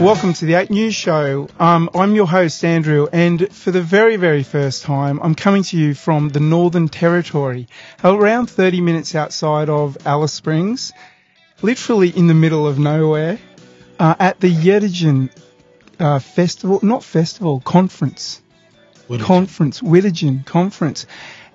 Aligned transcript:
Welcome 0.00 0.32
to 0.34 0.44
the 0.44 0.54
8 0.54 0.70
News 0.70 0.94
Show. 0.94 1.48
Um, 1.58 1.90
I'm 1.92 2.14
your 2.14 2.28
host, 2.28 2.64
Andrew, 2.64 3.08
and 3.12 3.52
for 3.52 3.72
the 3.72 3.82
very, 3.82 4.14
very 4.14 4.44
first 4.44 4.84
time, 4.84 5.18
I'm 5.20 5.34
coming 5.34 5.64
to 5.64 5.76
you 5.76 5.92
from 5.92 6.28
the 6.28 6.38
Northern 6.38 6.86
Territory, 6.86 7.66
around 8.04 8.48
30 8.48 8.80
minutes 8.80 9.16
outside 9.16 9.68
of 9.68 9.98
Alice 10.06 10.32
Springs, 10.32 10.92
literally 11.62 12.10
in 12.10 12.28
the 12.28 12.34
middle 12.34 12.64
of 12.64 12.78
nowhere, 12.78 13.40
uh, 13.98 14.14
at 14.20 14.38
the 14.38 14.54
Wirritjin 14.54 15.30
uh, 15.98 16.20
Festival, 16.20 16.78
not 16.80 17.02
festival, 17.02 17.58
conference. 17.58 18.40
Did 19.10 19.20
Conference, 19.20 19.80
Wirritjin 19.80 20.46
Conference. 20.46 21.06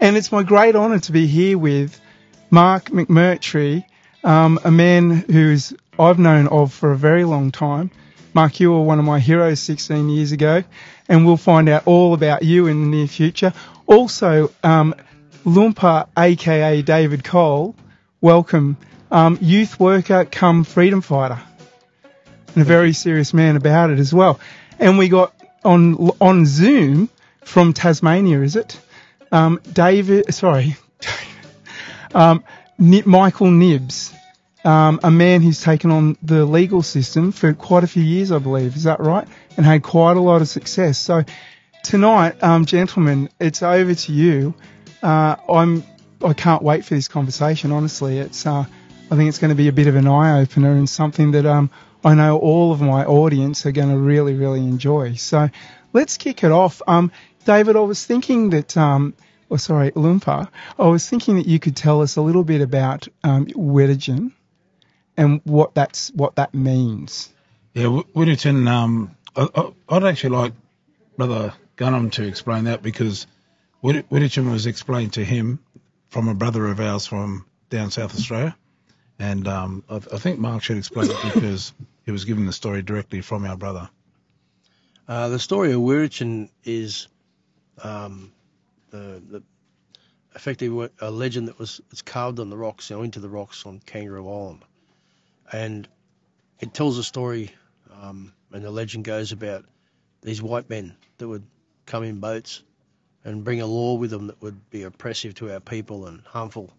And 0.01 0.17
it's 0.17 0.33
my 0.33 0.43
great 0.43 0.75
honour 0.75 0.99
to 0.99 1.13
be 1.13 1.27
here 1.27 1.57
with 1.57 1.97
Mark 2.51 2.89
McMurtrie, 2.89 3.85
um, 4.21 4.59
a 4.65 4.71
man 4.71 5.11
who's 5.11 5.73
I've 5.97 6.19
known 6.19 6.47
of 6.47 6.73
for 6.73 6.91
a 6.91 6.97
very 6.97 7.23
long 7.23 7.51
time. 7.53 7.89
Mark, 8.33 8.59
you 8.59 8.71
were 8.71 8.81
one 8.81 8.97
of 8.97 9.05
my 9.05 9.19
heroes 9.19 9.59
16 9.59 10.09
years 10.09 10.31
ago, 10.31 10.63
and 11.07 11.25
we'll 11.25 11.37
find 11.37 11.69
out 11.69 11.83
all 11.85 12.15
about 12.15 12.41
you 12.41 12.65
in 12.65 12.81
the 12.81 12.97
near 12.97 13.07
future. 13.07 13.53
Also, 13.85 14.51
um, 14.63 14.95
Lurnpa, 15.45 16.07
aka 16.17 16.81
David 16.81 17.23
Cole, 17.23 17.75
welcome, 18.21 18.77
um, 19.11 19.37
youth 19.39 19.79
worker 19.79 20.25
come 20.25 20.63
freedom 20.63 21.01
fighter, 21.01 21.39
and 22.55 22.61
a 22.61 22.65
very 22.65 22.93
serious 22.93 23.35
man 23.35 23.55
about 23.55 23.91
it 23.91 23.99
as 23.99 24.11
well. 24.11 24.39
And 24.79 24.97
we 24.97 25.09
got 25.09 25.33
on 25.63 25.95
on 26.19 26.47
Zoom 26.47 27.09
from 27.41 27.73
Tasmania, 27.73 28.41
is 28.41 28.55
it? 28.55 28.79
Um, 29.31 29.61
David, 29.71 30.33
sorry, 30.33 30.75
um, 32.15 32.43
Michael 32.79 33.51
Nibbs, 33.51 34.11
um, 34.63 34.99
a 35.03 35.11
man 35.11 35.41
who's 35.41 35.61
taken 35.61 35.91
on 35.91 36.17
the 36.23 36.45
legal 36.45 36.81
system 36.81 37.31
for 37.31 37.53
quite 37.53 37.83
a 37.83 37.87
few 37.87 38.03
years, 38.03 38.31
I 38.31 38.39
believe. 38.39 38.75
Is 38.75 38.83
that 38.83 38.99
right? 38.99 39.27
And 39.57 39.65
had 39.65 39.83
quite 39.83 40.17
a 40.17 40.21
lot 40.21 40.41
of 40.41 40.47
success. 40.47 40.97
So 40.97 41.23
tonight, 41.83 42.41
um, 42.41 42.65
gentlemen, 42.65 43.29
it's 43.39 43.61
over 43.61 43.93
to 43.93 44.13
you. 44.13 44.53
Uh, 45.01 45.35
I'm, 45.51 45.83
I 46.23 46.33
can't 46.33 46.63
wait 46.63 46.85
for 46.85 46.95
this 46.95 47.07
conversation. 47.07 47.71
Honestly, 47.71 48.19
it's, 48.19 48.45
uh, 48.45 48.65
I 49.11 49.15
think 49.15 49.27
it's 49.27 49.39
going 49.39 49.49
to 49.49 49.55
be 49.55 49.67
a 49.67 49.73
bit 49.73 49.87
of 49.87 49.95
an 49.95 50.07
eye 50.07 50.41
opener 50.41 50.71
and 50.71 50.89
something 50.89 51.31
that 51.31 51.45
um, 51.45 51.69
I 52.03 52.15
know 52.15 52.37
all 52.37 52.71
of 52.71 52.81
my 52.81 53.03
audience 53.05 53.65
are 53.65 53.71
going 53.73 53.89
to 53.89 53.97
really, 53.97 54.33
really 54.33 54.61
enjoy. 54.61 55.15
So 55.15 55.49
let's 55.91 56.17
kick 56.17 56.43
it 56.43 56.51
off. 56.51 56.81
Um, 56.87 57.11
David, 57.45 57.75
I 57.75 57.81
was 57.81 58.05
thinking 58.05 58.51
that, 58.51 58.77
um, 58.77 59.13
oh, 59.51 59.57
sorry, 59.57 59.91
Lurnpa, 59.91 60.47
I 60.79 60.87
was 60.87 61.09
thinking 61.09 61.35
that 61.35 61.47
you 61.47 61.59
could 61.59 61.75
tell 61.75 62.01
us 62.01 62.15
a 62.15 62.21
little 62.21 62.45
bit 62.45 62.61
about 62.61 63.09
um, 63.25 63.47
Wirritjin 63.47 64.31
and 65.17 65.41
what 65.43 65.73
that's 65.75 66.09
what 66.09 66.35
that 66.35 66.53
means. 66.53 67.29
Yeah, 67.73 67.83
Wi- 67.83 68.05
Wirritjin, 68.15 68.67
um, 68.67 69.15
I, 69.35 69.47
I, 69.55 69.73
I'd 69.89 70.03
actually 70.03 70.35
like 70.35 70.53
Brother 71.17 71.53
Gunham 71.77 72.11
to 72.13 72.23
explain 72.23 72.65
that 72.65 72.81
because 72.81 73.27
Whitt- 73.81 74.09
Wirritjin 74.09 74.51
was 74.51 74.67
explained 74.67 75.13
to 75.13 75.25
him 75.25 75.59
from 76.09 76.27
a 76.27 76.35
brother 76.35 76.67
of 76.67 76.79
ours 76.79 77.07
from 77.07 77.45
down 77.69 77.91
South 77.91 78.13
Australia. 78.13 78.55
And 79.19 79.47
um, 79.47 79.83
I, 79.89 79.95
I 79.95 80.17
think 80.17 80.39
Mark 80.39 80.63
should 80.63 80.77
explain 80.77 81.09
it 81.09 81.33
because 81.33 81.73
he 82.05 82.11
was 82.11 82.25
given 82.25 82.45
the 82.45 82.53
story 82.53 82.81
directly 82.81 83.21
from 83.21 83.45
our 83.45 83.57
brother. 83.57 83.89
Uh, 85.07 85.29
the 85.29 85.39
story 85.39 85.71
of 85.73 85.81
Wirritjin 85.81 86.49
is 86.63 87.07
um, 87.81 88.31
the, 88.91 89.21
the 89.29 89.43
effectively 90.35 90.89
a 90.99 91.11
legend 91.11 91.47
that 91.47 91.59
was 91.59 91.81
it's 91.91 92.01
carved 92.01 92.39
on 92.39 92.49
the 92.49 92.57
rocks, 92.57 92.89
you 92.89 92.95
know, 92.95 93.03
into 93.03 93.19
the 93.19 93.29
rocks 93.29 93.65
on 93.65 93.79
Kangaroo 93.85 94.29
Island, 94.29 94.63
and 95.53 95.87
it 96.59 96.73
tells 96.73 96.97
a 96.97 97.03
story. 97.03 97.51
Um, 98.01 98.33
and 98.51 98.63
the 98.65 98.71
legend 98.71 99.05
goes 99.05 99.31
about 99.31 99.65
these 100.21 100.41
white 100.41 100.69
men 100.69 100.95
that 101.17 101.27
would 101.27 101.43
come 101.85 102.03
in 102.03 102.19
boats 102.19 102.61
and 103.23 103.43
bring 103.43 103.61
a 103.61 103.65
law 103.65 103.93
with 103.93 104.09
them 104.09 104.27
that 104.27 104.41
would 104.41 104.69
be 104.69 104.83
oppressive 104.83 105.35
to 105.35 105.53
our 105.53 105.59
people 105.59 106.07
and 106.07 106.21
harmful, 106.25 106.71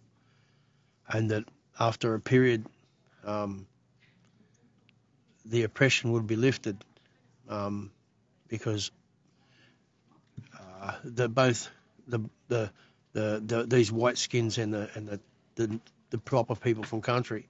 and 1.08 1.30
that 1.30 1.44
after 1.80 2.14
a 2.14 2.20
period, 2.20 2.66
um, 3.24 3.66
the 5.46 5.62
oppression 5.62 6.12
would 6.12 6.26
be 6.26 6.36
lifted. 6.36 6.76
Um, 7.48 7.90
because 8.48 8.90
uh, 10.58 10.92
the 11.04 11.28
both 11.28 11.68
the 12.06 12.20
the, 12.48 12.70
the 13.12 13.42
the 13.44 13.66
these 13.66 13.90
white 13.90 14.18
skins 14.18 14.58
and 14.58 14.72
the 14.72 14.90
and 14.94 15.08
the, 15.08 15.20
the 15.56 15.80
the 16.10 16.18
proper 16.18 16.54
people 16.54 16.84
from 16.84 17.00
country 17.00 17.48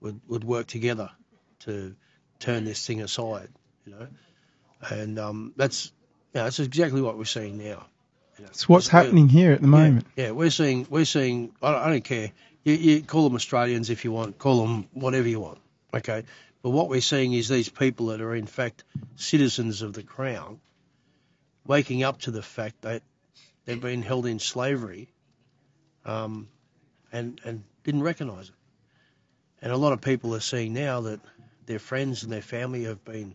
would 0.00 0.20
would 0.28 0.44
work 0.44 0.66
together 0.66 1.10
to 1.60 1.94
turn 2.38 2.64
this 2.64 2.86
thing 2.86 3.00
aside, 3.02 3.48
you 3.84 3.92
know, 3.92 4.06
and 4.90 5.18
um, 5.18 5.52
that's 5.56 5.92
you 6.32 6.40
know, 6.40 6.44
that's 6.44 6.60
exactly 6.60 7.00
what 7.00 7.18
we're 7.18 7.24
seeing 7.24 7.58
now. 7.58 7.86
You 8.38 8.44
know. 8.44 8.50
It's 8.50 8.68
what's 8.68 8.88
happening 8.88 9.28
here 9.28 9.52
at 9.52 9.60
the 9.60 9.66
moment. 9.66 10.06
Yeah, 10.16 10.26
yeah, 10.26 10.30
we're 10.32 10.50
seeing 10.50 10.86
we're 10.88 11.04
seeing. 11.04 11.52
I 11.62 11.72
don't, 11.72 11.82
I 11.82 11.90
don't 11.90 12.04
care. 12.04 12.30
You, 12.64 12.74
you 12.74 13.02
call 13.02 13.24
them 13.24 13.34
Australians 13.34 13.90
if 13.90 14.04
you 14.04 14.12
want. 14.12 14.38
Call 14.38 14.66
them 14.66 14.88
whatever 14.92 15.28
you 15.28 15.40
want. 15.40 15.58
Okay, 15.92 16.24
but 16.62 16.70
what 16.70 16.88
we're 16.88 17.00
seeing 17.00 17.32
is 17.32 17.48
these 17.48 17.68
people 17.68 18.06
that 18.06 18.20
are 18.20 18.34
in 18.34 18.46
fact 18.46 18.84
citizens 19.16 19.82
of 19.82 19.92
the 19.94 20.02
crown, 20.02 20.60
waking 21.66 22.02
up 22.02 22.20
to 22.20 22.30
the 22.30 22.42
fact 22.42 22.82
that 22.82 23.02
they've 23.64 23.80
been 23.80 24.02
held 24.02 24.26
in 24.26 24.38
slavery, 24.38 25.08
um, 26.04 26.48
and 27.12 27.40
and 27.44 27.64
didn't 27.84 28.02
recognise 28.02 28.50
it. 28.50 28.54
And 29.60 29.72
a 29.72 29.76
lot 29.76 29.92
of 29.92 30.00
people 30.00 30.34
are 30.34 30.40
seeing 30.40 30.72
now 30.72 31.02
that 31.02 31.20
their 31.66 31.78
friends 31.78 32.22
and 32.22 32.32
their 32.32 32.42
family 32.42 32.84
have 32.84 33.04
been 33.04 33.34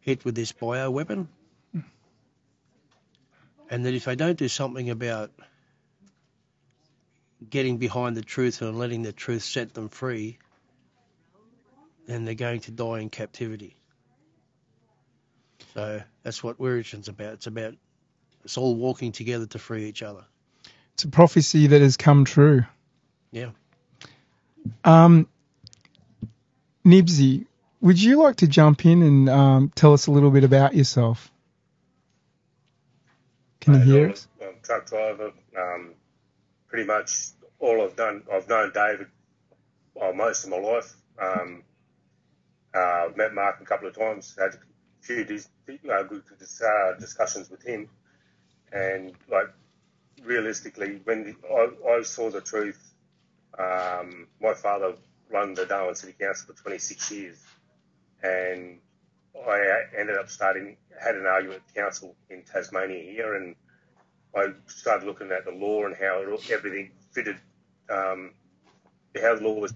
hit 0.00 0.24
with 0.24 0.34
this 0.34 0.52
bio 0.52 0.90
weapon 0.90 1.28
and 3.70 3.84
that 3.86 3.94
if 3.94 4.04
they 4.04 4.16
don't 4.16 4.36
do 4.36 4.48
something 4.48 4.90
about 4.90 5.30
getting 7.48 7.78
behind 7.78 8.16
the 8.16 8.22
truth 8.22 8.60
and 8.60 8.78
letting 8.78 9.02
the 9.02 9.12
truth 9.12 9.44
set 9.44 9.72
them 9.72 9.88
free, 9.88 10.38
then 12.06 12.24
they're 12.24 12.34
going 12.34 12.60
to 12.60 12.72
die 12.72 12.98
in 12.98 13.08
captivity. 13.08 13.76
So 15.74 16.02
that's 16.24 16.42
what 16.42 16.58
Wirritjin's 16.58 17.08
about. 17.08 17.34
It's 17.34 17.46
about 17.46 17.74
us 18.44 18.58
all 18.58 18.74
walking 18.74 19.12
together 19.12 19.46
to 19.46 19.58
free 19.58 19.84
each 19.86 20.02
other. 20.02 20.24
It's 20.94 21.04
a 21.04 21.08
prophecy 21.08 21.68
that 21.68 21.80
has 21.80 21.96
come 21.96 22.24
true. 22.24 22.64
Yeah. 23.30 23.50
Um, 24.84 25.28
Nibsy, 26.84 27.46
would 27.80 28.00
you 28.00 28.22
like 28.22 28.36
to 28.36 28.46
jump 28.46 28.84
in 28.84 29.02
and 29.02 29.28
um, 29.28 29.72
tell 29.74 29.92
us 29.92 30.06
a 30.06 30.10
little 30.10 30.30
bit 30.30 30.44
about 30.44 30.74
yourself? 30.74 31.30
Can 33.60 33.74
you 33.74 33.80
hear 33.80 34.10
us? 34.10 34.26
I'm 34.40 34.48
a 34.48 34.66
truck 34.66 34.86
driver. 34.86 35.32
Um, 35.58 35.94
pretty 36.68 36.86
much 36.86 37.28
all 37.58 37.82
I've 37.82 37.96
done, 37.96 38.22
I've 38.32 38.48
known 38.48 38.72
David 38.72 39.08
well, 39.94 40.14
most 40.14 40.44
of 40.44 40.50
my 40.50 40.58
life. 40.58 40.94
Um, 41.20 41.62
uh, 42.72 43.08
met 43.16 43.34
Mark 43.34 43.60
a 43.60 43.64
couple 43.64 43.88
of 43.88 43.96
times, 43.96 44.36
had 44.38 44.54
a 44.54 44.58
few 45.02 45.24
dis- 45.24 45.48
uh, 45.68 46.02
good 46.04 46.22
uh, 46.32 46.92
discussions 46.98 47.50
with 47.50 47.62
him, 47.62 47.88
and 48.72 49.12
like 49.28 49.48
realistically, 50.24 51.00
when 51.04 51.24
the, 51.24 51.34
I, 51.52 51.98
I 51.98 52.02
saw 52.02 52.30
the 52.30 52.40
truth, 52.40 52.94
um, 53.58 54.28
my 54.40 54.54
father 54.54 54.94
run 55.30 55.54
the 55.54 55.66
Darwin 55.66 55.94
City 55.94 56.14
Council 56.18 56.54
for 56.54 56.62
26 56.62 57.10
years, 57.10 57.38
and 58.22 58.78
I 59.34 59.82
ended 59.96 60.16
up 60.16 60.28
starting 60.28 60.76
had 61.00 61.14
an 61.16 61.26
argument 61.26 61.62
with 61.64 61.74
council 61.74 62.14
in 62.28 62.42
Tasmania 62.42 63.02
here, 63.02 63.34
and 63.34 63.54
I 64.36 64.48
started 64.66 65.06
looking 65.06 65.30
at 65.32 65.44
the 65.44 65.52
law 65.52 65.86
and 65.86 65.96
how 65.96 66.20
it, 66.20 66.50
everything 66.50 66.90
fitted, 67.12 67.36
um, 67.88 68.32
how 69.20 69.34
the 69.36 69.42
law 69.42 69.54
was 69.54 69.72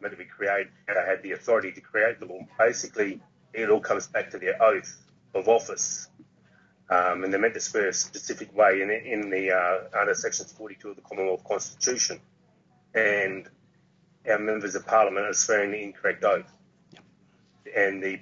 meant 0.00 0.12
to 0.12 0.18
be 0.18 0.24
created. 0.24 0.72
And 0.88 0.98
I 0.98 1.06
had 1.06 1.22
the 1.22 1.32
authority 1.32 1.72
to 1.72 1.80
create 1.80 2.18
the 2.18 2.26
law. 2.26 2.40
Basically, 2.58 3.20
it 3.52 3.70
all 3.70 3.80
comes 3.80 4.06
back 4.06 4.30
to 4.30 4.38
their 4.38 4.60
oath 4.62 4.96
of 5.34 5.48
office, 5.48 6.08
um, 6.88 7.24
and 7.24 7.32
they're 7.32 7.40
meant 7.40 7.54
to 7.54 7.60
swear 7.60 7.88
a 7.88 7.92
specific 7.92 8.56
way 8.56 8.80
in 8.80 8.90
in 8.90 9.30
the 9.30 9.52
uh, 9.52 10.00
under 10.00 10.14
Section 10.14 10.46
42 10.46 10.90
of 10.90 10.96
the 10.96 11.02
Commonwealth 11.02 11.44
Constitution, 11.44 12.20
and 12.94 13.48
our 14.28 14.38
members 14.38 14.74
of 14.74 14.86
Parliament 14.86 15.26
are 15.26 15.34
swearing 15.34 15.70
the 15.70 15.82
incorrect 15.82 16.24
oath 16.24 16.50
and 17.74 18.02
the 18.02 18.20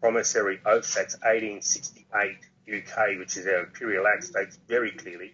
Promissory 0.00 0.60
Oath 0.64 0.96
Act 0.96 1.16
1868 1.22 2.36
UK, 2.68 3.18
which 3.18 3.36
is 3.36 3.46
our 3.46 3.64
Imperial 3.64 4.06
Act, 4.06 4.24
states 4.24 4.58
very 4.68 4.90
clearly 4.90 5.32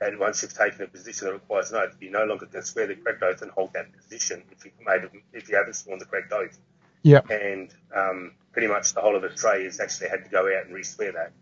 that 0.00 0.18
once 0.18 0.42
you've 0.42 0.54
taken 0.54 0.82
a 0.82 0.88
position 0.88 1.28
that 1.28 1.34
requires 1.34 1.70
an 1.70 1.78
oath, 1.78 1.96
you 2.00 2.10
no 2.10 2.24
longer 2.24 2.46
can 2.46 2.62
swear 2.62 2.86
the 2.86 2.96
correct 2.96 3.22
oath 3.22 3.42
and 3.42 3.50
hold 3.52 3.72
that 3.72 3.92
position 3.92 4.42
if 4.50 4.64
you've 4.64 4.74
made, 4.84 5.08
if 5.32 5.48
you 5.48 5.56
haven't 5.56 5.74
sworn 5.74 5.98
the 5.98 6.04
correct 6.04 6.32
oath. 6.32 6.58
Yeah. 7.02 7.20
And 7.30 7.72
um, 7.94 8.32
pretty 8.52 8.68
much 8.68 8.94
the 8.94 9.00
whole 9.00 9.16
of 9.16 9.24
Australia 9.24 9.64
has 9.64 9.80
actually 9.80 10.08
had 10.08 10.24
to 10.24 10.30
go 10.30 10.46
out 10.46 10.66
and 10.66 10.74
re-swear 10.74 11.12
that. 11.12 11.32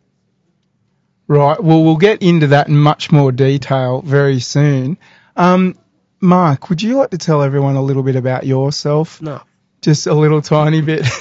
Right. 1.27 1.63
Well, 1.63 1.85
we'll 1.85 1.97
get 1.97 2.23
into 2.23 2.49
that 2.49 2.69
in 2.69 2.77
much 2.77 3.13
more 3.13 3.31
detail 3.31 4.03
very 4.03 4.41
soon. 4.41 4.99
Um, 5.37 5.79
Mark, 6.21 6.69
would 6.69 6.83
you 6.83 6.97
like 6.97 7.11
to 7.11 7.19
tell 7.19 7.43
everyone 7.43 7.77
a 7.77 7.83
little 7.83 8.03
bit 8.03 8.17
about 8.17 8.47
yourself? 8.47 9.21
No. 9.23 9.41
just 9.83 10.07
a 10.07 10.15
little 10.15 10.43
tiny 10.43 10.81
bit. 10.83 11.07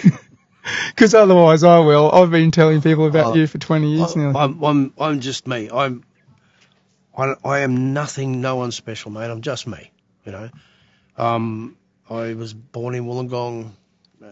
Because 0.88 1.16
otherwise, 1.16 1.64
I 1.64 1.80
will. 1.80 2.12
I've 2.12 2.30
been 2.30 2.52
telling 2.52 2.82
people 2.82 3.08
about 3.08 3.28
Oh, 3.28 3.36
you 3.36 3.48
for 3.48 3.58
20 3.58 3.96
years 3.96 4.16
I, 4.16 4.20
now. 4.20 4.40
I'm, 4.40 4.64
I'm, 4.64 4.94
I'm 5.00 5.20
just 5.20 5.48
me. 5.48 5.68
I'm, 5.74 6.04
I, 7.18 7.34
I 7.44 7.60
am 7.60 7.94
nothing, 7.94 8.40
no 8.42 8.58
one 8.58 8.72
special, 8.72 9.10
mate. 9.10 9.32
I'm 9.32 9.42
just 9.42 9.66
me. 9.66 9.90
You 10.26 10.32
know, 10.34 10.50
um, 11.18 11.76
I 12.08 12.36
was 12.36 12.54
born 12.54 12.94
in 12.94 13.06
Wollongong. 13.06 13.72
Uh, 14.24 14.28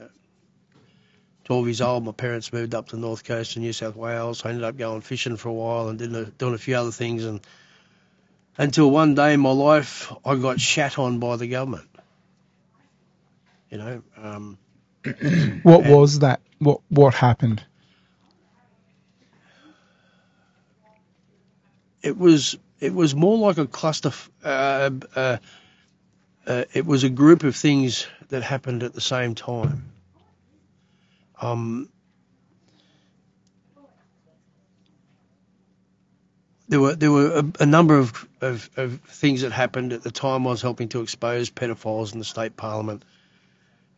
Twelve 1.46 1.66
years 1.66 1.82
old, 1.82 2.04
my 2.06 2.12
parents 2.12 2.54
moved 2.54 2.76
up 2.76 2.90
to 2.90 2.98
the 2.98 3.02
north 3.02 3.24
coast 3.24 3.56
of 3.56 3.62
New 3.64 3.74
South 3.74 3.96
Wales. 3.96 4.46
I 4.46 4.50
ended 4.50 4.66
up 4.66 4.78
going 4.78 5.02
fishing 5.02 5.38
for 5.38 5.50
a 5.50 5.54
while 5.54 5.88
and 5.88 5.98
doing 5.98 6.14
a, 6.14 6.26
doing 6.26 6.54
a 6.54 6.58
few 6.60 6.76
other 6.76 6.92
things, 6.92 7.26
and 7.26 7.40
until 8.58 8.92
one 8.92 9.16
day 9.16 9.34
in 9.34 9.40
my 9.40 9.52
life, 9.52 10.12
I 10.26 10.36
got 10.36 10.60
shat 10.60 11.00
on 11.00 11.20
by 11.20 11.36
the 11.38 11.48
government. 11.48 11.90
You 13.70 13.78
know, 13.78 14.04
um, 14.18 14.58
what 15.64 15.86
was 15.86 16.20
that? 16.20 16.42
What 16.60 16.82
What 16.90 17.14
happened? 17.14 17.64
it 22.02 22.18
was 22.18 22.58
it 22.80 22.94
was 22.94 23.16
more 23.16 23.38
like 23.38 23.58
a 23.58 23.68
cluster. 23.68 24.12
Uh, 24.44 24.90
uh, 25.16 25.38
uh, 26.46 26.64
it 26.74 26.86
was 26.86 27.04
a 27.04 27.10
group 27.10 27.44
of 27.44 27.56
things 27.56 28.08
that 28.30 28.44
happened 28.44 28.84
at 28.84 28.94
the 28.94 29.02
same 29.02 29.36
time. 29.36 29.92
Um, 31.42 31.90
there 36.68 36.80
were 36.82 36.96
there 36.96 37.12
were 37.12 37.40
a, 37.40 37.64
a 37.64 37.66
number 37.66 37.98
of, 37.98 38.28
of, 38.42 38.70
of 38.78 39.00
things 39.02 39.42
that 39.42 39.52
happened 39.52 39.94
at 39.94 40.04
the 40.04 40.12
time. 40.12 40.46
I 40.48 40.52
was 40.52 40.62
helping 40.62 40.90
to 40.90 41.02
expose 41.02 41.50
pedophiles 41.50 42.14
in 42.14 42.20
the 42.20 42.26
state 42.26 42.58
parliament, 42.58 43.04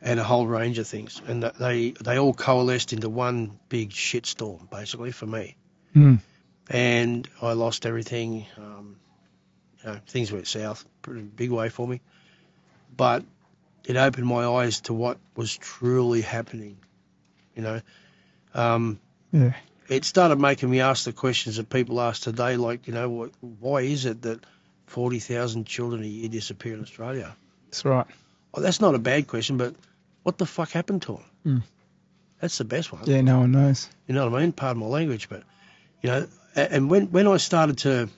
and 0.02 0.20
a 0.20 0.24
whole 0.24 0.48
range 0.48 0.78
of 0.80 0.88
things, 0.88 1.22
and 1.28 1.44
they 1.44 1.92
they 1.92 2.18
all 2.20 2.34
coalesced 2.34 2.94
into 2.94 3.10
one 3.10 3.60
big 3.70 3.92
shitstorm, 3.92 4.70
basically 4.70 5.12
for 5.12 5.26
me 5.26 5.56
Hmm. 5.94 6.16
and 6.70 7.28
I 7.42 7.54
lost 7.54 7.86
everything. 7.86 8.46
Um, 8.58 8.98
you 9.84 9.90
know, 9.92 10.00
things 10.08 10.32
went 10.32 10.48
south 10.48 10.86
pretty 11.02 11.22
big 11.22 11.52
way 11.52 11.70
for 11.70 11.88
me, 11.88 12.02
but 12.96 13.24
it 13.86 13.96
opened 13.96 14.28
my 14.28 14.46
eyes 14.46 14.82
to 14.82 14.94
what 14.94 15.18
was 15.36 15.58
truly 15.58 16.22
happening. 16.22 16.78
You 17.56 17.64
know, 17.64 17.82
um, 18.54 19.00
Yeah. 19.32 19.54
It 19.90 20.06
started 20.06 20.40
making 20.40 20.70
me 20.70 20.82
ask 20.82 21.06
the 21.06 21.14
questions 21.14 21.58
that 21.58 21.70
people 21.70 22.00
ask 22.00 22.22
today, 22.22 22.56
like 22.56 22.88
you 22.88 22.94
know, 22.94 23.10
what, 23.10 23.32
why 23.42 23.82
is 23.82 24.06
it 24.06 24.22
that 24.22 24.46
forty 24.86 25.20
thousand 25.20 25.66
children 25.66 26.04
a 26.04 26.08
year 26.08 26.30
disappear 26.30 26.76
in 26.76 26.82
Australia? 26.82 27.36
That's 27.66 27.84
right. 27.84 28.06
Well, 28.54 28.64
that's 28.64 28.82
not 28.82 28.96
a 28.96 29.00
bad 29.00 29.28
question, 29.28 29.58
but 29.58 29.76
what 30.24 30.38
the 30.38 30.46
fuck 30.46 30.72
happened 30.72 31.02
to 31.04 31.14
them? 31.14 31.26
Mm. 31.46 31.64
That's 32.40 32.58
the 32.58 32.66
best 32.66 32.92
one. 32.92 33.04
Yeah, 33.06 33.22
no 33.22 33.40
one 33.40 33.52
knows. 33.52 33.90
You 34.08 34.16
know 34.16 34.30
what 34.30 34.40
I 34.40 34.44
mean? 34.44 34.52
Pardon 34.54 34.82
my 34.82 34.88
language, 34.88 35.28
but 35.28 35.44
you 36.02 36.10
know, 36.10 36.28
and 36.56 36.90
when 36.90 37.12
when 37.12 37.28
I 37.28 37.38
started 37.38 37.80
to 37.80 38.10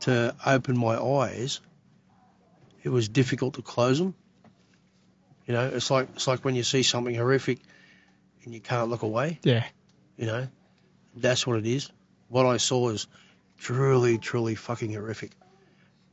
to 0.00 0.34
open 0.46 0.78
my 0.78 0.96
eyes, 0.96 1.60
it 2.82 2.88
was 2.88 3.08
difficult 3.08 3.54
to 3.54 3.62
close 3.62 3.98
them. 3.98 4.14
You 5.46 5.54
know, 5.54 5.66
it's 5.66 5.90
like 5.90 6.08
it's 6.14 6.26
like 6.26 6.44
when 6.44 6.54
you 6.54 6.62
see 6.62 6.82
something 6.82 7.14
horrific 7.14 7.58
and 8.44 8.54
you 8.54 8.60
can't 8.60 8.88
look 8.88 9.02
away. 9.02 9.38
Yeah. 9.42 9.64
You 10.20 10.26
know, 10.26 10.48
that's 11.16 11.46
what 11.46 11.56
it 11.56 11.66
is. 11.66 11.90
What 12.28 12.44
I 12.44 12.58
saw 12.58 12.90
is 12.90 13.06
truly, 13.58 14.18
truly 14.18 14.54
fucking 14.54 14.92
horrific, 14.92 15.32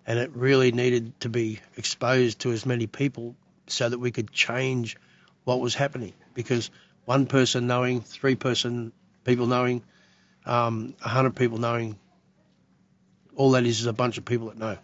and 0.06 0.18
it 0.18 0.32
really 0.34 0.72
needed 0.72 1.20
to 1.20 1.30
be 1.30 1.60
exposed 1.76 2.40
to 2.40 2.54
as 2.54 2.66
many 2.66 2.88
people 2.88 3.36
so 3.68 3.90
that 3.90 4.00
we 4.00 4.12
could 4.12 4.32
change 4.32 4.96
what 5.44 5.60
was 5.60 5.76
happening. 5.76 6.14
Because 6.34 6.72
one 7.04 7.26
person 7.26 7.68
knowing, 7.68 8.00
three 8.00 8.36
person 8.36 8.94
people 9.26 9.46
knowing, 9.46 9.84
um, 10.46 10.96
a 11.04 11.10
hundred 11.10 11.36
people 11.36 11.58
knowing, 11.58 12.00
all 13.36 13.52
that 13.52 13.66
is 13.66 13.82
is 13.82 13.88
a 13.88 13.94
bunch 13.94 14.18
of 14.18 14.24
people 14.24 14.48
that 14.48 14.58
know. 14.58 14.78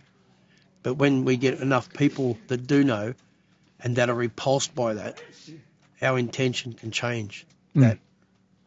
But 0.84 0.96
when 0.96 1.24
we 1.24 1.38
get 1.38 1.62
enough 1.62 1.94
people 1.94 2.38
that 2.48 2.68
do 2.68 2.84
know, 2.84 3.14
and 3.80 3.96
that 3.96 4.10
are 4.10 4.16
repulsed 4.16 4.76
by 4.76 4.96
that, 4.96 5.24
our 6.02 6.19
intention 6.19 6.74
can 6.74 6.92
change 6.92 7.46
Mm. 7.74 7.81
that 7.81 8.00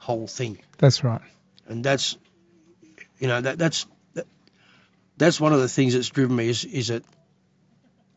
whole 0.06 0.28
thing. 0.28 0.58
That's 0.78 1.02
right. 1.02 1.20
and 1.68 1.84
that's 1.84 2.16
you 3.18 3.28
know 3.28 3.40
that 3.40 3.58
that's 3.58 3.86
that, 4.14 4.26
that's 5.16 5.40
one 5.40 5.52
of 5.52 5.60
the 5.60 5.68
things 5.68 5.94
that's 5.94 6.08
driven 6.10 6.36
me 6.36 6.48
is 6.48 6.64
is 6.64 6.88
that 6.88 7.02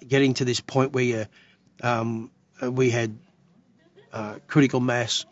getting 0.07 0.33
to 0.35 0.45
this 0.45 0.59
point 0.61 0.93
where 0.93 1.03
you, 1.03 1.25
um, 1.83 2.31
uh, 2.61 2.71
we 2.71 2.89
had 2.89 3.17
uh, 4.13 4.35
critical 4.47 4.79
mass 4.79 5.25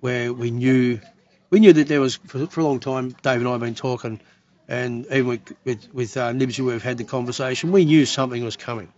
where 0.00 0.32
we 0.32 0.50
knew 0.50 1.00
we 1.50 1.60
knew 1.60 1.72
that 1.72 1.88
there 1.88 2.00
was 2.00 2.16
for, 2.16 2.46
for 2.46 2.60
a 2.60 2.64
long 2.64 2.80
time 2.80 3.10
Dave 3.22 3.40
and 3.40 3.48
I 3.48 3.52
have 3.52 3.60
been 3.60 3.74
talking 3.74 4.20
and 4.68 5.06
even 5.06 5.26
with 5.26 5.52
with, 5.64 5.88
with 5.92 6.16
uh, 6.16 6.32
Nibsy 6.32 6.64
we've 6.64 6.82
had 6.82 6.98
the 6.98 7.04
conversation. 7.04 7.72
We 7.72 7.84
knew 7.84 8.06
something 8.06 8.42
was 8.44 8.56
coming. 8.56 8.92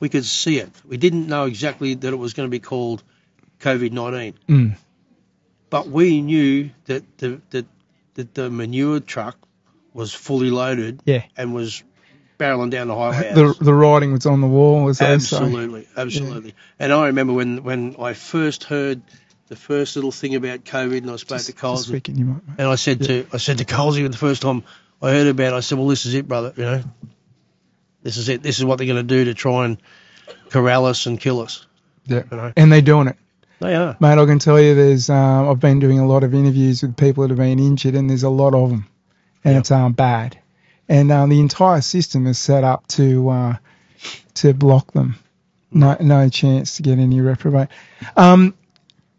We 0.00 0.08
could 0.08 0.24
see 0.24 0.58
it. 0.58 0.70
We 0.86 0.96
didn't 0.96 1.26
know 1.26 1.44
exactly 1.46 1.94
that 1.94 2.12
it 2.12 2.16
was 2.16 2.32
going 2.32 2.46
to 2.46 2.50
be 2.50 2.60
called 2.60 3.02
COVID-19 3.60 4.34
Mm. 4.48 4.76
But 5.70 5.88
we 5.88 6.20
knew 6.22 6.70
that 6.86 7.02
the 7.18 7.40
that, 7.50 7.66
that 8.14 8.34
the 8.34 8.50
manure 8.50 9.00
truck 9.00 9.36
was 9.94 10.12
fully 10.14 10.50
loaded 10.50 11.00
Yeah. 11.04 11.24
and 11.36 11.54
was 11.54 11.82
barreling 12.38 12.70
down 12.70 12.88
the 12.88 12.94
highway. 12.94 13.32
The 13.34 13.54
the 13.60 13.74
writing 13.74 14.12
was 14.12 14.26
on 14.26 14.40
the 14.40 14.46
wall, 14.46 14.88
as 14.88 14.98
they 14.98 15.06
say. 15.06 15.12
absolutely, 15.14 15.88
absolutely. 15.96 16.54
And 16.78 16.92
I 16.92 17.06
remember 17.06 17.32
when 17.32 17.62
when 17.64 17.96
I 17.98 18.12
first 18.14 18.64
heard 18.64 19.02
the 19.48 19.56
first 19.56 19.96
little 19.96 20.12
thing 20.12 20.34
about 20.34 20.64
COVID, 20.64 20.98
and 20.98 21.10
I 21.10 21.16
spoke 21.16 21.38
Just, 21.38 21.46
to 21.46 21.52
Coles, 21.54 21.86
speaking, 21.86 22.16
you 22.18 22.24
might. 22.26 22.42
and 22.58 22.68
I 22.68 22.74
said 22.76 23.02
to 23.04 23.26
I 23.32 23.38
said 23.38 23.58
to 23.58 23.64
Colesy 23.64 24.08
the 24.10 24.16
first 24.16 24.42
time 24.42 24.62
I 25.02 25.10
heard 25.10 25.26
about 25.26 25.52
it, 25.52 25.56
I 25.56 25.60
said, 25.60 25.78
"Well, 25.78 25.88
this 25.88 26.04
is 26.06 26.14
it, 26.14 26.28
brother. 26.28 26.52
You 26.56 26.64
know, 26.64 26.82
this 28.02 28.16
is 28.18 28.28
it. 28.28 28.42
This 28.42 28.58
is 28.58 28.64
what 28.64 28.78
they're 28.78 28.86
going 28.86 28.96
to 29.08 29.14
do 29.16 29.24
to 29.26 29.34
try 29.34 29.64
and 29.64 29.78
corral 30.50 30.84
us 30.86 31.06
and 31.06 31.18
kill 31.20 31.40
us." 31.40 31.66
Yeah. 32.06 32.22
You 32.30 32.36
know, 32.36 32.52
And 32.56 32.70
they're 32.72 32.82
doing 32.82 33.08
it. 33.08 33.16
They 33.60 33.74
are. 33.74 33.96
Mate, 34.00 34.18
I 34.18 34.26
can 34.26 34.38
tell 34.38 34.60
you 34.60 34.74
there's, 34.74 35.10
um, 35.10 35.48
I've 35.48 35.60
been 35.60 35.80
doing 35.80 35.98
a 35.98 36.06
lot 36.06 36.22
of 36.24 36.34
interviews 36.34 36.82
with 36.82 36.96
people 36.96 37.22
that 37.22 37.30
have 37.30 37.38
been 37.38 37.58
injured 37.58 37.94
and 37.94 38.08
there's 38.08 38.22
a 38.22 38.30
lot 38.30 38.54
of 38.54 38.70
them. 38.70 38.86
And 39.44 39.54
Yep. 39.54 39.60
it's 39.60 39.70
um, 39.70 39.92
bad. 39.92 40.38
And 40.88 41.10
um, 41.12 41.28
the 41.28 41.40
entire 41.40 41.80
system 41.80 42.26
is 42.26 42.38
set 42.38 42.64
up 42.64 42.86
to 42.88 43.28
uh, 43.28 43.56
to 44.34 44.54
block 44.54 44.92
them. 44.92 45.16
No, 45.70 45.96
no 46.00 46.28
chance 46.28 46.76
to 46.76 46.82
get 46.82 46.98
any 46.98 47.20
reprobate. 47.20 47.68
Um, 48.16 48.54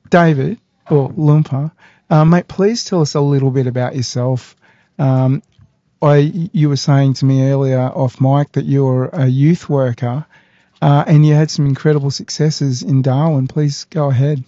David, 0.10 0.60
or 0.90 1.10
Lurnpa, 1.12 1.72
um, 2.10 2.30
mate, 2.32 2.48
please 2.48 2.86
tell 2.86 3.02
us 3.02 3.14
a 3.14 3.22
little 3.22 3.52
bit 3.52 3.68
about 3.68 3.96
yourself. 3.96 4.56
Um, 4.98 5.44
I, 6.02 6.18
you 6.54 6.70
were 6.70 6.76
saying 6.78 7.16
to 7.16 7.26
me 7.26 7.50
earlier 7.52 7.80
off 7.82 8.20
mic 8.20 8.54
that 8.54 8.66
you're 8.66 9.10
a 9.14 9.28
youth 9.28 9.70
worker 9.70 10.26
uh, 10.82 11.04
and 11.08 11.26
you 11.26 11.34
had 11.34 11.52
some 11.52 11.66
incredible 11.66 12.12
successes 12.12 12.84
in 12.84 13.02
Darwin. 13.02 13.48
Please 13.48 13.86
go 13.86 14.10
ahead. 14.10 14.44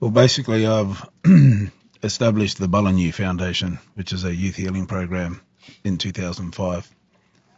Well, 0.00 0.10
basically, 0.10 0.66
I've 0.66 1.08
established 2.02 2.58
the 2.58 2.68
Bullinyu 2.68 3.14
Foundation, 3.14 3.78
which 3.94 4.12
is 4.12 4.24
a 4.24 4.34
youth 4.34 4.56
healing 4.56 4.86
program, 4.86 5.40
in 5.84 5.98
2005. 5.98 6.90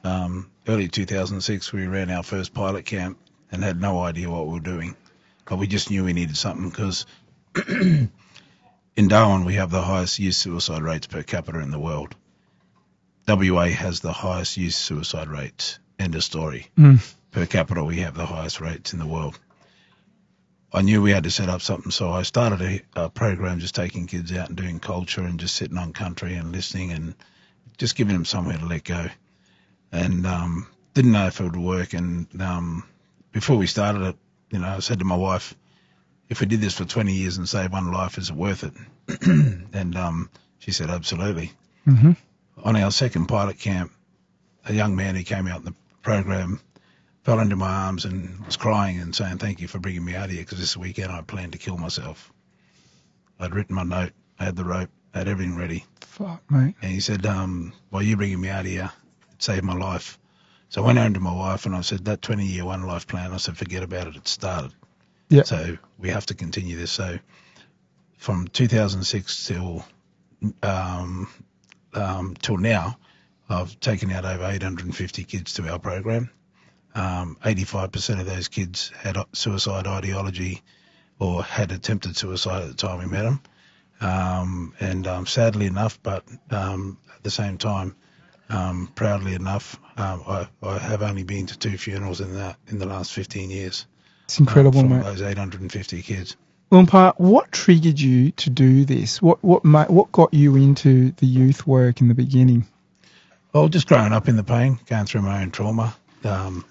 Um, 0.04 0.50
early 0.68 0.88
2006, 0.88 1.72
we 1.72 1.86
ran 1.86 2.10
our 2.10 2.22
first 2.22 2.54
pilot 2.54 2.84
camp 2.84 3.18
and 3.50 3.64
had 3.64 3.80
no 3.80 4.00
idea 4.00 4.30
what 4.30 4.46
we 4.46 4.52
were 4.52 4.60
doing, 4.60 4.96
but 5.44 5.58
we 5.58 5.66
just 5.66 5.90
knew 5.90 6.04
we 6.04 6.12
needed 6.12 6.36
something 6.36 6.70
because 6.70 7.06
in 7.68 8.10
Darwin 9.08 9.44
we 9.44 9.54
have 9.54 9.70
the 9.70 9.82
highest 9.82 10.18
youth 10.18 10.34
suicide 10.34 10.82
rates 10.82 11.06
per 11.06 11.22
capita 11.22 11.60
in 11.60 11.70
the 11.70 11.78
world. 11.78 12.14
WA 13.26 13.64
has 13.66 14.00
the 14.00 14.12
highest 14.12 14.56
youth 14.56 14.74
suicide 14.74 15.28
rates. 15.28 15.78
End 15.98 16.14
of 16.14 16.24
story. 16.24 16.68
Mm. 16.78 17.14
Per 17.32 17.46
capita, 17.46 17.82
we 17.84 17.98
have 17.98 18.14
the 18.14 18.26
highest 18.26 18.60
rates 18.60 18.92
in 18.92 18.98
the 18.98 19.06
world. 19.06 19.38
I 20.72 20.82
knew 20.82 21.00
we 21.00 21.12
had 21.12 21.24
to 21.24 21.30
set 21.30 21.48
up 21.48 21.62
something, 21.62 21.90
so 21.90 22.10
I 22.10 22.22
started 22.22 22.60
a, 22.60 23.04
a 23.04 23.08
program 23.08 23.60
just 23.60 23.74
taking 23.74 24.06
kids 24.06 24.32
out 24.32 24.48
and 24.48 24.56
doing 24.56 24.80
culture 24.80 25.22
and 25.22 25.40
just 25.40 25.54
sitting 25.54 25.78
on 25.78 25.92
country 25.92 26.34
and 26.34 26.52
listening 26.52 26.92
and 26.92 27.14
just 27.78 27.96
giving 27.96 28.14
them 28.14 28.24
somewhere 28.24 28.58
to 28.58 28.66
let 28.66 28.84
go. 28.84 29.06
And 29.92 30.26
um, 30.26 30.66
didn't 30.92 31.12
know 31.12 31.26
if 31.26 31.40
it 31.40 31.44
would 31.44 31.56
work. 31.56 31.94
And 31.94 32.26
um, 32.42 32.84
before 33.32 33.56
we 33.56 33.66
started 33.66 34.02
it, 34.02 34.16
you 34.50 34.58
know, 34.58 34.66
I 34.66 34.78
said 34.80 34.98
to 34.98 35.04
my 35.04 35.16
wife, 35.16 35.54
if 36.28 36.40
we 36.40 36.46
did 36.46 36.60
this 36.60 36.74
for 36.74 36.84
20 36.84 37.12
years 37.12 37.36
and 37.36 37.48
saved 37.48 37.72
one 37.72 37.92
life, 37.92 38.18
is 38.18 38.30
it 38.30 38.36
worth 38.36 38.64
it? 38.64 38.72
and 39.72 39.96
um, 39.96 40.30
she 40.58 40.72
said, 40.72 40.90
absolutely. 40.90 41.52
hmm 41.84 42.12
On 42.64 42.76
our 42.76 42.90
second 42.90 43.26
pilot 43.26 43.58
camp, 43.58 43.92
a 44.64 44.72
young 44.72 44.96
man 44.96 45.14
who 45.14 45.22
came 45.22 45.46
out 45.46 45.58
in 45.60 45.66
the 45.66 45.74
program 46.06 46.60
fell 47.24 47.40
into 47.40 47.56
my 47.56 47.68
arms 47.68 48.04
and 48.04 48.46
was 48.46 48.56
crying 48.56 49.00
and 49.00 49.12
saying, 49.12 49.38
Thank 49.38 49.60
you 49.60 49.66
for 49.66 49.80
bringing 49.80 50.04
me 50.04 50.14
out 50.14 50.30
here 50.30 50.40
because 50.40 50.60
this 50.60 50.76
weekend 50.76 51.10
I 51.10 51.20
planned 51.22 51.50
to 51.52 51.58
kill 51.58 51.76
myself. 51.76 52.32
I'd 53.40 53.52
written 53.52 53.74
my 53.74 53.82
note, 53.82 54.12
I 54.38 54.44
had 54.44 54.54
the 54.54 54.64
rope, 54.64 54.88
I 55.12 55.18
had 55.18 55.28
everything 55.28 55.56
ready. 55.56 55.84
Fuck, 56.02 56.48
mate. 56.48 56.76
And 56.80 56.92
he 56.92 57.00
said, 57.00 57.26
um, 57.26 57.72
Well, 57.90 58.02
you 58.02 58.16
bringing 58.16 58.40
me 58.40 58.48
out 58.48 58.66
here, 58.66 58.92
it 59.32 59.42
saved 59.42 59.64
my 59.64 59.74
life. 59.74 60.16
So 60.68 60.80
I 60.80 60.86
went 60.86 60.98
home 60.98 61.14
to 61.14 61.20
my 61.20 61.34
wife 61.34 61.66
and 61.66 61.74
I 61.74 61.80
said, 61.80 62.04
that 62.04 62.22
20 62.22 62.46
year 62.46 62.64
one 62.64 62.86
life 62.86 63.08
plan, 63.08 63.32
I 63.32 63.38
said, 63.38 63.56
forget 63.56 63.82
about 63.82 64.06
it. 64.06 64.14
It 64.14 64.28
started. 64.28 64.72
Yeah. 65.28 65.42
So 65.42 65.76
we 65.98 66.10
have 66.10 66.26
to 66.26 66.34
continue 66.34 66.76
this. 66.76 66.92
So 66.92 67.18
from 68.16 68.46
2006 68.46 69.46
till, 69.48 69.84
um, 70.62 71.28
um, 71.94 72.36
till 72.40 72.58
now, 72.58 72.96
I've 73.48 73.78
taken 73.80 74.10
out 74.10 74.24
over 74.24 74.44
850 74.44 75.24
kids 75.24 75.54
to 75.54 75.68
our 75.70 75.78
program. 75.78 76.30
Um, 76.94 77.36
85% 77.44 78.20
of 78.20 78.26
those 78.26 78.48
kids 78.48 78.90
had 78.98 79.16
suicide 79.32 79.86
ideology 79.86 80.62
or 81.18 81.42
had 81.42 81.72
attempted 81.72 82.16
suicide 82.16 82.62
at 82.62 82.68
the 82.68 82.74
time 82.74 82.98
we 82.98 83.06
met 83.06 83.22
them. 83.22 83.40
Um, 84.00 84.74
and 84.80 85.06
um, 85.06 85.26
sadly 85.26 85.66
enough, 85.66 86.02
but 86.02 86.24
um, 86.50 86.98
at 87.14 87.22
the 87.22 87.30
same 87.30 87.58
time, 87.58 87.94
um, 88.48 88.90
proudly 88.94 89.34
enough, 89.34 89.78
um, 89.96 90.22
I, 90.26 90.48
I 90.62 90.78
have 90.78 91.02
only 91.02 91.22
been 91.22 91.46
to 91.46 91.58
two 91.58 91.76
funerals 91.78 92.20
in 92.20 92.34
that 92.34 92.56
in 92.68 92.78
the 92.78 92.86
last 92.86 93.12
15 93.12 93.50
years. 93.50 93.86
It's 94.24 94.38
incredible, 94.38 94.80
um, 94.80 94.88
from 94.88 94.98
mate. 94.98 95.04
those 95.04 95.22
850 95.22 96.02
kids. 96.02 96.36
Lurnpa, 96.70 97.14
what 97.18 97.52
triggered 97.52 97.98
you 97.98 98.32
to 98.32 98.50
do 98.50 98.84
this? 98.84 99.22
What 99.22 99.42
what 99.44 99.64
what 99.64 100.10
got 100.10 100.34
you 100.34 100.56
into 100.56 101.12
the 101.12 101.26
youth 101.26 101.64
work 101.64 102.00
in 102.00 102.08
the 102.08 102.14
beginning? 102.14 102.66
Well, 103.56 103.70
just 103.70 103.88
growing 103.88 104.12
up 104.12 104.28
in 104.28 104.36
the 104.36 104.44
pain, 104.44 104.78
going 104.84 105.06
through 105.06 105.22
my 105.22 105.40
own 105.40 105.50
trauma, 105.50 105.96
um, 106.24 106.62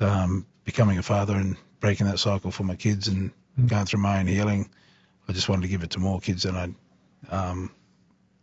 um, 0.00 0.44
becoming 0.64 0.98
a 0.98 1.04
father 1.04 1.36
and 1.36 1.56
breaking 1.78 2.08
that 2.08 2.18
cycle 2.18 2.50
for 2.50 2.64
my 2.64 2.74
kids 2.74 3.06
and 3.06 3.30
going 3.68 3.86
through 3.86 4.00
my 4.00 4.18
own 4.18 4.26
healing. 4.26 4.68
I 5.28 5.32
just 5.32 5.48
wanted 5.48 5.62
to 5.62 5.68
give 5.68 5.84
it 5.84 5.90
to 5.90 6.00
more 6.00 6.18
kids 6.18 6.42
than 6.42 6.56
I, 6.56 6.74
um, 7.32 7.70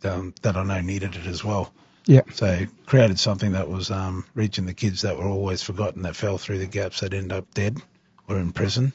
um, 0.02 0.34
that 0.40 0.56
I 0.56 0.64
know 0.64 0.80
needed 0.80 1.14
it 1.14 1.26
as 1.26 1.44
well. 1.44 1.70
Yeah. 2.06 2.22
So 2.32 2.64
created 2.86 3.18
something 3.18 3.52
that 3.52 3.68
was 3.68 3.90
um, 3.90 4.24
reaching 4.34 4.64
the 4.64 4.72
kids 4.72 5.02
that 5.02 5.18
were 5.18 5.28
always 5.28 5.62
forgotten, 5.62 6.00
that 6.04 6.16
fell 6.16 6.38
through 6.38 6.60
the 6.60 6.66
gaps, 6.66 7.00
that 7.00 7.12
end 7.12 7.34
up 7.34 7.52
dead 7.52 7.82
or 8.28 8.38
in 8.38 8.50
prison. 8.50 8.94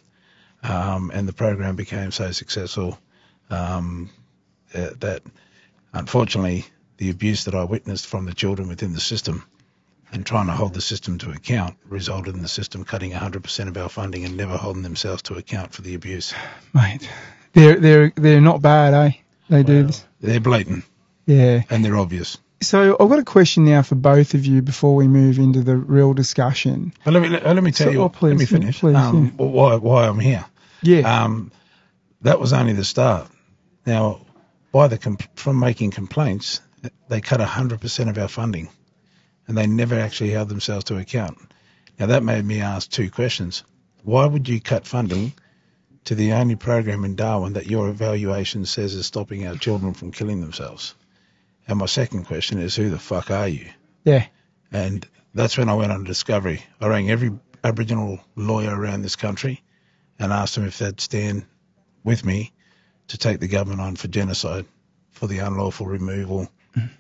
Um, 0.63 1.11
and 1.13 1.27
the 1.27 1.33
program 1.33 1.75
became 1.75 2.09
so 2.09 2.31
successful 2.31 2.97
that, 3.51 5.21
unfortunately, 5.93 6.65
the 6.97 7.09
abuse 7.09 7.45
that 7.45 7.55
I 7.55 7.63
witnessed 7.63 8.07
from 8.07 8.25
the 8.25 8.33
children 8.33 8.67
within 8.67 8.93
the 8.93 8.99
system 8.99 9.43
and 10.11 10.25
trying 10.25 10.45
to 10.47 10.53
hold 10.53 10.73
the 10.73 10.81
system 10.81 11.17
to 11.19 11.31
account 11.31 11.75
resulted 11.87 12.35
in 12.35 12.41
the 12.41 12.47
system 12.47 12.83
cutting 12.85 13.11
100% 13.11 13.67
of 13.67 13.77
our 13.77 13.89
funding 13.89 14.25
and 14.25 14.37
never 14.37 14.57
holding 14.57 14.83
themselves 14.83 15.23
to 15.23 15.35
account 15.35 15.73
for 15.73 15.81
the 15.81 15.95
abuse. 15.95 16.33
Mate, 16.73 17.09
they're 17.53 17.79
they're 17.79 18.13
they're 18.15 18.41
not 18.41 18.61
bad, 18.61 18.93
eh? 18.93 19.11
They 19.49 19.63
do 19.63 19.83
this. 19.83 20.05
They're 20.21 20.39
blatant 20.39 20.85
Yeah. 21.25 21.61
and 21.69 21.83
they're 21.83 21.97
obvious. 21.97 22.37
So 22.61 22.95
I've 22.99 23.09
got 23.09 23.19
a 23.19 23.23
question 23.25 23.65
now 23.65 23.81
for 23.81 23.95
both 23.95 24.35
of 24.35 24.45
you 24.45 24.61
before 24.61 24.95
we 24.95 25.07
move 25.07 25.37
into 25.37 25.61
the 25.63 25.75
real 25.75 26.13
discussion. 26.13 26.93
Well, 27.05 27.13
let 27.13 27.21
me 27.21 27.29
let, 27.29 27.43
let 27.45 27.63
me 27.63 27.71
tell 27.71 27.87
So- 27.87 27.91
you. 27.91 28.01
oh, 28.03 28.09
please, 28.09 28.29
let 28.31 28.39
me 28.39 28.45
finish. 28.45 28.79
please, 28.79 28.95
um, 28.95 29.33
Why 29.35 29.75
why 29.75 30.07
I'm 30.07 30.19
here? 30.19 30.45
Yeah. 30.81 31.23
Um, 31.23 31.51
that 32.21 32.39
was 32.39 32.53
only 32.53 32.71
the 32.73 32.85
start. 32.85 33.27
Now, 33.85 34.21
by 34.71 34.87
the 34.87 34.97
from 35.35 35.59
making 35.59 35.91
complaints, 35.91 36.61
they 37.13 37.21
cut 37.21 37.39
100% 37.39 38.09
of 38.09 38.17
our 38.17 38.27
funding, 38.27 38.69
and 39.47 39.55
they 39.55 39.67
never 39.67 39.99
actually 39.99 40.31
held 40.31 40.49
themselves 40.49 40.85
to 40.85 40.97
account. 40.97 41.37
Now 41.99 42.07
that 42.07 42.23
made 42.23 42.43
me 42.43 42.59
ask 42.59 42.89
two 42.89 43.11
questions: 43.11 43.63
Why 44.01 44.25
would 44.25 44.49
you 44.49 44.59
cut 44.59 44.87
funding 44.87 45.33
to 46.05 46.15
the 46.15 46.33
only 46.33 46.55
program 46.55 47.05
in 47.05 47.15
Darwin 47.15 47.53
that 47.53 47.67
your 47.67 47.89
evaluation 47.89 48.65
says 48.65 48.95
is 48.95 49.05
stopping 49.05 49.45
our 49.45 49.55
children 49.55 49.93
from 49.93 50.11
killing 50.11 50.41
themselves? 50.41 50.95
And 51.67 51.77
my 51.77 51.85
second 51.85 52.23
question 52.23 52.57
is, 52.57 52.75
who 52.75 52.89
the 52.89 52.97
fuck 52.97 53.29
are 53.29 53.47
you? 53.47 53.67
yeah. 54.03 54.25
And 54.71 55.07
that's 55.35 55.55
when 55.55 55.69
I 55.69 55.75
went 55.75 55.91
on 55.91 56.05
discovery. 56.05 56.63
I 56.81 56.87
rang 56.87 57.11
every 57.11 57.31
Aboriginal 57.63 58.21
lawyer 58.35 58.75
around 58.75 59.03
this 59.03 59.17
country 59.17 59.61
and 60.17 60.33
asked 60.33 60.55
them 60.55 60.65
if 60.65 60.79
they'd 60.79 60.99
stand 60.99 61.45
with 62.03 62.25
me 62.25 62.53
to 63.09 63.19
take 63.19 63.39
the 63.39 63.47
government 63.47 63.81
on 63.81 63.97
for 63.97 64.07
genocide, 64.07 64.65
for 65.11 65.27
the 65.27 65.37
unlawful 65.37 65.85
removal 65.85 66.49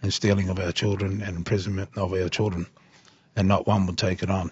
and 0.01 0.13
stealing 0.13 0.49
of 0.49 0.59
our 0.59 0.71
children 0.71 1.21
and 1.21 1.35
imprisonment 1.37 1.89
of 1.95 2.13
our 2.13 2.29
children. 2.29 2.67
And 3.35 3.47
not 3.47 3.65
one 3.67 3.85
would 3.87 3.97
take 3.97 4.21
it 4.23 4.29
on. 4.29 4.51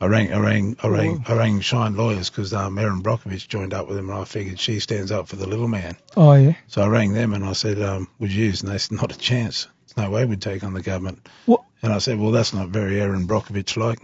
I 0.00 0.06
rang, 0.06 0.32
I 0.32 0.38
rang, 0.38 0.76
I 0.82 0.88
rang, 0.88 1.24
I 1.28 1.34
rang 1.34 1.60
Shine 1.60 1.94
Lawyers 1.96 2.28
because 2.28 2.52
um, 2.52 2.78
Erin 2.78 3.02
Brockovich 3.02 3.48
joined 3.48 3.72
up 3.72 3.86
with 3.86 3.96
them, 3.96 4.10
and 4.10 4.18
I 4.18 4.24
figured 4.24 4.58
she 4.58 4.80
stands 4.80 5.12
up 5.12 5.28
for 5.28 5.36
the 5.36 5.46
little 5.46 5.68
man. 5.68 5.96
Oh 6.16 6.34
yeah. 6.34 6.54
So 6.66 6.82
I 6.82 6.88
rang 6.88 7.12
them 7.12 7.32
and 7.32 7.44
I 7.44 7.52
said, 7.52 7.80
um, 7.80 8.08
would 8.18 8.32
you 8.32 8.46
use? 8.46 8.62
And 8.62 8.70
they 8.72 8.78
said, 8.78 8.96
not 8.98 9.14
a 9.14 9.18
chance. 9.18 9.68
There's 9.86 9.96
no 10.06 10.10
way 10.10 10.24
we'd 10.24 10.42
take 10.42 10.64
on 10.64 10.74
the 10.74 10.82
government. 10.82 11.28
What? 11.46 11.62
And 11.82 11.92
I 11.92 11.98
said, 11.98 12.18
well, 12.18 12.32
that's 12.32 12.52
not 12.54 12.68
very 12.68 13.00
Erin 13.00 13.26
Brockovich 13.28 13.76
like. 13.76 14.00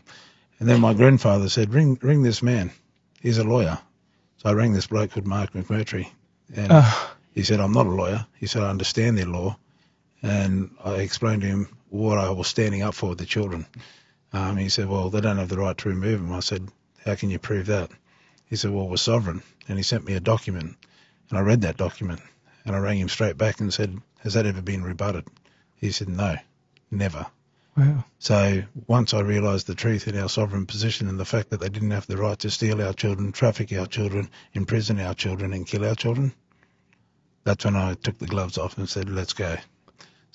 And 0.59 0.69
then 0.69 0.81
my 0.81 0.93
grandfather 0.95 1.49
said, 1.49 1.73
ring, 1.75 1.99
ring 2.03 2.23
this 2.23 2.43
man. 2.43 2.71
He's 3.21 3.39
a 3.39 3.45
lawyer. 3.45 3.79
So 4.39 4.51
I 4.51 4.53
rang 4.53 4.73
this 4.75 4.87
bloke 4.87 5.13
called 5.13 5.27
Mark 5.27 5.53
McMurtrie. 5.55 6.09
And 6.55 6.71
Uh, 6.73 6.91
he 7.33 7.43
said, 7.43 7.61
I'm 7.61 7.73
not 7.73 7.87
a 7.87 7.91
lawyer. 7.91 8.27
He 8.39 8.47
said, 8.47 8.63
I 8.63 8.71
understand 8.71 9.19
their 9.19 9.27
law. 9.27 9.57
And 10.23 10.71
I 10.85 10.97
explained 10.97 11.43
to 11.43 11.49
him 11.49 11.69
what 11.89 12.19
I 12.19 12.31
was 12.31 12.49
standing 12.49 12.83
up 12.83 12.95
for 12.95 13.11
with 13.11 13.19
the 13.19 13.27
children. 13.27 13.67
Um, 14.33 14.57
he 14.57 14.69
said, 14.69 14.89
well, 14.89 15.11
they 15.11 15.21
don't 15.21 15.39
have 15.39 15.49
the 15.49 15.59
right 15.59 15.77
to 15.79 15.89
remove 15.89 16.21
them. 16.21 16.33
I 16.33 16.41
said, 16.41 16.69
how 17.05 17.15
can 17.15 17.31
you 17.31 17.39
prove 17.39 17.67
that? 17.67 17.91
He 18.47 18.57
said, 18.57 18.71
well, 18.71 18.89
we're 18.89 18.97
sovereign. 18.97 19.43
And 19.69 19.79
he 19.79 19.83
sent 19.83 20.05
me 20.05 20.15
a 20.15 20.21
document. 20.21 20.77
And 21.31 21.39
I 21.39 21.43
read 21.43 21.63
that 21.63 21.77
document. 21.77 22.21
And 22.65 22.77
I 22.77 22.79
rang 22.79 22.99
him 22.99 23.09
straight 23.09 23.39
back 23.39 23.61
and 23.61 23.73
said, 23.73 23.97
has 24.19 24.35
that 24.35 24.47
ever 24.47 24.61
been 24.61 24.83
rebutted? 24.85 25.25
He 25.77 25.91
said, 25.91 26.09
no, 26.09 26.37
never. 26.91 27.27
wow. 27.77 28.05
So 28.19 28.63
once 28.87 29.15
I 29.15 29.21
realised 29.21 29.67
the 29.67 29.75
truth 29.75 30.07
in 30.07 30.17
our 30.19 30.29
sovereign 30.29 30.67
position 30.67 31.09
and 31.09 31.19
the 31.19 31.25
fact 31.25 31.51
that 31.51 31.61
they 31.61 31.71
didn't 31.71 31.93
have 31.93 32.07
the 32.07 32.19
right 32.19 32.39
to 32.41 32.51
steal 32.51 32.83
our 32.83 32.93
children, 32.93 33.33
traffic 33.33 33.73
our 33.73 33.87
children, 33.87 34.29
imprison 34.53 35.01
our 35.01 35.15
children, 35.15 35.53
and 35.55 35.67
kill 35.67 35.87
our 35.87 35.95
children, 35.95 36.33
that's 37.45 37.65
when 37.65 37.77
I 37.77 37.95
took 37.95 38.19
the 38.19 38.27
gloves 38.27 38.59
off 38.59 38.77
and 38.77 38.89
said, 38.89 39.09
let's 39.09 39.33
go. 39.33 39.57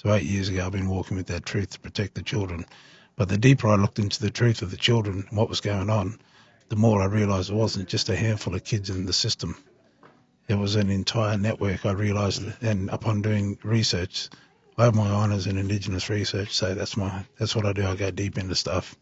So 0.06 0.14
eight 0.14 0.22
years 0.22 0.50
ago, 0.50 0.64
I've 0.64 0.72
been 0.72 0.88
walking 0.88 1.18
with 1.18 1.26
that 1.28 1.48
truth 1.48 1.72
to 1.72 1.80
protect 1.80 2.14
the 2.14 2.22
children. 2.22 2.68
But 3.16 3.28
the 3.28 3.40
deeper 3.40 3.68
I 3.70 3.76
looked 3.76 3.98
into 3.98 4.22
the 4.22 4.30
truth 4.30 4.62
of 4.62 4.70
the 4.70 4.78
children 4.78 5.26
and 5.28 5.36
what 5.36 5.50
was 5.50 5.62
going 5.62 5.90
on, 5.90 6.20
the 6.70 6.76
more 6.76 7.02
I 7.02 7.06
realised 7.06 7.50
it 7.50 7.56
wasn't 7.56 7.90
just 7.90 8.08
a 8.10 8.16
handful 8.16 8.54
of 8.54 8.64
kids 8.64 8.92
in 8.92 9.08
the 9.08 9.14
system. 9.14 9.58
It 10.48 10.60
was 10.60 10.76
an 10.76 10.92
entire 10.92 11.40
network. 11.40 11.88
I 11.88 11.94
realised, 11.94 12.44
and 12.62 12.88
upon 12.92 13.24
doing 13.24 13.58
research, 13.64 14.30
I 14.78 14.84
have 14.84 14.94
my 14.94 15.10
honours 15.10 15.48
in 15.48 15.58
Indigenous 15.58 16.08
research, 16.08 16.54
so 16.54 16.76
that's 16.76 16.96
my 16.96 17.26
that's 17.40 17.56
what 17.56 17.66
I 17.66 17.74
do. 17.74 17.88
I 17.88 17.96
go 17.96 18.12
deep 18.12 18.38
into 18.38 18.54
stuff. 18.54 18.96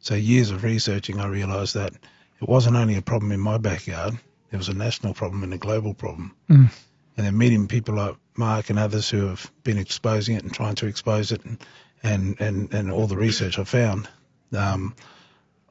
So 0.00 0.14
years 0.14 0.50
of 0.50 0.62
researching, 0.62 1.20
I 1.20 1.26
realised 1.26 1.72
that 1.72 1.94
it 1.94 2.48
wasn't 2.50 2.76
only 2.76 2.96
a 2.96 3.02
problem 3.02 3.32
in 3.32 3.40
my 3.40 3.56
backyard; 3.56 4.18
it 4.52 4.58
was 4.58 4.68
a 4.68 4.74
national 4.74 5.14
problem 5.14 5.42
and 5.42 5.54
a 5.54 5.58
global 5.58 5.94
problem. 5.94 6.36
Mm. 6.50 6.70
And 7.16 7.26
then 7.26 7.38
meeting 7.38 7.68
people 7.68 7.94
like 7.94 8.16
Mark 8.36 8.70
and 8.70 8.78
others 8.78 9.08
who 9.08 9.26
have 9.26 9.50
been 9.62 9.78
exposing 9.78 10.36
it 10.36 10.42
and 10.42 10.52
trying 10.52 10.74
to 10.76 10.86
expose 10.86 11.32
it, 11.32 11.44
and 11.44 11.58
and 12.02 12.40
and, 12.40 12.74
and 12.74 12.90
all 12.92 13.06
the 13.06 13.16
research 13.16 13.58
I've 13.58 13.68
found, 13.68 14.08
um, 14.56 14.94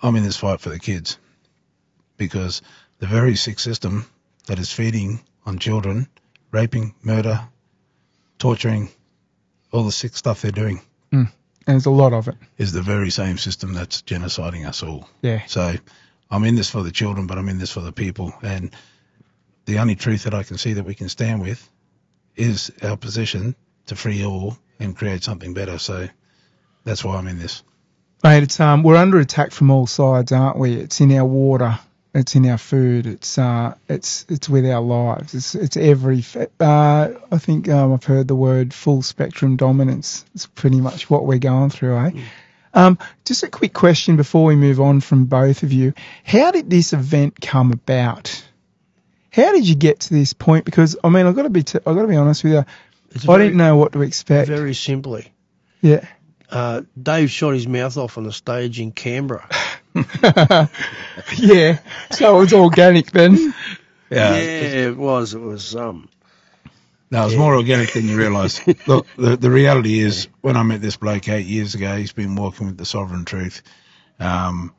I'm 0.01 0.15
in 0.15 0.23
this 0.23 0.37
fight 0.37 0.61
for 0.61 0.69
the 0.69 0.79
kids 0.79 1.17
because 2.17 2.61
the 2.99 3.07
very 3.07 3.35
sick 3.35 3.59
system 3.59 4.05
that 4.47 4.59
is 4.59 4.71
feeding 4.71 5.19
on 5.45 5.59
children, 5.59 6.07
raping, 6.51 6.93
murder, 7.03 7.41
torturing, 8.37 8.89
all 9.71 9.83
the 9.83 9.91
sick 9.91 10.15
stuff 10.15 10.41
they're 10.41 10.51
doing 10.51 10.81
And 11.65 11.75
there's 11.75 11.85
a 11.85 11.91
lot 11.91 12.13
of 12.13 12.27
it. 12.27 12.35
is 12.57 12.71
the 12.73 12.81
very 12.81 13.09
same 13.09 13.37
system 13.37 13.73
that's 13.73 14.01
genociding 14.01 14.67
us 14.67 14.83
all. 14.83 15.07
Yeah. 15.21 15.45
So 15.47 15.75
I'm 16.29 16.43
in 16.43 16.55
this 16.55 16.69
for 16.69 16.83
the 16.83 16.91
children, 16.91 17.27
but 17.27 17.37
I'm 17.37 17.47
in 17.49 17.57
this 17.57 17.71
for 17.71 17.79
the 17.81 17.91
people. 17.93 18.33
And 18.41 18.71
the 19.65 19.79
only 19.79 19.95
truth 19.95 20.23
that 20.23 20.33
I 20.33 20.43
can 20.43 20.57
see 20.57 20.73
that 20.73 20.85
we 20.85 20.95
can 20.95 21.09
stand 21.09 21.41
with 21.41 21.69
is 22.35 22.71
our 22.81 22.97
position 22.97 23.55
to 23.87 23.95
free 23.95 24.25
all 24.25 24.57
and 24.79 24.95
create 24.95 25.23
something 25.23 25.53
better. 25.53 25.77
So 25.77 26.07
that's 26.83 27.03
why 27.03 27.15
I'm 27.15 27.27
in 27.27 27.39
this. 27.39 27.63
Mate, 28.23 28.43
it's 28.43 28.59
um 28.59 28.83
we're 28.83 28.95
under 28.95 29.19
attack 29.19 29.51
from 29.51 29.69
all 29.69 29.87
sides, 29.87 30.31
aren't 30.31 30.57
we? 30.57 30.75
It's 30.75 31.01
in 31.01 31.11
our 31.17 31.25
water, 31.25 31.77
it's 32.13 32.35
in 32.35 32.45
our 32.49 32.57
food, 32.57 33.05
it's 33.05 33.37
uh 33.37 33.75
it's 33.89 34.25
it's 34.29 34.47
with 34.47 34.65
our 34.65 34.81
lives. 34.81 35.33
It's 35.33 35.55
it's 35.55 35.77
every 35.77 36.23
uh 36.59 37.09
I 37.31 37.37
think 37.37 37.67
um, 37.69 37.93
I've 37.93 38.05
heard 38.05 38.27
the 38.27 38.35
word 38.35 38.73
full 38.73 39.01
spectrum 39.01 39.57
dominance. 39.57 40.25
It's 40.33 40.45
pretty 40.45 40.79
much 40.79 41.09
what 41.09 41.25
we're 41.25 41.39
going 41.39 41.69
through, 41.69 41.97
eh? 41.97 42.11
Um, 42.73 42.97
just 43.23 43.43
a 43.43 43.49
quick 43.49 43.73
question 43.73 44.15
before 44.15 44.45
we 44.45 44.55
move 44.55 44.81
on 44.81 44.99
from 44.99 45.25
both 45.25 45.61
of 45.63 45.71
you. 45.71 45.93
How 46.23 46.49
did 46.51 46.69
this 46.69 46.93
event 46.93 47.39
come 47.39 47.71
about? 47.71 48.43
How 49.33 49.51
did 49.51 49.67
you 49.67 49.75
get 49.75 50.01
to 50.01 50.13
this 50.13 50.33
point? 50.33 50.63
Because 50.65 50.95
I 51.03 51.09
mean, 51.09 51.25
I've 51.25 51.35
got 51.35 51.43
to 51.43 51.49
be 51.49 51.63
t- 51.63 51.79
I've 51.79 51.95
got 51.95 52.01
to 52.03 52.07
be 52.07 52.15
honest 52.15 52.43
with 52.43 52.53
you. 52.53 52.65
It's 53.11 53.23
I 53.25 53.27
very- 53.27 53.45
didn't 53.45 53.57
know 53.57 53.75
what 53.77 53.93
to 53.93 54.01
expect. 54.01 54.47
Very 54.47 54.73
simply, 54.73 55.31
Yeah. 55.81 56.05
uh, 56.49 56.81
Dave 57.01 57.29
shot 57.31 57.53
his 57.53 57.67
mouth 57.67 57.97
off 57.97 58.17
on 58.17 58.23
the 58.23 58.31
stage 58.31 58.79
in 58.79 58.91
Canberra. 58.91 59.47
yeah. 61.37 61.79
So 62.11 62.37
it 62.37 62.39
was 62.39 62.53
organic 62.53 63.11
then. 63.11 63.35
yeah, 64.09 64.35
yeah 64.35 64.87
it 64.89 64.97
was. 64.97 65.33
It 65.33 65.41
was. 65.41 65.75
Um, 65.75 66.09
No, 67.11 67.25
it's 67.27 67.35
more 67.35 67.55
organic 67.55 67.93
than 67.93 68.07
you 68.07 68.17
realise. 68.17 68.65
Look, 68.87 69.05
the, 69.17 69.37
the 69.37 69.51
reality 69.51 69.99
is, 69.99 70.27
when 70.41 70.57
I 70.57 70.63
met 70.63 70.81
this 70.81 70.95
bloke 70.97 71.27
eight 71.29 71.45
years 71.45 71.75
ago, 71.75 71.95
he's 71.97 72.11
been 72.13 72.35
walking 72.35 72.67
with 72.67 72.77
the 72.77 72.85
sovereign 72.85 73.25
truth. 73.25 73.61
Um, 74.19 74.73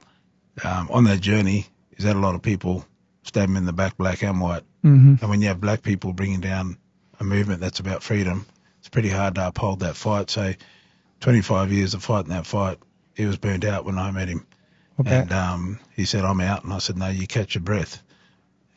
um, 0.65 0.89
on 0.91 1.05
that 1.05 1.21
journey, 1.21 1.67
he's 1.97 2.05
had 2.05 2.17
a 2.17 2.21
lot 2.21 2.35
of 2.35 2.43
people 2.43 2.85
stab 3.25 3.49
him 3.49 3.57
in 3.57 3.65
the 3.67 3.73
back, 3.73 3.97
black 3.97 4.23
and 4.23 4.41
white. 4.41 4.63
hmm 4.83 5.15
And 5.21 5.31
when 5.31 5.43
you 5.43 5.49
have 5.49 5.61
black 5.61 5.83
people 5.83 6.13
bringing 6.13 6.41
down 6.41 6.79
a 7.21 7.25
movement 7.25 7.61
that's 7.61 7.81
about 7.81 8.03
freedom, 8.03 8.47
it's 8.79 8.89
pretty 8.89 9.09
hard 9.09 9.35
to 9.37 9.49
uphold 9.49 9.81
that 9.81 9.97
fight. 9.97 10.31
So, 10.31 10.55
25 11.21 11.73
years 11.73 11.95
of 11.95 12.05
fighting 12.05 12.31
that 12.31 12.47
fight, 12.47 12.79
he 13.15 13.27
was 13.27 13.37
burned 13.37 13.65
out 13.65 13.85
when 13.85 13.99
I 13.99 14.11
met 14.11 14.29
him. 14.29 14.47
Okay. 15.01 15.17
And 15.17 15.33
um, 15.33 15.81
he 15.97 16.05
said, 16.05 16.25
I'm 16.25 16.41
out. 16.41 16.65
And 16.65 16.73
I 16.73 16.79
said, 16.79 16.97
no, 16.97 17.09
you 17.09 17.27
catch 17.27 17.55
your 17.55 17.63
breath. 17.63 18.03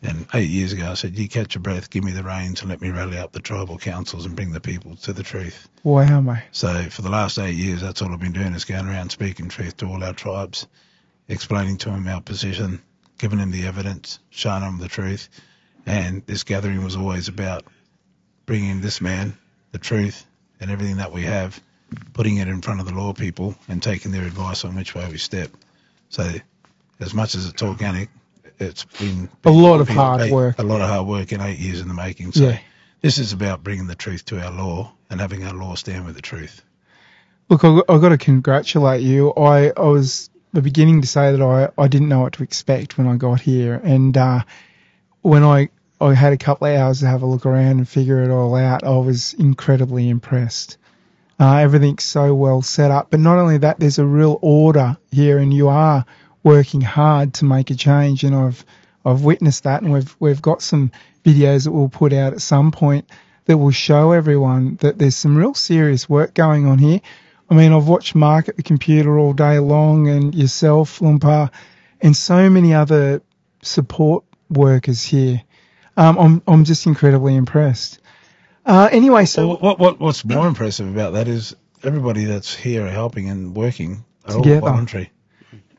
And 0.04 0.28
eight 0.34 0.50
years 0.50 0.74
ago, 0.74 0.92
I 0.92 0.94
said, 0.94 1.18
you 1.18 1.28
catch 1.28 1.56
your 1.56 1.62
breath, 1.62 1.90
give 1.90 2.04
me 2.04 2.12
the 2.12 2.24
reins 2.24 2.62
and 2.62 2.70
let 2.70 2.82
me 2.82 2.92
rally 2.92 3.18
up 3.18 3.32
the 3.32 3.40
tribal 3.40 3.78
councils 3.80 4.26
and 4.26 4.36
bring 4.36 4.52
the 4.52 4.60
people 4.62 4.96
to 4.98 5.12
the 5.14 5.24
truth. 5.24 5.68
Wow, 5.84 6.22
mate. 6.22 6.44
So 6.52 6.84
for 6.84 7.02
the 7.02 7.10
last 7.10 7.40
eight 7.40 7.56
years, 7.56 7.82
that's 7.82 8.02
all 8.02 8.14
I've 8.14 8.20
been 8.20 8.32
doing 8.32 8.54
is 8.54 8.64
going 8.66 8.88
around 8.88 9.12
speaking 9.12 9.50
truth 9.50 9.78
to 9.78 9.88
all 9.88 10.04
our 10.04 10.14
tribes, 10.14 10.68
explaining 11.28 11.78
to 11.80 11.90
them 11.90 12.08
our 12.08 12.22
position, 12.22 12.82
giving 13.18 13.40
them 13.40 13.52
the 13.52 13.66
evidence, 13.68 14.20
showing 14.30 14.62
them 14.62 14.78
the 14.80 14.88
truth. 14.88 15.30
And 15.86 16.26
this 16.26 16.44
gathering 16.44 16.84
was 16.84 16.96
always 16.96 17.28
about 17.28 17.66
bringing 18.46 18.82
this 18.82 19.02
man 19.02 19.38
the 19.72 19.78
truth 19.80 20.26
and 20.60 20.70
everything 20.72 20.98
that 20.98 21.12
we 21.12 21.24
have, 21.24 21.60
putting 22.14 22.38
it 22.38 22.48
in 22.48 22.62
front 22.62 22.80
of 22.80 22.86
the 22.86 22.94
law 22.94 23.14
people 23.14 23.56
and 23.70 23.82
taking 23.82 24.12
their 24.12 24.26
advice 24.26 24.66
on 24.66 24.76
which 24.76 24.96
way 24.96 25.08
we 25.10 25.18
step. 25.18 25.52
So 26.10 26.30
as 27.00 27.14
much 27.14 27.36
as 27.36 27.48
it's 27.48 27.62
organic, 27.62 28.10
it's 28.60 28.86
been 29.00 29.30
A 29.46 29.50
lot 29.52 29.80
of 29.82 29.88
been 29.88 29.96
hard 29.96 30.22
eight- 30.22 30.32
work. 30.32 30.60
A 30.60 30.64
lot 30.64 30.82
of 30.82 30.90
hard 30.90 31.08
work 31.08 31.32
in 31.32 31.42
eight 31.42 31.60
years 31.60 31.80
in 31.80 31.88
the 31.88 31.94
making. 31.94 32.32
So 32.32 32.50
Yeah. 32.50 32.60
this 33.02 33.18
is 33.18 33.34
about 33.34 33.64
bringing 33.64 33.88
the 33.88 33.96
truth 33.96 34.26
to 34.26 34.44
our 34.44 34.52
law 34.52 34.92
and 35.10 35.22
having 35.22 35.44
our 35.46 35.54
law 35.54 35.76
stand 35.76 36.06
with 36.06 36.16
the 36.16 36.22
truth. 36.22 36.62
Look, 37.50 37.64
I, 37.64 37.78
I 37.88 37.98
got 38.00 38.10
to 38.10 38.18
congratulate 38.18 39.02
you. 39.04 39.32
I, 39.36 39.72
I 39.78 39.82
was 39.84 40.30
beginning 40.54 41.02
to 41.02 41.08
say 41.08 41.32
that 41.32 41.42
I, 41.42 41.70
I 41.82 41.88
didn't 41.88 42.10
know 42.10 42.22
what 42.22 42.34
to 42.34 42.44
expect 42.44 42.98
when 42.98 43.08
I 43.08 43.16
got 43.16 43.42
here, 43.42 43.80
and 43.84 44.18
uh, 44.18 44.42
when 45.22 45.44
I 45.44 45.70
I 46.00 46.14
had 46.14 46.34
a 46.34 46.38
couple 46.38 46.68
of 46.68 46.76
hours 46.76 47.00
to 47.00 47.08
have 47.08 47.24
a 47.24 47.26
look 47.26 47.46
around 47.46 47.78
and 47.80 47.90
figure 47.90 48.22
it 48.24 48.30
all 48.30 48.56
out, 48.56 48.84
I 48.84 48.98
was 48.98 49.34
incredibly 49.34 50.10
impressed. 50.10 50.78
Uh, 51.40 51.58
everything's 51.58 52.04
so 52.04 52.34
well 52.34 52.62
set 52.62 52.92
up, 52.92 53.12
but 53.12 53.20
not 53.20 53.38
only 53.38 53.58
that, 53.60 53.80
there's 53.80 54.00
a 54.00 54.06
real 54.06 54.40
order 54.42 54.98
here, 55.12 55.38
and 55.38 55.54
you 55.54 55.68
are 55.68 56.06
working 56.44 56.82
hard 56.82 57.34
to 57.36 57.46
make 57.46 57.70
a 57.70 57.76
change, 57.76 58.24
and 58.24 58.36
I've 58.36 58.66
I've 59.06 59.24
witnessed 59.24 59.64
that, 59.64 59.82
and 59.82 59.92
we've 59.92 60.16
we've 60.20 60.42
got 60.42 60.62
some 60.62 60.92
videos 61.24 61.66
that 61.66 61.72
we'll 61.72 61.90
put 61.90 62.14
out 62.14 62.34
at 62.34 62.42
some 62.42 62.72
point 62.72 63.10
that 63.46 63.58
will 63.58 63.72
show 63.72 64.12
everyone 64.12 64.78
that 64.82 64.98
there's 64.98 65.16
some 65.16 65.38
real 65.38 65.54
serious 65.54 66.10
work 66.10 66.34
going 66.34 66.66
on 66.66 66.78
here. 66.78 67.02
I 67.50 67.56
mean, 67.56 67.72
I've 67.72 67.88
watched 67.88 68.16
Mark 68.16 68.50
at 68.50 68.58
the 68.58 68.64
computer 68.64 69.18
all 69.18 69.34
day 69.34 69.60
long, 69.60 70.08
and 70.08 70.36
yourself, 70.36 71.00
Lurnpa, 71.00 71.52
and 72.02 72.16
so 72.16 72.50
many 72.50 72.74
other 72.74 73.22
support 73.62 74.26
workers 74.50 75.04
here. 75.04 75.42
Um, 75.96 76.18
I'm 76.18 76.42
I'm 76.48 76.64
just 76.64 76.86
incredibly 76.86 77.36
impressed. 77.36 78.00
Uh, 78.66 78.90
anyway, 78.92 79.26
so 79.26 79.42
So 79.56 79.64
what, 79.64 79.80
what 79.80 80.00
what's 80.00 80.26
more 80.26 80.48
impressive 80.48 80.88
about 80.88 81.14
that 81.14 81.28
is 81.28 81.56
everybody 81.84 82.26
that's 82.26 82.54
here 82.54 82.88
helping 82.88 83.30
and 83.30 83.56
working 83.56 84.04
are 84.26 84.36
Together. 84.36 84.62
all 84.66 84.72
voluntary. 84.74 85.12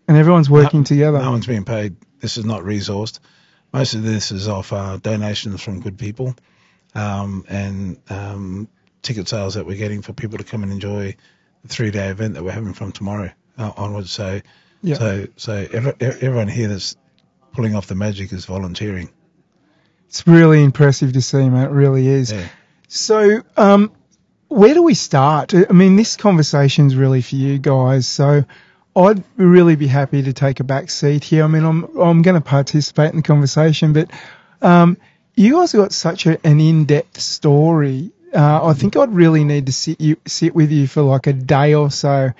and 0.08 0.16
everyone's 0.16 0.48
working 0.48 0.80
no, 0.80 0.84
together. 0.84 1.18
No 1.18 1.30
one's 1.30 1.46
being 1.46 1.64
paid. 1.64 1.96
This 2.20 2.38
is 2.38 2.44
not 2.44 2.62
resourced. 2.62 3.18
Most 3.72 3.94
of 3.94 4.02
this 4.02 4.32
is 4.32 4.48
off 4.48 4.72
uh, 4.72 4.96
donations 4.96 5.62
from 5.62 5.80
good 5.80 5.98
people 5.98 6.34
um, 6.94 7.44
and 7.48 7.98
um, 8.08 8.68
ticket 9.02 9.28
sales 9.28 9.54
that 9.54 9.66
we're 9.66 9.76
getting 9.76 10.00
for 10.00 10.14
people 10.14 10.38
to 10.38 10.44
come 10.44 10.62
and 10.62 10.72
enjoy 10.72 11.14
three 11.66 11.90
day 11.90 12.08
event 12.08 12.34
that 12.34 12.44
we're 12.44 12.52
having 12.52 12.72
from 12.74 12.92
tomorrow 12.92 13.30
uh, 13.58 13.72
onwards. 13.76 14.10
So, 14.10 14.40
Yeah. 14.82 14.96
so, 14.96 15.26
so 15.36 15.66
every, 15.72 15.92
everyone 16.00 16.48
here 16.48 16.68
that's 16.68 16.96
pulling 17.52 17.74
off 17.74 17.86
the 17.86 17.94
magic 17.94 18.32
is 18.32 18.44
volunteering. 18.46 19.10
It's 20.08 20.26
really 20.26 20.62
impressive 20.64 21.12
to 21.12 21.22
see, 21.22 21.48
mate. 21.48 21.64
It 21.64 21.70
really 21.70 22.06
is. 22.06 22.32
Yeah. 22.32 22.48
So, 22.88 23.42
um, 23.56 23.92
where 24.48 24.72
do 24.72 24.82
we 24.82 24.94
start? 24.94 25.52
I 25.54 25.72
mean, 25.72 25.96
this 25.96 26.16
conversation's 26.16 26.94
really 26.96 27.20
for 27.20 27.36
you 27.36 27.58
guys. 27.58 28.06
So, 28.08 28.44
I'd 28.96 29.22
really 29.36 29.76
be 29.76 29.86
happy 29.86 30.22
to 30.22 30.32
take 30.32 30.60
a 30.60 30.64
back 30.64 30.90
seat 30.90 31.22
here. 31.22 31.44
I 31.44 31.46
mean, 31.46 31.64
I'm 31.64 31.84
I'm 31.98 32.22
going 32.22 32.34
to 32.34 32.40
participate 32.40 33.10
in 33.10 33.16
the 33.16 33.22
conversation, 33.22 33.92
but 33.92 34.10
um, 34.62 34.96
you 35.36 35.54
guys 35.54 35.72
have 35.72 35.82
got 35.82 35.92
such 35.92 36.26
a, 36.26 36.44
an 36.44 36.58
in-depth 36.58 37.20
story. 37.20 38.10
Uh, 38.34 38.66
I 38.66 38.72
think 38.74 38.96
I'd 38.96 39.12
really 39.12 39.44
need 39.44 39.66
to 39.66 39.72
sit 39.72 40.00
you 40.00 40.16
sit 40.26 40.54
with 40.54 40.70
you 40.70 40.86
for 40.86 41.02
like 41.02 41.26
a 41.26 41.32
day 41.32 41.74
or 41.74 41.90
so 41.90 42.30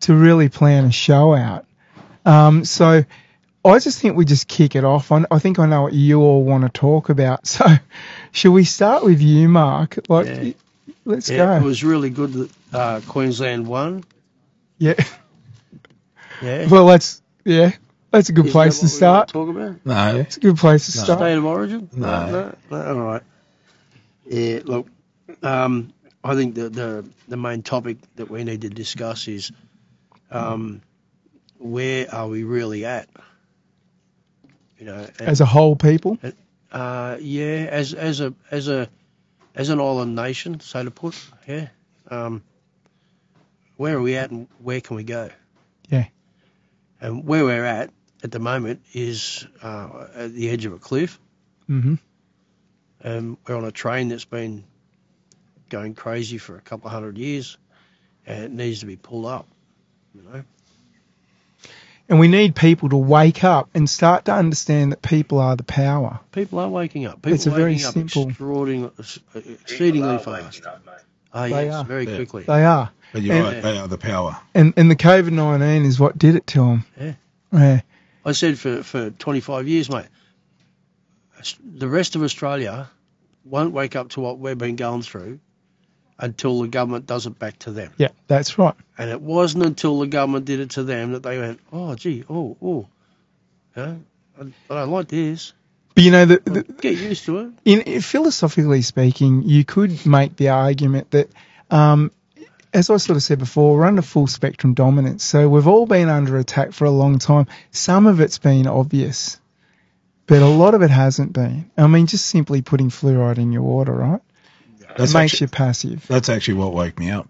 to 0.00 0.14
really 0.14 0.48
plan 0.48 0.84
a 0.86 0.92
show 0.92 1.34
out. 1.34 1.66
Um, 2.24 2.64
so. 2.64 3.04
I 3.64 3.78
just 3.78 4.00
think 4.00 4.16
we 4.16 4.24
just 4.24 4.48
kick 4.48 4.74
it 4.74 4.82
off. 4.82 5.12
I, 5.12 5.24
I 5.30 5.38
think 5.38 5.60
I 5.60 5.66
know 5.66 5.82
what 5.82 5.92
you 5.92 6.20
all 6.20 6.42
want 6.42 6.64
to 6.64 6.68
talk 6.68 7.10
about. 7.10 7.46
So, 7.46 7.64
shall 8.32 8.50
we 8.50 8.64
start 8.64 9.04
with 9.04 9.20
you, 9.22 9.48
Mark? 9.48 10.00
Like, 10.08 10.26
Yeah. 10.26 10.52
let's 11.04 11.30
Yeah, 11.30 11.60
it 11.60 11.62
was 11.62 11.84
really 11.84 12.10
good 12.10 12.32
that 12.32 12.50
uh, 12.72 13.00
Queensland 13.06 13.68
won. 13.68 14.02
Yeah. 14.78 14.94
Yeah. 16.42 16.66
Well, 16.68 16.86
that's 16.88 17.22
yeah. 17.44 17.70
That's 18.10 18.28
a 18.30 18.32
good 18.32 18.46
Isn't 18.46 18.52
place 18.52 18.80
that 18.80 18.80
to 18.80 18.84
what 18.86 18.92
we 18.92 18.96
start. 18.96 19.28
to 19.28 19.32
talk 19.32 19.48
about? 19.48 19.86
No, 19.86 20.16
It's 20.20 20.36
a 20.38 20.40
good 20.40 20.56
place 20.56 20.90
to 20.92 20.98
No. 20.98 21.04
start. 21.04 21.18
State 21.20 21.38
of 21.38 21.44
origin? 21.44 21.88
No. 21.94 22.30
no, 22.30 22.54
no, 22.68 22.86
all 22.94 23.00
right. 23.00 23.22
Yeah, 24.26 24.58
look, 24.64 24.88
um, 25.42 25.92
I 26.24 26.34
think 26.34 26.54
the, 26.54 26.68
the 26.68 27.04
the 27.28 27.36
main 27.36 27.62
topic 27.62 27.98
that 28.16 28.30
we 28.30 28.44
need 28.44 28.60
to 28.62 28.68
discuss 28.68 29.26
is 29.28 29.52
um, 30.30 30.82
where 31.58 32.12
are 32.14 32.28
we 32.28 32.44
really 32.44 32.84
at? 32.84 33.08
You 34.78 34.86
know, 34.86 35.06
and, 35.18 35.28
As 35.28 35.40
a 35.40 35.46
whole, 35.46 35.76
people. 35.76 36.18
uh, 36.72 37.16
yeah, 37.20 37.68
as 37.70 37.94
as 37.94 38.20
a 38.20 38.34
as 38.50 38.68
a 38.68 38.88
as 39.54 39.68
an 39.68 39.80
island 39.80 40.14
nation, 40.14 40.60
so 40.60 40.82
to 40.84 40.90
put, 40.90 41.14
yeah. 41.46 41.68
Um, 42.10 42.42
where 43.76 43.96
are 43.96 44.02
we 44.02 44.16
at, 44.16 44.30
and 44.30 44.48
where 44.62 44.80
can 44.80 44.96
we 44.96 45.04
go? 45.04 45.30
Yeah. 45.88 46.06
And 47.00 47.24
where 47.26 47.44
we're 47.44 47.64
at 47.64 47.90
at 48.22 48.30
the 48.30 48.38
moment 48.38 48.82
is 48.92 49.46
uh, 49.62 50.06
at 50.14 50.32
the 50.34 50.50
edge 50.50 50.64
of 50.66 50.72
a 50.72 50.78
cliff. 50.78 51.18
hmm 51.66 51.94
Um, 53.04 53.38
we're 53.46 53.56
on 53.56 53.64
a 53.64 53.72
train 53.72 54.08
that's 54.08 54.24
been 54.24 54.64
going 55.72 55.94
crazy 55.94 56.38
for 56.38 56.56
a 56.56 56.60
couple 56.60 56.86
of 56.86 56.92
hundred 56.92 57.18
years, 57.18 57.56
and 58.26 58.44
it 58.44 58.50
needs 58.52 58.80
to 58.80 58.86
be 58.86 58.96
pulled 58.96 59.26
up. 59.26 59.48
You 60.14 60.22
know, 60.22 60.44
And 62.08 62.20
we 62.20 62.28
need 62.28 62.54
people 62.54 62.90
to 62.90 62.96
wake 62.96 63.42
up 63.42 63.70
and 63.74 63.88
start 63.88 64.26
to 64.26 64.34
understand 64.34 64.92
that 64.92 65.00
people 65.02 65.38
are 65.40 65.56
the 65.56 65.62
power. 65.64 66.20
people 66.30 66.58
are 66.60 66.68
waking 66.68 67.06
up. 67.06 67.16
People 67.22 67.32
It's 67.34 67.46
a 67.46 67.50
are 67.52 67.56
very 67.56 67.72
waking 67.72 67.86
up 67.86 67.92
simple- 67.94 68.28
extraordinarily, 68.28 68.90
People 69.32 69.52
exceedingly 69.62 70.18
fast. 70.18 70.66
up, 70.66 70.84
mate. 70.86 70.94
Oh 71.32 71.42
They 71.48 71.64
yes, 71.64 71.74
are. 71.74 71.84
very 71.84 72.06
Yeah. 72.06 72.16
quickly. 72.16 72.42
They 72.44 72.64
are. 72.64 72.90
but 73.14 73.22
you're 73.22 73.34
And- 73.34 73.44
right. 73.44 73.62
They 73.62 73.78
are 73.78 73.88
the 73.88 73.98
power. 73.98 74.36
And 74.54 74.74
and 74.76 74.90
the 74.90 74.96
COVID 74.96 75.32
nineteen 75.32 75.84
is 75.86 75.98
what 75.98 76.18
did 76.18 76.34
it 76.36 76.46
to 76.48 76.58
them. 76.60 76.84
Yeah. 77.00 77.14
Yeah. 77.52 77.80
I 78.26 78.32
said 78.32 78.58
for 78.58 78.82
for 78.82 79.10
25 79.10 79.66
years, 79.66 79.88
mate. 79.90 80.06
The 81.64 81.88
rest 81.88 82.14
of 82.16 82.22
Australia 82.22 82.88
won't 83.44 83.72
wake 83.72 83.96
up 83.96 84.10
to 84.10 84.20
what 84.20 84.38
we've 84.38 84.56
been 84.56 84.76
going 84.76 85.02
through 85.02 85.40
until 86.18 86.62
the 86.62 86.68
government 86.68 87.06
does 87.06 87.26
it 87.26 87.38
back 87.38 87.58
to 87.60 87.72
them. 87.72 87.92
Yeah. 87.96 88.08
That's 88.28 88.58
right. 88.58 88.74
And 88.96 89.10
it 89.10 89.20
wasn't 89.20 89.64
until 89.64 89.98
the 90.00 90.06
government 90.06 90.44
did 90.44 90.60
it 90.60 90.70
to 90.70 90.82
them 90.84 91.12
that 91.12 91.22
they 91.22 91.38
went, 91.38 91.60
oh, 91.72 91.94
gee, 91.94 92.24
oh, 92.28 92.56
oh, 92.62 92.86
know, 93.76 94.00
I, 94.38 94.42
I 94.42 94.74
don't 94.74 94.90
like 94.90 95.08
this. 95.08 95.52
But 95.94 96.04
you 96.04 96.10
know, 96.10 96.24
the, 96.24 96.38
the, 96.44 96.62
Get 96.62 96.98
used 96.98 97.24
to 97.26 97.38
it. 97.38 97.52
in, 97.64 97.80
in 97.82 98.00
philosophically 98.00 98.82
speaking, 98.82 99.42
you 99.42 99.64
could 99.64 100.06
make 100.06 100.36
the 100.36 100.50
argument 100.50 101.10
that, 101.10 101.30
um, 101.70 102.10
as 102.72 102.88
I 102.88 102.96
sort 102.96 103.16
of 103.16 103.22
said 103.22 103.38
before, 103.38 103.76
we're 103.76 103.84
under 103.84 104.00
full 104.00 104.26
spectrum 104.26 104.72
dominance. 104.72 105.22
So 105.22 105.48
we've 105.48 105.68
all 105.68 105.86
been 105.86 106.08
under 106.08 106.38
attack 106.38 106.72
for 106.72 106.86
a 106.86 106.90
long 106.90 107.18
time. 107.18 107.46
Some 107.70 108.06
of 108.06 108.20
it's 108.20 108.38
been 108.38 108.66
obvious, 108.66 109.38
but 110.26 110.40
a 110.40 110.46
lot 110.46 110.74
of 110.74 110.80
it 110.80 110.90
hasn't 110.90 111.34
been. 111.34 111.70
I 111.76 111.86
mean, 111.86 112.06
just 112.06 112.26
simply 112.26 112.62
putting 112.62 112.88
fluoride 112.88 113.36
in 113.36 113.52
your 113.52 113.62
water, 113.62 113.92
right? 113.92 114.22
That's 114.96 115.12
it 115.12 115.18
makes 115.18 115.32
actually, 115.34 115.44
you 115.46 115.48
passive. 115.50 116.06
that's 116.08 116.28
actually 116.28 116.54
what 116.54 116.72
woke 116.74 116.98
me 116.98 117.10
up. 117.10 117.28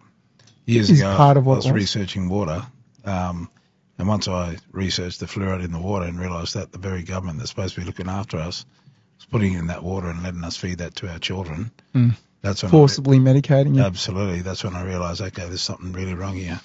Years 0.66 0.90
Is 0.90 1.00
ago, 1.00 1.16
part 1.16 1.36
of 1.36 1.46
what 1.46 1.54
I 1.54 1.56
was, 1.56 1.66
was. 1.66 1.72
researching 1.74 2.28
water, 2.28 2.64
um, 3.04 3.50
and 3.98 4.08
once 4.08 4.28
I 4.28 4.56
researched 4.70 5.20
the 5.20 5.26
fluoride 5.26 5.64
in 5.64 5.72
the 5.72 5.80
water 5.80 6.06
and 6.06 6.18
realised 6.18 6.54
that 6.54 6.72
the 6.72 6.78
very 6.78 7.02
government 7.02 7.38
that's 7.38 7.50
supposed 7.50 7.74
to 7.74 7.80
be 7.80 7.86
looking 7.86 8.08
after 8.08 8.38
us 8.38 8.64
is 9.18 9.26
putting 9.26 9.54
in 9.54 9.66
that 9.68 9.82
water 9.82 10.08
and 10.08 10.22
letting 10.22 10.44
us 10.44 10.56
feed 10.56 10.78
that 10.78 10.94
to 10.96 11.08
our 11.08 11.18
children. 11.18 11.70
Mm. 11.94 12.16
That's 12.42 12.62
when 12.62 12.70
Forcibly 12.70 13.18
medicating 13.18 13.76
you. 13.76 13.82
absolutely. 13.82 14.40
That's 14.42 14.64
when 14.64 14.74
I 14.74 14.84
realised, 14.84 15.20
okay, 15.20 15.46
there's 15.46 15.62
something 15.62 15.92
really 15.92 16.14
wrong 16.14 16.34
here. 16.36 16.60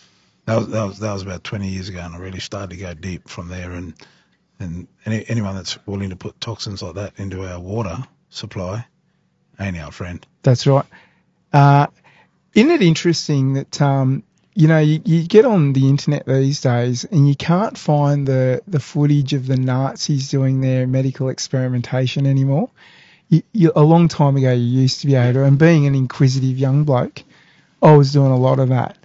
That 0.45 0.57
was 0.57 0.67
that 0.69 0.83
was 0.83 0.99
that 0.99 1.13
was 1.13 1.21
about 1.23 1.43
20 1.43 1.67
years 1.67 1.89
ago, 1.89 1.99
and 1.99 2.15
I 2.15 2.17
really 2.19 2.39
started 2.39 2.71
to 2.71 2.77
go 2.77 2.93
deep 2.93 3.27
from 3.27 3.49
there. 3.49 3.71
And 3.71 3.93
and 4.59 4.87
any, 5.05 5.23
anyone 5.27 5.55
that's 5.55 5.77
willing 5.85 6.09
to 6.09 6.15
put 6.15 6.39
toxins 6.41 6.81
like 6.81 6.95
that 6.95 7.13
into 7.17 7.45
our 7.47 7.59
water 7.59 7.97
supply 8.29 8.85
ain't 9.59 9.77
our 9.77 9.91
friend. 9.91 10.25
That's 10.43 10.67
right. 10.67 10.85
Uh, 11.53 11.87
isn't 12.53 12.71
it 12.71 12.81
interesting 12.81 13.53
that 13.53 13.81
um, 13.81 14.23
you 14.57 14.67
know, 14.67 14.79
you, 14.79 14.99
you 15.05 15.27
get 15.27 15.45
on 15.45 15.73
the 15.73 15.87
internet 15.87 16.25
these 16.25 16.61
days 16.61 17.03
and 17.03 17.29
you 17.29 17.35
can't 17.35 17.77
find 17.77 18.27
the, 18.27 18.63
the 18.67 18.79
footage 18.79 19.33
of 19.33 19.45
the 19.45 19.55
Nazis 19.55 20.31
doing 20.31 20.61
their 20.61 20.87
medical 20.87 21.29
experimentation 21.29 22.25
anymore. 22.25 22.71
You, 23.29 23.43
you, 23.51 23.71
a 23.75 23.83
long 23.83 24.07
time 24.07 24.35
ago, 24.35 24.51
you 24.51 24.81
used 24.81 25.01
to 25.01 25.05
be 25.05 25.13
able 25.13 25.33
to, 25.33 25.43
and 25.43 25.59
being 25.59 25.85
an 25.85 25.93
inquisitive 25.93 26.57
young 26.57 26.85
bloke, 26.85 27.21
I 27.83 27.95
was 27.95 28.11
doing 28.11 28.31
a 28.31 28.37
lot 28.37 28.57
of 28.57 28.69
that. 28.69 28.97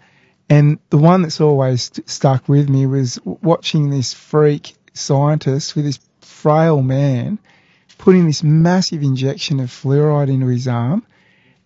And 0.48 0.78
the 0.88 0.96
one 0.96 1.20
that's 1.20 1.42
always 1.42 1.82
st- 1.82 2.08
stuck 2.08 2.48
with 2.48 2.70
me 2.70 2.86
was 2.86 3.18
watching 3.22 3.90
this 3.90 4.14
freak 4.14 4.74
scientist 4.94 5.76
with 5.76 5.84
this 5.84 6.00
frail 6.22 6.80
man 6.80 7.38
putting 7.98 8.26
this 8.26 8.42
massive 8.42 9.02
injection 9.02 9.60
of 9.60 9.70
fluoride 9.70 10.28
into 10.28 10.46
his 10.46 10.68
arm 10.68 11.04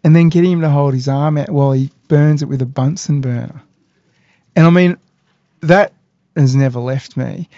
and 0.05 0.15
then 0.15 0.29
getting 0.29 0.53
him 0.53 0.61
to 0.61 0.71
hold 0.71 0.95
his 0.95 1.09
arm 1.09 1.39
out 1.39 1.51
while 1.51 1.73
he 1.73 1.91
burns 2.09 2.43
it 2.43 2.49
with 2.49 2.62
a 2.62 2.67
Bunsen 2.67 3.21
burner. 3.21 3.62
And 4.55 4.67
I 4.67 4.71
mean, 4.71 4.99
that 5.61 5.93
has 6.37 6.55
never 6.55 6.81
left 6.81 7.17
me. 7.17 7.49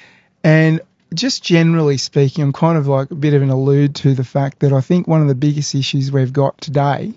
And 0.42 0.80
just 1.14 1.42
generally 1.42 1.96
speaking, 1.96 2.44
I'm 2.44 2.52
kind 2.52 2.78
of 2.78 2.86
like 2.86 3.10
a 3.10 3.14
bit 3.14 3.34
of 3.34 3.42
an 3.42 3.50
allude 3.50 3.94
to 3.96 4.14
the 4.14 4.24
fact 4.24 4.60
that 4.60 4.72
I 4.72 4.80
think 4.80 5.06
one 5.06 5.22
of 5.22 5.28
the 5.28 5.34
biggest 5.34 5.74
issues 5.74 6.12
we've 6.12 6.32
got 6.32 6.60
today 6.60 7.14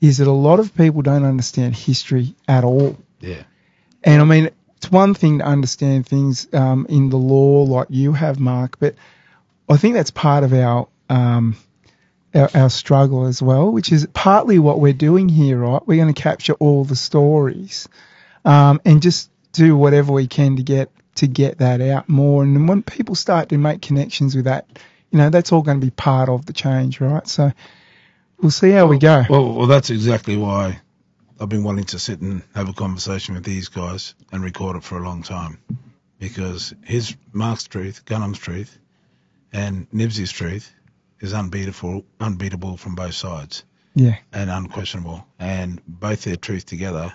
is 0.00 0.18
that 0.18 0.28
a 0.28 0.32
lot 0.32 0.60
of 0.60 0.74
people 0.74 1.02
don't 1.02 1.24
understand 1.24 1.74
history 1.74 2.34
at 2.48 2.64
all. 2.64 2.96
Yeah. 3.20 3.42
And 4.02 4.20
I 4.20 4.24
mean, 4.24 4.50
it's 4.76 4.90
one 4.90 5.14
thing 5.14 5.38
to 5.38 5.44
understand 5.44 6.06
things 6.06 6.46
um, 6.52 6.86
in 6.88 7.08
the 7.08 7.16
law 7.16 7.62
like 7.62 7.86
you 7.90 8.12
have, 8.12 8.38
Mark, 8.38 8.78
but 8.78 8.94
I 9.68 9.78
think 9.78 9.94
that's 9.94 10.10
part 10.10 10.44
of 10.44 10.52
our, 10.52 10.88
um, 11.08 11.56
our 12.34 12.50
our 12.54 12.70
struggle 12.70 13.26
as 13.26 13.40
well, 13.42 13.70
which 13.70 13.92
is 13.92 14.06
partly 14.12 14.58
what 14.58 14.80
we're 14.80 14.92
doing 14.92 15.28
here, 15.28 15.58
right? 15.58 15.86
We're 15.86 16.02
going 16.02 16.12
to 16.12 16.22
capture 16.22 16.54
all 16.54 16.84
the 16.84 16.96
stories 16.96 17.88
um, 18.44 18.80
and 18.84 19.02
just 19.02 19.30
do 19.52 19.76
whatever 19.76 20.12
we 20.12 20.26
can 20.26 20.56
to 20.56 20.62
get 20.62 20.90
to 21.16 21.26
get 21.26 21.58
that 21.58 21.80
out 21.80 22.08
more. 22.08 22.42
And 22.42 22.68
when 22.68 22.82
people 22.82 23.14
start 23.14 23.50
to 23.50 23.58
make 23.58 23.82
connections 23.82 24.34
with 24.34 24.46
that, 24.46 24.66
you 25.10 25.18
know, 25.18 25.30
that's 25.30 25.52
all 25.52 25.62
going 25.62 25.80
to 25.80 25.86
be 25.86 25.92
part 25.92 26.28
of 26.28 26.44
the 26.46 26.52
change, 26.52 27.00
right? 27.00 27.26
So 27.28 27.52
we'll 28.40 28.50
see 28.50 28.70
how 28.70 28.86
we 28.86 28.98
go. 28.98 29.24
Well, 29.30 29.54
well, 29.54 29.66
that's 29.68 29.90
exactly 29.90 30.36
why 30.36 30.80
I've 31.40 31.48
been 31.48 31.62
wanting 31.62 31.84
to 31.86 32.00
sit 32.00 32.20
and 32.20 32.42
have 32.54 32.68
a 32.68 32.72
conversation 32.72 33.34
with 33.34 33.44
these 33.44 33.68
guys 33.68 34.14
and 34.32 34.42
record 34.42 34.76
it 34.76 34.82
for 34.82 34.98
a 34.98 35.04
long 35.04 35.22
time, 35.22 35.58
because 36.18 36.74
his 36.84 37.14
Mark's 37.32 37.64
truth, 37.64 38.04
Gunham's 38.04 38.38
truth, 38.38 38.76
and 39.52 39.86
Nibsy's 39.92 40.32
truth 40.32 40.72
is 41.24 41.34
unbeatable, 41.34 42.04
unbeatable 42.20 42.76
from 42.76 42.94
both 42.94 43.14
sides 43.14 43.64
Yeah. 43.94 44.16
and 44.32 44.50
unquestionable, 44.50 45.26
and 45.38 45.80
both 45.86 46.22
their 46.24 46.36
truth 46.36 46.66
together 46.66 47.12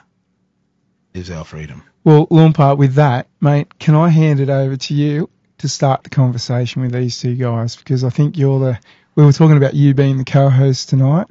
is 1.13 1.29
our 1.31 1.45
freedom. 1.45 1.83
Well, 2.03 2.27
Lurnpa, 2.27 2.77
with 2.77 2.95
that, 2.95 3.27
mate, 3.39 3.77
can 3.79 3.95
I 3.95 4.09
hand 4.09 4.39
it 4.39 4.49
over 4.49 4.75
to 4.77 4.93
you 4.93 5.29
to 5.59 5.67
start 5.69 6.03
the 6.03 6.09
conversation 6.09 6.81
with 6.81 6.91
these 6.91 7.19
two 7.19 7.35
guys? 7.35 7.75
Because 7.75 8.03
I 8.03 8.09
think 8.09 8.37
you're 8.37 8.59
the, 8.59 8.79
we 9.15 9.23
were 9.25 9.33
talking 9.33 9.57
about 9.57 9.73
you 9.73 9.93
being 9.93 10.17
the 10.17 10.25
co-host 10.25 10.89
tonight. 10.89 11.27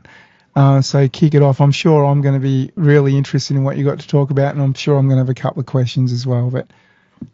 Uh, 0.55 0.81
so 0.83 1.09
kick 1.09 1.35
it 1.35 1.43
off. 1.43 1.61
I'm 1.61 1.71
sure 1.73 2.05
I'm 2.05 2.21
going 2.21 2.35
to 2.35 2.41
be 2.41 2.73
really 2.75 3.17
interested 3.17 3.57
in 3.57 3.65
what 3.65 3.77
you 3.77 3.85
got 3.85 4.01
to 4.01 4.09
talk 4.09 4.31
about, 4.31 4.55
and 4.55 4.63
I'm 4.63 4.75
sure 4.75 4.97
I'm 4.99 5.07
going 5.07 5.17
to 5.17 5.23
have 5.23 5.29
a 5.29 5.35
couple 5.35 5.61
of 5.61 5.67
questions 5.67 6.13
as 6.13 6.27
well. 6.27 6.51
But 6.51 6.69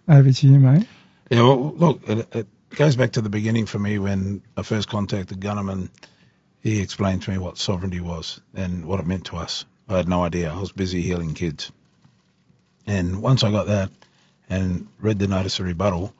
over 0.09 0.31
to 0.31 0.47
you, 0.47 0.59
mate. 0.59 0.87
Yeah, 1.31 1.43
well, 1.43 1.75
look, 1.75 2.09
it, 2.09 2.35
it 2.35 2.47
goes 2.77 2.97
back 2.97 3.13
to 3.13 3.21
the 3.21 3.29
beginning 3.29 3.67
for 3.67 3.79
me 3.79 3.99
when 3.99 4.43
I 4.57 4.63
first 4.63 4.89
contacted 4.89 5.41
Gunham 5.41 5.71
and 5.71 5.91
he 6.61 6.81
explained 6.81 7.23
to 7.23 7.31
me 7.31 7.39
what 7.39 7.59
sovereignty 7.59 8.01
was 8.01 8.41
and 8.55 8.85
what 8.87 9.01
it 9.01 9.07
meant 9.07 9.27
to 9.27 9.37
us. 9.37 9.65
I 9.89 9.97
had 9.97 10.09
no 10.09 10.25
idea. 10.25 10.53
I 10.53 10.59
was 10.59 10.73
busy 10.73 11.03
healing 11.03 11.35
kids. 11.35 11.71
And 12.87 13.23
once 13.23 13.45
I 13.45 13.51
got 13.51 13.67
that 13.67 13.91
and 14.49 14.89
read 14.99 15.19
the 15.19 15.29
notice 15.29 15.59
of 15.59 15.67
rebuttal, 15.67 16.15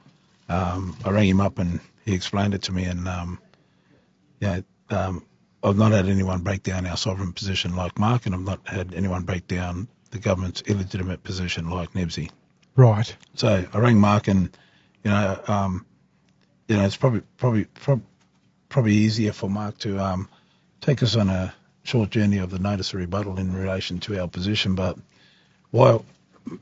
um, 0.49 0.95
I 1.03 1.09
rang 1.09 1.29
him 1.29 1.41
up 1.41 1.59
and 1.59 1.79
he 2.05 2.13
explained 2.13 2.53
it 2.53 2.63
to 2.63 2.71
me. 2.71 2.85
And, 2.85 3.07
um, 3.07 3.39
yeah, 4.39 4.61
um, 4.89 5.25
I've 5.63 5.77
not 5.77 5.91
had 5.91 6.07
anyone 6.07 6.41
break 6.41 6.61
down 6.61 6.85
our 6.85 6.97
sovereign 6.97 7.33
position 7.33 7.75
like 7.75 7.97
Mark, 7.97 8.27
and 8.27 8.35
I've 8.35 8.41
not 8.41 8.67
had 8.67 8.93
anyone 8.93 9.23
break 9.23 9.47
down 9.47 9.87
the 10.11 10.19
government's 10.19 10.61
illegitimate 10.61 11.23
position 11.23 11.69
like 11.71 11.93
Nibsy. 11.93 12.29
Right. 12.75 13.15
So 13.33 13.65
I 13.73 13.77
rang 13.79 13.99
Mark, 13.99 14.27
and 14.27 14.55
you 15.03 15.09
know, 15.09 15.41
um, 15.47 15.85
you 16.67 16.77
know, 16.77 16.85
it's 16.85 16.95
probably 16.95 17.21
probably 17.37 17.65
prob- 17.65 18.01
probably 18.69 18.93
easier 18.93 19.31
for 19.31 19.49
Mark 19.49 19.77
to 19.79 19.99
um, 19.99 20.27
take 20.81 21.03
us 21.03 21.15
on 21.15 21.29
a 21.29 21.53
short 21.83 22.09
journey 22.09 22.39
of 22.39 22.49
the 22.49 22.59
notice 22.59 22.93
of 22.93 22.99
rebuttal 22.99 23.37
in 23.37 23.53
relation 23.53 23.99
to 23.99 24.19
our 24.19 24.27
position. 24.27 24.75
But 24.75 24.97
why? 25.71 25.99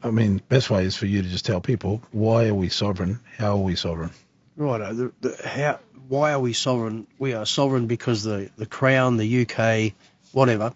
I 0.01 0.11
mean, 0.11 0.41
best 0.49 0.69
way 0.69 0.85
is 0.85 0.95
for 0.95 1.05
you 1.05 1.21
to 1.21 1.27
just 1.27 1.45
tell 1.45 1.59
people 1.61 2.01
why 2.11 2.47
are 2.47 2.53
we 2.53 2.69
sovereign? 2.69 3.19
How 3.37 3.51
are 3.53 3.57
we 3.57 3.75
sovereign? 3.75 4.11
Right. 4.55 4.95
The, 4.95 5.11
the, 5.21 5.47
how? 5.47 5.79
Why 6.07 6.33
are 6.33 6.39
we 6.39 6.53
sovereign? 6.53 7.07
We 7.17 7.33
are 7.33 7.45
sovereign 7.45 7.87
because 7.87 8.23
the 8.23 8.49
the 8.57 8.65
Crown, 8.65 9.17
the 9.17 9.41
UK, 9.41 9.93
whatever, 10.33 10.73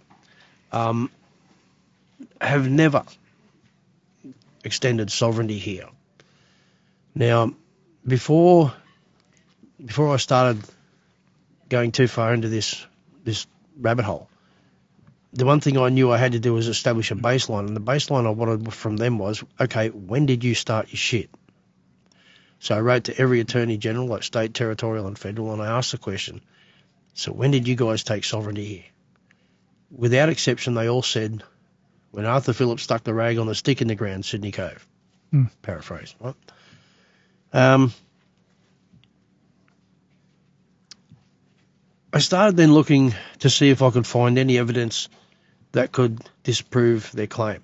um, 0.71 1.11
have 2.39 2.69
never 2.69 3.03
extended 4.63 5.11
sovereignty 5.11 5.57
here. 5.59 5.87
Now, 7.13 7.53
before 8.05 8.73
before 9.83 10.13
I 10.13 10.17
started 10.17 10.63
going 11.69 11.91
too 11.91 12.07
far 12.07 12.33
into 12.33 12.49
this 12.49 12.85
this 13.23 13.47
rabbit 13.79 14.05
hole, 14.05 14.29
the 15.33 15.45
one 15.45 15.59
thing 15.59 15.77
I 15.77 15.89
knew 15.89 16.11
I 16.11 16.17
had 16.17 16.31
to 16.31 16.39
do 16.39 16.53
was 16.53 16.67
establish 16.67 17.11
a 17.11 17.15
baseline, 17.15 17.67
and 17.67 17.75
the 17.75 17.81
baseline 17.81 18.25
I 18.25 18.31
wanted 18.31 18.73
from 18.73 18.97
them 18.97 19.19
was, 19.19 19.43
okay, 19.59 19.89
when 19.89 20.25
did 20.25 20.43
you 20.43 20.55
start 20.55 20.89
your 20.89 20.97
shit? 20.97 21.29
So 22.59 22.75
I 22.75 22.81
wrote 22.81 23.05
to 23.05 23.17
every 23.19 23.39
attorney 23.39 23.77
general, 23.77 24.07
like 24.07 24.23
state, 24.23 24.53
territorial, 24.53 25.07
and 25.07 25.17
federal, 25.17 25.53
and 25.53 25.61
I 25.61 25.77
asked 25.77 25.91
the 25.91 25.97
question: 25.97 26.41
So 27.13 27.31
when 27.31 27.51
did 27.51 27.67
you 27.67 27.75
guys 27.75 28.03
take 28.03 28.23
sovereignty 28.23 28.65
here? 28.65 28.83
Without 29.91 30.29
exception, 30.29 30.73
they 30.73 30.89
all 30.89 31.03
said 31.03 31.43
when 32.11 32.25
Arthur 32.25 32.53
Phillip 32.53 32.79
stuck 32.79 33.03
the 33.03 33.13
rag 33.13 33.37
on 33.37 33.47
the 33.47 33.55
stick 33.55 33.81
in 33.81 33.87
the 33.87 33.95
ground, 33.95 34.25
Sydney 34.25 34.51
Cove. 34.51 34.87
Hmm. 35.31 35.45
Paraphrase, 35.61 36.15
right? 36.19 36.35
Um, 37.53 37.93
I 42.17 42.19
started 42.19 42.57
then 42.57 42.73
looking 42.73 43.13
to 43.41 43.49
see 43.51 43.69
if 43.69 43.83
I 43.83 43.91
could 43.91 44.07
find 44.07 44.39
any 44.39 44.57
evidence 44.57 45.07
that 45.73 45.91
could 45.91 46.19
disprove 46.41 47.11
their 47.11 47.27
claim. 47.27 47.61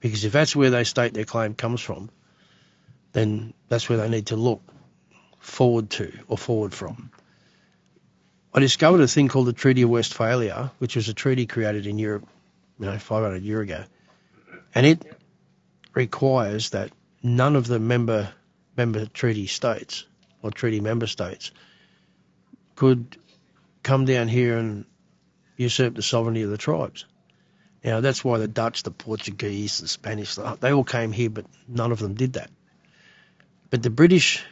Because 0.00 0.24
if 0.24 0.32
that's 0.32 0.56
where 0.56 0.70
they 0.70 0.82
state 0.82 1.14
their 1.14 1.24
claim 1.24 1.54
comes 1.54 1.80
from, 1.80 2.10
then 3.12 3.54
that's 3.68 3.88
where 3.88 3.98
they 3.98 4.08
need 4.08 4.26
to 4.26 4.36
look 4.36 4.60
forward 5.38 5.90
to 5.90 6.12
or 6.26 6.36
forward 6.36 6.74
from. 6.74 7.12
I 8.52 8.58
discovered 8.58 9.00
a 9.00 9.06
thing 9.06 9.28
called 9.28 9.46
the 9.46 9.52
Treaty 9.52 9.82
of 9.82 9.90
Westphalia, 9.90 10.72
which 10.78 10.96
was 10.96 11.08
a 11.08 11.14
treaty 11.14 11.46
created 11.46 11.86
in 11.86 12.00
Europe, 12.00 12.26
you 12.80 12.86
know, 12.86 12.98
500 12.98 13.44
years 13.44 13.62
ago, 13.62 13.84
and 14.74 14.84
it 14.84 15.06
requires 15.94 16.70
that 16.70 16.90
none 17.22 17.54
of 17.54 17.68
the 17.68 17.78
member 17.78 18.28
member 18.76 19.06
treaty 19.06 19.46
states 19.46 20.04
or 20.42 20.50
treaty 20.50 20.80
member 20.80 21.06
states 21.06 21.52
could 22.74 23.18
come 23.82 24.04
down 24.04 24.28
here 24.28 24.58
and 24.58 24.84
usurp 25.56 25.94
the 25.94 26.02
sovereignty 26.02 26.42
of 26.42 26.50
the 26.50 26.58
tribes. 26.58 27.04
Now 27.84 28.00
that's 28.00 28.24
why 28.24 28.38
the 28.38 28.48
Dutch, 28.48 28.82
the 28.84 28.90
Portuguese, 28.90 29.78
the 29.78 29.88
Spanish, 29.88 30.36
they 30.60 30.72
all 30.72 30.84
came 30.84 31.12
here, 31.12 31.30
but 31.30 31.46
none 31.66 31.92
of 31.92 31.98
them 31.98 32.14
did 32.14 32.34
that. 32.34 32.50
But 33.70 33.82
the 33.82 33.90
British 33.90 34.44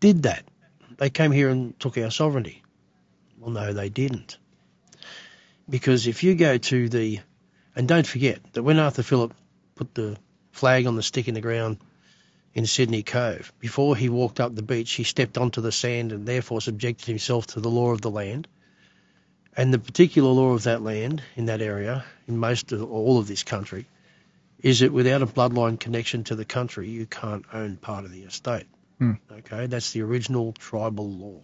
did 0.00 0.22
that. 0.22 0.44
They 0.98 1.10
came 1.10 1.32
here 1.32 1.48
and 1.48 1.78
took 1.78 1.98
our 1.98 2.10
sovereignty. 2.10 2.62
Well, 3.38 3.50
no, 3.50 3.72
they 3.72 3.88
didn't. 3.88 4.38
Because 5.68 6.06
if 6.06 6.22
you 6.22 6.34
go 6.34 6.58
to 6.58 6.88
the, 6.88 7.20
and 7.74 7.88
don't 7.88 8.06
forget 8.06 8.40
that 8.52 8.62
when 8.62 8.78
Arthur 8.78 9.02
Phillip 9.02 9.34
put 9.74 9.94
the 9.94 10.16
flag 10.52 10.86
on 10.86 10.96
the 10.96 11.02
stick 11.02 11.28
in 11.28 11.34
the 11.34 11.40
ground 11.40 11.78
in 12.56 12.64
Sydney 12.64 13.02
Cove, 13.02 13.52
before 13.60 13.94
he 13.94 14.08
walked 14.08 14.40
up 14.40 14.54
the 14.54 14.62
beach, 14.62 14.92
he 14.92 15.04
stepped 15.04 15.36
onto 15.36 15.60
the 15.60 15.70
sand 15.70 16.10
and 16.10 16.26
therefore 16.26 16.62
subjected 16.62 17.06
himself 17.06 17.48
to 17.48 17.60
the 17.60 17.68
law 17.68 17.90
of 17.90 18.00
the 18.00 18.10
land. 18.10 18.48
And 19.54 19.74
the 19.74 19.78
particular 19.78 20.30
law 20.30 20.54
of 20.54 20.62
that 20.62 20.80
land 20.80 21.22
in 21.36 21.46
that 21.46 21.60
area, 21.60 22.06
in 22.26 22.38
most 22.38 22.72
of 22.72 22.90
all 22.90 23.18
of 23.18 23.28
this 23.28 23.42
country, 23.42 23.86
is 24.58 24.80
that 24.80 24.90
without 24.90 25.20
a 25.20 25.26
bloodline 25.26 25.78
connection 25.78 26.24
to 26.24 26.34
the 26.34 26.46
country, 26.46 26.88
you 26.88 27.04
can't 27.04 27.44
own 27.52 27.76
part 27.76 28.06
of 28.06 28.10
the 28.10 28.22
estate. 28.22 28.66
Hmm. 29.00 29.12
Okay, 29.30 29.66
that's 29.66 29.92
the 29.92 30.00
original 30.00 30.54
tribal 30.54 31.10
law. 31.10 31.42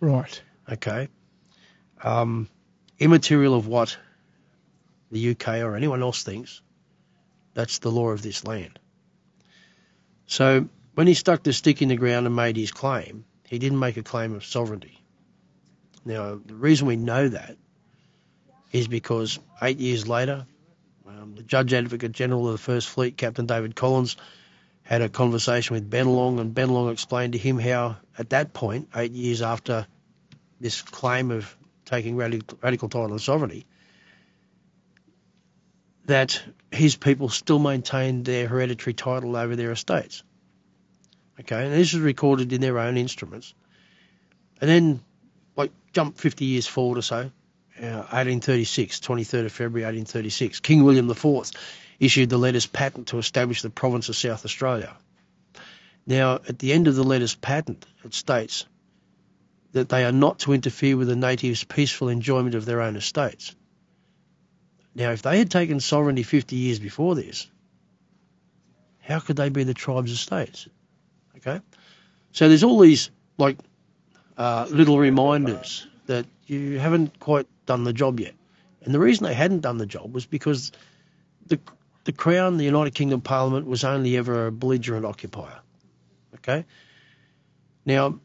Right. 0.00 0.42
Okay, 0.68 1.08
um, 2.02 2.48
immaterial 2.98 3.54
of 3.54 3.68
what 3.68 3.96
the 5.12 5.30
UK 5.30 5.60
or 5.60 5.76
anyone 5.76 6.02
else 6.02 6.24
thinks, 6.24 6.60
that's 7.54 7.78
the 7.78 7.92
law 7.92 8.08
of 8.08 8.22
this 8.22 8.44
land. 8.44 8.80
So 10.28 10.68
when 10.94 11.08
he 11.08 11.14
stuck 11.14 11.42
the 11.42 11.52
stick 11.52 11.82
in 11.82 11.88
the 11.88 11.96
ground 11.96 12.26
and 12.26 12.36
made 12.36 12.56
his 12.56 12.70
claim, 12.70 13.24
he 13.44 13.58
didn't 13.58 13.80
make 13.80 13.96
a 13.96 14.02
claim 14.02 14.34
of 14.34 14.44
sovereignty. 14.44 15.02
Now, 16.04 16.40
the 16.44 16.54
reason 16.54 16.86
we 16.86 16.96
know 16.96 17.28
that 17.28 17.56
is 18.70 18.86
because 18.86 19.40
eight 19.60 19.78
years 19.78 20.06
later, 20.06 20.46
Um, 21.08 21.34
the 21.34 21.42
Judge 21.42 21.72
Advocate 21.72 22.12
General 22.12 22.46
of 22.46 22.52
the 22.52 22.58
First 22.58 22.88
Fleet, 22.88 23.16
Captain 23.16 23.46
David 23.46 23.74
Collins, 23.74 24.16
had 24.82 25.00
a 25.00 25.08
conversation 25.08 25.74
with 25.74 25.90
Bennelong, 25.90 26.38
and 26.38 26.54
Bennelong 26.54 26.92
explained 26.92 27.32
to 27.32 27.38
him 27.38 27.58
how, 27.58 27.96
at 28.18 28.28
that 28.30 28.52
point, 28.52 28.88
eight 28.94 29.12
years 29.12 29.40
after 29.40 29.86
this 30.60 30.82
claim 30.82 31.30
of 31.30 31.56
taking 31.86 32.16
radical, 32.16 32.58
radical 32.62 32.88
title 32.88 33.12
and 33.12 33.20
sovereignty, 33.20 33.64
that 36.08 36.42
his 36.70 36.96
people 36.96 37.28
still 37.28 37.58
maintained 37.58 38.24
their 38.24 38.48
hereditary 38.48 38.94
title 38.94 39.36
over 39.36 39.54
their 39.54 39.70
estates. 39.70 40.22
Okay, 41.38 41.64
and 41.64 41.72
this 41.74 41.92
is 41.92 42.00
recorded 42.00 42.50
in 42.50 42.62
their 42.62 42.78
own 42.78 42.96
instruments. 42.96 43.52
And 44.58 44.70
then, 44.70 45.00
like, 45.54 45.70
jump 45.92 46.16
50 46.16 46.46
years 46.46 46.66
forward 46.66 46.96
or 46.96 47.02
so, 47.02 47.30
uh, 47.78 48.08
1836, 48.10 49.00
23rd 49.00 49.44
of 49.44 49.52
February 49.52 49.84
1836, 49.84 50.60
King 50.60 50.82
William 50.82 51.10
IV 51.10 51.52
issued 52.00 52.30
the 52.30 52.38
letters 52.38 52.66
patent 52.66 53.08
to 53.08 53.18
establish 53.18 53.60
the 53.60 53.68
province 53.68 54.08
of 54.08 54.16
South 54.16 54.46
Australia. 54.46 54.96
Now, 56.06 56.36
at 56.36 56.58
the 56.58 56.72
end 56.72 56.88
of 56.88 56.96
the 56.96 57.04
letters 57.04 57.34
patent, 57.34 57.84
it 58.02 58.14
states 58.14 58.64
that 59.72 59.90
they 59.90 60.06
are 60.06 60.12
not 60.12 60.38
to 60.40 60.54
interfere 60.54 60.96
with 60.96 61.08
the 61.08 61.16
natives' 61.16 61.64
peaceful 61.64 62.08
enjoyment 62.08 62.54
of 62.54 62.64
their 62.64 62.80
own 62.80 62.96
estates. 62.96 63.54
Now, 64.98 65.12
if 65.12 65.22
they 65.22 65.38
had 65.38 65.48
taken 65.48 65.78
sovereignty 65.78 66.24
50 66.24 66.56
years 66.56 66.80
before 66.80 67.14
this, 67.14 67.46
how 68.98 69.20
could 69.20 69.36
they 69.36 69.48
be 69.48 69.62
the 69.62 69.72
tribes' 69.72 70.10
of 70.10 70.18
states? 70.18 70.68
Okay? 71.36 71.60
So 72.32 72.48
there's 72.48 72.64
all 72.64 72.80
these, 72.80 73.10
like, 73.38 73.58
uh, 74.36 74.66
little 74.68 74.98
reminders 74.98 75.86
that 76.06 76.26
you 76.46 76.80
haven't 76.80 77.20
quite 77.20 77.46
done 77.64 77.84
the 77.84 77.92
job 77.92 78.18
yet. 78.18 78.34
And 78.82 78.92
the 78.92 78.98
reason 78.98 79.24
they 79.24 79.34
hadn't 79.34 79.60
done 79.60 79.78
the 79.78 79.86
job 79.86 80.12
was 80.12 80.26
because 80.26 80.72
the 81.46 81.60
the 82.04 82.12
Crown, 82.12 82.56
the 82.56 82.64
United 82.64 82.94
Kingdom 82.94 83.20
Parliament, 83.20 83.66
was 83.66 83.84
only 83.84 84.16
ever 84.16 84.46
a 84.46 84.52
belligerent 84.52 85.04
occupier. 85.04 85.60
Okay? 86.36 86.64
Now, 87.84 88.18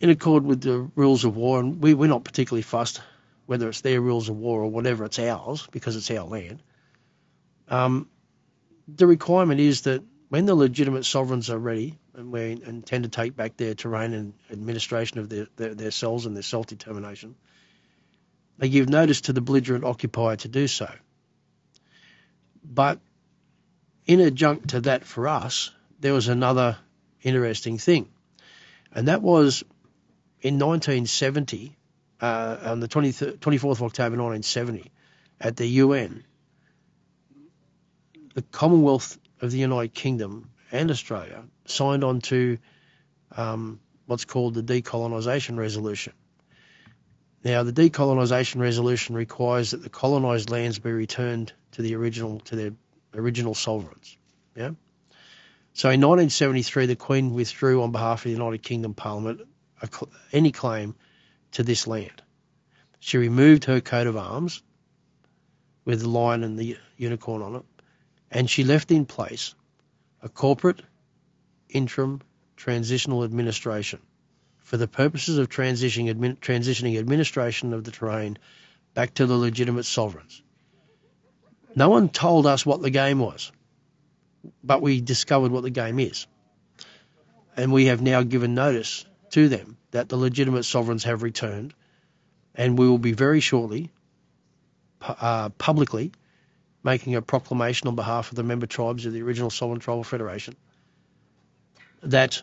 in 0.00 0.10
accord 0.10 0.44
with 0.44 0.60
the 0.60 0.90
rules 0.96 1.24
of 1.24 1.36
war, 1.36 1.60
and 1.60 1.80
we, 1.80 1.94
we're 1.94 2.08
not 2.08 2.24
particularly 2.24 2.62
fussed 2.62 3.00
whether 3.48 3.66
it's 3.66 3.80
their 3.80 3.98
rules 3.98 4.28
of 4.28 4.36
war 4.36 4.60
or 4.60 4.70
whatever, 4.70 5.06
it's 5.06 5.18
ours 5.18 5.66
because 5.72 5.96
it's 5.96 6.10
our 6.10 6.26
land. 6.26 6.62
Um, 7.66 8.06
the 8.86 9.06
requirement 9.06 9.58
is 9.58 9.80
that 9.82 10.02
when 10.28 10.44
the 10.44 10.54
legitimate 10.54 11.06
sovereigns 11.06 11.48
are 11.48 11.58
ready 11.58 11.98
and 12.12 12.30
we 12.30 12.60
intend 12.62 13.04
to 13.04 13.08
take 13.08 13.34
back 13.34 13.56
their 13.56 13.74
terrain 13.74 14.12
and 14.12 14.34
administration 14.50 15.18
of 15.18 15.30
their, 15.30 15.46
their, 15.56 15.74
their 15.74 15.90
selves 15.90 16.26
and 16.26 16.36
their 16.36 16.42
self 16.42 16.66
determination, 16.66 17.36
they 18.58 18.68
give 18.68 18.90
notice 18.90 19.22
to 19.22 19.32
the 19.32 19.40
belligerent 19.40 19.82
occupier 19.82 20.36
to 20.36 20.48
do 20.48 20.68
so. 20.68 20.92
But 22.62 23.00
in 24.04 24.20
adjunct 24.20 24.68
to 24.68 24.82
that 24.82 25.06
for 25.06 25.26
us, 25.26 25.70
there 26.00 26.12
was 26.12 26.28
another 26.28 26.76
interesting 27.22 27.78
thing, 27.78 28.10
and 28.92 29.08
that 29.08 29.22
was 29.22 29.64
in 30.42 30.58
1970, 30.58 31.77
uh, 32.20 32.56
on 32.62 32.80
the 32.80 32.88
24th 32.88 33.72
of 33.72 33.82
October 33.82 34.16
1970, 34.16 34.90
at 35.40 35.56
the 35.56 35.66
UN, 35.66 36.24
the 38.34 38.42
Commonwealth 38.42 39.18
of 39.40 39.50
the 39.50 39.58
United 39.58 39.94
Kingdom 39.94 40.50
and 40.72 40.90
Australia 40.90 41.44
signed 41.64 42.04
on 42.04 42.20
to 42.20 42.58
um, 43.36 43.80
what's 44.06 44.24
called 44.24 44.54
the 44.54 44.62
Decolonisation 44.62 45.56
Resolution. 45.56 46.12
Now, 47.44 47.62
the 47.62 47.72
Decolonisation 47.72 48.60
Resolution 48.60 49.14
requires 49.14 49.70
that 49.70 49.82
the 49.82 49.88
colonised 49.88 50.50
lands 50.50 50.78
be 50.78 50.90
returned 50.90 51.52
to 51.72 51.82
the 51.82 51.94
original 51.94 52.40
to 52.40 52.56
their 52.56 52.72
original 53.14 53.54
sovereigns. 53.54 54.16
Yeah. 54.56 54.70
So 55.74 55.90
in 55.90 56.00
1973, 56.00 56.86
the 56.86 56.96
Queen 56.96 57.32
withdrew 57.34 57.82
on 57.82 57.92
behalf 57.92 58.20
of 58.20 58.24
the 58.24 58.30
United 58.30 58.62
Kingdom 58.62 58.94
Parliament 58.94 59.42
any 60.32 60.50
claim 60.50 60.96
to 61.52 61.62
this 61.62 61.86
land. 61.86 62.22
She 63.00 63.18
removed 63.18 63.64
her 63.64 63.80
coat 63.80 64.06
of 64.06 64.16
arms 64.16 64.62
with 65.84 66.00
the 66.00 66.08
lion 66.08 66.44
and 66.44 66.58
the 66.58 66.76
unicorn 66.96 67.42
on 67.42 67.54
it, 67.56 67.64
and 68.30 68.50
she 68.50 68.64
left 68.64 68.90
in 68.90 69.06
place 69.06 69.54
a 70.22 70.28
corporate 70.28 70.82
interim 71.68 72.20
transitional 72.56 73.24
administration 73.24 74.00
for 74.58 74.76
the 74.76 74.86
purposes 74.86 75.38
of 75.38 75.48
transitioning, 75.48 76.36
transitioning 76.40 76.98
administration 76.98 77.72
of 77.72 77.84
the 77.84 77.90
terrain 77.90 78.36
back 78.92 79.14
to 79.14 79.24
the 79.24 79.36
legitimate 79.36 79.84
sovereigns. 79.84 80.42
No 81.74 81.88
one 81.88 82.10
told 82.10 82.46
us 82.46 82.66
what 82.66 82.82
the 82.82 82.90
game 82.90 83.18
was, 83.18 83.50
but 84.62 84.82
we 84.82 85.00
discovered 85.00 85.52
what 85.52 85.62
the 85.62 85.70
game 85.70 85.98
is. 85.98 86.26
And 87.56 87.72
we 87.72 87.86
have 87.86 88.02
now 88.02 88.22
given 88.22 88.54
notice 88.54 89.06
to 89.30 89.48
them 89.48 89.77
that 89.90 90.08
the 90.08 90.16
legitimate 90.16 90.64
sovereigns 90.64 91.04
have 91.04 91.22
returned, 91.22 91.74
and 92.54 92.78
we 92.78 92.88
will 92.88 92.98
be 92.98 93.12
very 93.12 93.40
shortly 93.40 93.90
uh, 95.00 95.48
publicly 95.50 96.12
making 96.84 97.14
a 97.14 97.22
proclamation 97.22 97.88
on 97.88 97.94
behalf 97.94 98.30
of 98.30 98.36
the 98.36 98.42
member 98.42 98.66
tribes 98.66 99.06
of 99.06 99.12
the 99.12 99.22
original 99.22 99.50
Sovereign 99.50 99.80
Tribal 99.80 100.04
Federation 100.04 100.54
that 102.02 102.42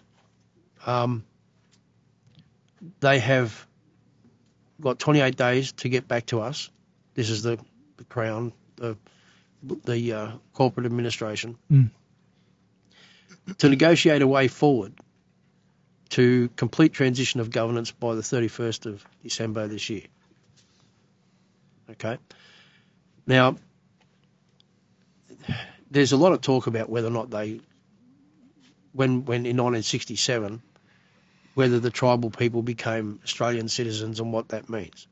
um, 0.86 1.24
they 3.00 3.20
have 3.20 3.66
got 4.82 5.00
28 5.00 5.36
days 5.36 5.72
to 5.74 5.90
get 5.90 6.08
back 6.08 6.26
to 6.28 6.42
us. 6.42 6.70
This 7.14 7.30
is 7.30 7.44
the, 7.44 7.58
the 7.98 8.04
Crown, 8.04 8.52
the 8.76 8.98
the 9.86 10.14
uh, 10.14 10.32
corporate 10.54 10.86
administration 10.86 11.58
mm. 11.72 11.90
to 13.58 13.70
negotiate 13.70 14.22
a 14.22 14.28
way 14.28 14.48
forward 14.48 14.94
to 16.10 16.50
complete 16.56 16.94
transition 16.94 17.40
of 17.40 17.52
governance 17.52 17.92
by 17.92 18.16
the 18.16 18.22
31st 18.22 18.86
of 18.86 19.06
December 19.24 19.68
this 19.68 19.90
year. 19.90 20.04
Okay. 21.92 22.18
Now, 23.28 23.58
there's 25.90 26.12
a 26.12 26.18
lot 26.18 26.34
of 26.34 26.42
talk 26.42 26.68
about 26.68 26.90
whether 26.90 27.08
or 27.08 27.12
not 27.12 27.30
they, 27.30 27.62
when 28.94 29.26
when 29.26 29.46
in 29.46 29.58
1967, 29.58 30.62
whether 31.54 31.80
the 31.80 31.90
tribal 31.90 32.30
people 32.30 32.62
became 32.62 33.20
Australian 33.24 33.70
citizens 33.70 34.20
and 34.20 34.32
what 34.34 34.50
that 34.50 34.70
means. 34.70 35.08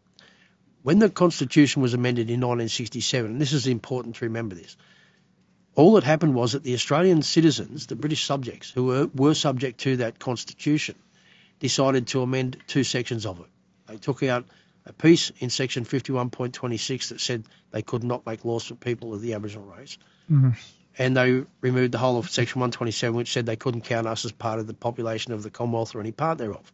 When 0.84 1.00
the 1.00 1.10
Constitution 1.10 1.82
was 1.82 1.94
amended 1.94 2.30
in 2.30 2.42
1967, 2.42 3.32
and 3.32 3.42
this 3.42 3.54
is 3.54 3.68
important 3.68 4.18
to 4.18 4.26
remember 4.26 4.56
this, 4.56 4.76
all 5.76 5.94
that 5.94 6.04
happened 6.04 6.36
was 6.36 6.54
that 6.54 6.64
the 6.64 6.74
Australian 6.74 7.22
citizens, 7.22 7.88
the 7.88 7.96
British 7.96 8.26
subjects 8.26 8.70
who 8.72 8.86
were, 8.86 9.10
were 9.14 9.34
subject 9.34 9.80
to 9.82 9.98
that 9.98 10.20
Constitution, 10.20 10.96
decided 11.60 12.08
to 12.08 12.22
amend 12.22 12.58
two 12.68 12.84
sections 12.84 13.26
of 13.26 13.40
it. 13.40 13.46
They 13.88 13.98
took 13.98 14.24
out 14.24 14.46
a 14.86 14.94
piece 14.94 15.32
in 15.40 15.50
section 15.50 15.86
51.26 15.86 17.10
that 17.10 17.22
said 17.22 17.44
they 17.72 17.82
could 17.82 18.04
not 18.04 18.26
make 18.26 18.46
laws 18.46 18.66
for 18.66 18.76
people 18.76 19.14
of 19.14 19.22
the 19.22 19.34
Aboriginal 19.34 19.66
race. 19.66 19.98
Mm-hmm. 20.30 20.52
And 20.98 21.18
they 21.18 21.44
removed 21.62 21.92
the 21.92 21.98
whole 21.98 22.18
of 22.18 22.30
section 22.30 22.60
127, 22.60 23.16
which 23.16 23.32
said 23.32 23.46
they 23.46 23.56
couldn't 23.56 23.82
count 23.82 24.06
us 24.06 24.26
as 24.26 24.32
part 24.32 24.60
of 24.60 24.68
the 24.68 24.74
population 24.74 25.34
of 25.34 25.42
the 25.42 25.50
Commonwealth 25.50 25.96
or 25.96 26.02
any 26.02 26.12
part 26.12 26.38
thereof. 26.38 26.72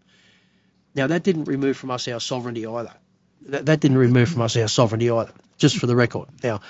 Now, 0.96 1.08
that 1.08 1.24
didn't 1.24 1.46
remove 1.46 1.78
from 1.78 1.92
us 1.92 2.08
our 2.08 2.20
sovereignty 2.20 2.66
either 2.66 2.94
that, 3.48 3.66
that 3.66 3.80
didn't 3.80 3.98
remove 3.98 4.30
from 4.30 4.42
us 4.42 4.56
our 4.58 4.68
sovereignty 4.68 5.10
either, 5.10 5.32
just 5.58 5.78
for 5.78 5.88
the 5.88 5.96
record. 5.96 6.30
Now, 6.44 6.62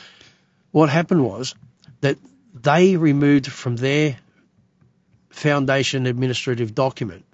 what 0.72 0.90
happened 0.90 1.24
was 1.24 1.56
that 2.02 2.18
they 2.54 2.96
removed 2.98 3.48
from 3.48 3.76
their 3.76 4.18
foundation 5.30 6.06
administrative 6.06 6.74
document 6.76 7.26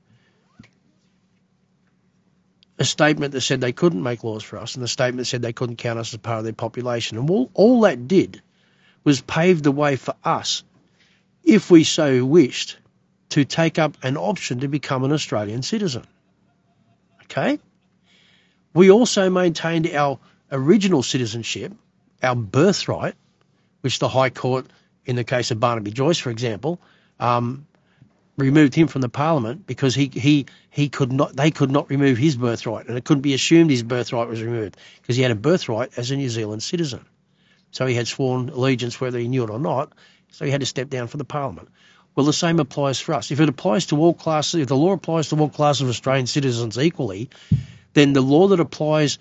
a 2.77 2.85
statement 2.85 3.31
that 3.33 3.41
said 3.41 3.61
they 3.61 3.71
couldn't 3.71 4.03
make 4.03 4.23
laws 4.23 4.43
for 4.43 4.57
us 4.57 4.75
and 4.75 4.83
the 4.83 4.87
statement 4.87 5.27
said 5.27 5.41
they 5.41 5.53
couldn't 5.53 5.77
count 5.77 5.99
us 5.99 6.13
as 6.13 6.19
part 6.19 6.39
of 6.39 6.43
their 6.43 6.53
population. 6.53 7.17
And 7.17 7.29
all, 7.29 7.49
all 7.53 7.81
that 7.81 8.07
did 8.07 8.41
was 9.03 9.21
pave 9.21 9.63
the 9.63 9.71
way 9.71 9.95
for 9.95 10.15
us, 10.23 10.63
if 11.43 11.71
we 11.71 11.83
so 11.83 12.25
wished, 12.25 12.77
to 13.29 13.45
take 13.45 13.79
up 13.79 13.97
an 14.03 14.17
option 14.17 14.61
to 14.61 14.67
become 14.67 15.03
an 15.03 15.13
Australian 15.13 15.61
citizen. 15.61 16.05
Okay? 17.23 17.59
We 18.73 18.91
also 18.91 19.29
maintained 19.29 19.87
our 19.87 20.19
original 20.51 21.01
citizenship, 21.01 21.71
our 22.21 22.35
birthright, 22.35 23.15
which 23.85 23.99
the 23.99 24.09
High 24.09 24.31
Court, 24.31 24.65
in 25.05 25.15
the 25.15 25.23
case 25.23 25.51
of 25.51 25.59
Barnaby 25.59 25.91
Joyce, 25.91 26.17
for 26.17 26.31
example, 26.31 26.81
um, 27.19 27.67
removed 28.35 28.73
him 28.73 28.87
from 28.87 29.01
the 29.01 29.09
Parliament 29.09 29.67
because 29.67 29.93
he, 29.93 30.07
he, 30.11 30.47
he 30.71 30.89
could 30.89 31.11
not, 31.13 31.35
they 31.35 31.51
could 31.51 31.69
not 31.69 31.87
remove 31.91 32.17
his 32.17 32.35
birthright, 32.35 32.87
and 32.87 32.97
it 32.97 33.05
couldn't 33.05 33.21
be 33.21 33.35
assumed 33.35 33.69
his 33.69 33.83
birthright 33.83 34.27
was 34.27 34.41
removed 34.41 34.75
because 35.03 35.15
he 35.15 35.21
had 35.21 35.29
a 35.29 35.35
birthright 35.35 35.91
as 35.97 36.09
a 36.09 36.15
New 36.15 36.29
Zealand 36.29 36.63
citizen. 36.63 37.05
So 37.69 37.85
he 37.85 37.93
had 37.93 38.07
sworn 38.07 38.49
allegiance 38.49 38.99
whether 38.99 39.19
he 39.19 39.27
knew 39.27 39.43
it 39.43 39.51
or 39.51 39.59
not, 39.59 39.93
so 40.31 40.45
he 40.45 40.51
had 40.51 40.61
to 40.61 40.65
step 40.65 40.89
down 40.89 41.05
from 41.05 41.19
the 41.19 41.23
Parliament. 41.25 41.69
Well, 42.15 42.25
the 42.25 42.33
same 42.33 42.59
applies 42.59 42.99
for 42.99 43.13
us. 43.13 43.29
If 43.29 43.39
it 43.39 43.49
applies 43.49 43.85
to 43.87 43.99
all 43.99 44.15
classes, 44.15 44.61
if 44.61 44.67
the 44.67 44.75
law 44.75 44.93
applies 44.93 45.29
to 45.29 45.37
all 45.37 45.49
classes 45.49 45.83
of 45.83 45.89
Australian 45.89 46.25
citizens 46.25 46.79
equally, 46.79 47.29
then 47.93 48.13
the 48.13 48.21
law 48.21 48.47
that 48.47 48.59
applies 48.59 49.19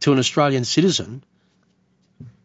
to 0.00 0.12
an 0.12 0.18
Australian 0.18 0.64
citizen 0.64 1.22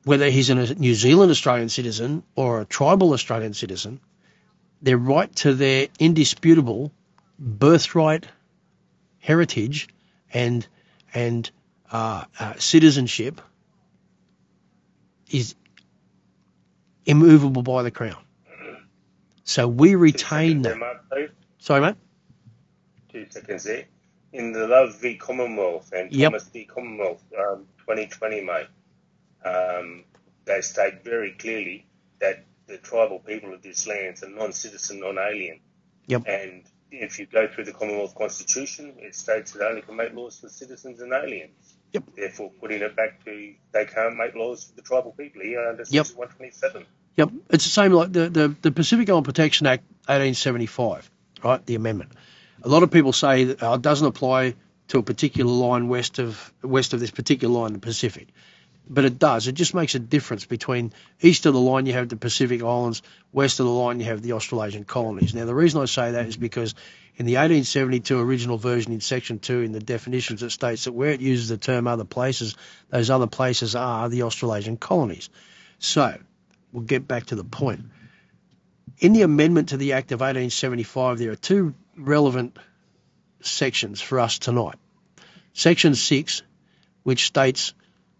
whether 0.03 0.29
he's 0.29 0.49
a 0.49 0.73
New 0.75 0.93
Zealand 0.95 1.31
Australian 1.31 1.69
citizen 1.69 2.23
or 2.35 2.61
a 2.61 2.65
tribal 2.65 3.13
Australian 3.13 3.53
citizen, 3.53 3.99
their 4.81 4.97
right 4.97 5.33
to 5.37 5.53
their 5.53 5.87
indisputable 5.99 6.91
birthright 7.37 8.25
heritage 9.19 9.87
and 10.33 10.67
and 11.13 11.49
uh, 11.91 12.23
uh, 12.39 12.53
citizenship 12.57 13.41
is 15.29 15.55
immovable 17.05 17.61
by 17.63 17.83
the 17.83 17.91
crown. 17.91 18.23
So 19.43 19.67
we 19.67 19.95
retain 19.95 20.61
that. 20.61 20.77
Mark. 20.77 21.01
Sorry, 21.59 21.81
mate. 21.81 21.95
Two 23.11 23.25
seconds 23.29 23.63
there. 23.65 23.85
In 24.33 24.53
the 24.53 24.67
Love 24.67 24.99
v 25.01 25.15
Commonwealth 25.15 25.91
and 25.93 26.11
Yep. 26.11 26.31
Thomas 26.31 26.47
v 26.47 26.63
Commonwealth, 26.65 27.21
um, 27.37 27.67
2020, 27.79 28.41
mate, 28.41 28.67
um, 29.45 30.03
they 30.45 30.61
state 30.61 31.03
very 31.03 31.31
clearly 31.31 31.85
that 32.19 32.45
the 32.67 32.77
tribal 32.77 33.19
people 33.19 33.53
of 33.53 33.61
this 33.61 33.87
land 33.87 34.17
are 34.23 34.29
non-citizen, 34.29 34.99
non-alien. 34.99 35.59
Yep. 36.07 36.23
And 36.27 36.63
if 36.91 37.19
you 37.19 37.25
go 37.25 37.47
through 37.47 37.65
the 37.65 37.73
Commonwealth 37.73 38.15
Constitution, 38.15 38.95
it 38.97 39.15
states 39.15 39.51
that 39.53 39.65
only 39.65 39.81
can 39.81 39.95
make 39.95 40.13
laws 40.13 40.39
for 40.39 40.49
citizens 40.49 41.01
and 41.01 41.13
aliens. 41.13 41.75
Yep. 41.93 42.03
Therefore, 42.15 42.51
putting 42.59 42.81
it 42.81 42.95
back 42.95 43.23
to 43.25 43.53
they 43.73 43.85
can't 43.85 44.15
make 44.15 44.35
laws 44.35 44.65
for 44.65 44.75
the 44.75 44.81
tribal 44.81 45.11
people 45.11 45.41
here 45.41 45.67
under 45.67 45.83
Yep. 45.89 46.07
127. 46.15 46.85
Yep, 47.17 47.29
it's 47.49 47.65
the 47.65 47.69
same 47.69 47.91
like 47.91 48.13
the, 48.13 48.29
the, 48.29 48.55
the 48.61 48.71
Pacific 48.71 49.09
Island 49.09 49.25
Protection 49.25 49.67
Act 49.67 49.83
1875, 50.07 51.11
right? 51.43 51.65
The 51.65 51.75
amendment. 51.75 52.13
A 52.63 52.69
lot 52.69 52.83
of 52.83 52.91
people 52.91 53.11
say 53.11 53.45
that 53.45 53.63
uh, 53.63 53.73
it 53.73 53.81
doesn't 53.81 54.07
apply 54.07 54.55
to 54.89 54.99
a 54.99 55.03
particular 55.03 55.51
line 55.51 55.87
west 55.87 56.19
of 56.19 56.53
west 56.63 56.93
of 56.93 56.99
this 56.99 57.11
particular 57.11 57.53
line, 57.53 57.67
in 57.67 57.73
the 57.73 57.79
Pacific, 57.79 58.29
but 58.91 59.05
it 59.05 59.17
does. 59.17 59.47
It 59.47 59.53
just 59.53 59.73
makes 59.73 59.95
a 59.95 59.99
difference 59.99 60.45
between 60.45 60.91
east 61.21 61.45
of 61.45 61.53
the 61.53 61.59
line 61.61 61.85
you 61.85 61.93
have 61.93 62.09
the 62.09 62.17
Pacific 62.17 62.61
Islands, 62.61 63.01
west 63.31 63.61
of 63.61 63.65
the 63.65 63.71
line 63.71 64.01
you 64.01 64.05
have 64.07 64.21
the 64.21 64.33
Australasian 64.33 64.83
colonies. 64.83 65.33
Now 65.33 65.45
the 65.45 65.55
reason 65.55 65.81
I 65.81 65.85
say 65.85 66.11
that 66.11 66.25
is 66.25 66.35
because 66.35 66.75
in 67.15 67.25
the 67.25 67.35
1872 67.35 68.19
original 68.19 68.57
version 68.57 68.91
in 68.91 68.99
section 68.99 69.39
2 69.39 69.61
in 69.61 69.71
the 69.71 69.79
definitions 69.79 70.43
it 70.43 70.49
states 70.49 70.83
that 70.83 70.91
where 70.91 71.11
it 71.11 71.21
uses 71.21 71.47
the 71.47 71.57
term 71.57 71.87
other 71.87 72.03
places, 72.03 72.57
those 72.89 73.09
other 73.09 73.27
places 73.27 73.75
are 73.75 74.09
the 74.09 74.23
Australasian 74.23 74.75
colonies. 74.75 75.29
So, 75.79 76.19
we'll 76.73 76.83
get 76.83 77.07
back 77.07 77.27
to 77.27 77.35
the 77.35 77.45
point. 77.45 77.85
In 78.99 79.13
the 79.13 79.21
amendment 79.21 79.69
to 79.69 79.77
the 79.77 79.93
Act 79.93 80.11
of 80.11 80.19
1875, 80.19 81.17
there 81.17 81.31
are 81.31 81.35
two 81.35 81.73
relevant 81.95 82.57
sections 83.39 84.01
for 84.01 84.19
us 84.19 84.37
tonight. 84.37 84.75
Section 85.53 85.95
6, 85.95 86.43
which 87.03 87.25
states 87.25 87.73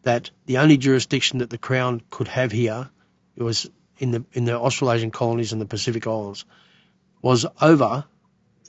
that 0.04 0.32
the 0.46 0.58
only 0.58 0.78
jurisdiction 0.78 1.40
that 1.40 1.50
the 1.50 1.58
Crown 1.58 2.02
could 2.10 2.28
have 2.28 2.52
here 2.52 2.90
it 3.36 3.44
was 3.44 3.70
in 3.98 4.12
the 4.12 4.26
in 4.34 4.46
the 4.46 4.60
Australasian 4.60 5.12
colonies 5.12 5.54
and 5.54 5.62
the 5.62 5.66
Pacific 5.66 6.08
Islands 6.08 6.46
was 7.22 7.46
over 7.62 8.06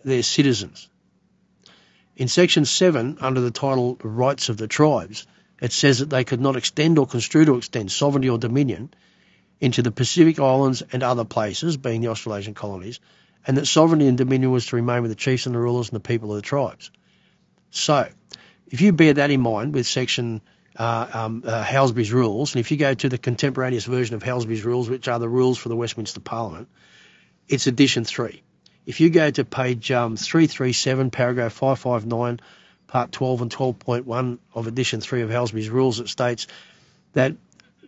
their 0.04 0.22
citizens. 0.22 0.88
In 2.16 2.28
section 2.28 2.64
7, 2.64 3.18
under 3.20 3.40
the 3.40 3.50
title 3.50 3.96
Rights 4.02 4.50
of 4.50 4.58
the 4.58 4.68
Tribes, 4.68 5.26
it 5.60 5.72
says 5.72 6.00
that 6.00 6.10
they 6.10 6.24
could 6.24 6.40
not 6.40 6.56
extend 6.56 6.98
or 6.98 7.06
construe 7.06 7.46
to 7.46 7.56
extend 7.56 7.90
sovereignty 7.90 8.28
or 8.28 8.38
dominion 8.38 8.92
into 9.60 9.82
the 9.82 9.92
Pacific 9.92 10.38
Islands 10.38 10.82
and 10.92 11.02
other 11.02 11.24
places, 11.24 11.76
being 11.76 12.02
the 12.02 12.08
Australasian 12.08 12.52
colonies, 12.52 13.00
and 13.46 13.56
that 13.56 13.66
sovereignty 13.66 14.08
and 14.08 14.18
dominion 14.18 14.50
was 14.50 14.66
to 14.66 14.76
remain 14.76 15.02
with 15.02 15.10
the 15.10 15.16
chiefs 15.16 15.46
and 15.46 15.54
the 15.54 15.58
rulers 15.58 15.88
and 15.88 15.96
the 15.96 16.00
people 16.00 16.30
of 16.30 16.36
the 16.36 16.42
tribes. 16.42 16.90
So, 17.70 18.08
if 18.66 18.80
you 18.80 18.92
bear 18.92 19.14
that 19.14 19.30
in 19.30 19.40
mind 19.40 19.72
with 19.72 19.86
section 19.86 20.42
uh, 20.76 21.06
um, 21.12 21.42
uh, 21.46 21.62
Halsbury's 21.62 22.12
rules, 22.12 22.54
and 22.54 22.60
if 22.60 22.70
you 22.70 22.76
go 22.76 22.94
to 22.94 23.08
the 23.08 23.18
contemporaneous 23.18 23.84
version 23.84 24.14
of 24.14 24.22
Halsbury's 24.22 24.64
rules, 24.64 24.88
which 24.88 25.08
are 25.08 25.18
the 25.18 25.28
rules 25.28 25.58
for 25.58 25.68
the 25.68 25.76
Westminster 25.76 26.20
Parliament, 26.20 26.68
it's 27.48 27.66
edition 27.66 28.04
three. 28.04 28.42
If 28.86 29.00
you 29.00 29.10
go 29.10 29.30
to 29.30 29.44
page 29.44 29.92
um, 29.92 30.16
337, 30.16 31.10
paragraph 31.10 31.52
559, 31.52 32.40
part 32.86 33.12
12 33.12 33.42
and 33.42 33.50
12.1 33.50 34.38
of 34.54 34.66
edition 34.66 35.00
three 35.00 35.22
of 35.22 35.30
Halsbury's 35.30 35.70
rules, 35.70 36.00
it 36.00 36.08
states 36.08 36.46
that 37.12 37.36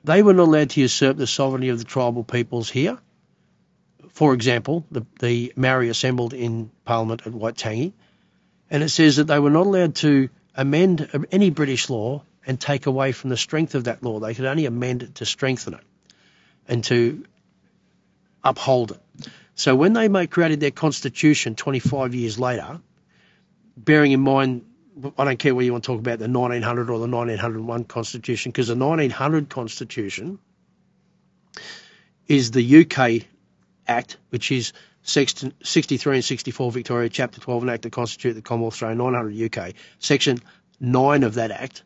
they 0.05 0.23
were 0.23 0.35
not 0.35 0.49
allowed 0.49 0.71
to 0.71 0.81
usurp 0.81 1.17
the 1.17 1.27
sovereignty 1.27 1.71
of 1.71 1.79
the 1.79 1.85
tribal 1.85 2.25
peoples 2.25 2.71
here. 2.71 2.99
For 4.11 4.35
example, 4.35 4.87
the, 4.91 5.05
the 5.19 5.53
Maori 5.57 5.89
assembled 5.89 6.35
in 6.35 6.71
Parliament 6.85 7.27
at 7.27 7.33
Waitangi, 7.33 7.93
and 8.71 8.83
it 8.83 8.91
says 8.91 9.17
that 9.17 9.25
they 9.25 9.39
were 9.39 9.51
not 9.51 9.67
allowed 9.67 9.97
to 9.97 10.29
amend 10.55 11.27
any 11.33 11.51
British 11.51 11.91
law 11.91 12.23
and 12.47 12.61
take 12.61 12.87
away 12.87 13.13
from 13.13 13.31
the 13.31 13.37
strength 13.37 13.75
of 13.75 13.85
that 13.85 14.03
law. 14.03 14.21
They 14.21 14.35
could 14.35 14.45
only 14.45 14.67
amend 14.67 15.03
it 15.03 15.17
to 15.17 15.27
strengthen 15.27 15.75
it 15.75 15.81
and 16.69 16.85
to 16.85 17.25
uphold 18.43 18.93
it. 18.93 19.01
So 19.55 19.75
when 19.77 19.93
they 19.93 20.09
made, 20.09 20.31
created 20.31 20.61
their 20.61 20.71
constitution 20.71 21.55
25 21.55 22.15
years 22.15 22.39
later, 22.39 22.81
bearing 23.77 24.13
in 24.13 24.21
mind, 24.21 24.65
I 25.19 25.25
don't 25.25 25.39
care 25.39 25.55
whether 25.55 25.65
you 25.65 25.73
want 25.73 25.85
to 25.85 25.89
talk 25.89 26.01
about 26.01 26.19
the 26.19 26.29
1900 26.29 26.91
or 26.91 26.99
the 26.99 27.09
1901 27.09 27.85
constitution, 27.85 28.53
because 28.53 28.69
the 28.69 28.77
1900 28.77 29.49
constitution 29.49 30.39
is 32.27 32.51
the 32.51 32.81
UK 32.81 33.27
Act, 33.87 34.17
which 34.31 34.51
is 34.51 34.73
63 35.03 36.17
and 36.17 36.25
64 36.25 36.73
Victoria, 36.73 37.09
Chapter 37.09 37.41
12, 37.41 37.63
an 37.65 37.69
Act 37.69 37.83
to 37.83 37.91
constitute 37.91 38.35
the 38.35 38.43
Commonwealth 38.43 38.75
Australia, 38.75 38.97
900 38.97 39.59
UK. 39.59 39.75
Section 39.99 40.39
9 40.81 41.23
of 41.23 41.35
that 41.35 41.51
Act 41.51 41.83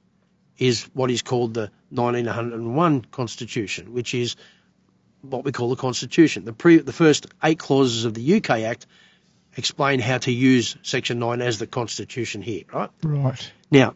is 0.59 0.85
what 0.94 1.11
is 1.11 1.23
called 1.23 1.55
the 1.55 1.71
1901 1.90 3.03
Constitution, 3.11 3.92
which 3.92 4.14
is 4.14 4.37
what 5.23 5.44
we 5.44 5.53
call 5.53 5.71
the 5.71 5.77
Constitution. 5.77 6.44
The, 6.44 6.53
pre, 6.53 6.79
the 6.79 6.92
first 6.92 7.27
eight 7.42 7.59
clauses 7.59 8.05
of 8.05 8.14
the 8.14 8.35
UK 8.37 8.51
Act 8.51 8.87
explain 9.57 10.01
how 10.01 10.18
to 10.18 10.33
use 10.33 10.77
Section 10.83 11.18
9 11.18 11.40
as 11.42 11.59
the 11.59 11.66
Constitution 11.66 12.42
here, 12.42 12.62
right? 12.73 12.90
Right. 13.03 13.53
Now, 13.71 13.94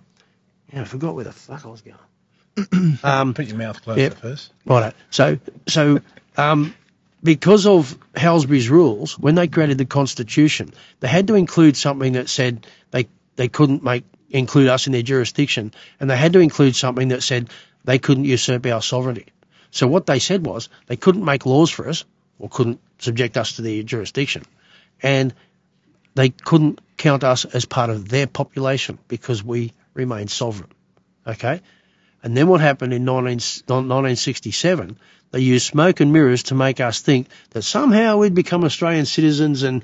yeah, 0.72 0.82
I 0.82 0.84
forgot 0.84 1.14
where 1.14 1.24
the 1.24 1.32
fuck 1.32 1.64
I 1.64 1.68
was 1.68 1.82
going. 1.82 2.98
um, 3.04 3.34
Put 3.34 3.46
your 3.46 3.56
mouth 3.56 3.82
closer 3.82 4.00
Yep. 4.00 4.14
first. 4.14 4.52
Right. 4.66 4.94
So, 5.10 5.38
so 5.68 6.00
um, 6.36 6.74
because 7.22 7.66
of 7.66 7.96
Halsbury's 8.14 8.68
rules, 8.68 9.18
when 9.18 9.34
they 9.34 9.48
created 9.48 9.78
the 9.78 9.84
Constitution, 9.84 10.72
they 11.00 11.08
had 11.08 11.28
to 11.28 11.34
include 11.34 11.76
something 11.76 12.14
that 12.14 12.28
said 12.28 12.66
they 12.90 13.08
they 13.36 13.48
couldn't 13.48 13.82
make 13.82 14.04
include 14.32 14.68
us 14.68 14.86
in 14.86 14.92
their 14.92 15.02
jurisdiction, 15.02 15.72
and 16.00 16.10
they 16.10 16.16
had 16.16 16.32
to 16.32 16.40
include 16.40 16.74
something 16.74 17.08
that 17.08 17.22
said 17.22 17.50
they 17.84 17.98
couldn't 17.98 18.24
usurp 18.24 18.66
our 18.66 18.82
sovereignty. 18.82 19.26
So 19.70 19.86
what 19.86 20.06
they 20.06 20.18
said 20.18 20.44
was 20.44 20.68
they 20.86 20.96
couldn't 20.96 21.24
make 21.24 21.46
laws 21.46 21.70
for 21.70 21.88
us 21.88 22.04
or 22.38 22.48
couldn't 22.48 22.80
subject 22.98 23.36
us 23.36 23.56
to 23.56 23.62
their 23.62 23.82
jurisdiction, 23.82 24.42
and 25.02 25.34
they 26.14 26.30
couldn't 26.30 26.80
count 26.96 27.24
us 27.24 27.44
as 27.44 27.64
part 27.64 27.90
of 27.90 28.08
their 28.08 28.26
population 28.26 28.98
because 29.08 29.44
we 29.44 29.72
remained 29.94 30.30
sovereign. 30.30 30.70
Okay. 31.26 31.60
And 32.22 32.36
then 32.36 32.46
what 32.48 32.60
happened 32.60 32.92
in 32.92 33.04
19, 33.04 33.64
1967? 33.66 34.96
They 35.32 35.40
used 35.40 35.66
smoke 35.66 36.00
and 36.00 36.12
mirrors 36.12 36.44
to 36.44 36.54
make 36.54 36.78
us 36.78 37.00
think 37.00 37.28
that 37.50 37.62
somehow 37.62 38.18
we'd 38.18 38.34
become 38.34 38.64
Australian 38.64 39.06
citizens 39.06 39.62
and 39.62 39.82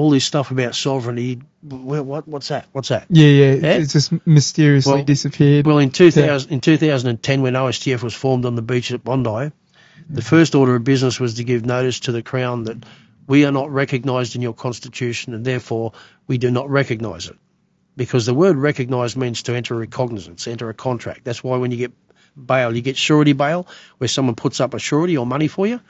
all 0.00 0.10
this 0.10 0.24
stuff 0.24 0.50
about 0.50 0.74
sovereignty. 0.74 1.42
Well, 1.62 2.02
what, 2.02 2.26
what's 2.26 2.48
that? 2.48 2.66
What's 2.72 2.88
that? 2.88 3.06
Yeah, 3.10 3.26
yeah. 3.26 3.52
Yeah? 3.52 3.72
It's 3.74 3.92
just 3.92 4.12
mysteriously 4.26 4.94
Well- 4.94 5.04
disappeared. 5.04 5.66
Well, 5.66 5.78
in 5.78 5.90
2000, 5.90 6.50
in 6.50 6.60
2010, 6.60 7.42
when 7.42 7.54
OSTF 7.54 8.02
was 8.02 8.14
formed 8.14 8.46
on 8.46 8.54
the 8.54 8.62
beach 8.62 8.90
at 8.92 9.04
Bondi, 9.04 9.52
the 10.08 10.22
first 10.22 10.54
order 10.54 10.74
of 10.74 10.84
business 10.84 11.20
was 11.20 11.34
to 11.34 11.44
give 11.44 11.64
notice 11.64 12.00
to 12.00 12.12
the 12.12 12.22
Crown 12.22 12.64
that 12.64 12.78
we 13.26 13.44
are 13.44 13.52
not 13.52 13.70
recognised 13.70 14.34
in 14.34 14.42
your 14.42 14.54
constitution 14.54 15.34
and 15.34 15.44
therefore 15.44 15.92
we 16.26 16.38
do 16.38 16.50
not 16.50 16.68
recognise 16.68 17.28
it. 17.28 17.36
Because 17.96 18.24
the 18.26 18.34
word 18.34 18.56
recognise 18.56 19.16
means 19.16 19.42
to 19.44 19.54
enter 19.54 19.74
a 19.74 19.78
recognizance, 19.78 20.48
enter 20.48 20.70
a 20.70 20.74
contract. 20.74 21.24
That's 21.24 21.44
why 21.44 21.58
when 21.58 21.70
you 21.70 21.76
get 21.76 21.92
bail, 22.34 22.74
you 22.74 22.82
get 22.82 22.96
surety 22.96 23.34
bail, 23.34 23.66
where 23.98 24.08
someone 24.08 24.34
puts 24.34 24.60
up 24.60 24.74
a 24.74 24.78
surety 24.78 25.16
or 25.16 25.26
money 25.26 25.48
for 25.48 25.66
you 25.66 25.80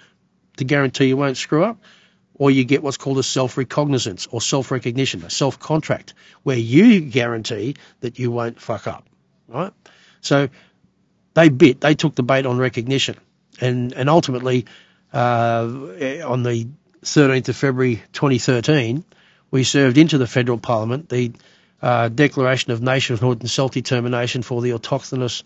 to 0.56 0.64
guarantee 0.64 1.06
you 1.06 1.16
won't 1.16 1.36
screw 1.36 1.64
up. 1.64 1.78
Or 2.40 2.50
you 2.50 2.64
get 2.64 2.82
what's 2.82 2.96
called 2.96 3.18
a 3.18 3.22
self-recognizance 3.22 4.26
or 4.30 4.40
self-recognition, 4.40 5.22
a 5.24 5.28
self-contract, 5.28 6.14
where 6.42 6.56
you 6.56 7.02
guarantee 7.02 7.76
that 8.00 8.18
you 8.18 8.30
won't 8.30 8.58
fuck 8.58 8.86
up, 8.86 9.06
right? 9.46 9.74
So 10.22 10.48
they 11.34 11.50
bit, 11.50 11.82
they 11.82 11.94
took 11.94 12.14
the 12.14 12.22
bait 12.22 12.46
on 12.46 12.56
recognition, 12.56 13.16
and 13.60 13.92
and 13.92 14.08
ultimately, 14.08 14.64
uh, 15.12 15.68
on 16.24 16.42
the 16.42 16.66
13th 17.02 17.50
of 17.50 17.56
February 17.56 18.02
2013, 18.14 19.04
we 19.50 19.62
served 19.62 19.98
into 19.98 20.16
the 20.16 20.26
federal 20.26 20.56
parliament 20.56 21.10
the 21.10 21.32
uh, 21.82 22.08
Declaration 22.08 22.72
of 22.72 22.80
Nationhood 22.80 23.40
and 23.40 23.50
self-determination 23.50 24.40
for 24.40 24.62
the 24.62 24.70
autochthonous 24.70 25.42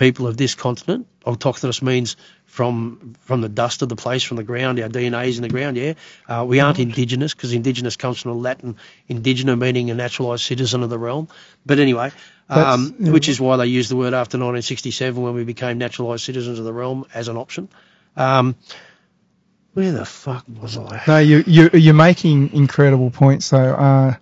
people 0.00 0.26
of 0.26 0.36
this 0.36 0.54
continent. 0.56 1.06
Autochthonous 1.26 1.82
means 1.82 2.16
from 2.46 3.14
from 3.20 3.42
the 3.42 3.48
dust 3.48 3.82
of 3.82 3.88
the 3.90 3.94
place, 3.94 4.24
from 4.24 4.38
the 4.38 4.42
ground. 4.42 4.80
Our 4.80 4.88
DNA 4.88 5.28
is 5.28 5.36
in 5.36 5.42
the 5.42 5.48
ground. 5.48 5.76
Yeah, 5.76 5.92
uh, 6.26 6.44
we 6.48 6.58
aren't 6.58 6.80
indigenous 6.80 7.34
because 7.34 7.52
indigenous 7.52 7.96
comes 7.96 8.20
from 8.20 8.32
the 8.32 8.38
Latin 8.38 8.76
indigena, 9.08 9.56
meaning 9.56 9.90
a 9.90 9.94
naturalised 9.94 10.44
citizen 10.44 10.82
of 10.82 10.90
the 10.90 10.98
realm. 10.98 11.28
But 11.66 11.78
anyway, 11.78 12.10
um, 12.48 12.96
yeah. 12.98 13.12
which 13.12 13.28
is 13.28 13.38
why 13.38 13.58
they 13.58 13.66
used 13.66 13.90
the 13.90 13.96
word 13.96 14.14
after 14.14 14.38
1967 14.38 15.22
when 15.22 15.34
we 15.34 15.44
became 15.44 15.76
naturalised 15.76 16.24
citizens 16.24 16.58
of 16.58 16.64
the 16.64 16.72
realm 16.72 17.04
as 17.14 17.28
an 17.28 17.36
option. 17.36 17.68
Um, 18.16 18.56
where 19.74 19.92
the 19.92 20.06
fuck 20.06 20.44
was 20.60 20.76
I? 20.76 21.02
No, 21.06 21.18
you, 21.18 21.44
you, 21.46 21.70
you're 21.74 21.94
making 21.94 22.52
incredible 22.54 23.10
points, 23.10 23.50
though. 23.50 23.74
Uh, 23.74 24.14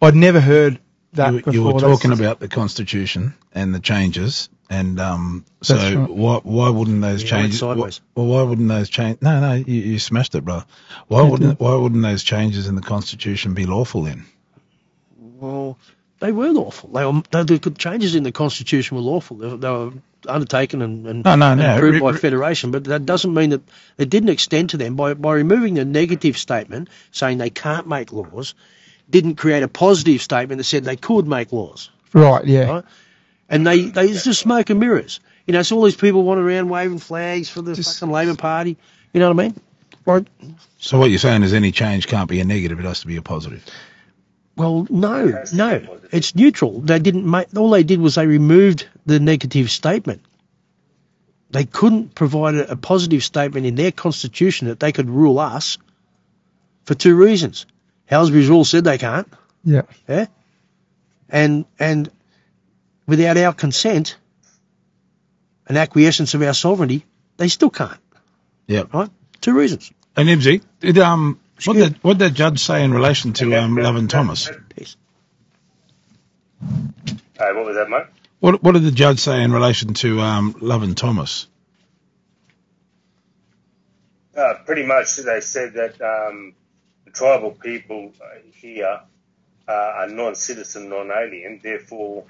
I'd 0.00 0.14
never 0.14 0.40
heard 0.40 0.78
that 1.16 1.32
you, 1.46 1.52
you 1.52 1.62
were 1.64 1.72
That's- 1.74 1.98
talking 1.98 2.12
about 2.12 2.40
the 2.40 2.48
constitution 2.48 3.34
and 3.52 3.74
the 3.74 3.80
changes, 3.80 4.48
and 4.70 4.98
um, 5.00 5.44
so 5.62 5.76
right. 5.76 6.08
why 6.10 6.36
why 6.42 6.68
wouldn't 6.70 7.00
those 7.02 7.22
Yeah, 7.22 7.28
changes? 7.30 7.60
sideways. 7.60 8.00
Well, 8.14 8.26
why 8.26 8.42
wouldn't 8.42 8.68
those 8.68 8.88
change? 8.88 9.18
No, 9.22 9.40
no, 9.40 9.52
you, 9.54 9.74
you 9.92 9.98
smashed 9.98 10.34
it, 10.34 10.44
bro. 10.44 10.62
Why 11.08 11.22
You 11.24 11.30
wouldn't 11.30 11.60
why 11.60 11.74
wouldn't 11.74 12.02
those 12.02 12.22
changes 12.22 12.66
in 12.68 12.74
the 12.74 12.82
constitution 12.82 13.54
be 13.54 13.66
lawful 13.66 14.02
then? 14.04 14.24
Well, 15.18 15.78
they 16.20 16.32
were 16.32 16.48
lawful. 16.50 16.90
They 16.90 17.04
were, 17.04 17.22
they, 17.30 17.58
the 17.58 17.70
changes 17.70 18.14
in 18.14 18.22
the 18.22 18.32
constitution 18.32 18.96
were 18.96 19.02
lawful. 19.02 19.36
They, 19.36 19.48
were- 19.48 19.56
they 19.56 19.68
were 19.70 19.92
undertaken 20.28 20.82
and, 20.82 21.06
and, 21.06 21.24
No, 21.24 21.36
no, 21.36 21.52
and 21.52 21.60
no. 21.60 21.76
approved 21.76 21.94
Re- 21.96 22.00
by 22.00 22.10
re- 22.12 22.18
federation, 22.18 22.70
but 22.72 22.84
that 22.84 23.06
doesn't 23.06 23.32
mean 23.32 23.50
that 23.50 23.60
it 23.98 24.10
didn't 24.10 24.30
extend 24.30 24.70
to 24.70 24.76
them 24.76 24.96
by 24.96 25.14
by 25.14 25.34
removing 25.34 25.74
the 25.74 25.84
negative 25.84 26.36
statement 26.38 26.88
saying 27.12 27.38
they 27.38 27.50
can't 27.50 27.86
make 27.86 28.12
laws. 28.12 28.54
Didn't 29.08 29.36
create 29.36 29.62
a 29.62 29.68
positive 29.68 30.20
statement 30.22 30.58
that 30.58 30.64
said 30.64 30.84
they 30.84 30.96
could 30.96 31.26
make 31.28 31.52
laws. 31.52 31.90
Right, 32.12 32.44
yeah. 32.44 32.68
Right. 32.70 32.84
And 33.48 33.66
they, 33.66 33.82
they 33.82 34.06
it's 34.08 34.24
just 34.24 34.40
smoke 34.40 34.70
and 34.70 34.80
mirrors. 34.80 35.20
You 35.46 35.52
know, 35.52 35.62
so 35.62 35.76
all 35.76 35.84
these 35.84 35.94
people 35.96 36.24
want 36.24 36.40
around 36.40 36.68
waving 36.68 36.98
flags 36.98 37.48
for 37.48 37.62
the 37.62 37.74
Just- 37.74 38.00
fucking 38.00 38.12
Labor 38.12 38.34
Party. 38.34 38.76
You 39.12 39.20
know 39.20 39.32
what 39.32 39.40
I 39.44 39.48
mean? 39.48 39.60
Like, 40.04 40.26
So 40.78 40.98
what 40.98 41.10
you're 41.10 41.18
saying 41.20 41.42
is 41.44 41.52
any 41.52 41.72
change 41.72 42.06
can't 42.08 42.28
be 42.28 42.40
a 42.40 42.44
negative; 42.44 42.78
it 42.78 42.84
has 42.84 43.00
to 43.00 43.06
be 43.06 43.16
a 43.16 43.22
positive. 43.22 43.64
well, 44.56 44.86
no, 44.90 45.28
has 45.28 45.52
no, 45.52 45.98
it's 46.12 46.34
neutral. 46.34 46.80
They 46.80 46.98
didn't 46.98 47.28
make. 47.28 47.48
All 47.56 47.70
they 47.70 47.82
did 47.82 48.00
was 48.00 48.14
they 48.16 48.26
removed 48.26 48.86
the 49.04 49.18
negative 49.20 49.70
statement. 49.70 50.22
They 51.50 51.64
couldn't 51.64 52.14
provide 52.14 52.54
a, 52.56 52.72
a 52.72 52.76
positive 52.76 53.22
statement 53.24 53.66
in 53.66 53.74
their 53.76 53.90
constitution 53.92 54.68
that 54.68 54.80
they 54.80 54.92
could 54.92 55.08
rule 55.10 55.38
us 55.38 55.78
for 56.84 56.94
two 56.94 57.14
reasons. 57.16 57.66
Halsbury's 58.06 58.48
rule 58.48 58.64
said 58.64 58.84
they 58.84 58.98
can't. 58.98 59.28
Yeah. 59.64 59.82
Yeah. 60.08 60.26
And 61.28 61.64
and 61.78 62.10
without 63.06 63.36
our 63.36 63.52
consent 63.52 64.16
and 65.66 65.76
acquiescence 65.76 66.34
of 66.34 66.42
our 66.42 66.54
sovereignty, 66.54 67.04
they 67.36 67.48
still 67.48 67.70
can't. 67.70 68.00
Yeah. 68.66 68.84
Right? 68.92 69.10
Two 69.40 69.54
reasons. 69.54 69.92
And 70.16 70.28
Nibsy, 70.28 70.62
did 70.80 70.98
um 70.98 71.40
what 71.64 71.74
did 71.74 71.96
what 72.02 72.18
did 72.18 72.30
the 72.30 72.34
judge 72.34 72.60
say 72.60 72.84
in 72.84 72.92
relation 72.92 73.32
to 73.34 73.54
um 73.56 73.76
Love 73.76 73.96
and 73.96 74.08
Thomas? 74.08 74.50
Peace. 74.74 74.96
Hey, 76.60 77.52
what 77.52 77.66
was 77.66 77.76
that, 77.76 77.90
mate? 77.90 78.06
What 78.40 78.62
what 78.62 78.72
did 78.72 78.84
the 78.84 78.92
judge 78.92 79.18
say 79.18 79.42
in 79.42 79.52
relation 79.52 79.94
to 79.94 80.20
um 80.20 80.54
Love 80.60 80.82
and 80.82 80.96
Thomas? 80.96 81.48
Uh, 84.36 84.54
pretty 84.66 84.84
much, 84.84 85.16
they 85.16 85.40
said 85.40 85.72
that 85.74 85.98
um, 86.02 86.52
the 86.65 86.65
tribal 87.16 87.52
people 87.52 88.12
uh, 88.20 88.38
here 88.52 89.00
uh, 89.66 89.72
are 89.72 90.08
non-citizen, 90.08 90.88
non-alien. 90.90 91.60
Therefore, 91.62 92.24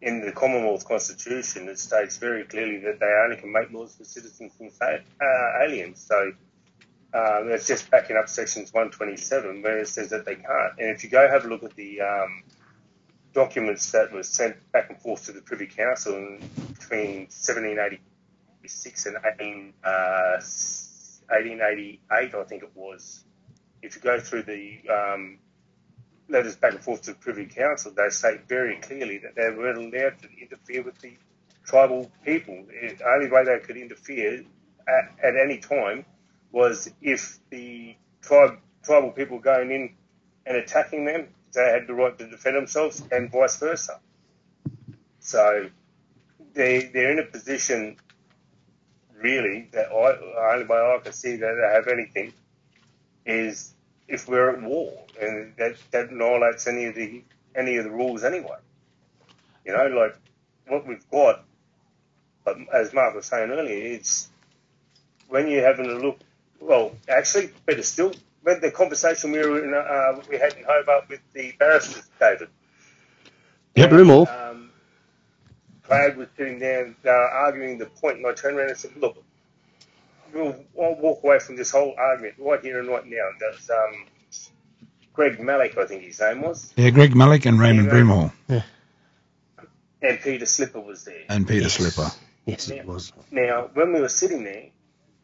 in 0.00 0.20
the 0.20 0.30
Commonwealth 0.30 0.86
Constitution, 0.86 1.68
it 1.68 1.78
states 1.78 2.18
very 2.18 2.44
clearly 2.44 2.78
that 2.78 3.00
they 3.00 3.12
only 3.24 3.36
can 3.36 3.52
make 3.52 3.72
laws 3.72 3.96
for 3.96 4.04
citizens 4.04 4.52
and 4.60 4.70
uh, 4.80 5.64
aliens. 5.64 6.06
So 6.08 6.32
it's 7.12 7.66
just 7.66 7.90
backing 7.90 8.16
up 8.16 8.28
sections 8.28 8.72
127 8.72 9.62
where 9.62 9.80
it 9.80 9.88
says 9.88 10.10
that 10.10 10.24
they 10.24 10.36
can't. 10.36 10.78
And 10.78 10.90
if 10.90 11.02
you 11.02 11.10
go 11.10 11.28
have 11.28 11.44
a 11.44 11.48
look 11.48 11.64
at 11.64 11.74
the 11.74 12.00
um, 12.00 12.44
documents 13.32 13.90
that 13.90 14.12
were 14.12 14.22
sent 14.22 14.56
back 14.70 14.88
and 14.88 15.00
forth 15.00 15.26
to 15.26 15.32
the 15.32 15.40
Privy 15.40 15.66
Council 15.66 16.38
between 16.78 17.26
1786 17.26 19.06
and 19.06 19.16
18, 19.40 19.74
uh, 19.82 20.38
1888, 21.26 22.34
I 22.34 22.44
think 22.44 22.62
it 22.62 22.70
was. 22.76 23.24
If 23.82 23.96
you 23.96 24.02
go 24.02 24.18
through 24.20 24.42
the 24.44 24.80
um, 24.90 25.38
letters 26.28 26.56
back 26.56 26.72
and 26.72 26.82
forth 26.82 27.02
to 27.02 27.12
the 27.12 27.18
Privy 27.18 27.46
Council, 27.46 27.92
they 27.94 28.10
say 28.10 28.40
very 28.48 28.76
clearly 28.76 29.18
that 29.18 29.34
they 29.34 29.50
weren't 29.50 29.78
allowed 29.78 30.18
to 30.20 30.28
interfere 30.40 30.82
with 30.82 30.98
the 30.98 31.12
tribal 31.64 32.10
people. 32.24 32.64
The 32.68 32.98
only 33.06 33.30
way 33.30 33.44
they 33.44 33.58
could 33.60 33.76
interfere 33.76 34.44
at, 34.88 35.24
at 35.24 35.36
any 35.36 35.58
time 35.58 36.04
was 36.50 36.90
if 37.02 37.38
the 37.50 37.94
tribe, 38.22 38.58
tribal 38.82 39.10
people 39.10 39.38
going 39.38 39.70
in 39.70 39.94
and 40.46 40.56
attacking 40.56 41.04
them, 41.04 41.28
they 41.52 41.64
had 41.64 41.86
the 41.86 41.94
right 41.94 42.16
to 42.18 42.28
defend 42.28 42.56
themselves, 42.56 43.02
and 43.10 43.30
vice 43.30 43.58
versa. 43.58 44.00
So 45.20 45.68
they 46.54 46.90
they're 46.92 47.12
in 47.12 47.18
a 47.18 47.24
position 47.24 47.96
really 49.20 49.68
that 49.72 49.88
I 49.88 50.52
only 50.54 50.66
way 50.66 50.78
I 50.78 50.98
can 51.02 51.12
see 51.12 51.36
that 51.36 51.54
they 51.54 51.74
have 51.74 51.88
anything 51.88 52.32
is 53.28 53.74
if 54.08 54.26
we're 54.26 54.50
at 54.50 54.62
war, 54.62 54.92
and 55.20 55.54
that 55.58 55.76
that 55.92 56.10
annihilates 56.10 56.66
any 56.66 56.86
of 56.86 56.94
the 56.94 57.22
any 57.54 57.76
of 57.76 57.84
the 57.84 57.90
rules 57.90 58.24
anyway. 58.24 58.56
You 59.64 59.76
know, 59.76 59.86
like 59.86 60.16
what 60.66 60.86
we've 60.86 61.08
got. 61.10 61.44
But 62.44 62.56
as 62.72 62.94
Mark 62.94 63.14
was 63.14 63.26
saying 63.26 63.50
earlier, 63.50 63.94
it's 63.94 64.28
when 65.28 65.48
you're 65.48 65.64
having 65.64 65.86
a 65.86 65.94
look. 65.94 66.18
Well, 66.60 66.92
actually, 67.08 67.50
better 67.66 67.82
still, 67.82 68.12
when 68.42 68.60
the 68.60 68.70
conversation 68.70 69.30
we 69.30 69.38
were 69.38 69.62
in, 69.62 69.74
uh, 69.74 70.22
we 70.28 70.38
had 70.38 70.54
in 70.54 70.64
Hobart 70.66 71.08
with 71.08 71.20
the 71.34 71.52
barristers, 71.58 72.08
David. 72.18 72.48
Yep. 73.76 73.92
All. 73.92 74.28
Um, 74.28 74.70
Craig 75.82 76.16
was 76.16 76.28
sitting 76.36 76.58
there 76.58 76.94
uh, 77.06 77.10
arguing 77.10 77.78
the 77.78 77.86
point, 77.86 78.16
and 78.18 78.26
I 78.26 78.32
turned 78.32 78.56
around 78.56 78.70
and 78.70 78.78
said, 78.78 78.96
"Look, 78.96 79.22
we'll 80.32 80.64
I'll 80.80 80.96
walk 80.96 81.22
away 81.24 81.38
from 81.38 81.56
this 81.56 81.70
whole 81.70 81.94
argument 81.98 82.34
right 82.38 82.60
here 82.60 82.78
and 82.80 82.88
right 82.88 83.04
now." 83.06 83.28
And 83.30 83.40
that 83.40 83.74
um, 83.74 84.06
Greg 85.12 85.40
Malik, 85.40 85.76
I 85.76 85.86
think 85.86 86.02
his 86.02 86.20
name 86.20 86.42
was, 86.42 86.72
Yeah, 86.76 86.90
Greg 86.90 87.14
Malik 87.16 87.44
and 87.46 87.58
Raymond 87.58 87.88
Yeah. 87.88 87.92
Broomhall 87.92 88.32
and 90.02 90.20
Peter 90.20 90.46
Slipper 90.46 90.80
was 90.80 91.04
there. 91.04 91.24
and 91.28 91.46
Peter 91.46 91.68
Slipper. 91.68 92.10
Yes, 92.46 92.70
it 92.70 92.86
was. 92.86 93.12
Now, 93.30 93.68
when 93.74 93.92
we 93.92 94.00
were 94.00 94.08
sitting 94.08 94.44
there, 94.44 94.66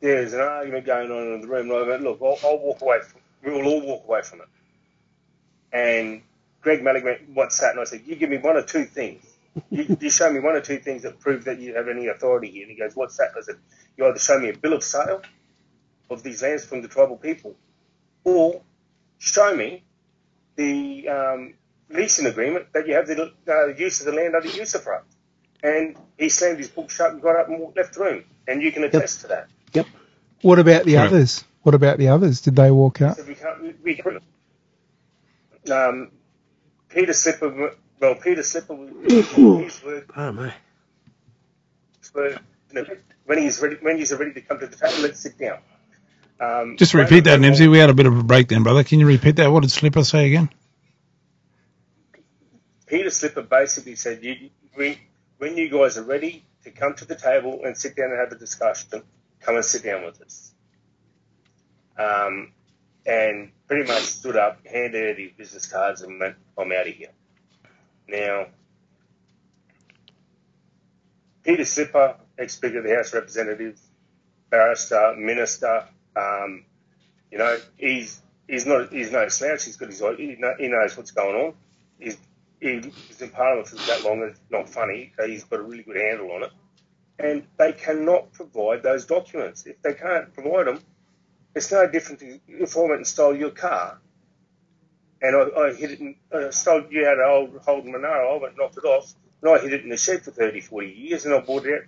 there 0.00 0.22
was 0.22 0.34
an 0.34 0.40
argument 0.40 0.84
going 0.84 1.11
on 1.11 1.32
in 1.34 1.40
the 1.40 1.46
room. 1.46 1.70
And 1.70 1.78
I 1.78 1.88
went, 1.88 2.02
look, 2.02 2.18
I'll, 2.20 2.38
I'll 2.44 2.59
walk 2.59 2.82
away. 2.82 2.98
From, 3.00 3.20
we 3.44 3.52
will 3.52 3.66
all 3.66 3.86
walk 3.86 4.05
away 4.05 4.22
from 4.22 4.40
it. 4.40 4.48
And 5.72 6.22
Greg 6.61 6.82
Malik 6.82 7.05
went, 7.05 7.30
what's 7.32 7.59
that? 7.61 7.70
And 7.72 7.80
I 7.80 7.84
said, 7.84 8.02
you 8.05 8.16
give 8.16 8.30
me 8.30 8.38
one 8.38 8.57
or 8.57 8.62
two 8.62 8.84
things. 8.84 9.24
You, 9.70 9.96
you 10.00 10.11
show 10.11 10.30
me 10.30 10.40
one 10.40 10.55
or 10.55 10.61
two 10.61 10.78
things 10.78 11.02
that 11.02 11.20
prove 11.20 11.44
that 11.44 11.61
you 11.61 11.74
have 11.76 11.88
any 11.88 12.09
authority 12.09 12.50
here. 12.50 12.62
And 12.62 12.72
he 12.72 12.78
goes, 12.78 12.94
what's 12.94 13.16
that? 13.18 13.30
I 13.36 13.40
said, 13.42 13.57
you 13.96 14.07
either 14.07 14.18
show 14.18 14.38
me 14.38 14.50
a 14.50 14.57
bill 14.57 14.72
of 14.74 14.82
sale 14.82 15.22
of 16.11 16.22
these 16.22 16.42
lands 16.42 16.64
from 16.64 16.82
the 16.82 16.88
tribal 16.88 17.16
people, 17.16 17.55
or 18.24 18.62
show 19.18 19.55
me 19.57 19.84
the 20.57 21.09
um, 21.09 21.55
leasing 21.90 22.26
agreement 22.26 22.66
that 22.74 22.86
you 22.86 22.94
have 22.94 23.07
the 23.07 23.32
uh, 23.48 23.66
use 23.68 24.00
of 24.00 24.07
the 24.07 24.12
land 24.12 24.34
under 24.34 24.48
usufruct. 24.48 25.05
And 25.62 25.96
he 26.18 26.28
slammed 26.28 26.59
his 26.59 26.68
book 26.68 26.90
shut 26.90 27.12
and 27.12 27.22
got 27.22 27.36
up 27.36 27.48
and 27.48 27.59
walked, 27.59 27.76
left 27.76 27.94
the 27.94 28.00
room. 28.00 28.24
And 28.46 28.61
you 28.62 28.70
can 28.70 28.84
attest 28.84 29.22
to 29.22 29.28
that. 29.28 29.48
Yep. 29.72 29.86
What 30.42 30.59
about 30.59 30.84
the 30.84 30.96
Right. 30.96 31.07
others? 31.07 31.44
What 31.62 31.74
about 31.74 31.96
the 31.96 32.09
others? 32.09 32.42
Did 32.42 32.57
they 32.57 32.70
walk 32.70 33.00
out? 33.00 33.16
So 33.16 33.24
we 33.24 33.34
can't, 33.34 33.62
we, 33.62 33.74
we 33.82 33.94
can't. 33.94 34.22
Um, 35.72 36.11
Peter 36.90 37.14
Slipper, 37.14 37.74
well, 38.05 38.14
Peter 38.16 38.42
Slipper, 38.42 38.76
his 39.09 39.36
words 39.82 40.07
Pardon 40.12 40.52
you 42.14 42.38
know, 42.74 42.84
when 43.24 43.38
he's 43.38 43.61
ready, 43.62 43.76
when 43.80 43.96
he's 43.96 44.12
ready 44.12 44.32
to 44.32 44.40
come 44.42 44.59
to 44.61 44.66
the 44.66 44.76
table, 44.76 45.02
let's 45.02 45.20
sit 45.20 45.38
down. 45.38 45.59
Um, 46.38 46.76
Just 46.76 46.94
repeat 46.94 47.24
that, 47.24 47.40
Nibsy. 47.40 47.70
We 47.70 47.78
had 47.78 47.90
a 47.90 47.94
bit 47.94 48.07
of 48.07 48.18
a 48.18 48.22
breakdown, 48.22 48.62
brother. 48.62 48.84
Can 48.84 49.00
you 49.00 49.07
repeat 49.07 49.36
that? 49.36 49.50
What 49.50 49.62
did 49.62 49.70
Slipper 49.70 50.05
say 50.05 50.26
again? 50.26 50.50
Peter 52.86 53.11
Slipper 53.11 53.42
basically 53.42 53.94
said, 53.96 54.22
you, 54.22 54.50
we, 54.76 54.98
when 55.38 55.57
you 55.57 55.70
guys 55.70 55.96
are 55.96 56.02
ready 56.02 56.44
to 56.64 56.70
come 56.70 56.94
to 56.94 57.05
the 57.05 57.16
table 57.16 57.61
and 57.64 57.76
sit 57.76 57.96
down 57.96 58.11
and 58.11 58.18
have 58.18 58.32
a 58.32 58.36
discussion, 58.36 59.02
come 59.40 59.57
and 59.57 59.64
sit 59.64 59.82
down 59.82 60.05
with 60.05 60.20
us. 60.20 60.52
Um, 61.96 62.52
and 63.07 63.50
pretty 63.66 63.88
much 63.88 64.02
stood 64.02 64.36
up, 64.36 64.66
handed 64.66 65.11
out 65.11 65.18
his 65.18 65.32
business 65.32 65.66
cards, 65.66 66.02
and 66.02 66.20
went, 66.20 66.36
I'm 66.59 66.70
out 66.72 66.86
of 66.86 66.94
here. 66.94 67.11
Now, 68.09 68.46
Peter 71.42 71.64
Slipper, 71.64 72.16
ex-Speaker 72.38 72.78
of 72.78 72.84
the 72.84 72.94
House 72.94 73.09
of 73.09 73.14
Representatives, 73.14 73.80
barrister, 74.50 75.14
minister, 75.16 75.86
um, 76.16 76.64
you 77.30 77.38
know, 77.38 77.59
he's 77.76 78.22
he's 78.48 78.66
not 78.66 78.92
he's 78.92 79.11
no 79.11 79.28
slouch. 79.28 79.64
He's 79.64 79.76
got 79.76 79.88
his 79.88 80.00
he, 80.16 80.36
he 80.59 80.68
knows 80.68 80.96
what's 80.96 81.11
going 81.11 81.34
on. 81.34 81.55
He's 81.98 82.16
he's 82.61 83.20
in 83.20 83.30
Parliament 83.30 83.68
for 83.68 83.76
that 83.76 84.05
long. 84.05 84.22
It's 84.22 84.40
not 84.50 84.68
funny. 84.68 85.12
He's 85.26 85.44
got 85.44 85.61
a 85.61 85.62
really 85.62 85.82
good 85.82 85.96
handle 85.96 86.30
on 86.32 86.44
it, 86.44 86.52
and 87.18 87.46
they 87.59 87.72
cannot 87.72 88.32
provide 88.32 88.82
those 88.82 89.07
documents. 89.07 89.66
If 89.66 89.82
they 89.82 89.94
can't 89.94 90.32
provide 90.32 90.68
them, 90.68 90.80
it's 91.55 91.72
no 91.72 91.88
different 91.88 92.20
to 92.20 92.26
I 92.48 92.80
went 92.80 92.92
and 92.92 93.07
stole 93.07 93.34
your 93.34 93.50
car, 93.50 94.00
and 95.25 95.37
I, 95.37 95.61
I 95.61 95.72
hit 95.75 95.91
it 95.93 96.01
and 96.01 96.14
uh, 96.33 96.51
stole 96.51 96.85
you 96.91 97.05
had 97.05 97.18
an 97.18 97.25
old 97.29 97.61
Holden 97.64 97.93
Monaro. 97.93 98.37
I 98.37 98.43
went 98.43 98.57
knocked 98.57 98.77
it 98.77 98.85
off. 98.85 99.12
And 99.43 99.51
I 99.51 99.59
hid 99.62 99.72
it 99.75 99.83
in 99.83 99.91
the 99.91 99.97
shed 99.97 100.22
for 100.22 100.31
30, 100.31 100.61
40 100.61 100.89
years, 100.89 101.27
and 101.27 101.35
I 101.35 101.41
bought 101.41 101.66
it 101.66 101.75
out, 101.75 101.85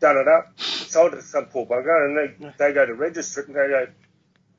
done 0.00 0.16
it 0.16 0.26
up, 0.26 0.58
sold 0.58 1.12
it 1.12 1.16
to 1.16 1.22
some 1.22 1.44
poor 1.46 1.64
bugger, 1.64 2.04
and 2.06 2.16
they, 2.16 2.52
they 2.58 2.72
go 2.72 2.84
to 2.84 2.94
register 2.94 3.42
it 3.42 3.46
and 3.46 3.54
they 3.56 3.68
go, 3.68 3.86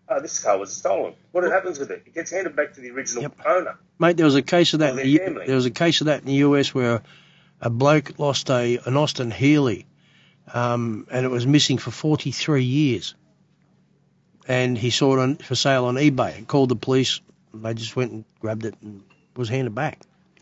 oh, 0.08 0.22
this 0.22 0.42
car 0.42 0.58
was 0.58 0.72
stolen. 0.72 1.14
What 1.34 1.44
happens 1.52 1.78
with 1.78 1.92
it? 1.92 2.04
It 2.06 2.14
gets 2.14 2.32
handed 2.32 2.56
back 2.56 2.74
to 2.76 2.82
the 2.82 2.90
original 2.92 3.24
Yep. 3.24 3.34
owner. 3.46 3.78
Mate, 4.00 4.16
there 4.16 4.26
was 4.26 4.36
a 4.36 4.42
case 4.42 4.74
of 4.74 4.80
that. 4.80 4.92
In 4.92 4.96
the, 4.98 5.02
their 5.04 5.12
U- 5.12 5.20
family. 5.20 5.46
there 5.48 5.56
was 5.56 5.66
a 5.66 5.72
case 5.72 6.00
of 6.02 6.06
that 6.06 6.22
in 6.22 6.28
the 6.28 6.36
US 6.36 6.74
where 6.74 7.02
a 7.60 7.70
bloke 7.70 8.18
lost 8.18 8.50
a 8.50 8.80
an 8.86 8.96
Austin 8.96 9.30
Healey, 9.32 9.86
um, 10.54 11.08
and 11.12 11.26
it 11.26 11.30
was 11.30 11.46
missing 11.46 11.78
for 11.80 11.92
43 11.92 12.64
years. 12.64 13.14
And 14.48 14.78
he 14.78 14.90
saw 14.90 15.18
it 15.18 15.20
on, 15.20 15.36
for 15.36 15.56
sale 15.56 15.86
on 15.86 15.96
eBay 15.96 16.38
and 16.38 16.48
called 16.48 16.70
the 16.70 16.76
police. 16.76 17.20
And 17.54 17.64
they 17.64 17.74
just 17.74 17.96
went 17.96 18.12
and 18.12 18.26
grabbed 18.40 18.66
it 18.66 18.76
and 18.82 19.04
was 19.36 19.50
handed 19.50 19.76
back. 19.76 20.00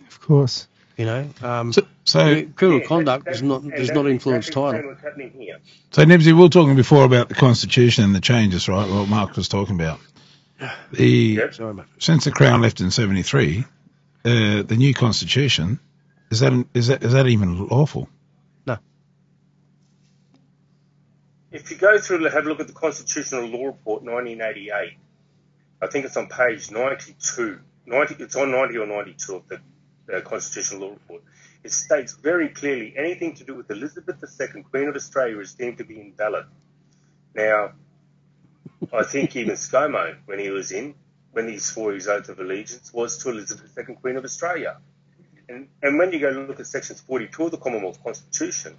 Of 0.07 0.19
course. 0.21 0.67
You 0.97 1.05
know, 1.05 1.29
um, 1.41 1.71
So, 1.71 1.87
so, 2.03 2.43
criminal 2.55 2.81
Yeah, 2.81 2.87
conduct 2.87 3.25
that- 3.25 3.31
does 3.31 3.41
not 3.41 3.61
and 3.61 3.71
does 3.71 3.87
that's 3.87 3.95
not 3.95 4.05
influence 4.07 4.47
exactly 4.49 4.71
title. 4.81 4.89
what's 5.01 5.33
here. 5.35 5.57
so 5.91 6.03
Nibsy, 6.03 6.25
we 6.27 6.33
were 6.33 6.49
talking 6.49 6.75
before 6.75 7.05
about 7.05 7.29
the 7.29 7.35
Constitution 7.35 8.03
and 8.03 8.13
the 8.13 8.19
changes, 8.19 8.67
right? 8.67 8.89
What 8.89 9.07
Mark 9.07 9.35
was 9.37 9.47
talking 9.47 9.75
about. 9.75 9.99
The 10.91 11.37
Yep. 11.39 11.53
Sorry, 11.53 11.83
since 11.99 12.25
the 12.25 12.31
Crown 12.31 12.61
left 12.61 12.81
in 12.81 12.91
'73, 12.91 13.63
uh, 14.25 14.63
the 14.63 14.75
new 14.77 14.93
Constitution 14.93 15.79
is 16.31 16.41
that 16.41 16.65
is 16.73 16.87
that 16.87 17.01
is 17.01 17.13
that 17.13 17.27
even 17.27 17.67
lawful? 17.67 18.09
No. 18.67 18.77
If 21.51 21.71
you 21.71 21.77
go 21.77 21.97
through 21.97 22.25
and 22.25 22.33
have 22.33 22.45
a 22.45 22.49
look 22.49 22.59
at 22.59 22.67
the 22.67 22.73
Constitutional 22.73 23.45
Law 23.47 23.67
Report 23.67 24.03
1988, 24.03 24.97
I 25.81 25.87
think 25.87 26.05
it's 26.05 26.17
on 26.17 26.27
page 26.27 26.71
92. 26.71 27.59
90, 27.85 28.23
it's 28.23 28.35
on 28.35 28.51
90 28.51 28.77
or 28.77 28.85
92 28.85 29.35
of 29.35 29.47
the, 29.47 29.61
the 30.05 30.21
Constitutional 30.21 30.81
Law 30.81 30.93
Report. 30.93 31.23
It 31.63 31.71
states 31.71 32.13
very 32.13 32.49
clearly 32.49 32.93
anything 32.97 33.35
to 33.35 33.43
do 33.43 33.55
with 33.55 33.71
Elizabeth 33.71 34.23
II, 34.23 34.63
Queen 34.63 34.87
of 34.87 34.95
Australia, 34.95 35.39
is 35.39 35.53
deemed 35.53 35.77
to 35.77 35.83
be 35.83 35.99
invalid. 35.99 36.45
Now, 37.35 37.73
I 38.93 39.03
think 39.03 39.35
even 39.35 39.55
ScoMo, 39.55 40.17
when 40.25 40.39
he 40.39 40.49
was 40.49 40.71
in, 40.71 40.95
when 41.31 41.47
he 41.47 41.57
swore 41.59 41.93
his 41.93 42.07
oath 42.07 42.29
of 42.29 42.39
allegiance, 42.39 42.93
was 42.93 43.17
to 43.23 43.29
Elizabeth 43.29 43.77
II, 43.77 43.95
Queen 43.95 44.17
of 44.17 44.23
Australia. 44.23 44.77
And, 45.47 45.67
and 45.81 45.97
when 45.97 46.11
you 46.11 46.19
go 46.19 46.29
look 46.29 46.59
at 46.59 46.67
sections 46.67 47.01
42 47.01 47.45
of 47.45 47.51
the 47.51 47.57
Commonwealth 47.57 48.03
Constitution, 48.03 48.77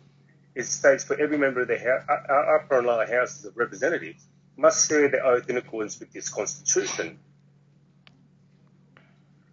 it 0.54 0.64
states 0.66 1.04
for 1.04 1.18
every 1.20 1.38
member 1.38 1.62
of 1.62 1.68
the 1.68 1.78
uh, 1.78 2.04
uh, 2.08 2.56
upper 2.56 2.78
and 2.78 2.86
lower 2.86 3.06
houses 3.06 3.44
of 3.44 3.56
representatives 3.56 4.24
must 4.60 4.86
swear 4.86 5.08
their 5.08 5.24
oath 5.24 5.48
in 5.48 5.56
accordance 5.56 5.98
with 5.98 6.12
this 6.12 6.28
constitution. 6.28 7.18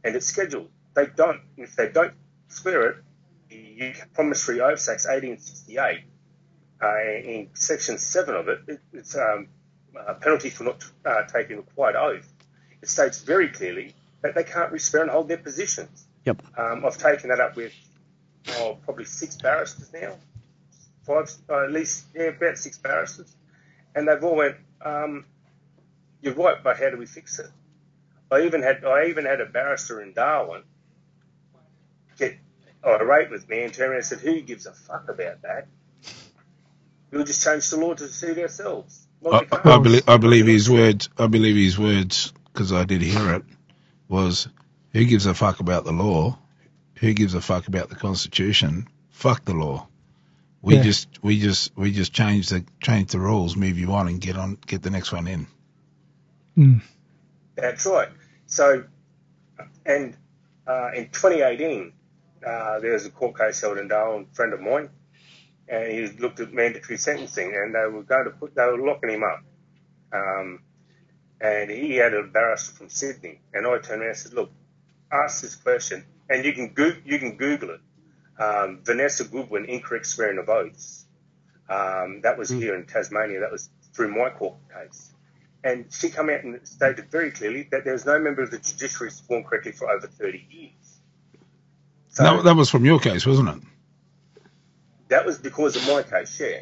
And 0.03 0.15
it's 0.15 0.27
scheduled. 0.27 0.69
They 0.95 1.07
don't. 1.07 1.41
If 1.57 1.75
they 1.75 1.89
don't 1.89 2.13
swear 2.47 2.89
it, 2.89 2.95
the 3.49 3.89
UK 3.89 4.13
Promissory 4.13 4.61
Oaths 4.61 4.87
Act 4.89 5.05
1868, 5.05 6.03
uh, 6.81 7.29
in 7.29 7.49
section 7.53 7.97
7 7.97 8.35
of 8.35 8.47
it, 8.47 8.59
it 8.67 8.79
it's 8.93 9.15
um, 9.15 9.47
a 10.07 10.13
penalty 10.13 10.49
for 10.49 10.63
not 10.63 10.83
uh, 11.05 11.23
taking 11.23 11.57
a 11.57 11.59
required 11.61 11.95
oath. 11.95 12.31
It 12.81 12.89
states 12.89 13.21
very 13.21 13.49
clearly 13.49 13.95
that 14.21 14.35
they 14.35 14.43
can't 14.43 14.79
swear 14.79 15.03
and 15.03 15.11
hold 15.11 15.27
their 15.27 15.37
positions. 15.37 16.05
Yep. 16.25 16.43
Um, 16.57 16.85
I've 16.85 16.97
taken 16.97 17.29
that 17.29 17.39
up 17.39 17.55
with 17.55 17.73
oh, 18.59 18.77
probably 18.83 19.05
six 19.05 19.35
barristers 19.37 19.91
now 19.93 20.15
five, 21.07 21.31
uh, 21.49 21.63
at 21.63 21.71
least 21.71 22.05
yeah, 22.13 22.23
about 22.23 22.57
six 22.57 22.77
barristers, 22.77 23.35
and 23.95 24.07
they've 24.07 24.23
all 24.23 24.35
went, 24.35 24.57
um, 24.81 25.25
"You're 26.21 26.33
right, 26.33 26.63
but 26.63 26.77
how 26.77 26.89
do 26.89 26.97
we 26.97 27.05
fix 27.05 27.39
it?" 27.39 27.49
I 28.31 28.41
even 28.41 28.61
had 28.61 28.83
I 28.83 29.05
even 29.05 29.25
had 29.25 29.41
a 29.41 29.45
barrister 29.45 30.01
in 30.01 30.13
Darwin 30.13 30.63
get 32.17 32.37
irate 32.85 33.29
with 33.29 33.47
me 33.47 33.63
and 33.63 33.73
turn 33.73 33.89
around 33.89 33.97
and 33.97 34.05
said, 34.05 34.19
"Who 34.19 34.41
gives 34.41 34.65
a 34.65 34.73
fuck 34.73 35.09
about 35.09 35.41
that? 35.43 35.67
We'll 37.11 37.23
just 37.23 37.43
change 37.43 37.69
the 37.69 37.77
law 37.77 37.93
to 37.93 38.07
suit 38.07 38.37
ourselves." 38.37 39.07
I. 39.25 39.45
I, 39.63 39.79
believe, 39.79 40.07
I 40.07 40.17
believe 40.17 40.47
his 40.47 40.69
words. 40.69 41.09
I 41.17 41.27
believe 41.27 41.55
his 41.55 41.79
words 41.79 42.33
because 42.53 42.71
I 42.71 42.83
did 42.83 43.01
hear 43.01 43.35
it. 43.35 43.43
Was 44.09 44.47
who 44.93 45.05
gives 45.05 45.25
a 45.25 45.33
fuck 45.33 45.59
about 45.59 45.85
the 45.85 45.91
law? 45.91 46.37
Who 46.95 47.13
gives 47.13 47.33
a 47.33 47.41
fuck 47.41 47.67
about 47.67 47.89
the 47.89 47.95
Constitution? 47.95 48.87
Fuck 49.11 49.45
the 49.45 49.53
law. 49.53 49.87
We 50.61 50.75
Yeah. 50.75 50.83
just 50.83 51.07
we 51.21 51.39
just 51.39 51.71
we 51.77 51.91
just 51.91 52.13
change 52.13 52.49
the 52.49 52.65
change 52.81 53.11
the 53.11 53.19
rules, 53.19 53.55
move 53.55 53.77
you 53.77 53.93
on, 53.93 54.07
and 54.07 54.19
get 54.19 54.35
on 54.35 54.57
get 54.65 54.81
the 54.81 54.89
next 54.89 55.11
one 55.11 55.27
in. 55.27 55.47
Mm. 56.57 56.81
That's 57.55 57.85
right. 57.85 58.09
So, 58.47 58.83
and 59.85 60.15
uh, 60.65 60.91
in 60.95 61.09
2018, 61.09 61.93
uh, 62.45 62.79
there 62.79 62.93
was 62.93 63.05
a 63.05 63.11
court 63.11 63.37
case 63.37 63.61
held 63.61 63.77
in 63.77 63.87
Darwin, 63.87 64.27
a 64.31 64.35
friend 64.35 64.53
of 64.53 64.61
mine, 64.61 64.89
and 65.67 65.91
he 65.91 66.07
looked 66.19 66.39
at 66.39 66.53
mandatory 66.53 66.97
sentencing, 66.97 67.53
and 67.55 67.73
they 67.73 67.85
were 67.87 68.03
going 68.03 68.25
to 68.25 68.31
put, 68.31 68.55
they 68.55 68.65
were 68.65 68.79
locking 68.79 69.09
him 69.09 69.23
up. 69.23 69.43
Um, 70.11 70.59
and 71.39 71.69
he 71.69 71.95
had 71.95 72.13
a 72.13 72.23
barrister 72.23 72.73
from 72.73 72.89
Sydney, 72.89 73.39
and 73.53 73.67
I 73.67 73.77
turned 73.79 74.01
around 74.01 74.09
and 74.09 74.17
said, 74.17 74.33
"Look, 74.33 74.51
ask 75.11 75.41
this 75.41 75.55
question, 75.55 76.05
and 76.29 76.43
you 76.45 76.53
can 76.53 76.73
go, 76.73 76.91
you 77.05 77.19
can 77.19 77.37
Google 77.37 77.71
it. 77.71 77.81
Um, 78.39 78.81
Vanessa 78.83 79.23
Goodwin, 79.23 79.65
incorrect 79.65 80.05
swearing 80.05 80.37
of 80.37 80.49
oaths. 80.49 81.05
Um, 81.69 82.21
that 82.21 82.37
was 82.37 82.49
here 82.49 82.75
in 82.75 82.85
Tasmania. 82.85 83.41
That 83.41 83.51
was 83.51 83.69
through 83.93 84.15
my 84.15 84.29
court 84.29 84.55
case." 84.73 85.11
And 85.63 85.91
she 85.91 86.09
came 86.09 86.29
out 86.29 86.43
and 86.43 86.59
stated 86.65 87.09
very 87.11 87.31
clearly 87.31 87.67
that 87.71 87.83
there 87.83 87.93
was 87.93 88.05
no 88.05 88.19
member 88.19 88.41
of 88.43 88.51
the 88.51 88.59
judiciary 88.59 89.11
sworn 89.11 89.43
correctly 89.43 89.71
for 89.73 89.89
over 89.89 90.07
30 90.07 90.45
years. 90.49 90.71
So 92.09 92.23
that, 92.23 92.43
that 92.45 92.55
was 92.55 92.69
from 92.69 92.85
your 92.85 92.99
case, 92.99 93.25
wasn't 93.25 93.49
it? 93.49 93.63
that 95.09 95.25
was 95.25 95.37
because 95.37 95.75
of 95.75 95.87
my 95.87 96.03
case, 96.03 96.39
yeah. 96.39 96.61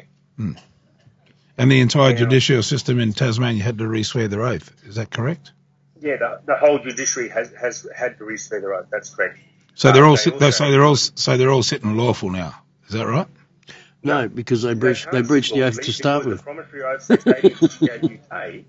And 1.58 1.70
the 1.72 1.80
entire 1.80 2.10
Yeah. 2.10 2.16
judicial 2.16 2.62
system 2.62 3.00
in 3.00 3.12
Tasmania 3.12 3.62
had 3.62 3.78
to 3.78 3.86
re-swear 3.88 4.28
their 4.28 4.42
oath. 4.42 4.70
Is 4.86 4.96
that 4.96 5.10
correct? 5.10 5.52
Yeah, 6.00 6.16
the, 6.16 6.40
the 6.44 6.56
whole 6.56 6.78
judiciary 6.78 7.28
has, 7.30 7.50
has 7.60 7.86
had 7.96 8.18
to 8.18 8.24
reswear 8.24 8.60
their 8.60 8.74
oath. 8.74 8.86
That's 8.90 9.14
correct. 9.14 9.38
So 9.76 9.92
they're 9.92 10.04
all 10.04 10.16
they 10.16 10.22
sit- 10.22 10.54
so 10.54 10.70
they're 10.70 10.84
all 10.84 10.96
so 10.96 11.36
they're 11.36 11.50
all 11.50 11.62
sitting 11.62 11.96
lawful 11.96 12.30
now. 12.30 12.54
Is 12.86 12.94
that 12.94 13.06
right? 13.06 13.28
No, 14.02 14.26
because 14.28 14.62
they 14.62 14.74
breached 14.74 15.12
they 15.12 15.22
breached 15.22 15.54
the 15.54 15.62
oath 15.62 15.80
to 15.80 15.92
start 15.92 16.24
with. 16.24 16.38
The 16.38 16.44
Promissory 16.44 16.82
Oath 16.82 17.02
Section 17.02 17.32
1868 17.32 18.20
UK, 18.20 18.64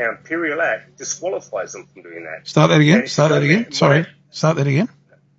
our 0.00 0.16
Imperial 0.16 0.60
Act 0.60 0.98
disqualifies 0.98 1.72
them 1.72 1.86
from 1.86 2.02
doing 2.02 2.24
that. 2.24 2.46
Start 2.46 2.70
that 2.70 2.80
again. 2.80 3.06
Start 3.06 3.30
that 3.30 3.42
again. 3.42 3.72
Sorry. 3.72 4.06
Start 4.30 4.56
that 4.56 4.66
again. 4.66 4.88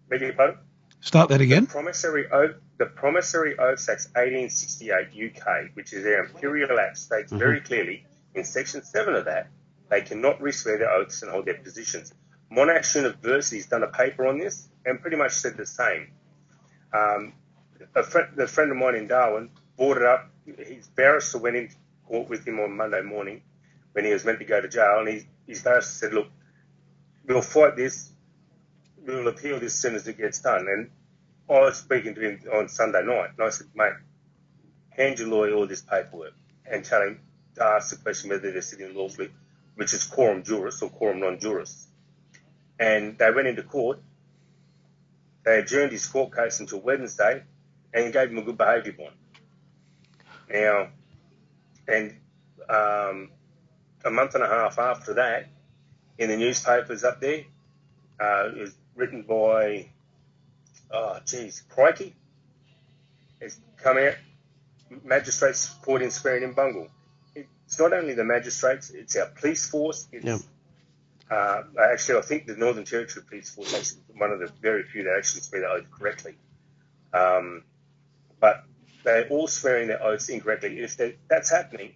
Beg 0.10 0.22
your 0.22 0.34
pardon? 0.34 0.58
Start 1.02 1.30
that 1.30 1.42
again. 1.42 1.68
Promissory 1.68 2.30
Oath, 2.32 2.56
the 2.78 2.86
Promissory 2.86 3.58
Oath 3.60 3.88
Act 3.90 4.08
1868 4.16 5.36
UK, 5.38 5.76
which 5.76 5.94
is 5.94 6.06
our 6.06 6.26
Imperial 6.26 6.80
Act, 6.80 6.98
states 6.98 7.32
mm-hmm. 7.32 7.40
very 7.40 7.60
clearly 7.60 8.06
in 8.36 8.44
Section 8.44 8.84
7 8.84 9.16
of 9.16 9.26
that, 9.26 9.48
they 9.90 10.02
cannot 10.02 10.42
re-swear 10.42 10.78
their 10.78 10.92
oaths 10.92 11.22
and 11.22 11.32
hold 11.32 11.46
their 11.46 11.56
positions. 11.56 12.14
Monash 12.52 12.96
University's 12.96 13.68
done 13.68 13.84
a 13.84 13.88
paper 13.88 14.26
on 14.26 14.40
this 14.40 14.68
and 14.86 15.00
pretty 15.00 15.18
much 15.18 15.34
said 15.34 15.56
the 15.56 15.66
same. 15.66 16.12
Um, 16.92 17.34
a 17.96 18.04
friend, 18.04 18.30
the 18.36 18.48
friend 18.48 18.72
of 18.72 18.78
mine 18.78 18.96
in 18.96 19.08
Darwin 19.08 19.50
brought 19.78 19.98
it 19.98 20.04
up. 20.04 20.30
His 20.58 20.88
barrister 20.88 21.38
went 21.38 21.56
into 21.56 21.76
court 22.08 22.28
with 22.28 22.48
him 22.48 22.60
on 22.60 22.76
Monday 22.76 23.02
morning 23.02 23.42
when 23.94 24.06
he 24.06 24.12
was 24.12 24.26
meant 24.26 24.40
to 24.40 24.46
go 24.46 24.60
to 24.62 24.68
jail, 24.68 25.00
and 25.00 25.08
his, 25.08 25.26
his 25.48 25.62
barrister 25.62 25.92
said, 25.92 26.14
"Look, 26.14 26.28
we'll 27.28 27.42
fight 27.42 27.76
this. 27.76 28.12
We'll 29.06 29.28
appeal 29.28 29.60
this 29.60 29.74
as 29.74 29.80
soon 29.80 29.96
as 29.96 30.08
it 30.08 30.18
gets 30.18 30.42
done." 30.42 30.68
And 30.68 30.90
I 31.50 31.60
was 31.60 31.78
speaking 31.78 32.16
to 32.16 32.22
him 32.22 32.42
on 32.52 32.68
Sunday 32.68 33.04
night, 33.04 33.32
and 33.38 33.46
I 33.46 33.50
said, 33.50 33.68
"Mate, 33.76 33.94
hand 34.90 35.20
your 35.20 35.28
lawyer 35.30 35.54
all 35.54 35.68
this 35.68 35.82
paperwork 35.82 36.34
and 36.66 36.84
tell 36.84 37.04
him 37.04 37.22
to 37.56 37.64
ask 37.64 37.92
the 37.92 38.02
question 38.02 38.32
whether 38.32 38.52
they're 38.52 38.62
sitting 38.62 38.88
in 38.88 38.96
lawfully, 38.96 39.30
which 39.76 39.94
is 39.94 40.04
quorum 40.04 40.44
juris 40.44 40.82
or 40.82 40.90
quorum 40.90 41.20
non 41.20 41.40
juris." 41.40 41.89
And 42.80 43.18
they 43.18 43.32
went 43.32 43.48
into 43.48 43.64
court. 43.64 44.00
They 45.44 45.60
adjourned 45.60 45.92
his 45.92 46.06
court 46.06 46.36
case 46.36 46.60
until 46.60 46.80
Wednesday 46.80 47.44
and 47.94 48.14
gave 48.14 48.30
him 48.30 48.38
a 48.38 48.42
good 48.42 48.58
behaviour 48.58 48.94
bond. 48.94 49.16
Now, 50.52 50.88
and 51.88 52.16
um, 52.70 53.30
a 54.06 54.10
month 54.12 54.36
and 54.36 54.44
a 54.44 54.48
half 54.48 54.80
after 54.80 55.16
that, 55.16 55.48
in 56.18 56.30
the 56.30 56.38
newspapers 56.38 57.04
up 57.04 57.20
there, 57.22 57.44
uh, 58.20 58.50
it 58.56 58.60
was 58.60 58.76
written 58.96 59.24
by, 59.24 59.90
oh, 60.92 61.20
geez, 61.26 61.64
Crikey. 61.70 62.16
It's 63.42 63.60
come 63.78 63.98
out, 63.98 64.16
magistrates 65.04 65.70
caught 65.84 66.02
in 66.02 66.12
swearing 66.12 66.44
in 66.44 66.54
Bungle. 66.54 66.90
It's 67.36 67.80
not 67.80 67.94
only 67.94 68.14
the 68.14 68.26
magistrates, 68.26 68.90
it's 68.90 69.16
our 69.16 69.28
police 69.28 69.68
force. 69.68 70.08
It's, 70.12 70.26
Yep. 70.26 70.40
Uh, 71.30 71.64
actually, 71.92 72.20
I 72.20 72.22
think 72.22 72.48
the 72.48 72.56
Northern 72.56 72.86
Territory 72.86 73.26
Police 73.28 73.50
Force 73.50 73.74
is 73.74 73.98
one 74.16 74.32
of 74.32 74.40
the 74.40 74.52
very 74.62 74.84
few 74.84 75.04
that 75.04 75.16
actually 75.18 75.42
swear 75.42 75.62
their 75.62 75.70
oath 75.70 75.92
correctly. 75.92 76.36
Um, 77.14 77.64
but 78.40 78.64
they're 79.04 79.28
all 79.30 79.48
swearing 79.48 79.88
their 79.88 80.04
oaths 80.04 80.30
incorrectly. 80.30 80.80
If 80.80 80.98
they, 80.98 81.16
that's 81.30 81.50
happening, 81.52 81.94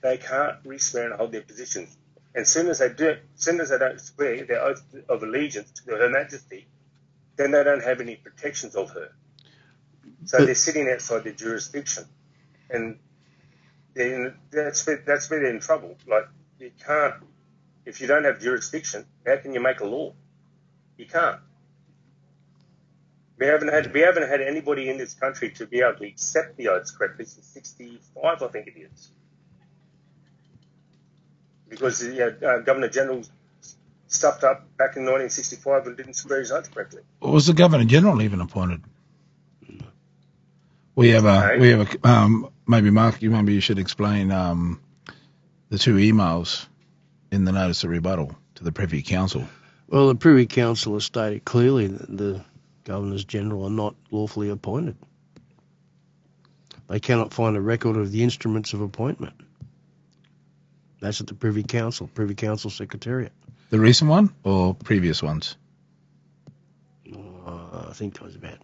they 0.00 0.16
can't 0.16 0.56
re-swear 0.64 1.06
and 1.06 1.14
hold 1.14 1.32
their 1.32 1.42
positions. 1.42 1.96
And 2.34 2.42
as 2.42 2.52
soon 2.52 2.68
as 2.68 2.78
they 2.78 2.88
do, 2.88 3.10
as 3.10 3.18
soon 3.36 3.60
as 3.60 3.70
they 3.70 3.78
don't 3.78 4.00
swear 4.00 4.44
their 4.44 4.62
oath 4.62 4.82
of 5.08 5.22
allegiance 5.22 5.72
to 5.86 5.96
Her 5.96 6.08
Majesty, 6.08 6.66
then 7.36 7.52
they 7.52 7.64
don't 7.64 7.82
have 7.82 8.00
any 8.00 8.16
protections 8.16 8.74
of 8.74 8.90
her. 8.90 9.10
So 10.24 10.44
they're 10.44 10.54
sitting 10.54 10.90
outside 10.90 11.24
their 11.24 11.32
jurisdiction, 11.32 12.04
and 12.68 12.98
then 13.94 14.34
that's 14.50 14.86
where, 14.86 15.02
that's 15.06 15.30
where 15.30 15.40
they're 15.40 15.50
in 15.50 15.60
trouble. 15.60 15.96
Like 16.06 16.28
you 16.58 16.72
can't, 16.84 17.14
if 17.88 18.02
you 18.02 18.06
don't 18.06 18.24
have 18.24 18.38
jurisdiction, 18.38 19.06
how 19.26 19.38
can 19.38 19.54
you 19.54 19.60
make 19.60 19.80
a 19.80 19.86
law? 19.86 20.12
You 20.98 21.06
can't. 21.06 21.40
We 23.38 23.46
haven't 23.46 23.68
had 23.68 23.94
we 23.94 24.00
haven't 24.00 24.28
had 24.28 24.40
anybody 24.40 24.88
in 24.90 24.98
this 24.98 25.14
country 25.14 25.50
to 25.52 25.66
be 25.66 25.80
able 25.80 25.98
to 25.98 26.06
accept 26.06 26.56
the 26.56 26.68
oaths 26.68 26.90
correctly 26.90 27.24
since 27.24 27.46
'65, 27.46 28.42
I 28.42 28.48
think 28.48 28.66
it 28.66 28.74
is, 28.78 29.10
because 31.68 32.06
yeah, 32.06 32.30
uh, 32.46 32.58
Governor 32.58 32.88
General 32.88 33.22
stuffed 34.08 34.44
up 34.44 34.60
back 34.76 34.96
in 34.96 35.04
1965 35.04 35.86
and 35.86 35.96
didn't 35.96 36.14
swear 36.14 36.40
his 36.40 36.50
oath 36.50 36.74
correctly. 36.74 37.02
Was 37.20 37.46
the 37.46 37.54
Governor 37.54 37.84
General 37.84 38.20
even 38.22 38.40
appointed? 38.40 38.82
We 40.94 41.10
have 41.10 41.26
a, 41.26 41.56
we 41.60 41.68
have 41.68 41.94
a, 41.94 42.08
um, 42.08 42.50
maybe 42.66 42.90
Mark, 42.90 43.22
you 43.22 43.30
maybe 43.30 43.54
you 43.54 43.60
should 43.60 43.78
explain, 43.78 44.32
um, 44.32 44.80
the 45.68 45.78
two 45.78 45.94
emails 45.94 46.66
in 47.30 47.44
the 47.44 47.52
notice 47.52 47.84
of 47.84 47.90
rebuttal 47.90 48.34
to 48.56 48.64
the 48.64 48.72
Privy 48.72 49.02
Council. 49.02 49.46
Well, 49.88 50.08
the 50.08 50.14
Privy 50.14 50.46
Council 50.46 50.94
has 50.94 51.04
stated 51.04 51.44
clearly 51.44 51.86
that 51.86 52.16
the 52.16 52.44
Governors 52.84 53.24
General 53.24 53.64
are 53.64 53.70
not 53.70 53.94
lawfully 54.10 54.48
appointed. 54.50 54.96
They 56.88 57.00
cannot 57.00 57.34
find 57.34 57.56
a 57.56 57.60
record 57.60 57.96
of 57.96 58.10
the 58.12 58.22
instruments 58.22 58.72
of 58.72 58.80
appointment. 58.80 59.34
That's 61.00 61.20
at 61.20 61.26
the 61.26 61.34
Privy 61.34 61.62
Council, 61.62 62.08
Privy 62.14 62.34
Council 62.34 62.70
Secretariat. 62.70 63.32
The 63.70 63.78
recent 63.78 64.10
one 64.10 64.34
or 64.42 64.74
previous 64.74 65.22
ones? 65.22 65.56
Uh, 67.14 67.86
I 67.88 67.92
think 67.92 68.14
that 68.14 68.22
was 68.24 68.34
about 68.36 68.58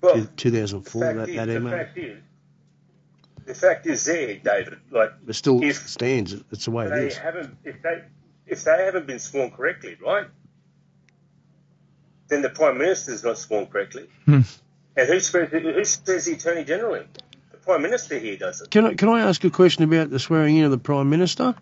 Well, 0.00 0.26
2004, 0.36 1.02
fact 1.02 1.16
that, 1.18 1.28
is, 1.28 1.36
that 1.36 1.44
the 1.46 1.56
email. 1.56 1.70
fact 1.72 1.98
is, 1.98 2.18
the 3.48 3.54
fact 3.54 3.86
is 3.86 4.04
there, 4.04 4.34
David. 4.36 4.78
Like 4.90 5.10
But 5.24 5.34
still 5.34 5.62
if 5.64 5.88
stands. 5.88 6.34
It's 6.52 6.66
the 6.66 6.70
way 6.70 6.86
it 6.86 6.90
they 6.90 7.06
is. 7.06 7.16
haven't, 7.16 7.56
if 7.64 7.82
they, 7.82 8.02
if 8.46 8.62
they 8.62 8.84
haven't 8.84 9.06
been 9.06 9.18
sworn 9.18 9.50
correctly, 9.50 9.96
right? 10.04 10.26
Then 12.28 12.42
the 12.42 12.50
prime 12.50 12.76
minister 12.76 13.10
is 13.12 13.24
not 13.24 13.38
sworn 13.38 13.66
correctly. 13.66 14.06
Hmm. 14.26 14.42
And 14.96 15.08
who 15.08 15.18
swears? 15.18 15.50
Who 15.50 15.84
swears 15.84 16.26
the 16.26 16.34
attorney 16.34 16.64
general 16.64 16.94
in? 16.94 17.06
The 17.50 17.56
prime 17.56 17.80
minister 17.80 18.18
here 18.18 18.36
does 18.36 18.60
it. 18.60 18.70
Can 18.70 18.84
I, 18.84 18.94
can 18.94 19.08
I 19.08 19.22
ask 19.22 19.42
a 19.44 19.50
question 19.50 19.82
about 19.84 20.10
the 20.10 20.18
swearing 20.18 20.56
in 20.58 20.64
of 20.66 20.70
the 20.70 20.78
Prime 20.78 21.08
Minister? 21.08 21.54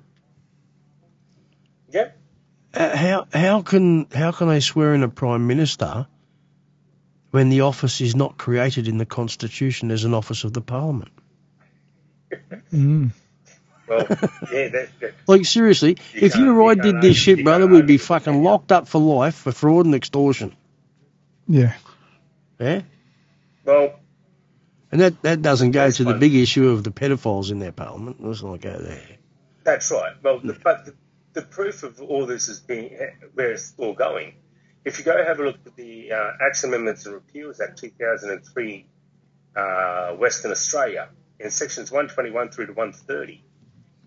Yeah. 1.93 2.09
Uh, 2.75 2.97
how 2.97 3.27
how 3.33 3.63
can 3.63 4.09
how 4.13 4.33
can 4.33 4.49
they 4.49 4.61
swear 4.61 4.93
in 4.93 5.05
a 5.05 5.09
prime 5.09 5.47
minister 5.47 6.09
when 7.31 7.49
the 7.49 7.61
office 7.61 8.01
is 8.01 8.17
not 8.17 8.39
created 8.39 8.89
in 8.89 8.99
the 8.99 9.07
constitution 9.07 9.93
as 9.93 10.03
an 10.03 10.15
office 10.15 10.43
of 10.43 10.53
the 10.53 10.61
parliament? 10.61 11.13
Mm. 12.73 13.13
Well, 13.89 14.07
yeah. 14.53 14.69
That, 14.69 14.89
that, 15.01 15.15
Like 15.27 15.45
seriously, 15.45 15.97
You 16.13 16.21
if 16.23 16.37
you 16.37 16.59
or 16.59 16.71
I 16.71 16.73
you 16.73 16.83
did 16.83 17.01
this 17.01 17.17
shit, 17.17 17.45
brother, 17.45 17.67
we'd 17.67 17.87
be 17.87 17.99
fucking 17.99 18.43
locked 18.43 18.73
up 18.73 18.89
for 18.89 19.01
life 19.01 19.37
for 19.37 19.53
fraud 19.53 19.87
and 19.87 19.95
extortion. 19.95 20.57
Yeah. 21.47 21.75
Yeah, 22.59 22.83
well, 23.67 24.01
and 24.91 25.01
that 25.01 25.21
that 25.23 25.43
doesn't 25.43 25.73
go 25.73 25.91
to 25.91 26.05
the 26.05 26.13
fine. 26.13 26.21
big 26.21 26.35
issue 26.35 26.69
of 26.69 26.85
the 26.85 26.91
pedophiles 26.91 27.51
in 27.51 27.59
their 27.59 27.73
parliament. 27.73 28.17
Let's 28.25 28.43
not 28.43 28.61
go 28.61 28.79
there. 28.79 29.19
That's 29.65 29.91
right. 29.91 30.15
Well, 30.23 30.39
the, 30.39 30.55
but 30.55 30.87
the, 30.87 30.95
the 31.35 31.43
proof 31.43 31.83
of 31.83 32.01
all 32.01 32.25
this 32.25 32.49
is 32.49 32.61
being 32.61 32.97
where 33.35 33.53
it's 33.53 33.75
all 33.77 33.93
going. 33.93 34.35
If 34.85 34.99
you 34.99 35.05
go 35.05 35.23
have 35.23 35.41
a 35.41 35.45
look 35.45 35.59
at 35.67 35.77
the 35.77 36.13
uh, 36.13 36.31
Acts 36.41 36.63
Amendments 36.65 37.05
and 37.07 37.15
Repeals 37.15 37.61
Act 37.61 37.79
2003, 37.79 38.87
uh, 39.57 40.13
Western 40.13 40.53
Australia, 40.53 41.09
in 41.41 41.51
sections 41.51 41.91
121 41.91 42.51
through 42.51 42.67
to 42.67 42.73
130, 42.73 43.43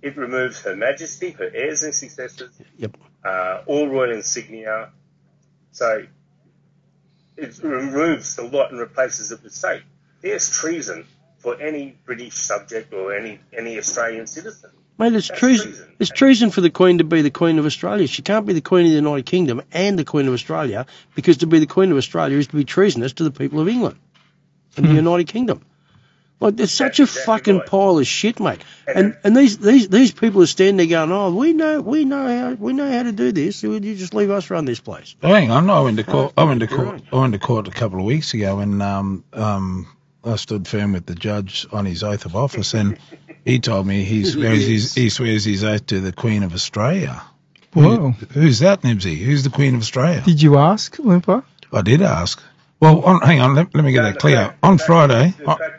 it 0.01 0.17
removes 0.17 0.59
Her 0.61 0.75
Majesty, 0.75 1.31
her 1.31 1.49
heirs 1.53 1.83
and 1.83 1.93
successors, 1.93 2.51
Yep. 2.77 2.97
uh, 3.23 3.61
all 3.65 3.87
royal 3.87 4.11
insignia. 4.11 4.89
So 5.71 6.05
it 7.37 7.57
removes 7.63 8.35
the 8.35 8.43
lot 8.43 8.71
and 8.71 8.79
replaces 8.79 9.31
it 9.31 9.43
with 9.43 9.53
state. 9.53 9.83
There's 10.21 10.49
treason 10.49 11.05
for 11.37 11.59
any 11.61 11.97
British 12.05 12.33
subject 12.35 12.93
or 12.93 13.13
any 13.15 13.39
any 13.57 13.77
Australian 13.77 14.27
citizen. 14.27 14.71
Mate, 14.97 15.13
it's 15.13 15.27
treason. 15.27 15.67
treason. 15.67 15.95
It's 15.99 16.09
treason 16.11 16.49
for 16.51 16.59
the 16.59 16.69
Queen 16.69 16.97
to 16.97 17.05
be 17.05 17.21
the 17.21 17.31
Queen 17.31 17.57
of 17.57 17.65
Australia. 17.65 18.05
She 18.07 18.21
can't 18.21 18.45
be 18.45 18.51
the 18.51 18.59
Queen 18.61 18.85
of 18.85 18.89
the 18.91 18.95
United 18.97 19.25
Kingdom 19.25 19.61
and 19.71 19.97
the 19.97 20.03
Queen 20.03 20.27
of 20.27 20.33
Australia 20.33 20.85
because 21.15 21.37
to 21.37 21.47
be 21.47 21.59
the 21.59 21.67
Queen 21.67 21.91
of 21.91 21.97
Australia 21.97 22.37
is 22.37 22.47
to 22.47 22.57
be 22.57 22.65
treasonous 22.65 23.13
to 23.13 23.23
the 23.23 23.31
people 23.31 23.61
of 23.61 23.69
England 23.69 23.97
and 24.75 24.85
the 24.85 24.93
United 24.93 25.27
Kingdom. 25.27 25.61
Like, 26.41 26.55
there's 26.55 26.71
such 26.71 26.99
a 26.99 27.03
exactly 27.03 27.25
fucking 27.25 27.57
right. 27.59 27.65
pile 27.67 27.97
of 27.99 28.07
shit, 28.07 28.39
mate. 28.39 28.61
And 28.87 28.97
And 28.97 29.17
and 29.25 29.37
these 29.37 29.57
these 29.57 29.89
these 29.89 30.11
people 30.13 30.41
are 30.41 30.45
standing 30.47 30.77
there 30.77 30.87
going, 31.05 31.11
"Oh, 31.11 31.35
we 31.35 31.51
know 31.53 31.81
we 31.81 32.05
know 32.05 32.27
how 32.27 32.53
we 32.53 32.71
know 32.73 32.89
how 32.89 33.03
to 33.03 33.11
do 33.11 33.31
this. 33.33 33.61
Would 33.61 33.83
you 33.83 33.95
just 33.95 34.13
leave 34.13 34.31
us 34.31 34.49
run 34.49 34.63
this 34.65 34.79
place?" 34.79 35.15
Oh, 35.21 35.33
hang 35.33 35.51
on, 35.51 35.69
I 35.69 35.81
went 35.81 35.97
to 35.97 36.03
court. 36.03 36.33
I 36.37 36.45
went 36.45 36.61
to 36.61 36.67
court. 36.67 37.01
I 37.11 37.15
went 37.17 37.33
to 37.33 37.39
court 37.39 37.67
a 37.67 37.71
couple 37.71 37.99
of 37.99 38.05
weeks 38.05 38.33
ago, 38.33 38.59
and 38.59 38.81
um, 38.81 39.23
um, 39.33 39.87
I 40.23 40.37
stood 40.37 40.65
firm 40.67 40.93
with 40.93 41.05
the 41.05 41.15
judge 41.15 41.67
on 41.73 41.85
his 41.85 42.03
oath 42.03 42.25
of 42.25 42.35
office, 42.37 42.73
and 42.73 42.97
he 43.43 43.59
told 43.59 43.85
me 43.85 44.03
he 44.05 44.23
swears 44.23 44.65
his 44.65 44.93
he 44.95 45.09
swears 45.09 45.43
his 45.43 45.63
oath 45.65 45.85
to 45.87 45.99
the 45.99 46.13
Queen 46.13 46.43
of 46.43 46.53
Australia. 46.53 47.21
Whoa. 47.73 48.11
Who- 48.11 48.25
who's 48.39 48.59
that, 48.59 48.81
Nibsy? 48.81 49.17
Who's 49.17 49.43
the 49.43 49.49
Queen 49.49 49.75
of 49.75 49.81
Australia? 49.81 50.21
Did 50.25 50.41
you 50.41 50.57
ask, 50.57 50.95
Lurnpa? 50.97 51.43
I 51.73 51.81
did 51.81 52.01
ask. 52.01 52.41
Well, 52.79 53.01
on, 53.03 53.19
hang 53.21 53.41
on, 53.41 53.55
let, 53.55 53.75
let 53.75 53.83
me 53.83 53.91
get 53.91 53.99
No, 53.99 54.03
that 54.05 54.13
the 54.13 54.19
clear. 54.21 54.35
fact- 54.37 54.57
On 54.63 54.73
the 54.73 54.77
fact- 54.79 54.87
Friday, 54.87 55.33
the 55.37 55.49
I- 55.49 55.57
fact 55.57 55.78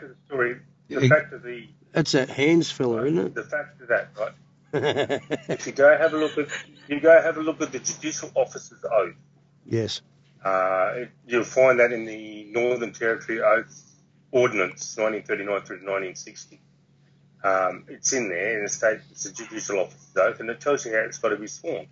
the 0.99 1.07
fact 1.09 1.33
of 1.33 1.43
the 1.43 1.67
That's 1.91 2.11
that 2.13 2.29
hands 2.29 2.71
fella, 2.71 3.05
isn't 3.05 3.17
it? 3.17 3.33
the 3.35 3.43
fact 3.43 3.81
of 3.81 3.87
that, 3.89 4.09
right? 4.19 4.33
If 5.49 5.65
you 5.67 5.73
go 5.73 5.97
have 5.97 6.13
a 6.13 6.17
look 6.17 6.37
at 6.37 6.47
you 6.87 6.99
go 6.99 7.21
have 7.21 7.37
a 7.37 7.41
look 7.41 7.61
at 7.61 7.71
the 7.71 7.79
judicial 7.79 8.31
officer's 8.35 8.83
oath, 8.89 9.13
yes. 9.65 10.01
uh, 10.45 10.91
it- 10.95 11.11
you'll 11.27 11.43
find 11.43 11.79
that 11.79 11.91
in 11.91 12.05
the 12.05 12.45
Northern 12.51 12.93
Territory 12.93 13.41
Oath 13.41 13.83
Ordinance, 14.31 14.95
1939 14.97 15.61
through 15.65 15.77
1960. 15.77 16.59
Um, 17.43 17.85
it's 17.89 18.13
in 18.13 18.29
there, 18.29 18.57
and 18.57 18.65
it 18.65 18.71
states 18.71 19.03
it's 19.11 19.25
a 19.25 19.33
judicial 19.33 19.79
officer's 19.79 20.15
oath, 20.17 20.39
and 20.39 20.49
it 20.49 20.61
tells 20.61 20.85
you 20.85 20.93
how 20.93 20.99
it's 20.99 21.17
got 21.17 21.29
to 21.29 21.37
be 21.37 21.47
sworn. 21.47 21.81
It 21.83 21.89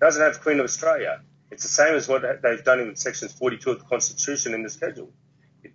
doesn't 0.00 0.22
have 0.22 0.40
Queen 0.42 0.58
of 0.60 0.64
Australia. 0.64 1.20
It's 1.50 1.62
the 1.64 1.68
same 1.70 1.94
as 1.94 2.08
what 2.08 2.22
they've 2.42 2.62
done 2.64 2.80
in 2.80 2.94
sections 2.96 3.32
42 3.32 3.70
of 3.70 3.78
the 3.80 3.84
Constitution 3.86 4.54
in 4.54 4.62
the 4.62 4.70
schedule. 4.70 5.10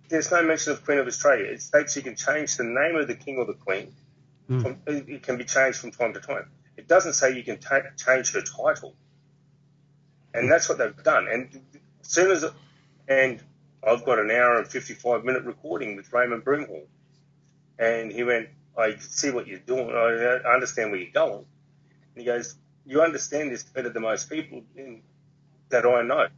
There's 0.08 0.30
no 0.30 0.42
mention 0.42 0.72
of 0.72 0.84
Queen 0.84 0.98
of 0.98 1.06
Australia. 1.06 1.46
It 1.46 1.62
states 1.62 1.96
you 1.96 2.02
can 2.02 2.16
change 2.16 2.56
the 2.56 2.64
name 2.64 2.96
of 2.96 3.06
the 3.06 3.14
king 3.14 3.38
or 3.38 3.44
the 3.44 3.54
queen. 3.54 3.94
Hmm. 4.48 4.60
From, 4.60 4.76
it 4.86 5.22
can 5.22 5.36
be 5.36 5.44
changed 5.44 5.78
from 5.78 5.90
time 5.90 6.14
to 6.14 6.20
time. 6.20 6.50
It 6.76 6.88
doesn't 6.88 7.14
say 7.14 7.36
you 7.36 7.42
can 7.42 7.58
ta- 7.58 7.82
change 7.96 8.32
her 8.32 8.42
title. 8.42 8.94
And 10.34 10.50
that's 10.50 10.68
what 10.68 10.78
they've 10.78 11.02
done. 11.02 11.26
And 11.28 11.60
as 12.02 12.08
soon 12.08 12.30
as, 12.30 12.44
and 13.08 13.42
I've 13.86 14.04
got 14.04 14.18
an 14.18 14.30
hour 14.30 14.58
and 14.58 14.66
55 14.66 15.24
minute 15.24 15.44
recording 15.44 15.96
with 15.96 16.12
Raymond 16.12 16.44
Broomhall. 16.44 16.86
And 17.78 18.12
he 18.12 18.24
went, 18.24 18.48
I 18.76 18.96
see 18.96 19.30
what 19.30 19.46
you're 19.46 19.58
doing. 19.58 19.90
I 19.90 20.52
understand 20.52 20.90
where 20.90 21.00
you're 21.00 21.12
going. 21.12 21.44
And 22.14 22.22
he 22.22 22.24
goes, 22.24 22.56
You 22.86 23.02
understand 23.02 23.50
this 23.50 23.62
better 23.62 23.88
than 23.88 24.02
most 24.02 24.30
people 24.30 24.62
in, 24.76 25.02
that 25.70 25.84
I 25.84 26.02
know. 26.02 26.28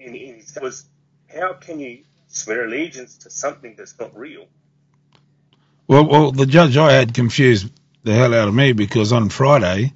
And 0.00 0.14
he 0.14 0.42
was, 0.60 0.86
How 1.34 1.54
can 1.54 1.80
you 1.80 2.04
swear 2.28 2.66
allegiance 2.66 3.18
to 3.18 3.30
something 3.30 3.74
that's 3.76 3.98
not 3.98 4.16
real? 4.16 4.46
Well, 5.88 6.06
well, 6.08 6.32
the 6.32 6.46
judge 6.46 6.76
I 6.76 6.92
had 6.92 7.14
confused 7.14 7.70
the 8.04 8.14
hell 8.14 8.34
out 8.34 8.48
of 8.48 8.54
me 8.54 8.72
because 8.72 9.12
on 9.12 9.28
Friday 9.28 9.92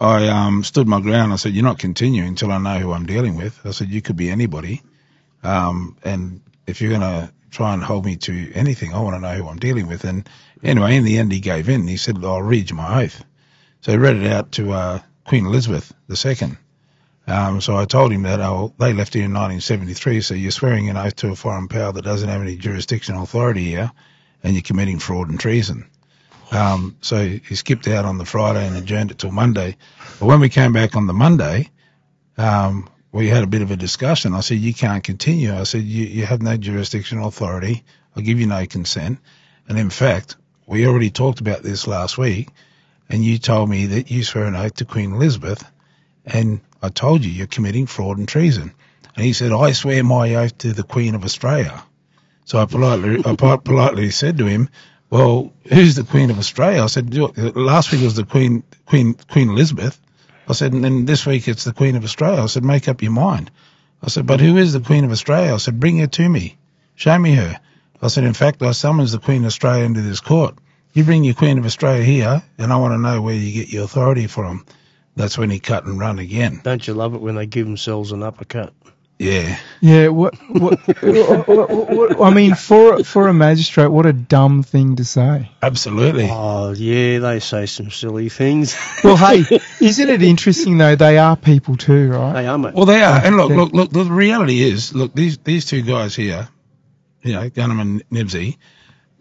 I 0.00 0.28
um, 0.28 0.64
stood 0.64 0.88
my 0.88 1.00
ground. 1.00 1.32
I 1.32 1.36
said, 1.36 1.54
"You're 1.54 1.64
not 1.64 1.78
continuing 1.78 2.28
until 2.28 2.52
I 2.52 2.58
know 2.58 2.78
who 2.78 2.92
I'm 2.92 3.06
dealing 3.06 3.36
with." 3.36 3.60
I 3.64 3.70
said, 3.70 3.90
"You 3.90 4.02
could 4.02 4.16
be 4.16 4.30
anybody, 4.30 4.82
um, 5.42 5.96
and 6.04 6.40
if 6.66 6.80
you're 6.80 6.90
going 6.90 7.02
to 7.02 7.32
try 7.50 7.74
and 7.74 7.82
hold 7.82 8.04
me 8.04 8.16
to 8.16 8.52
anything, 8.54 8.94
I 8.94 9.00
want 9.00 9.16
to 9.16 9.20
know 9.20 9.34
who 9.36 9.48
I'm 9.48 9.58
dealing 9.58 9.86
with." 9.88 10.04
And 10.04 10.28
anyway, 10.62 10.96
in 10.96 11.04
the 11.04 11.18
end, 11.18 11.32
he 11.32 11.40
gave 11.40 11.68
in. 11.68 11.86
He 11.88 11.96
said, 11.96 12.24
"I'll 12.24 12.42
read 12.42 12.70
you 12.70 12.76
my 12.76 13.04
oath." 13.04 13.24
So 13.82 13.92
he 13.92 13.98
read 13.98 14.16
it 14.16 14.30
out 14.32 14.52
to 14.52 14.72
uh, 14.72 15.00
Queen 15.24 15.46
Elizabeth 15.46 15.92
II. 16.10 16.52
Um, 17.26 17.60
so 17.60 17.76
I 17.76 17.84
told 17.84 18.12
him 18.12 18.22
that 18.22 18.40
oh, 18.40 18.74
they 18.78 18.92
left 18.92 19.14
here 19.14 19.24
in 19.24 19.32
1973. 19.32 20.20
So 20.22 20.34
you're 20.34 20.50
swearing 20.50 20.88
an 20.88 20.96
oath 20.96 21.16
to 21.16 21.30
a 21.30 21.36
foreign 21.36 21.68
power 21.68 21.92
that 21.92 22.02
doesn't 22.02 22.28
have 22.28 22.42
any 22.42 22.56
jurisdictional 22.56 23.22
authority 23.22 23.64
here 23.64 23.92
and 24.42 24.54
you're 24.54 24.62
committing 24.62 24.98
fraud 24.98 25.30
and 25.30 25.38
treason. 25.38 25.86
Um, 26.50 26.96
so 27.00 27.26
he 27.26 27.54
skipped 27.54 27.88
out 27.88 28.04
on 28.04 28.18
the 28.18 28.24
Friday 28.24 28.66
and 28.66 28.76
adjourned 28.76 29.10
it 29.10 29.18
till 29.18 29.30
Monday. 29.30 29.76
But 30.18 30.26
when 30.26 30.40
we 30.40 30.48
came 30.48 30.72
back 30.72 30.96
on 30.96 31.06
the 31.06 31.12
Monday, 31.12 31.70
um, 32.36 32.90
we 33.12 33.28
had 33.28 33.44
a 33.44 33.46
bit 33.46 33.62
of 33.62 33.70
a 33.70 33.76
discussion. 33.76 34.34
I 34.34 34.40
said, 34.40 34.58
you 34.58 34.74
can't 34.74 35.04
continue. 35.04 35.54
I 35.54 35.62
said, 35.62 35.82
you, 35.82 36.04
you 36.04 36.26
have 36.26 36.42
no 36.42 36.56
jurisdictional 36.56 37.28
authority. 37.28 37.84
I'll 38.16 38.22
give 38.22 38.40
you 38.40 38.46
no 38.46 38.66
consent. 38.66 39.18
And 39.68 39.78
in 39.78 39.90
fact, 39.90 40.36
we 40.66 40.86
already 40.86 41.10
talked 41.10 41.40
about 41.40 41.62
this 41.62 41.86
last 41.86 42.18
week 42.18 42.48
and 43.08 43.24
you 43.24 43.38
told 43.38 43.68
me 43.68 43.86
that 43.86 44.10
you 44.10 44.24
swear 44.24 44.46
an 44.46 44.56
oath 44.56 44.74
to 44.76 44.84
Queen 44.84 45.12
Elizabeth 45.12 45.64
and 46.24 46.60
I 46.82 46.88
told 46.88 47.24
you 47.24 47.30
you're 47.30 47.46
committing 47.46 47.86
fraud 47.86 48.18
and 48.18 48.28
treason. 48.28 48.72
And 49.14 49.24
he 49.24 49.32
said, 49.32 49.52
I 49.52 49.72
swear 49.72 50.02
my 50.02 50.34
oath 50.34 50.58
to 50.58 50.72
the 50.72 50.82
Queen 50.82 51.14
of 51.14 51.24
Australia. 51.24 51.82
So 52.44 52.58
I 52.58 52.66
politely, 52.66 53.22
I 53.24 53.34
politely 53.34 54.10
said 54.10 54.38
to 54.38 54.46
him, 54.46 54.68
well, 55.10 55.52
who's 55.68 55.94
the 55.94 56.04
Queen 56.04 56.30
of 56.30 56.38
Australia? 56.38 56.82
I 56.82 56.86
said, 56.86 57.12
"Look, 57.12 57.34
last 57.36 57.92
week 57.92 58.02
was 58.02 58.16
the 58.16 58.24
Queen, 58.24 58.64
Queen, 58.86 59.14
Queen 59.30 59.50
Elizabeth. 59.50 60.00
I 60.48 60.54
said, 60.54 60.72
and 60.72 60.82
then 60.82 61.04
this 61.04 61.26
week 61.26 61.48
it's 61.48 61.64
the 61.64 61.74
Queen 61.74 61.96
of 61.96 62.04
Australia. 62.04 62.42
I 62.42 62.46
said, 62.46 62.64
make 62.64 62.88
up 62.88 63.02
your 63.02 63.12
mind. 63.12 63.50
I 64.02 64.08
said, 64.08 64.26
but 64.26 64.40
who 64.40 64.56
is 64.56 64.72
the 64.72 64.80
Queen 64.80 65.04
of 65.04 65.12
Australia? 65.12 65.54
I 65.54 65.58
said, 65.58 65.78
bring 65.78 65.98
her 65.98 66.06
to 66.06 66.28
me. 66.28 66.56
Show 66.94 67.18
me 67.18 67.34
her. 67.34 67.60
I 68.00 68.08
said, 68.08 68.24
in 68.24 68.32
fact, 68.32 68.62
I 68.62 68.72
summons 68.72 69.12
the 69.12 69.18
Queen 69.18 69.42
of 69.42 69.48
Australia 69.48 69.84
into 69.84 70.00
this 70.00 70.20
court. 70.20 70.56
You 70.94 71.04
bring 71.04 71.24
your 71.24 71.34
Queen 71.34 71.58
of 71.58 71.66
Australia 71.66 72.02
here, 72.02 72.42
and 72.58 72.72
I 72.72 72.76
want 72.76 72.92
to 72.94 72.98
know 72.98 73.22
where 73.22 73.34
you 73.34 73.52
get 73.52 73.72
your 73.72 73.84
authority 73.84 74.26
from. 74.26 74.64
That's 75.14 75.36
when 75.36 75.50
he 75.50 75.58
cut 75.58 75.84
and 75.84 75.98
run 75.98 76.18
again. 76.18 76.60
Don't 76.64 76.86
you 76.86 76.94
love 76.94 77.14
it 77.14 77.20
when 77.20 77.34
they 77.34 77.46
give 77.46 77.66
themselves 77.66 78.12
an 78.12 78.22
uppercut? 78.22 78.72
Yeah. 79.18 79.58
Yeah, 79.80 80.08
what, 80.08 80.34
what, 80.48 80.80
what, 81.46 81.70
what, 81.70 82.20
I 82.20 82.34
mean, 82.34 82.54
for 82.54 83.04
for 83.04 83.28
a 83.28 83.34
magistrate, 83.34 83.88
what 83.88 84.04
a 84.04 84.12
dumb 84.12 84.64
thing 84.64 84.96
to 84.96 85.04
say. 85.04 85.50
Absolutely. 85.62 86.28
Oh, 86.28 86.72
yeah, 86.72 87.20
they 87.20 87.38
say 87.38 87.66
some 87.66 87.90
silly 87.90 88.28
things. 88.28 88.76
Well, 89.04 89.16
hey, 89.16 89.60
isn't 89.80 90.08
it 90.08 90.22
interesting 90.22 90.78
though? 90.78 90.94
They 90.94 91.18
are 91.18 91.36
people 91.36 91.76
too, 91.76 92.10
right? 92.12 92.34
they 92.34 92.46
are, 92.46 92.56
mate. 92.56 92.74
Well, 92.74 92.86
they 92.86 93.02
are. 93.02 93.20
And 93.24 93.36
look, 93.36 93.50
look, 93.50 93.72
look, 93.72 93.90
the 93.90 94.04
reality 94.04 94.62
is, 94.62 94.94
look, 94.94 95.12
these, 95.12 95.38
these 95.38 95.64
two 95.64 95.82
guys 95.82 96.14
here, 96.14 96.48
you 97.22 97.32
know, 97.32 97.50
Gunham 97.50 97.80
and 97.80 98.08
Nibsy, 98.10 98.58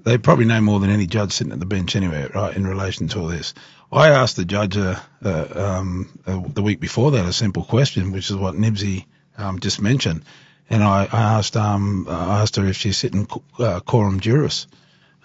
they 0.04 0.20
probably 0.20 0.46
know 0.46 0.62
more 0.62 0.80
than 0.80 0.92
any 0.92 1.08
judge 1.08 1.32
sitting 1.32 1.52
at 1.52 1.60
the 1.60 1.66
bench 1.66 1.96
anyway, 1.96 2.28
right, 2.34 2.56
in 2.56 2.68
relation 2.68 3.08
to 3.10 3.22
all 3.22 3.28
this. 3.28 3.56
I 3.92 4.10
asked 4.10 4.38
the 4.38 4.46
judge 4.46 4.78
uh, 4.78 5.00
uh, 5.24 5.48
um, 5.54 6.20
uh, 6.26 6.42
the 6.48 6.62
week 6.62 6.80
before 6.80 7.12
that 7.12 7.26
a 7.26 7.34
simple 7.34 7.64
question, 7.64 8.12
which 8.12 8.30
is 8.30 8.36
what 8.36 8.56
Nibsy 8.56 9.06
um, 9.38 9.60
just 9.60 9.82
mentioned. 9.82 10.24
And 10.70 10.82
I, 10.82 11.10
I 11.12 11.22
asked 11.38 11.58
um, 11.58 12.08
I 12.10 12.42
asked 12.42 12.56
her 12.56 12.66
if 12.66 12.78
she's 12.78 12.98
sitting 12.98 13.28
uh, 13.60 13.82
quorum 13.82 14.22
juris. 14.22 14.68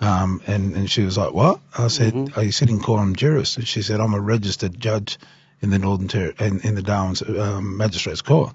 Um, 0.00 0.42
and, 0.46 0.74
and 0.74 0.90
she 0.90 1.02
was 1.02 1.16
like, 1.16 1.32
what? 1.32 1.60
I 1.78 1.88
said, 1.88 2.32
are 2.36 2.42
you 2.42 2.52
sitting 2.52 2.80
quorum 2.80 3.16
juris? 3.16 3.56
And 3.56 3.66
she 3.66 3.80
said, 3.82 4.00
I'm 4.00 4.14
a 4.14 4.20
registered 4.20 4.78
judge 4.78 5.18
in 5.60 5.70
the 5.70 5.78
Northern 5.78 6.08
Ter- 6.08 6.34
in, 6.38 6.60
in 6.60 6.74
the 6.74 6.82
Darwin's 6.82 7.22
um, 7.22 7.78
Magistrates 7.78 8.20
Court. 8.20 8.52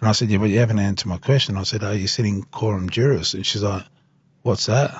And 0.00 0.08
I 0.08 0.12
said, 0.12 0.30
yeah, 0.30 0.38
but 0.38 0.50
you 0.50 0.58
haven't 0.60 0.78
answered 0.78 1.08
my 1.08 1.16
question. 1.18 1.56
I 1.56 1.64
said, 1.64 1.82
are 1.82 1.94
you 1.94 2.06
sitting 2.06 2.42
quorum 2.42 2.90
juris? 2.90 3.34
And 3.34 3.44
she's 3.44 3.62
like, 3.62 3.84
what's 4.42 4.66
that? 4.66 4.94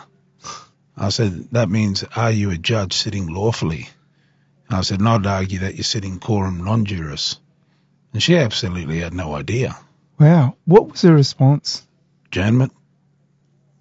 I 0.97 1.11
said, 1.11 1.51
that 1.53 1.69
means, 1.69 2.03
are 2.17 2.31
you 2.31 2.51
a 2.51 2.57
judge 2.57 2.95
sitting 2.95 3.27
lawfully? 3.27 3.89
I 4.71 4.81
said, 4.83 4.99
and 5.01 5.09
I'd 5.09 5.27
argue 5.27 5.61
that 5.61 5.75
you're 5.77 5.85
sitting 5.85 6.19
quorum 6.19 6.65
non-juris. 6.65 7.39
And 8.13 8.23
she 8.23 8.37
absolutely 8.37 9.01
had 9.01 9.15
no 9.15 9.35
idea. 9.35 9.77
Wow. 10.19 10.57
What 10.65 10.91
was 10.91 11.03
her 11.03 11.15
response? 11.15 11.87
Adjournment, 12.27 12.73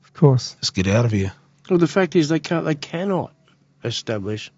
Of 0.04 0.14
course. 0.14 0.56
let's 0.58 0.70
get 0.70 0.88
out 0.88 1.06
of 1.06 1.12
here. 1.12 1.32
Well, 1.70 1.80
the 1.80 1.88
fact 1.88 2.16
is, 2.16 2.30
they 2.30 2.40
can't. 2.40 2.66
They 2.66 2.76
cannot 2.76 3.34
establish 3.84 4.52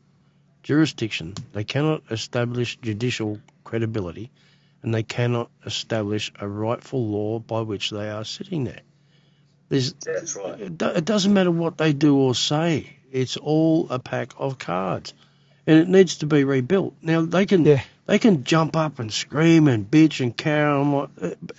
jurisdiction. 0.64 1.36
They 1.54 1.64
cannot 1.64 2.04
establish 2.12 2.78
judicial 2.82 3.40
credibility, 3.64 4.30
and 4.84 4.94
they 4.94 5.04
cannot 5.04 5.50
establish 5.66 6.32
a 6.40 6.48
rightful 6.48 7.06
law 7.08 7.40
by 7.40 7.62
which 7.62 7.90
they 7.92 8.10
are 8.10 8.26
sitting 8.26 8.66
there. 8.66 8.82
There's, 9.70 9.94
That's 9.94 10.36
right. 10.36 10.60
it, 10.60 10.82
it 10.82 11.06
doesn't 11.06 11.34
matter 11.34 11.52
what 11.52 11.78
they 11.78 11.94
do 11.94 12.18
or 12.18 12.36
say. 12.36 12.98
It's 13.12 13.38
all 13.38 13.88
a 13.90 14.00
pack 14.00 14.34
of 14.38 14.58
cards, 14.58 15.14
and 15.68 15.78
it 15.80 15.88
needs 15.90 16.18
to 16.18 16.26
be 16.26 16.44
rebuilt. 16.44 16.96
Now 17.02 17.22
they 17.22 17.46
can 17.46 17.66
Yeah. 17.66 17.84
they 18.06 18.18
can 18.18 18.44
jump 18.46 18.76
up 18.76 19.00
and 19.00 19.12
scream 19.14 19.68
and 19.68 19.90
bitch 19.92 20.22
and 20.22 20.34
on, 20.48 20.92
like- 20.94 21.10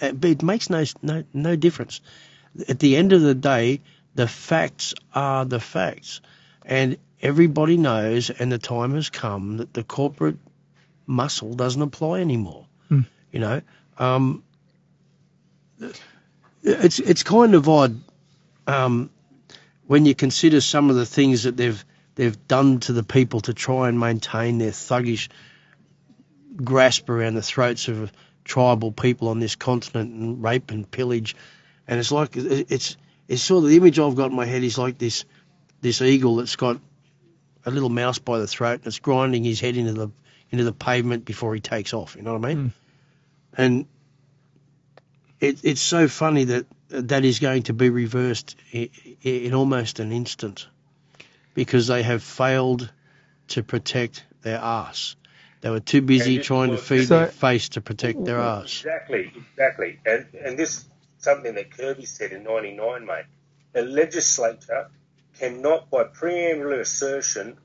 uh, 0.02 0.12
but 0.12 0.30
it 0.30 0.42
makes 0.42 0.70
no 0.70 0.84
no 1.02 1.22
no 1.32 1.54
difference. 1.56 2.00
At 2.68 2.78
the 2.80 2.96
end 2.96 3.12
of 3.12 3.20
the 3.20 3.34
day, 3.34 3.80
the 4.14 4.26
facts 4.26 4.94
are 5.14 5.44
the 5.44 5.60
facts, 5.60 6.20
and 6.64 6.96
everybody 7.22 7.76
knows, 7.76 8.30
and 8.30 8.50
the 8.50 8.58
time 8.58 8.94
has 8.94 9.10
come 9.10 9.58
that 9.58 9.74
the 9.74 9.84
corporate 9.84 10.38
muscle 11.06 11.54
doesn't 11.54 11.82
apply 11.82 12.20
anymore. 12.20 12.64
Hmm. 12.88 13.02
You 13.32 13.40
know, 13.40 13.60
um, 13.98 14.42
it's 16.62 16.98
it's 16.98 17.22
kind 17.22 17.54
of 17.54 17.68
odd 17.68 18.00
um, 18.66 19.10
when 19.86 20.06
you 20.06 20.14
consider 20.14 20.60
some 20.60 20.90
of 20.90 20.96
the 20.96 21.06
things 21.06 21.44
that 21.44 21.56
they've 21.56 21.84
they've 22.18 22.48
done 22.48 22.80
to 22.80 22.92
the 22.92 23.04
people 23.04 23.40
to 23.42 23.54
try 23.54 23.88
and 23.88 23.98
maintain 23.98 24.58
their 24.58 24.72
thuggish 24.72 25.28
grasp 26.56 27.08
around 27.08 27.34
the 27.34 27.42
throats 27.42 27.86
of 27.86 28.12
tribal 28.42 28.90
people 28.90 29.28
on 29.28 29.38
this 29.38 29.54
continent 29.54 30.12
and 30.12 30.42
rape 30.42 30.72
and 30.72 30.90
pillage, 30.90 31.36
and 31.86 32.00
it's 32.00 32.10
like 32.10 32.36
it's 32.36 32.96
it's 33.28 33.42
sort 33.42 33.62
of 33.62 33.70
the 33.70 33.76
image 33.76 34.00
I've 34.00 34.16
got 34.16 34.30
in 34.30 34.36
my 34.36 34.46
head 34.46 34.64
is 34.64 34.76
like 34.76 34.98
this 34.98 35.24
this 35.80 36.02
eagle 36.02 36.36
that's 36.36 36.56
got 36.56 36.80
a 37.64 37.70
little 37.70 37.88
mouse 37.88 38.18
by 38.18 38.40
the 38.40 38.48
throat 38.48 38.80
and 38.80 38.88
it's 38.88 38.98
grinding 38.98 39.44
his 39.44 39.60
head 39.60 39.76
into 39.76 39.92
the 39.92 40.08
into 40.50 40.64
the 40.64 40.72
pavement 40.72 41.24
before 41.24 41.54
he 41.54 41.60
takes 41.60 41.94
off. 41.94 42.16
You 42.16 42.22
know 42.22 42.36
what 42.36 42.44
I 42.44 42.54
mean? 42.54 42.64
Mm. 42.64 42.72
And 43.56 43.86
it, 45.38 45.60
it's 45.62 45.80
so 45.80 46.08
funny 46.08 46.44
that 46.44 46.66
that 46.88 47.24
is 47.24 47.38
going 47.38 47.64
to 47.64 47.74
be 47.74 47.90
reversed 47.90 48.56
in, 48.72 48.88
in 49.22 49.54
almost 49.54 50.00
an 50.00 50.10
instant 50.10 50.66
because 51.58 51.88
they 51.88 52.04
have 52.04 52.22
failed 52.22 52.88
to 53.48 53.64
protect 53.64 54.24
their 54.42 54.58
ass. 54.58 55.16
They 55.60 55.70
were 55.70 55.80
too 55.80 56.02
busy 56.02 56.36
And 56.36 56.40
it 56.40 56.44
trying 56.44 56.70
to 56.70 56.76
feed 56.78 57.08
So- 57.08 57.18
their 57.18 57.26
face 57.26 57.68
to 57.70 57.80
protect 57.80 58.24
their 58.24 58.38
ass. 58.38 58.66
Exactly, 58.84 59.32
exactly. 59.52 59.98
And 60.06 60.26
and 60.44 60.56
this 60.56 60.70
is 60.78 60.88
something 61.18 61.56
that 61.56 61.72
Kirby 61.76 62.04
said 62.04 62.30
in 62.30 62.44
'99, 62.44 63.04
mate. 63.04 63.24
The 63.72 63.82
legislature 63.82 64.88
cannot, 65.40 65.90
by 65.90 66.04
preamble 66.04 66.74
assertion, 66.74 67.56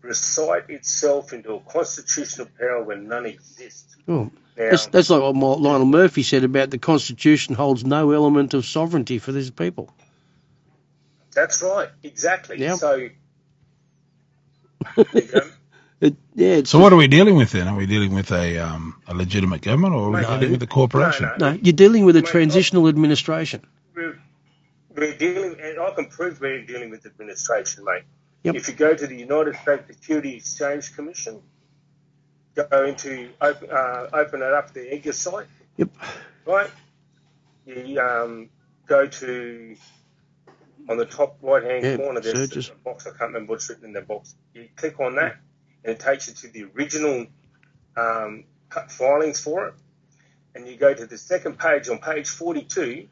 recite 0.00 0.70
itself 0.70 1.34
into 1.34 1.52
a 1.52 1.60
constitutional 1.60 2.48
power 2.58 2.82
when 2.82 3.06
none 3.06 3.26
exists. 3.26 3.94
Oh, 4.08 4.30
Now, 4.56 4.70
that's, 4.70 4.86
that's 4.86 5.10
like 5.10 5.20
what 5.20 5.60
Lionel 5.60 5.84
Murphy 5.84 6.22
said 6.22 6.42
about 6.44 6.70
the 6.70 6.78
Constitution 6.78 7.54
holds 7.54 7.84
no 7.84 8.12
element 8.12 8.54
of 8.54 8.64
sovereignty 8.64 9.18
for 9.18 9.30
these 9.32 9.50
people. 9.50 9.92
that's 11.34 11.62
right, 11.62 11.90
exactly. 12.02 12.56
Yeah. 12.58 12.76
So, 12.76 12.94
you 12.94 13.08
know, 13.08 13.14
It, 16.00 16.16
yeah, 16.34 16.56
it's 16.56 16.70
So 16.70 16.78
what 16.78 16.92
are 16.92 16.96
we 16.96 17.08
dealing 17.08 17.36
with 17.36 17.52
then? 17.52 17.68
Are 17.68 17.76
we 17.76 17.86
dealing 17.86 18.14
with 18.14 18.32
a 18.32 18.58
um, 18.58 19.02
a 19.08 19.14
legitimate 19.14 19.62
government, 19.62 19.94
or 19.94 20.08
are 20.08 20.12
we 20.12 20.22
No. 20.22 20.28
dealing 20.38 20.52
with 20.52 20.62
a 20.62 20.66
corporation? 20.68 21.30
No, 21.38 21.50
no, 21.52 21.58
you're 21.62 21.74
dealing 21.74 22.04
with 22.04 22.16
a 22.16 22.22
transitional 22.22 22.88
administration. 22.88 23.62
we're, 23.94 24.18
we're 24.96 25.16
dealing, 25.16 25.56
and 25.60 25.78
I 25.80 25.90
can 25.92 26.06
prove 26.06 26.40
we're 26.40 26.64
dealing 26.66 26.90
with 26.90 27.06
administration, 27.06 27.84
mate. 27.84 28.04
Yep. 28.44 28.56
If 28.56 28.68
you 28.68 28.74
go 28.74 28.94
to 28.94 29.06
the 29.06 29.16
United 29.16 29.56
States 29.56 29.84
Security 29.88 30.36
Exchange 30.36 30.94
Commission, 30.94 31.42
go 32.56 32.84
into 32.84 33.30
open, 33.40 33.70
uh, 33.70 34.08
open 34.12 34.42
it 34.42 34.52
up 34.54 34.72
the 34.74 34.92
EDGAR 34.92 35.12
site, 35.12 35.48
Yep. 35.78 35.90
right? 36.46 36.70
You 37.66 38.00
um, 38.00 38.50
go 38.86 39.06
to 39.06 39.76
on 40.88 40.96
the 40.96 41.04
top 41.06 41.38
right 41.42 41.62
hand 41.62 41.84
Yeah, 41.84 41.96
corner. 41.96 42.20
There's 42.20 42.38
searches. 42.38 42.70
a 42.70 42.74
box. 42.74 43.06
I 43.06 43.10
can't 43.10 43.32
remember 43.32 43.52
what's 43.52 43.68
written 43.68 43.84
in 43.86 43.92
the 43.92 44.00
box. 44.02 44.34
You 44.54 44.68
click 44.76 44.98
on 45.00 45.16
that, 45.16 45.36
and 45.84 45.92
it 45.94 46.00
takes 46.00 46.28
you 46.28 46.34
to 46.34 46.48
the 46.48 46.64
original 46.74 47.26
um, 47.96 48.44
filings 48.88 49.40
for 49.40 49.68
it. 49.68 49.74
And 50.54 50.66
you 50.68 50.76
go 50.76 50.92
to 50.92 51.06
the 51.06 51.16
second 51.18 51.58
page 51.58 51.88
on 51.88 51.98
page 51.98 52.28
42. 52.28 53.08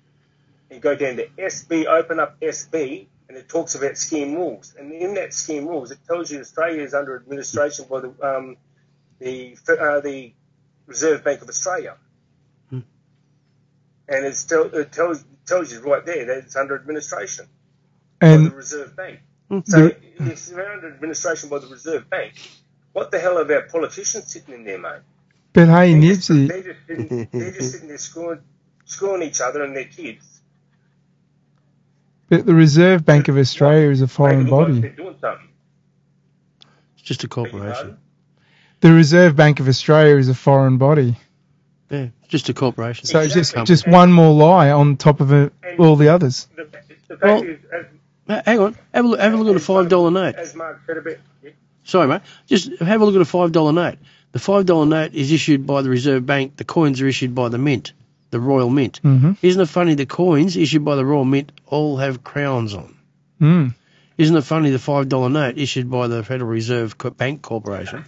And 0.71 0.81
go 0.81 0.95
down 0.95 1.17
to 1.17 1.27
SB. 1.39 1.87
Open 1.87 2.21
up 2.21 2.39
SB, 2.41 3.07
and 3.29 3.37
it 3.37 3.49
talks 3.49 3.75
about 3.75 3.97
scheme 3.99 4.35
rules. 4.35 4.75
And 4.79 4.93
in 4.93 5.15
that 5.15 5.33
scheme 5.35 5.67
rules, 5.67 5.91
it 5.91 5.99
tells 6.07 6.31
you 6.31 6.39
Australia 6.41 6.83
is 6.83 6.95
under 6.95 7.17
administration 7.17 7.87
by 7.91 8.01
the 8.01 8.09
um, 8.23 8.57
the 9.19 9.57
uh, 9.69 10.01
the 10.01 10.33
Reserve 10.87 11.25
Bank 11.25 11.43
of 11.43 11.49
Australia. 11.49 11.97
Hmm. 12.69 12.81
And 14.09 14.25
it's 14.27 14.45
tell, 14.45 14.65
it 14.73 14.93
tells 14.93 15.25
tells 15.45 15.73
you 15.73 15.81
right 15.81 16.05
there 16.07 16.25
that 16.27 16.39
it's 16.39 16.55
under 16.55 16.77
administration 16.77 17.49
by 18.21 18.37
the 18.37 18.51
Reserve 18.51 18.97
Bank. 18.97 19.21
So 19.67 19.89
the- 19.89 19.97
if 20.19 20.27
it's 20.29 20.53
under 20.53 20.89
administration 20.93 21.49
by 21.49 21.59
the 21.59 21.67
Reserve 21.67 22.09
Bank, 22.11 22.35
what 22.93 23.11
the 23.11 23.19
hell 23.19 23.39
are 23.39 23.53
our 23.53 23.63
politicians 23.63 24.27
sitting 24.33 24.55
in 24.55 24.65
there, 24.65 24.79
mate? 24.79 25.01
but 25.53 25.67
hey, 25.69 25.93
They're 25.99 26.15
just, 26.15 26.31
Nibsy, 26.31 26.49
they're 26.49 26.63
just 26.63 26.79
sitting, 26.87 27.29
they're 27.33 27.51
just 27.53 27.73
sitting 27.73 27.89
there 27.89 27.99
screwing, 27.99 28.39
screwing 28.85 29.23
each 29.23 29.41
other 29.41 29.65
and 29.65 29.75
their 29.75 29.85
kids. 29.87 30.41
but 32.29 32.47
the 32.47 32.55
Reserve 32.55 33.05
Bank 33.05 33.27
of 33.29 33.37
Australia 33.37 33.91
is 33.91 34.03
a 34.03 34.07
foreign 34.09 34.45
Making 34.45 34.57
like 34.57 34.67
body. 34.67 34.81
They're 34.81 34.91
doing 34.91 35.17
something. 35.21 35.49
It's 36.95 37.03
just 37.03 37.25
a 37.25 37.29
corporation. 37.29 37.97
The 38.81 38.93
Reserve 38.93 39.35
Bank 39.37 39.59
of 39.61 39.67
Australia 39.69 40.17
is 40.17 40.29
a 40.29 40.35
foreign 40.35 40.79
body. 40.79 41.17
Yeah, 41.91 42.09
just 42.29 42.49
a 42.49 42.55
corporation. 42.55 43.07
So 43.07 43.19
it's 43.21 43.35
just 43.35 43.57
just 43.65 43.89
one 43.89 44.13
more 44.13 44.33
lie 44.33 44.71
on 44.71 44.97
top 44.97 45.21
of 45.21 45.33
it, 45.33 45.53
all 45.79 45.97
the 45.97 46.09
others. 46.09 46.47
The, 46.55 46.65
the 47.09 47.17
fact 47.17 47.23
Well- 47.23 47.43
is, 47.43 47.59
as, 47.73 47.87
Ha- 47.87 47.89
Hang 48.45 48.59
on, 48.61 48.77
have 48.95 49.05
a 49.05 49.09
look, 49.09 49.21
have 49.21 49.33
a 49.33 49.37
look 49.37 49.49
at 49.49 49.57
a 49.57 49.65
five 49.65 49.89
dollar 49.89 50.11
note. 50.11 50.35
as 50.37 50.55
Mark 50.55 50.81
said 50.87 50.97
a 50.97 51.01
bit, 51.03 51.21
Sorry, 51.85 52.07
mate. 52.07 52.21
Just 52.47 52.71
have 52.79 53.01
a 53.01 53.05
look 53.05 53.15
at 53.17 53.21
a 53.21 53.25
five 53.25 53.53
dollar 53.53 53.73
note. 53.73 53.99
The 54.33 54.39
five 54.39 54.67
dollar 54.67 54.87
note 54.87 55.13
is 55.15 55.33
issued 55.33 55.67
by 55.67 55.83
the 55.83 55.91
Reserve 55.91 56.25
Bank. 56.25 56.57
The 56.57 56.65
coins 56.65 57.01
are 57.01 57.07
issued 57.09 57.35
by 57.35 57.49
the 57.49 57.59
Mint. 57.59 57.93
the 58.31 58.39
Royal 58.39 58.71
Mint. 58.71 59.01
Mm-hmm. 59.03 59.33
Isn't 59.43 59.61
it 59.61 59.67
funny 59.69 59.95
the 59.95 60.07
coins 60.07 60.57
issued 60.57 60.85
by 60.85 60.95
the 60.95 61.05
Royal 61.05 61.25
Mint 61.25 61.51
all 61.67 61.97
have 61.97 62.23
crowns 62.23 62.75
on? 62.75 62.95
Mm. 63.41 63.75
Isn't 64.19 64.37
it 64.37 64.43
funny 64.45 64.71
the 64.71 64.79
five 64.79 65.09
dollar 65.09 65.29
note 65.31 65.59
issued 65.59 65.91
by 65.91 66.07
the 66.07 66.23
Federal 66.23 66.51
Reserve 66.51 66.95
Bank 67.17 67.43
Corporation? 67.43 68.05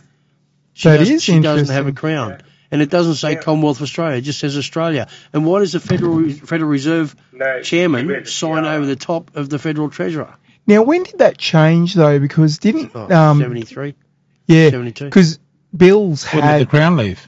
She, 0.75 0.89
That 0.89 0.99
does, 0.99 1.11
is 1.11 1.23
she 1.25 1.41
doesn't 1.41 1.75
have 1.75 1.87
a 1.87 1.89
interesting. 1.89 1.95
crown, 1.95 2.43
and 2.73 2.83
it 2.83 2.91
doesn't 2.91 3.15
say 3.15 3.33
Yeah. 3.33 3.41
Commonwealth 3.43 3.77
of 3.79 3.83
Australia. 3.85 4.17
It 4.17 4.23
just 4.23 4.41
says 4.41 4.57
Australia. 4.57 5.07
And 5.33 5.47
why 5.47 5.61
does 5.61 5.73
the 5.73 5.81
Federal 5.81 6.29
Federal 6.31 6.71
Reserve 6.71 7.15
No, 7.33 7.63
Chairman 7.63 8.09
read 8.09 8.27
sign 8.27 8.65
tiara. 8.65 8.77
over 8.77 8.87
the 8.87 8.97
top 8.97 9.31
of 9.37 9.49
the 9.49 9.59
Federal 9.61 9.89
Treasurer? 9.91 10.35
Now, 10.67 10.83
when 10.83 11.03
did 11.05 11.19
that 11.19 11.39
change 11.39 11.95
though? 11.95 12.19
Because 12.19 12.59
didn't 12.59 12.91
Oh, 12.95 13.09
um 13.15 13.39
73, 13.41 13.95
yeah 14.49 14.71
72, 14.71 15.05
because 15.05 15.39
Bills 15.77 16.25
When 16.27 16.43
did 16.43 16.61
the 16.67 16.71
crown 16.71 16.97
leave? 16.97 17.27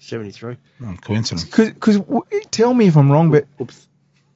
73. 0.00 0.56
Oh, 0.84 0.94
coincidence. 1.00 1.44
because 1.44 2.00
tell 2.50 2.74
me 2.74 2.86
if 2.88 2.96
I'm 2.96 3.10
wrong, 3.10 3.30
but 3.30 3.46
Oops. 3.60 3.88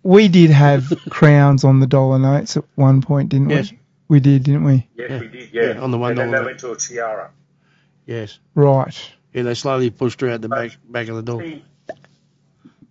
we 0.02 0.28
did 0.28 0.50
have 0.50 0.92
crowns 1.10 1.64
on 1.64 1.80
the 1.80 1.86
dollar 1.86 2.18
notes 2.18 2.56
at 2.56 2.64
one 2.76 3.02
point, 3.02 3.30
didn't 3.30 3.50
Yes. 3.50 3.72
we? 3.72 3.78
We 4.08 4.20
did, 4.20 4.44
didn't 4.44 4.62
we? 4.64 4.86
Yes, 4.96 5.10
Yeah. 5.10 5.18
we 5.20 5.28
did, 5.28 5.48
yeah. 5.52 5.62
Yeah, 5.74 5.80
on 5.80 5.90
the 5.90 5.98
one 5.98 6.10
and 6.12 6.18
then 6.20 6.30
they 6.30 6.40
went 6.44 6.60
to 6.60 6.70
a 6.70 6.76
tiara. 6.76 7.30
Yes. 8.06 8.38
Right. 8.54 8.96
Yeah, 9.36 9.42
they 9.42 9.52
slowly 9.52 9.90
pushed 9.90 10.22
her 10.22 10.30
out 10.30 10.40
the 10.40 10.48
back 10.48 10.78
back 10.88 11.08
of 11.08 11.16
the 11.16 11.22
door. 11.22 11.44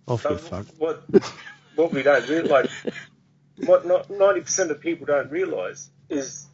Off 0.06 0.22
so 0.22 0.30
you 0.30 0.38
fuck. 0.38 0.66
what 0.78 1.02
what 1.74 1.92
we 1.92 2.04
don't 2.04 2.28
realise, 2.28 2.70
what 3.64 3.84
not 3.84 4.08
ninety 4.08 4.42
percent 4.42 4.70
of 4.70 4.80
people 4.80 5.06
don't 5.06 5.28
realise 5.32 5.90
is 6.08 6.46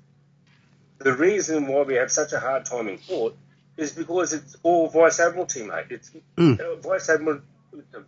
the 0.97 1.13
reason 1.13 1.67
why 1.67 1.83
we 1.83 1.97
have 1.97 2.11
such 2.11 2.33
a 2.33 2.41
hard 2.41 2.65
time 2.65 2.89
in 2.89 2.97
court 2.97 3.35
is 3.77 3.93
because 3.93 4.33
it's 4.33 4.57
all 4.63 4.89
vice 4.89 5.21
admiralty, 5.21 5.63
mate. 5.63 5.85
It's 5.91 6.11
Mm. 6.39 6.83
vice 6.83 7.11
admiral, 7.11 7.43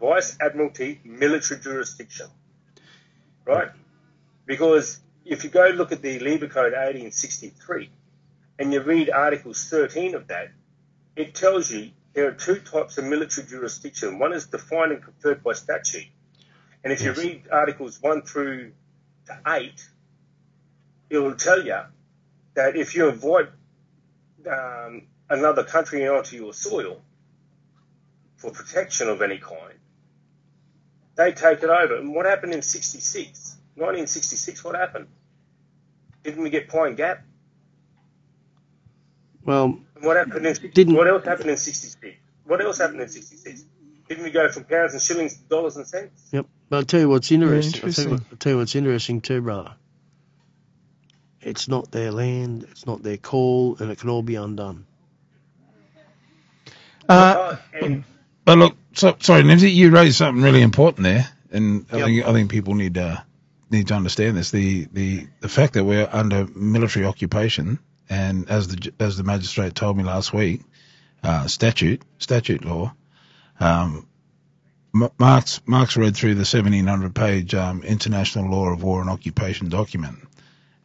vice 0.00 0.38
admiralty 0.40 1.02
military 1.04 1.60
jurisdiction, 1.60 2.28
right? 3.44 3.68
Because 4.46 5.00
if 5.26 5.44
you 5.44 5.50
go 5.50 5.68
look 5.68 5.92
at 5.92 6.00
the 6.00 6.18
Lieber 6.18 6.48
Code 6.48 6.72
1863 6.72 7.90
and 8.58 8.72
you 8.72 8.80
read 8.80 9.10
Articles 9.10 9.68
13 9.68 10.14
of 10.14 10.28
that, 10.28 10.50
it 11.16 11.34
tells 11.34 11.70
you 11.70 11.90
there 12.12 12.28
are 12.28 12.32
two 12.32 12.60
types 12.60 12.98
of 12.98 13.04
military 13.04 13.46
jurisdiction. 13.46 14.18
One 14.18 14.32
is 14.32 14.46
defined 14.46 14.92
and 14.92 15.02
conferred 15.02 15.42
by 15.42 15.52
statute. 15.52 16.06
And 16.82 16.92
if 16.92 17.02
Yes. 17.02 17.16
you 17.16 17.22
read 17.22 17.48
Articles 17.50 18.00
1 18.00 18.22
through 18.22 18.72
to 19.26 19.40
8, 19.46 19.88
it 21.10 21.18
will 21.18 21.34
tell 21.34 21.64
you 21.64 21.80
that 22.54 22.76
if 22.76 22.94
you 22.94 23.06
avoid 23.08 23.48
um, 24.50 25.02
another 25.30 25.64
country 25.64 26.06
onto 26.06 26.36
your 26.36 26.52
soil 26.52 27.00
for 28.36 28.50
protection 28.50 29.08
of 29.08 29.22
any 29.22 29.38
kind, 29.38 29.78
they 31.16 31.32
take 31.32 31.62
it 31.62 31.70
over. 31.70 31.96
And 31.96 32.14
what 32.14 32.26
happened 32.26 32.52
in 32.52 32.62
66? 32.62 33.56
1966, 33.76 34.62
what 34.64 34.74
happened? 34.76 35.08
Didn't 36.22 36.42
we 36.42 36.50
get 36.50 36.68
Pine 36.68 36.94
Gap? 36.94 37.24
Well, 39.44 39.78
what 40.04 40.16
happened 40.16 40.46
in 40.46 40.54
Didn't- 40.72 40.94
what 40.94 41.08
else 41.08 41.24
happened 41.24 41.50
in 41.50 41.56
'66? 41.56 42.16
What 42.44 42.60
else 42.60 42.78
happened 42.78 43.00
in 43.00 43.08
'66? 43.08 43.64
Didn't 44.08 44.24
we 44.24 44.30
go 44.30 44.48
from 44.50 44.64
pounds 44.64 44.92
and 44.92 45.02
shillings 45.02 45.36
to 45.36 45.42
dollars 45.44 45.76
and 45.76 45.86
cents? 45.86 46.28
yep. 46.32 46.46
But 46.68 46.76
I'll 46.76 46.84
tell 46.84 47.00
you 47.00 47.08
what's 47.08 47.32
interesting. 47.32 47.82
I'll, 47.84 47.92
tell 47.92 48.04
interesting. 48.04 48.04
you 48.04 48.10
what, 48.12 48.22
I'll 48.32 48.38
tell 48.38 48.52
you 48.52 48.58
what's 48.58 48.74
interesting 48.74 49.20
too, 49.20 49.40
brother. 49.40 49.72
It's 51.40 51.68
not 51.68 51.90
their 51.90 52.10
land, 52.10 52.66
it's 52.70 52.86
not 52.86 53.02
their 53.02 53.16
call, 53.18 53.76
and 53.78 53.90
it 53.90 53.98
can 53.98 54.08
all 54.10 54.22
be 54.22 54.34
undone. 54.36 54.86
Uh, 57.08 57.34
Oh, 57.38 57.58
and 57.86 58.04
But 58.44 58.58
look, 58.58 58.76
so, 58.94 59.16
sorry, 59.20 59.42
Nibsy, 59.42 59.74
you 59.74 59.90
raised 59.90 60.16
something 60.16 60.42
really 60.42 60.62
important 60.62 61.04
there, 61.04 61.28
and 61.50 61.86
I 61.92 61.96
Yep. 61.98 62.06
think 62.06 62.24
I 62.26 62.32
think 62.32 62.50
people 62.50 62.74
need 62.74 62.96
uh, 62.98 63.18
need 63.70 63.88
to 63.88 63.94
understand 63.94 64.36
this. 64.36 64.50
The, 64.50 64.86
the 64.92 65.26
the 65.40 65.48
fact 65.48 65.74
that 65.74 65.84
we're 65.84 66.08
under 66.12 66.46
military 66.54 67.04
occupation, 67.06 67.78
and 68.08 68.48
as 68.50 68.68
the 68.68 68.92
as 69.00 69.16
the 69.16 69.24
magistrate 69.24 69.74
told 69.74 69.96
me 69.96 70.04
last 70.04 70.32
week, 70.32 70.62
uh, 71.22 71.46
statute 71.46 72.02
statute 72.18 72.64
law. 72.64 72.92
Um, 73.60 74.06
Mark's 75.18 75.60
Mark's 75.66 75.96
read 75.96 76.16
through 76.16 76.34
the 76.34 76.40
1700 76.40 77.14
page 77.14 77.54
um, 77.54 77.82
International 77.82 78.48
Law 78.48 78.68
of 78.72 78.82
War 78.82 79.00
and 79.00 79.10
Occupation 79.10 79.68
document, 79.68 80.18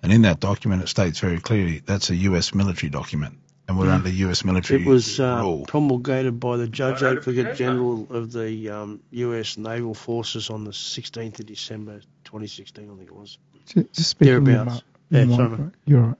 and 0.02 0.12
in 0.12 0.24
that 0.24 0.40
document 0.40 0.82
it 0.82 0.88
states 0.90 1.20
very 1.20 1.40
clearly 1.40 1.80
that's 1.86 2.10
a 2.10 2.16
U.S. 2.16 2.56
military 2.56 2.90
document, 2.90 3.36
and 3.68 3.78
we're 3.78 3.92
under 3.92 4.10
U.S. 4.10 4.44
military 4.44 4.82
It 4.82 4.88
was 4.88 5.20
uh, 5.20 5.64
promulgated 5.68 6.40
by 6.40 6.58
the 6.58 6.68
Judge 6.68 7.04
Advocate 7.04 7.56
General 7.56 8.08
of 8.10 8.32
the 8.32 8.70
um, 8.72 9.00
U.S. 9.12 9.58
Naval 9.58 9.94
Forces 9.94 10.50
on 10.50 10.64
the 10.64 10.72
16th 10.72 11.40
of 11.40 11.46
December 11.46 12.00
2016, 12.24 12.90
I 12.92 12.96
think 12.98 13.10
it 13.10 13.16
was. 13.16 13.38
ju- 13.68 13.88
just 13.94 14.10
speaking 14.10 14.38
in 14.38 14.44
Thereabouts. 14.46 14.82
mi- 15.12 15.20
Yeah, 15.20 15.26
the 15.26 15.36
sorry. 15.36 15.72
You're 15.86 16.02
all 16.02 16.08
right. 16.08 16.18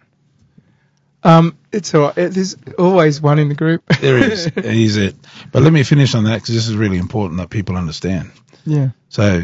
Um, 1.24 1.58
it's 1.72 1.94
all 1.94 2.02
right. 2.02 2.16
There's 2.16 2.56
always 2.78 3.22
one 3.22 3.40
in 3.40 3.50
the 3.50 3.56
group. 3.56 3.84
There 4.02 4.18
is. 4.18 4.46
He's 4.64 4.98
it. 4.98 5.16
But 5.52 5.64
let 5.64 5.74
me 5.74 5.84
finish 5.84 6.16
on 6.16 6.24
that 6.26 6.36
because 6.42 6.56
this 6.56 6.68
is 6.68 6.76
really 6.76 6.98
important 6.98 7.40
that 7.40 7.50
people 7.50 7.76
understand. 7.76 8.32
yeah. 8.66 8.90
So, 9.10 9.44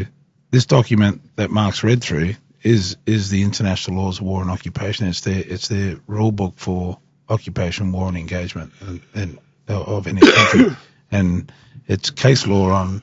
this 0.50 0.66
document 0.66 1.20
that 1.36 1.50
Mark's 1.50 1.82
read 1.84 2.02
through 2.02 2.34
is 2.62 2.96
is 3.04 3.28
the 3.30 3.42
International 3.42 4.02
Laws 4.04 4.18
of 4.18 4.24
War 4.26 4.40
and 4.42 4.50
Occupation. 4.50 5.06
It's 5.08 5.20
their 5.20 5.42
it's 5.46 5.68
their 5.68 5.96
rule 6.06 6.32
book 6.32 6.54
for 6.56 6.98
occupation, 7.28 7.92
war, 7.92 8.08
and 8.08 8.16
engagement 8.16 8.72
and, 8.80 9.00
and 9.14 9.38
of 9.68 10.06
any 10.06 10.20
country, 10.20 10.76
and 11.10 11.52
it's 11.86 12.10
case 12.10 12.46
law 12.46 12.70
on 12.70 13.02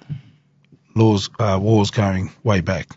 laws 0.95 1.29
uh, 1.39 1.59
wars 1.61 1.91
going 1.91 2.31
way 2.43 2.61
back. 2.61 2.89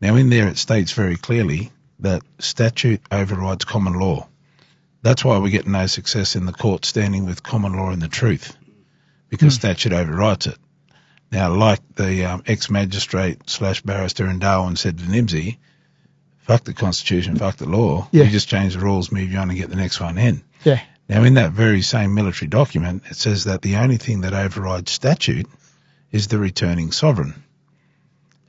Now, 0.00 0.14
in 0.16 0.30
there, 0.30 0.48
it 0.48 0.56
states 0.56 0.92
very 0.92 1.16
clearly 1.16 1.70
that 1.98 2.22
statute 2.38 3.02
overrides 3.10 3.64
common 3.66 3.94
law. 3.94 4.26
That's 5.02 5.24
why 5.24 5.38
we 5.38 5.50
get 5.50 5.66
no 5.66 5.86
success 5.86 6.36
in 6.36 6.44
the 6.44 6.52
court 6.52 6.84
standing 6.84 7.24
with 7.24 7.42
common 7.42 7.74
law 7.74 7.90
and 7.90 8.02
the 8.02 8.08
truth, 8.08 8.56
because 9.30 9.54
statute 9.54 9.92
overrides 9.92 10.46
it. 10.46 10.58
Now, 11.32 11.54
like 11.54 11.80
the 11.94 12.24
um, 12.26 12.42
ex-magistrate 12.46 13.48
slash 13.48 13.80
barrister 13.82 14.28
in 14.28 14.40
Darwin 14.40 14.76
said 14.76 14.98
to 14.98 15.04
Nibsy, 15.04 15.58
fuck 16.38 16.64
the 16.64 16.74
constitution, 16.74 17.36
fuck 17.36 17.56
the 17.56 17.68
law. 17.68 18.08
Yeah. 18.12 18.24
You 18.24 18.30
just 18.30 18.48
change 18.48 18.74
the 18.74 18.80
rules, 18.80 19.12
move 19.12 19.30
you 19.30 19.38
on, 19.38 19.48
and 19.48 19.58
get 19.58 19.70
the 19.70 19.76
next 19.76 20.00
one 20.00 20.18
in. 20.18 20.42
Yeah. 20.64 20.82
Now, 21.08 21.22
in 21.24 21.34
that 21.34 21.52
very 21.52 21.82
same 21.82 22.14
military 22.14 22.48
document, 22.48 23.04
it 23.08 23.16
says 23.16 23.44
that 23.44 23.62
the 23.62 23.76
only 23.76 23.96
thing 23.96 24.20
that 24.20 24.34
overrides 24.34 24.90
statute 24.90 25.46
is 26.10 26.28
the 26.28 26.38
returning 26.38 26.92
sovereign. 26.92 27.42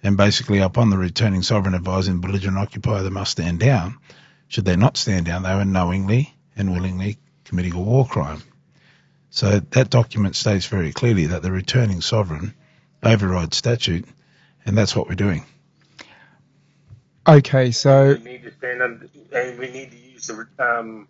And 0.04 0.18
basically, 0.18 0.60
upon 0.60 0.89
the 0.89 0.97
returning 0.97 1.43
sovereign 1.43 1.76
advising 1.76 2.20
the 2.20 2.28
belligerent 2.28 2.58
occupier 2.58 3.04
they 3.04 3.10
must 3.10 3.32
stand 3.32 3.60
down, 3.60 3.99
should 4.47 4.66
they 4.66 4.76
not 4.76 4.97
stand 4.97 5.28
down, 5.28 5.43
they 5.43 5.56
were 5.56 5.64
knowingly 5.64 6.36
and 6.56 6.72
willingly 6.72 7.18
committing 7.45 7.74
a 7.74 7.80
war 7.82 8.06
crime. 8.08 8.41
So 9.30 9.60
that 9.60 9.89
document 9.89 10.36
states 10.36 10.66
very 10.66 10.91
clearly 10.91 11.28
that 11.28 11.41
the 11.41 11.52
returning 11.52 12.02
sovereign 12.02 12.54
overrides 13.04 13.58
statute, 13.58 14.06
and 14.66 14.78
that's 14.78 14.95
what 14.95 15.08
we're 15.08 15.16
doing. 15.16 15.45
Okay. 17.28 17.72
So 17.72 18.18
we 18.18 18.24
need 18.24 18.43
to 18.43 18.52
stand 18.54 18.82
under, 18.82 19.10
and 19.34 19.60
we 19.60 19.72
need 19.72 19.91
to 19.91 19.97
use 19.97 20.28
the. 20.28 20.47
Um, 20.60 21.08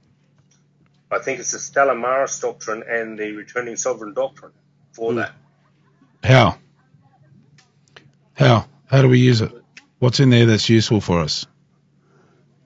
I 1.11 1.19
think 1.19 1.39
it's 1.39 1.51
the 1.51 1.59
Stella 1.59 1.95
Maris 1.95 2.39
doctrine 2.39 2.83
and 2.87 3.19
the 3.19 3.33
returning 3.33 3.75
sovereign 3.77 4.13
doctrine 4.13 4.53
for 4.93 5.13
Hmm. 5.13 5.15
that. 5.15 5.33
How? 6.23 6.57
How? 8.33 8.67
How 8.87 9.01
do 9.01 9.09
we 9.09 9.19
use 9.19 9.41
it? 9.41 9.51
What's 9.99 10.19
in 10.19 10.29
there 10.29 10.45
that's 10.47 10.69
useful 10.69 11.01
for 11.01 11.19
us? 11.19 11.45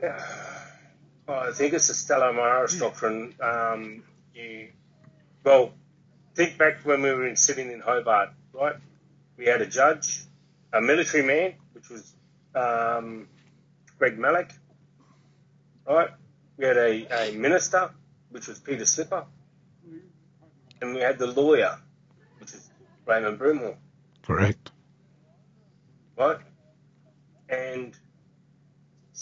I 0.03 0.34
think 1.55 1.73
it's 1.73 1.87
the 1.87 1.93
Stella 1.93 2.33
Maris 2.33 2.77
doctrine. 2.77 3.33
Um, 3.41 4.03
you, 4.33 4.69
well, 5.43 5.71
think 6.35 6.57
back 6.57 6.79
when 6.83 7.01
we 7.01 7.11
were 7.11 7.27
in, 7.27 7.35
sitting 7.35 7.71
in 7.71 7.79
Hobart, 7.79 8.29
right? 8.53 8.75
We 9.37 9.45
had 9.45 9.61
a 9.61 9.65
judge, 9.65 10.21
a 10.73 10.81
military 10.81 11.23
man, 11.23 11.53
which 11.73 11.89
was 11.89 12.13
um, 12.53 13.27
Greg 13.97 14.19
Malik, 14.19 14.51
right? 15.87 16.09
We 16.57 16.65
had 16.65 16.77
a, 16.77 17.29
a 17.29 17.37
minister, 17.37 17.91
which 18.29 18.47
was 18.47 18.59
Peter 18.59 18.85
Slipper, 18.85 19.25
and 20.81 20.93
we 20.93 21.01
had 21.01 21.17
the 21.17 21.27
lawyer, 21.27 21.77
which 22.39 22.53
is 22.53 22.69
Raymond 23.05 23.39
Broomhall, 23.39 23.75
Correct. 24.23 24.71
right? 26.17 26.37
And 27.47 27.97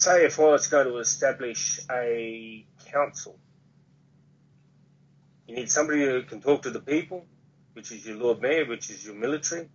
say 0.03 0.25
if 0.25 0.39
I 0.39 0.43
was 0.43 0.67
going 0.67 0.87
to 0.87 0.97
establish 0.97 1.79
a 1.91 2.65
council, 2.85 3.37
you 5.47 5.55
need 5.55 5.69
somebody 5.71 6.05
who 6.05 6.23
can 6.23 6.41
talk 6.41 6.63
to 6.63 6.71
the 6.71 6.79
people, 6.79 7.25
which 7.73 7.91
is 7.91 8.05
your 8.05 8.17
Lord 8.17 8.41
Mayor, 8.41 8.65
which 8.65 8.89
is 8.89 9.05
your 9.05 9.15
military, 9.15 9.69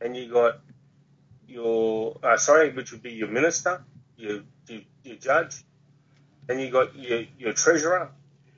and 0.00 0.16
you 0.16 0.30
got 0.30 0.60
your 1.46 2.18
uh, 2.22 2.36
sorry, 2.36 2.72
which 2.72 2.92
would 2.92 3.02
be 3.02 3.12
your 3.12 3.28
minister, 3.28 3.84
your 4.16 4.40
your, 4.68 4.80
your 5.04 5.16
judge, 5.16 5.64
then 6.46 6.58
you 6.58 6.70
got 6.70 6.96
your 6.96 7.24
your 7.38 7.52
treasurer, 7.52 8.10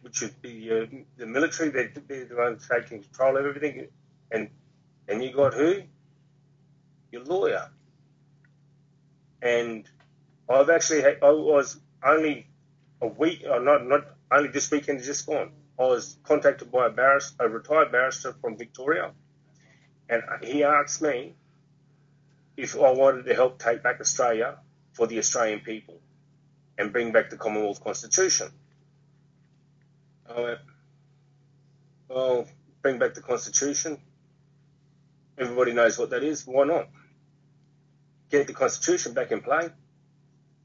which 0.03 0.21
would 0.23 0.41
be 0.43 0.51
your, 0.51 0.87
the 1.17 1.27
military. 1.27 1.71
They're, 1.71 1.93
they're 2.09 2.25
the 2.27 2.37
ones 2.37 2.69
taking 2.71 3.03
control 3.03 3.37
of 3.37 3.47
everything, 3.47 3.89
and 4.31 4.51
and 5.09 5.23
you 5.23 5.33
got 5.33 5.55
who? 5.55 5.83
your 7.11 7.25
lawyer. 7.25 7.71
And 9.43 9.89
I've 10.49 10.71
actually 10.71 11.03
had, 11.03 11.19
I 11.23 11.31
was 11.31 11.79
only 12.03 12.47
a 13.01 13.07
week, 13.07 13.45
or 13.49 13.61
not, 13.61 13.87
not 13.87 14.07
only 14.31 14.49
this 14.49 14.71
weekend 14.71 15.03
just 15.03 15.27
gone. 15.27 15.53
I 15.79 15.83
was 15.83 16.17
contacted 16.25 16.73
by 16.73 16.87
a 16.87 16.91
barrister, 16.91 17.45
a 17.45 17.49
retired 17.49 17.93
barrister 17.93 18.35
from 18.41 18.57
Victoria, 18.57 19.13
and 20.09 20.23
he 20.43 20.65
asked 20.65 21.03
me 21.03 21.35
if 22.57 22.75
I 22.77 22.91
wanted 22.91 23.27
to 23.27 23.35
help 23.35 23.59
take 23.59 23.83
back 23.83 24.01
Australia 24.01 24.57
for 24.95 25.07
the 25.07 25.19
Australian 25.19 25.61
people 25.61 26.01
and 26.77 26.93
bring 26.93 27.13
back 27.13 27.31
the 27.31 27.37
Commonwealth 27.37 27.83
Constitution. 27.85 28.49
I 30.29 30.41
went, 30.41 30.59
well, 32.09 32.47
bring 32.83 32.99
back 32.99 33.15
the 33.15 33.21
Constitution. 33.21 33.99
Everybody 35.37 35.73
knows 35.73 35.99
what 35.99 36.11
that 36.11 36.25
is. 36.25 36.47
Why 36.47 36.65
not? 36.65 36.89
Get 38.31 38.49
the 38.49 38.53
Constitution 38.55 39.13
back 39.15 39.31
in 39.31 39.41
play. 39.41 39.71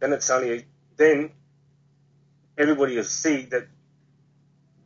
Then 0.04 0.12
it's 0.12 0.30
only 0.30 0.66
then 0.98 1.32
everybody 2.58 2.98
will 2.98 3.06
see 3.06 3.44
that 3.44 3.70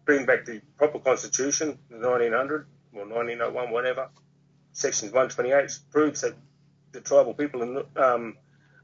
bring 0.05 0.27
back 0.27 0.45
the 0.45 0.61
proper 0.77 0.99
Constitution, 0.99 1.79
the 1.89 2.07
1900 2.07 2.67
or 2.93 3.07
1901, 3.07 3.71
whatever. 3.71 4.09
Section 4.73 5.07
128 5.07 5.79
proves 5.89 6.21
that 6.21 6.35
the 6.91 7.01
tribal 7.01 7.33
people 7.33 7.83
um, 7.95 8.37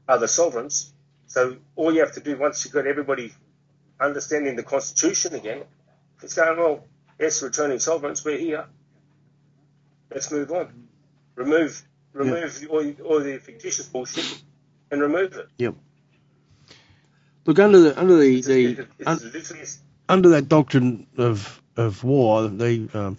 are 0.08 0.18
the 0.18 0.26
sovereigns. 0.26 0.92
So 1.28 1.56
all 1.76 1.94
you 1.94 2.00
have 2.00 2.14
to 2.14 2.20
do 2.20 2.36
once 2.36 2.64
you've 2.64 2.74
got 2.74 2.88
everybody 2.88 3.32
understanding 4.00 4.56
the 4.56 4.64
Constitution 4.64 5.36
again, 5.36 5.62
it's 6.20 6.34
going, 6.34 6.58
well, 6.58 6.84
yes, 7.16 7.44
returning 7.44 7.78
sovereigns, 7.78 8.24
we're 8.24 8.38
here. 8.38 8.66
Let's 10.10 10.32
move 10.32 10.50
on. 10.50 10.88
Remove 11.36 11.80
remove 12.12 12.60
yeah. 12.60 12.68
all, 12.70 12.92
all 13.04 13.20
the 13.20 13.38
fictitious 13.38 13.86
bullshit 13.86 14.42
and 14.90 15.00
remove 15.00 15.34
it. 15.34 15.46
Yep. 15.58 15.76
Look 17.46 17.58
under 17.58 17.78
the 17.80 18.00
under 18.00 18.16
the, 18.16 18.40
the 18.40 18.88
un, 19.06 19.20
under 20.08 20.28
that 20.30 20.48
doctrine 20.48 21.06
of 21.18 21.60
of 21.76 22.04
war, 22.04 22.48
they 22.48 22.88
um, 22.94 23.18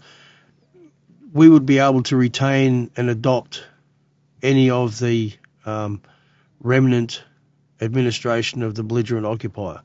we 1.33 1.49
would 1.49 1.65
be 1.65 1.79
able 1.79 2.03
to 2.03 2.15
retain 2.15 2.89
and 2.95 3.09
adopt 3.09 3.63
any 4.41 4.69
of 4.69 4.99
the 4.99 5.33
um, 5.65 6.01
remnant 6.61 7.23
administration 7.81 8.63
of 8.63 8.75
the 8.75 8.83
belligerent 8.83 9.25
occupier. 9.25 9.81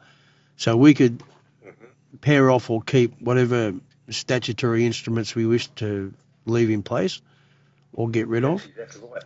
So 0.56 0.76
we 0.76 0.94
could 0.94 1.18
mm-hmm. 1.18 2.16
pair 2.20 2.50
off 2.50 2.70
or 2.70 2.82
keep 2.82 3.20
whatever 3.20 3.74
statutory 4.10 4.86
instruments 4.86 5.34
we 5.34 5.46
wish 5.46 5.68
to 5.76 6.12
leave 6.44 6.70
in 6.70 6.82
place 6.82 7.20
or 7.92 8.08
get 8.08 8.28
rid 8.28 8.44
of. 8.44 8.66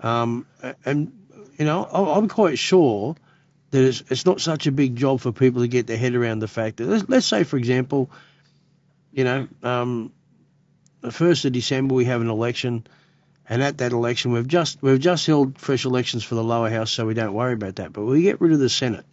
Um, 0.00 0.46
and, 0.84 1.12
you 1.58 1.64
know, 1.64 1.84
I'm 1.84 2.28
quite 2.28 2.58
sure 2.58 3.16
that 3.74 4.04
it's, 4.08 4.24
not 4.24 4.40
such 4.40 4.68
a 4.68 4.72
big 4.72 4.94
job 4.94 5.20
for 5.20 5.32
people 5.32 5.62
to 5.62 5.68
get 5.68 5.88
their 5.88 5.96
head 5.96 6.14
around 6.14 6.38
the 6.38 6.46
fact 6.46 6.76
that, 6.76 6.86
let's, 6.86 7.08
let's 7.08 7.26
say, 7.26 7.42
for 7.42 7.56
example, 7.56 8.08
you 9.12 9.24
know, 9.24 9.48
um, 9.64 10.12
the 11.00 11.08
1st 11.08 11.46
of 11.46 11.52
December 11.52 11.92
we 11.92 12.04
have 12.04 12.20
an 12.20 12.30
election, 12.30 12.86
and 13.48 13.64
at 13.64 13.78
that 13.78 13.90
election 13.90 14.30
we've 14.30 14.46
just 14.46 14.80
we've 14.80 15.00
just 15.00 15.26
held 15.26 15.58
fresh 15.58 15.84
elections 15.84 16.22
for 16.22 16.36
the 16.36 16.44
lower 16.44 16.70
house, 16.70 16.92
so 16.92 17.04
we 17.04 17.14
don't 17.14 17.34
worry 17.34 17.54
about 17.54 17.76
that. 17.76 17.92
But 17.92 18.04
we 18.04 18.22
get 18.22 18.40
rid 18.40 18.52
of 18.52 18.60
the 18.60 18.68
Senate, 18.68 19.04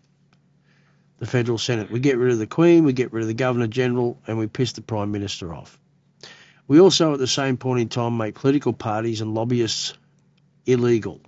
the 1.17 1.25
federal 1.25 1.57
Senate. 1.57 1.89
We 1.89 1.99
get 1.99 2.19
rid 2.19 2.31
of 2.31 2.37
the 2.37 2.45
Queen, 2.45 2.83
we 2.83 2.93
get 2.93 3.11
rid 3.11 3.23
of 3.23 3.27
the 3.27 3.33
Governor 3.33 3.65
General, 3.65 4.19
and 4.27 4.37
we 4.37 4.45
piss 4.45 4.73
the 4.73 4.83
Prime 4.83 5.11
Minister 5.11 5.55
off. 5.55 5.79
We 6.67 6.79
also, 6.79 7.13
at 7.13 7.19
the 7.19 7.25
same 7.25 7.57
point 7.57 7.81
in 7.81 7.89
time, 7.89 8.15
make 8.15 8.35
political 8.35 8.73
parties 8.73 9.21
and 9.21 9.33
lobbyists 9.33 9.97
illegal. 10.67 11.19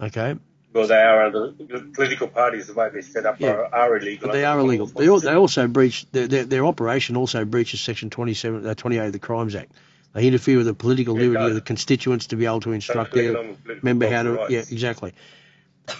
Okay. 0.00 0.36
Well, 0.72 0.86
they 0.86 1.02
are 1.02 1.26
under 1.26 1.52
political 1.92 2.28
parties. 2.28 2.66
The 2.66 2.74
way 2.74 2.88
they're 2.90 3.02
set 3.02 3.26
up 3.26 3.40
yeah. 3.40 3.50
are, 3.50 3.74
are, 3.74 3.96
illegal. 3.96 4.28
But 4.28 4.32
they 4.32 4.44
are 4.44 4.58
illegal. 4.58 4.86
They, 4.86 5.06
they 5.06 5.34
also 5.34 5.68
breach 5.68 6.06
their, 6.12 6.26
their, 6.26 6.44
their, 6.44 6.64
operation 6.64 7.16
also 7.16 7.44
breaches 7.44 7.80
Section 7.80 8.08
27, 8.08 8.66
uh, 8.66 8.74
28 8.74 9.06
of 9.06 9.12
the 9.12 9.18
Crimes 9.18 9.54
Act. 9.54 9.72
They 10.14 10.26
interfere 10.26 10.58
with 10.58 10.66
the 10.66 10.74
political 10.74 11.14
yeah, 11.16 11.28
liberty 11.28 11.44
of 11.46 11.54
the 11.54 11.60
constituents 11.60 12.28
to 12.28 12.36
be 12.36 12.46
able 12.46 12.60
to 12.60 12.72
instruct 12.72 13.12
their 13.12 13.54
member 13.82 14.10
how 14.10 14.22
to. 14.22 14.32
Rights. 14.32 14.50
Yeah, 14.50 14.60
exactly. 14.60 15.12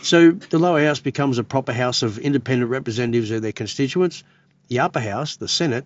So 0.02 0.30
the 0.30 0.58
lower 0.58 0.82
house 0.82 1.00
becomes 1.00 1.38
a 1.38 1.44
proper 1.44 1.72
house 1.72 2.02
of 2.02 2.18
independent 2.18 2.70
representatives 2.70 3.30
of 3.30 3.42
their 3.42 3.52
constituents. 3.52 4.22
The 4.68 4.80
upper 4.80 5.00
house, 5.00 5.36
the 5.36 5.48
Senate, 5.48 5.84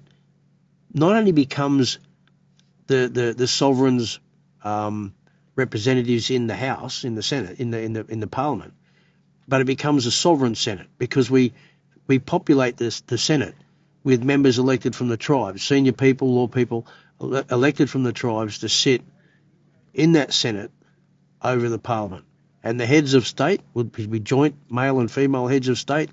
not 0.93 1.16
only 1.16 1.32
becomes 1.32 1.99
the 2.87 3.09
the, 3.09 3.34
the 3.37 3.47
sovereign's 3.47 4.20
um, 4.62 5.14
representatives 5.57 6.30
in 6.30 6.46
the 6.46 6.54
House, 6.54 7.04
in 7.04 7.14
the 7.14 7.22
Senate, 7.22 7.59
in 7.59 7.70
the 7.70 7.80
in 7.80 7.92
the 7.94 8.07
in 8.09 8.20
the 8.20 8.26
Parliament, 8.26 8.74
but 9.48 9.61
it 9.61 9.64
becomes 9.64 10.07
a 10.07 10.11
sovereign 10.11 10.54
Senate 10.54 10.86
because 10.98 11.30
we 11.30 11.52
we 12.07 12.18
populate 12.18 12.76
this 12.76 13.00
the 13.00 13.18
Senate 13.18 13.54
with 14.04 14.22
members 14.22 14.59
elected 14.59 14.94
from 14.94 15.09
the 15.09 15.16
tribes, 15.16 15.62
senior 15.64 15.92
people, 15.92 16.32
law 16.32 16.46
people 16.46 16.86
elected 17.50 17.90
from 17.90 18.04
the 18.04 18.12
tribes 18.12 18.59
to 18.59 18.68
sit 18.68 19.02
in 19.94 20.12
that 20.12 20.32
Senate 20.32 20.70
over 21.42 21.68
the 21.68 21.78
Parliament. 21.78 22.24
And 22.62 22.78
the 22.78 22.86
heads 22.86 23.14
of 23.14 23.26
state 23.26 23.62
would 23.74 23.92
be 23.92 24.20
joint 24.20 24.54
male 24.70 25.00
and 25.00 25.11
female 25.11 25.46
heads 25.46 25.68
of 25.68 25.78
state 25.78 26.11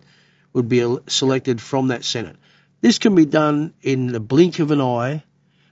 would 0.54 0.70
be 0.70 0.98
selected 1.08 1.62
from 1.62 1.90
that 1.90 2.04
Senate. 2.04 2.38
This 2.82 3.00
can 3.00 3.16
be 3.16 3.26
done 3.26 3.74
in 3.82 4.08
the 4.08 4.20
blink 4.20 4.60
of 4.60 4.72
an 4.72 4.82
eye 4.82 5.24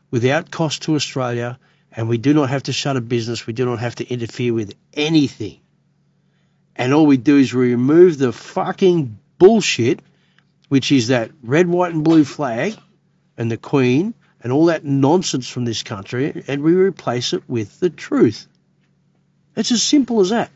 without 0.10 0.52
cost 0.52 0.84
to 0.84 0.96
Australia, 0.96 1.60
and 1.92 2.08
we 2.08 2.18
do 2.18 2.34
not 2.34 2.50
have 2.50 2.64
to 2.64 2.74
shut 2.74 2.98
a 2.98 3.02
business. 3.02 3.46
We 3.46 3.54
do 3.54 3.66
not 3.66 3.80
have 3.80 3.96
to 3.96 4.08
interfere 4.08 4.54
with 4.54 4.74
anything. 4.94 5.60
And 6.76 6.94
all 6.94 7.06
we 7.06 7.18
do 7.18 7.38
is 7.38 7.54
we 7.54 7.72
remove 7.72 8.18
the 8.18 8.32
fucking 8.32 9.20
bullshit, 9.38 10.00
which 10.70 10.92
is 10.92 11.10
that 11.10 11.32
red, 11.44 11.68
white, 11.68 11.94
and 11.94 12.04
blue 12.04 12.24
flag 12.24 12.78
and 13.38 13.52
the 13.52 13.58
Queen 13.58 14.14
and 14.44 14.52
all 14.52 14.68
that 14.68 14.84
nonsense 14.84 15.48
from 15.48 15.66
this 15.66 15.84
country, 15.84 16.44
and 16.48 16.64
we 16.64 16.74
replace 16.74 17.34
it 17.34 17.48
with 17.48 17.80
the 17.80 17.90
truth. 17.90 18.48
It's 19.56 19.72
as 19.72 19.84
simple 19.84 20.22
as 20.22 20.30
that. 20.30 20.50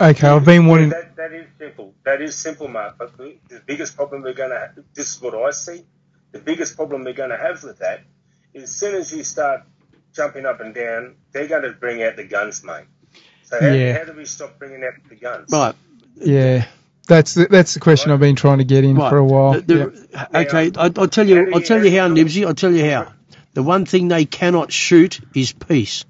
Okay, 0.00 0.26
I've 0.26 0.44
been 0.44 0.66
wanting. 0.66 0.90
That, 0.90 1.16
that 1.16 1.32
is 1.32 1.46
simple. 1.58 1.94
That 2.04 2.22
is 2.22 2.34
simple, 2.34 2.68
Mark. 2.68 2.96
But 2.96 3.18
the, 3.18 3.36
the 3.48 3.60
biggest 3.66 3.96
problem 3.96 4.22
we're 4.22 4.32
going 4.32 4.50
to 4.50 4.58
have, 4.58 4.78
this 4.94 5.14
is 5.14 5.20
what 5.20 5.34
I 5.34 5.50
see, 5.50 5.84
the 6.32 6.38
biggest 6.38 6.76
problem 6.76 7.04
we're 7.04 7.12
going 7.12 7.30
to 7.30 7.36
have 7.36 7.62
with 7.62 7.80
that 7.80 8.04
is 8.54 8.62
as 8.62 8.70
soon 8.70 8.94
as 8.94 9.12
you 9.12 9.24
start 9.24 9.62
jumping 10.12 10.46
up 10.46 10.60
and 10.60 10.74
down, 10.74 11.16
they're 11.32 11.48
going 11.48 11.62
to 11.62 11.72
bring 11.72 12.02
out 12.02 12.16
the 12.16 12.24
guns, 12.24 12.64
mate. 12.64 12.84
So 13.44 13.60
how, 13.60 13.68
yeah. 13.68 13.98
how 13.98 14.04
do 14.04 14.12
we 14.12 14.24
stop 14.24 14.58
bringing 14.58 14.84
out 14.84 14.92
the 15.08 15.16
guns? 15.16 15.50
Right. 15.50 15.74
Yeah. 16.16 16.66
That's 17.06 17.34
the, 17.34 17.46
that's 17.46 17.74
the 17.74 17.80
question 17.80 18.10
right. 18.10 18.14
I've 18.14 18.20
been 18.20 18.36
trying 18.36 18.58
to 18.58 18.64
get 18.64 18.84
in 18.84 18.96
right. 18.96 19.10
for 19.10 19.16
a 19.16 19.24
while. 19.24 19.54
The, 19.54 19.60
the, 19.60 20.08
yeah. 20.12 20.26
Okay, 20.42 20.70
I, 20.76 20.88
will 20.88 21.08
tell 21.08 21.28
you. 21.28 21.52
I'll 21.52 21.60
tell 21.60 21.84
you 21.84 21.90
how, 21.98 22.08
Nibsy. 22.08 22.46
I'll 22.46 22.54
tell 22.54 22.72
you 22.72 22.88
how. 22.88 23.12
The 23.54 23.64
one 23.64 23.84
thing 23.84 24.06
they 24.06 24.26
cannot 24.26 24.70
shoot 24.70 25.20
is 25.34 25.52
peace. 25.52 26.04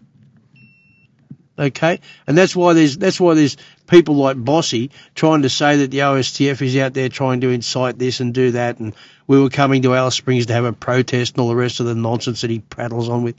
Okay, 1.59 2.01
and 2.27 2.37
that's 2.37 2.55
why 2.55 2.75
there's 2.75 2.99
that's 2.99 3.19
why 3.19 3.35
there's 3.35 3.57
people 3.87 4.17
like 4.17 4.43
Bossy 4.43 4.91
trying 5.15 5.43
to 5.43 5.51
say 5.51 5.79
that 5.79 5.91
the 5.91 5.99
OSTF 5.99 6.61
is 6.63 6.77
out 6.77 6.95
there 6.95 7.09
trying 7.09 7.41
to 7.43 7.51
incite 7.51 7.99
this 7.99 8.21
and 8.21 8.35
do 8.35 8.53
that, 8.53 8.79
and 8.79 8.95
we 9.27 9.41
were 9.41 9.51
coming 9.51 9.83
to 9.83 9.95
Alice 9.95 10.15
Springs 10.17 10.47
to 10.47 10.53
have 10.53 10.65
a 10.65 10.73
protest 10.73 11.35
and 11.35 11.43
all 11.43 11.49
the 11.49 11.57
rest 11.57 11.81
of 11.81 11.87
the 11.87 11.95
nonsense 11.95 12.43
that 12.43 12.51
he 12.51 12.61
prattles 12.61 13.09
on 13.09 13.23
with. 13.23 13.37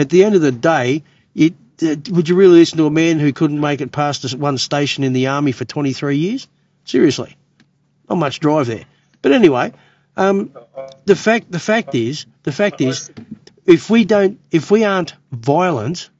At 0.00 0.08
the 0.08 0.24
end 0.24 0.34
of 0.34 0.40
the 0.40 0.52
day, 0.52 1.04
it, 1.34 1.54
uh, 1.82 1.96
would 2.10 2.28
you 2.28 2.34
really 2.34 2.58
listen 2.58 2.78
to 2.78 2.86
a 2.86 2.90
man 2.90 3.18
who 3.18 3.32
couldn't 3.32 3.60
make 3.60 3.80
it 3.80 3.92
past 3.92 4.34
one 4.36 4.58
station 4.58 5.04
in 5.04 5.12
the 5.12 5.28
army 5.28 5.52
for 5.52 5.64
23 5.64 6.16
years? 6.16 6.48
Seriously, 6.84 7.36
not 8.08 8.18
much 8.18 8.40
drive 8.40 8.66
there. 8.66 8.84
But 9.22 9.32
anyway, 9.32 9.72
um, 10.16 10.50
the 11.04 11.16
fact 11.16 11.52
the 11.52 11.60
fact 11.60 11.94
is 11.94 12.26
the 12.42 12.52
fact 12.52 12.80
is, 12.80 13.10
if 13.66 13.90
we 13.90 14.04
don't 14.04 14.40
if 14.50 14.70
we 14.70 14.84
aren't 14.84 15.14
violent 15.30 16.10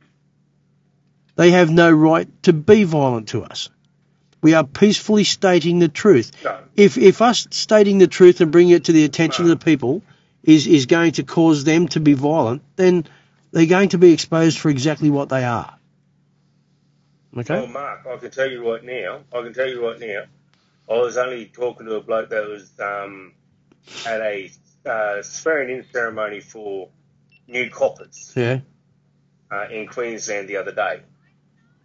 they 1.41 1.53
have 1.53 1.71
no 1.71 1.91
right 1.91 2.29
to 2.43 2.53
be 2.53 2.85
violent 2.85 3.29
to 3.29 3.43
us. 3.43 3.71
We 4.43 4.53
are 4.53 4.65
peacefully 4.65 5.25
stating 5.25 5.79
the 5.79 5.89
truth. 5.89 6.33
If, 6.77 6.99
if 6.99 7.23
us 7.23 7.47
stating 7.51 7.97
the 7.97 8.09
truth 8.09 8.43
and 8.43 8.53
bringing 8.53 8.75
it 8.75 8.85
to 8.85 8.93
the 8.93 9.05
attention 9.05 9.47
of 9.47 9.49
the 9.49 9.65
people 9.65 10.03
is, 10.43 10.67
is 10.67 10.85
going 10.85 11.13
to 11.13 11.23
cause 11.23 11.65
them 11.65 11.89
to 11.89 12.01
be 12.01 12.13
violent, 12.13 12.61
then 12.77 13.07
they're 13.53 13.67
going 13.67 13.91
to 13.91 13.99
be 13.99 14.13
exposed 14.13 14.59
for 14.59 14.69
exactly 14.69 15.11
what 15.11 15.29
they 15.29 15.45
are. 15.45 15.77
Okay? 17.37 17.55
Well, 17.55 17.67
Mark, 17.69 18.07
I 18.07 18.17
can 18.17 18.31
tell 18.31 18.51
you 18.51 18.71
right 18.71 18.83
now, 18.83 19.21
I 19.33 19.43
can 19.43 19.55
tell 19.55 19.69
you 19.69 19.87
right 19.89 20.01
now, 20.01 20.25
I 20.89 20.99
was 20.99 21.17
only 21.17 21.47
talking 21.47 21.87
to 21.87 21.95
a 21.95 22.01
bloke 22.01 22.31
that 22.31 22.49
was 22.49 22.71
um, 22.81 23.33
at 24.07 24.21
a 24.21 24.51
uh, 24.85 25.23
swearing 25.23 25.77
in 25.77 25.85
ceremony 25.93 26.41
for 26.41 26.89
new 27.47 27.71
coppers 27.71 28.33
yeah. 28.35 28.61
uh, 29.51 29.67
in 29.71 29.87
Queensland 29.87 30.49
the 30.49 30.57
other 30.57 30.73
day 30.73 31.01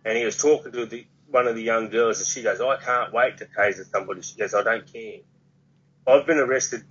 and 0.05 0.17
he 0.17 0.23
was 0.23 0.37
talking 0.37 0.71
to 0.71 0.85
the, 0.85 1.05
one 1.27 1.47
of 1.47 1.55
the 1.55 1.63
young 1.63 1.89
girls, 1.89 2.19
and 2.19 2.27
she 2.27 2.43
goes, 2.43 2.61
"I 2.61 2.77
can't 2.77 3.11
wait 3.11 3.39
to 3.39 3.45
taser 3.45 3.89
somebody." 3.89 4.21
She 4.21 4.37
goes, 4.37 4.53
"I 4.53 4.63
don't 4.63 4.91
care." 4.91 5.19
I've 6.07 6.27
been 6.27 6.37
arrested, 6.37 6.83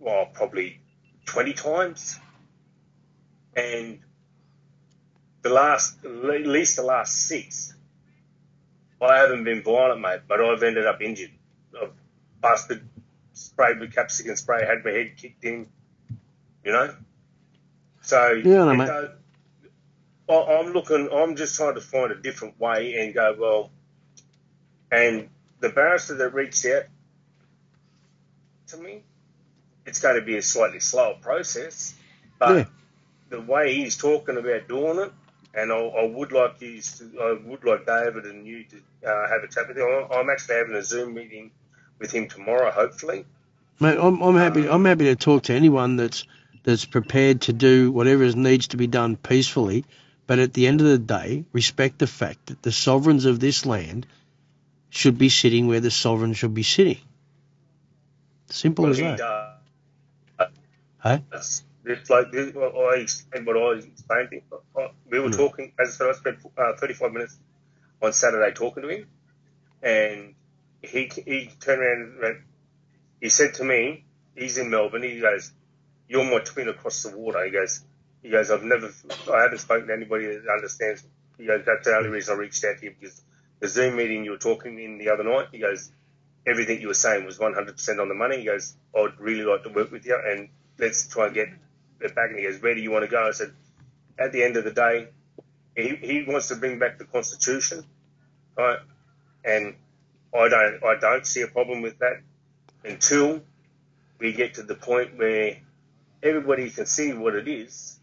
well, 0.00 0.26
probably 0.32 0.80
twenty 1.26 1.52
times, 1.52 2.18
and 3.54 4.00
the 5.44 5.50
last, 5.50 6.02
at 6.04 6.10
least 6.46 6.76
the 6.76 6.82
last 6.82 7.28
six, 7.28 7.74
I 9.00 9.18
haven't 9.18 9.44
been 9.44 9.62
violent, 9.62 10.00
mate, 10.00 10.20
but 10.26 10.40
I've 10.40 10.62
ended 10.62 10.86
up 10.86 11.02
injured. 11.02 11.32
I've 11.80 11.92
busted, 12.40 12.88
sprayed 13.34 13.78
with 13.78 13.94
capsicum 13.94 14.36
spray, 14.36 14.64
had 14.64 14.82
my 14.82 14.90
head 14.90 15.12
kicked 15.18 15.44
in, 15.44 15.68
you 16.64 16.72
know. 16.72 16.94
So 18.00 18.30
Yeah, 18.32 18.62
I 18.62 18.64
know, 18.64 18.70
it 18.70 18.76
mate. 18.76 18.86
don't- 18.86 19.10
I- 20.26 20.58
I'm 20.58 20.72
looking. 20.72 21.10
I'm 21.12 21.36
just 21.36 21.56
trying 21.56 21.74
to 21.74 21.82
find 21.82 22.10
a 22.10 22.14
different 22.14 22.58
way 22.58 22.94
and 23.04 23.12
go 23.12 23.36
well. 23.38 23.70
And 24.90 25.28
the 25.60 25.68
barrister 25.68 26.14
that 26.14 26.32
reached 26.32 26.64
out 26.64 26.84
to 28.68 28.78
me, 28.78 29.02
it's 29.84 30.00
going 30.00 30.14
to 30.14 30.22
be 30.22 30.38
a 30.38 30.42
slightly 30.42 30.80
slower 30.80 31.16
process, 31.20 31.94
but 32.38 32.56
Yeah. 32.56 32.64
the 33.28 33.42
way 33.42 33.74
he's 33.74 33.98
talking 33.98 34.38
about 34.38 34.66
doing 34.68 34.98
it, 35.00 35.12
and 35.56 35.72
I, 35.72 35.76
I 35.76 36.04
would 36.06 36.32
like 36.32 36.60
you, 36.60 36.80
to, 36.80 37.20
I 37.20 37.48
would 37.48 37.64
like 37.64 37.86
David 37.86 38.24
and 38.24 38.46
you 38.46 38.64
to 38.64 39.08
uh, 39.08 39.28
have 39.28 39.42
a 39.42 39.48
chat 39.48 39.68
with 39.68 39.76
him. 39.78 39.86
I'm- 39.86 40.08
I'm 40.12 40.30
actually 40.30 40.56
having 40.56 40.74
a 40.74 40.82
Zoom 40.82 41.14
meeting 41.14 41.50
with 41.98 42.10
him 42.10 42.28
tomorrow, 42.28 42.70
hopefully. 42.70 43.24
Mate, 43.80 43.98
I'm, 44.00 44.20
I'm 44.22 44.36
happy. 44.36 44.68
I'm 44.68 44.84
happy 44.84 45.04
to 45.06 45.16
talk 45.16 45.44
to 45.44 45.54
anyone 45.54 45.96
that's 45.96 46.26
that's 46.62 46.84
prepared 46.84 47.42
to 47.42 47.52
do 47.52 47.92
whatever 47.92 48.30
needs 48.32 48.68
to 48.68 48.76
be 48.76 48.86
done 48.86 49.16
peacefully. 49.16 49.84
But 50.26 50.38
at 50.38 50.54
the 50.54 50.66
end 50.66 50.80
of 50.80 50.86
the 50.86 50.98
day, 50.98 51.44
respect 51.52 51.98
the 51.98 52.06
fact 52.06 52.46
that 52.46 52.62
the 52.62 52.72
sovereigns 52.72 53.26
of 53.26 53.40
this 53.40 53.66
land 53.66 54.06
should 54.88 55.18
be 55.18 55.28
sitting 55.28 55.66
where 55.66 55.80
the 55.80 55.90
sovereign 55.90 56.32
should 56.32 56.54
be 56.54 56.62
sitting. 56.62 56.98
Simple 58.48 58.84
What 58.84 58.92
as 58.92 58.98
that. 58.98 59.18
does. 59.18 60.48
Hey? 61.02 61.22
It's 61.84 62.08
This, 62.08 62.10
like, 62.10 62.28
I 62.34 62.96
explained 62.96 63.46
what 63.46 63.56
I 63.56 63.78
explained 63.78 64.30
to 64.30 64.36
him. 64.36 64.90
We 65.10 65.20
were 65.20 65.28
Hmm. 65.28 65.36
talking, 65.36 65.72
as 65.78 65.88
I 65.88 65.92
said, 65.92 66.08
I 66.08 66.12
spent 66.12 66.38
uh, 66.56 66.72
35 66.76 67.12
minutes 67.12 67.38
on 68.02 68.12
Saturday 68.12 68.52
talking 68.54 68.82
to 68.82 68.88
him, 68.88 69.06
and 69.82 70.34
he 70.82 71.10
he 71.26 71.50
turned 71.60 71.82
around 71.82 72.24
and 72.24 72.42
he 73.20 73.28
said 73.28 73.54
to 73.54 73.64
me, 73.64 74.04
he's 74.36 74.58
in 74.58 74.70
Melbourne, 74.70 75.02
he 75.02 75.20
goes, 75.20 75.52
you're 76.08 76.24
my 76.24 76.40
twin 76.40 76.68
across 76.68 77.02
the 77.02 77.16
water. 77.16 77.44
He 77.44 77.50
goes, 77.50 77.82
he 78.22 78.30
goes, 78.30 78.50
I've 78.50 78.62
never, 78.62 78.90
I 79.32 79.42
haven't 79.42 79.58
spoken 79.58 79.88
to 79.88 79.94
anybody 79.94 80.26
that 80.26 80.48
understands. 80.48 81.04
He 81.38 81.46
goes, 81.46 81.64
that's 81.66 81.86
the 81.86 81.96
only 81.96 82.10
reason 82.10 82.34
I 82.34 82.38
reached 82.38 82.64
out 82.64 82.78
to 82.78 82.84
you 82.84 82.94
because 82.98 83.20
the 83.60 83.68
Zoom 83.68 83.96
meeting 83.96 84.24
you 84.24 84.32
were 84.32 84.38
talking 84.38 84.78
in 84.78 84.98
the 84.98 85.10
other 85.10 85.24
night, 85.24 85.48
he 85.52 85.58
goes, 85.58 85.90
everything 86.46 86.80
you 86.80 86.88
were 86.88 86.94
saying 86.94 87.24
was 87.24 87.38
100% 87.38 88.00
on 88.00 88.08
the 88.08 88.14
money. 88.14 88.38
He 88.38 88.44
goes, 88.44 88.76
I'd 88.96 89.18
really 89.18 89.44
like 89.44 89.62
to 89.64 89.70
work 89.70 89.90
with 89.90 90.06
you 90.06 90.18
and 90.24 90.48
let's 90.78 91.06
try 91.08 91.26
and 91.26 91.34
get 91.34 91.48
back. 92.12 92.30
And 92.30 92.38
he 92.38 92.44
goes, 92.44 92.60
where 92.60 92.74
do 92.74 92.80
you 92.80 92.90
want 92.90 93.04
to 93.04 93.10
go? 93.10 93.28
I 93.28 93.30
said, 93.30 93.52
at 94.18 94.32
the 94.32 94.42
end 94.42 94.56
of 94.56 94.64
the 94.64 94.72
day, 94.72 95.08
he, 95.76 95.96
he 95.96 96.24
wants 96.26 96.48
to 96.48 96.56
bring 96.56 96.78
back 96.78 96.98
the 96.98 97.04
Constitution, 97.04 97.84
right? 98.56 98.78
And 99.44 99.74
I 100.34 100.48
don't, 100.48 100.84
I 100.84 100.96
don't 101.00 101.26
see 101.26 101.42
a 101.42 101.48
problem 101.48 101.82
with 101.82 101.98
that 101.98 102.20
until 102.84 103.40
we 104.18 104.32
get 104.32 104.54
to 104.54 104.62
the 104.62 104.74
point 104.74 105.16
where 105.16 105.58
everybody 106.22 106.70
can 106.70 106.86
see 106.86 107.12
what 107.12 107.34
it 107.34 107.48
is 107.48 107.98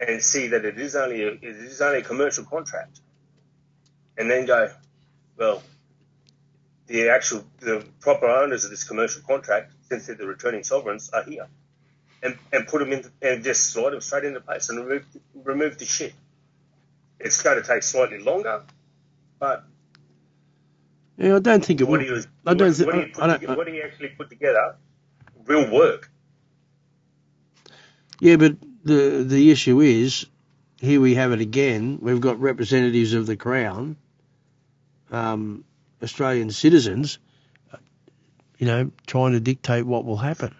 and 0.00 0.22
see 0.22 0.48
that 0.48 0.64
it 0.64 0.78
is 0.78 0.96
only 0.96 1.22
a, 1.22 1.32
it 1.32 1.42
is 1.42 1.80
only 1.80 1.98
a 1.98 2.02
commercial 2.02 2.44
contract, 2.44 3.00
and 4.16 4.30
then 4.30 4.46
go, 4.46 4.70
well, 5.36 5.62
the 6.86 7.10
actual 7.10 7.44
the 7.60 7.84
proper 8.00 8.26
owners 8.26 8.64
of 8.64 8.70
this 8.70 8.84
commercial 8.84 9.22
contract, 9.22 9.72
since 9.88 10.06
they're 10.06 10.16
the 10.16 10.26
returning 10.26 10.64
sovereigns, 10.64 11.10
are 11.10 11.22
here, 11.22 11.46
and 12.22 12.38
and 12.52 12.66
put 12.66 12.80
them 12.80 12.92
in 12.92 13.04
and 13.22 13.44
just 13.44 13.70
slide 13.72 13.92
them 13.92 14.00
straight 14.00 14.24
into 14.24 14.40
place 14.40 14.68
and 14.68 14.78
remove 14.86 15.06
remove 15.34 15.78
the 15.78 15.84
shit. 15.84 16.14
It's 17.18 17.42
going 17.42 17.60
to 17.60 17.66
take 17.66 17.82
slightly 17.82 18.18
longer, 18.18 18.62
but 19.38 19.64
Yeah, 21.18 21.36
I 21.36 21.38
don't 21.40 21.64
think 21.64 21.80
it 21.80 21.84
what 21.84 22.00
will. 22.00 22.06
he 22.06 22.12
was 22.12 22.26
I 22.46 22.54
don't 22.54 22.68
what, 22.68 22.76
thi- 22.76 22.84
what, 22.84 22.94
he 22.94 23.12
I- 23.20 23.26
don't- 23.36 23.56
what 23.58 23.68
he 23.68 23.82
actually 23.82 24.08
put 24.08 24.30
together 24.30 24.76
will 25.46 25.70
work. 25.70 26.10
Yeah, 28.20 28.36
but 28.36 28.56
the 28.84 29.24
the 29.26 29.50
issue 29.50 29.80
is, 29.80 30.26
here 30.78 31.00
we 31.00 31.14
have 31.14 31.32
it 31.32 31.40
again. 31.40 31.98
We've 32.02 32.20
got 32.20 32.40
representatives 32.40 33.12
of 33.14 33.26
the 33.26 33.36
Crown, 33.36 33.96
um, 35.10 35.64
Australian 36.02 36.50
citizens, 36.50 37.18
you 38.58 38.66
know, 38.66 38.90
trying 39.06 39.32
to 39.32 39.40
dictate 39.40 39.86
what 39.86 40.04
will 40.04 40.16
happen. 40.18 40.54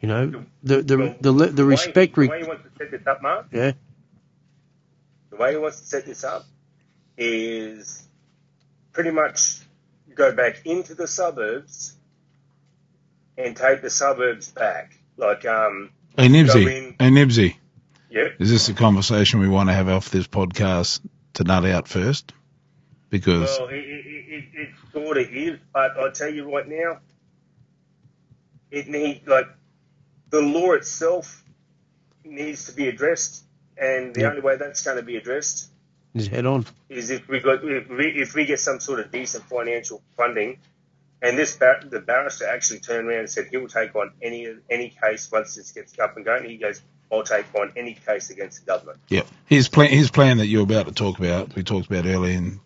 You 0.00 0.08
know, 0.08 0.44
the 0.62 0.82
the 0.82 0.96
Well, 0.98 1.14
the, 1.20 1.32
the, 1.32 1.46
the 1.46 1.64
way- 1.64 1.70
respect. 1.70 2.14
the 2.14 2.20
Re- 2.22 2.28
way 2.28 2.42
he 2.42 2.48
wants 2.48 2.64
to 2.64 2.70
set 2.78 2.90
this 2.90 3.06
up, 3.06 3.20
Mark. 3.22 3.46
yeah, 3.52 3.72
the 5.30 5.36
way 5.36 5.50
he 5.52 5.56
wants 5.58 5.80
to 5.80 5.86
set 5.86 6.06
this 6.06 6.24
up 6.24 6.44
is 7.18 8.06
pretty 8.92 9.10
much 9.10 9.58
go 10.14 10.32
back 10.32 10.62
into 10.64 10.94
the 10.94 11.06
suburbs 11.06 11.94
and 13.36 13.54
take 13.56 13.82
the 13.82 13.90
suburbs 13.90 14.50
back. 14.50 14.96
Like, 15.16 15.44
um, 15.44 15.90
Hey 16.16 16.28
Go 16.28 16.34
Nibsy, 16.34 16.96
hey 16.98 17.10
Nibsy, 17.10 17.56
yeah, 18.10 18.28
is 18.38 18.50
this 18.50 18.68
a 18.70 18.74
conversation 18.74 19.38
we 19.40 19.48
want 19.48 19.68
to 19.68 19.74
have 19.74 19.88
off 19.88 20.08
this 20.10 20.26
podcast 20.26 21.00
to 21.34 21.44
nut 21.44 21.66
out 21.66 21.88
first? 21.88 22.32
Because 23.10 23.58
well, 23.58 23.68
it, 23.68 23.74
it, 23.74 24.06
it, 24.06 24.44
it 24.54 24.68
sort 24.92 25.18
of 25.18 25.26
is, 25.30 25.58
but 25.74 25.96
I'll 25.98 26.12
tell 26.12 26.32
you 26.32 26.50
right 26.54 26.66
now, 26.66 27.00
it 28.70 28.88
needs, 28.88 29.26
like, 29.26 29.46
the 30.30 30.40
law 30.40 30.72
itself 30.72 31.44
needs 32.24 32.66
to 32.66 32.72
be 32.72 32.88
addressed, 32.88 33.44
and 33.76 34.14
the 34.14 34.22
Yeah. 34.22 34.28
only 34.30 34.40
way 34.42 34.56
that's 34.56 34.82
going 34.82 34.96
to 34.96 35.02
be 35.02 35.16
addressed 35.16 35.68
is 36.14 36.26
head 36.28 36.46
on. 36.46 36.66
is 36.88 37.10
if 37.10 37.28
we 37.28 37.40
got 37.40 37.64
if 37.64 37.88
we, 37.88 38.06
if 38.20 38.34
we 38.34 38.44
get 38.44 38.60
some 38.60 38.80
sort 38.80 39.00
of 39.00 39.10
decent 39.10 39.44
financial 39.44 40.02
funding, 40.16 40.58
and 41.22 41.36
this 41.38 41.56
bar, 41.56 41.80
the 41.84 42.00
barrister 42.00 42.46
actually 42.46 42.80
turned 42.80 43.08
around 43.08 43.20
and 43.20 43.30
said 43.30 43.46
he 43.50 43.56
will 43.56 43.68
take 43.68 43.94
on 43.94 44.12
any 44.22 44.48
any 44.70 44.90
case 45.02 45.30
once 45.30 45.54
this 45.54 45.72
gets 45.72 45.98
up 45.98 46.16
and 46.16 46.24
going. 46.24 46.48
He 46.48 46.56
goes, 46.56 46.80
I'll 47.12 47.22
take 47.24 47.46
on 47.54 47.72
any 47.76 47.94
case 47.94 48.30
against 48.30 48.60
the 48.60 48.66
government. 48.66 48.98
yeah, 49.08 49.22
his 49.46 49.68
plan, 49.68 49.90
his 49.90 50.10
plan 50.10 50.38
that 50.38 50.46
you're 50.46 50.62
about 50.62 50.86
to 50.86 50.92
talk 50.92 51.18
about, 51.18 51.54
we 51.54 51.62
talked 51.64 51.90
about 51.90 52.06
earlier, 52.06 52.36
and 52.38 52.60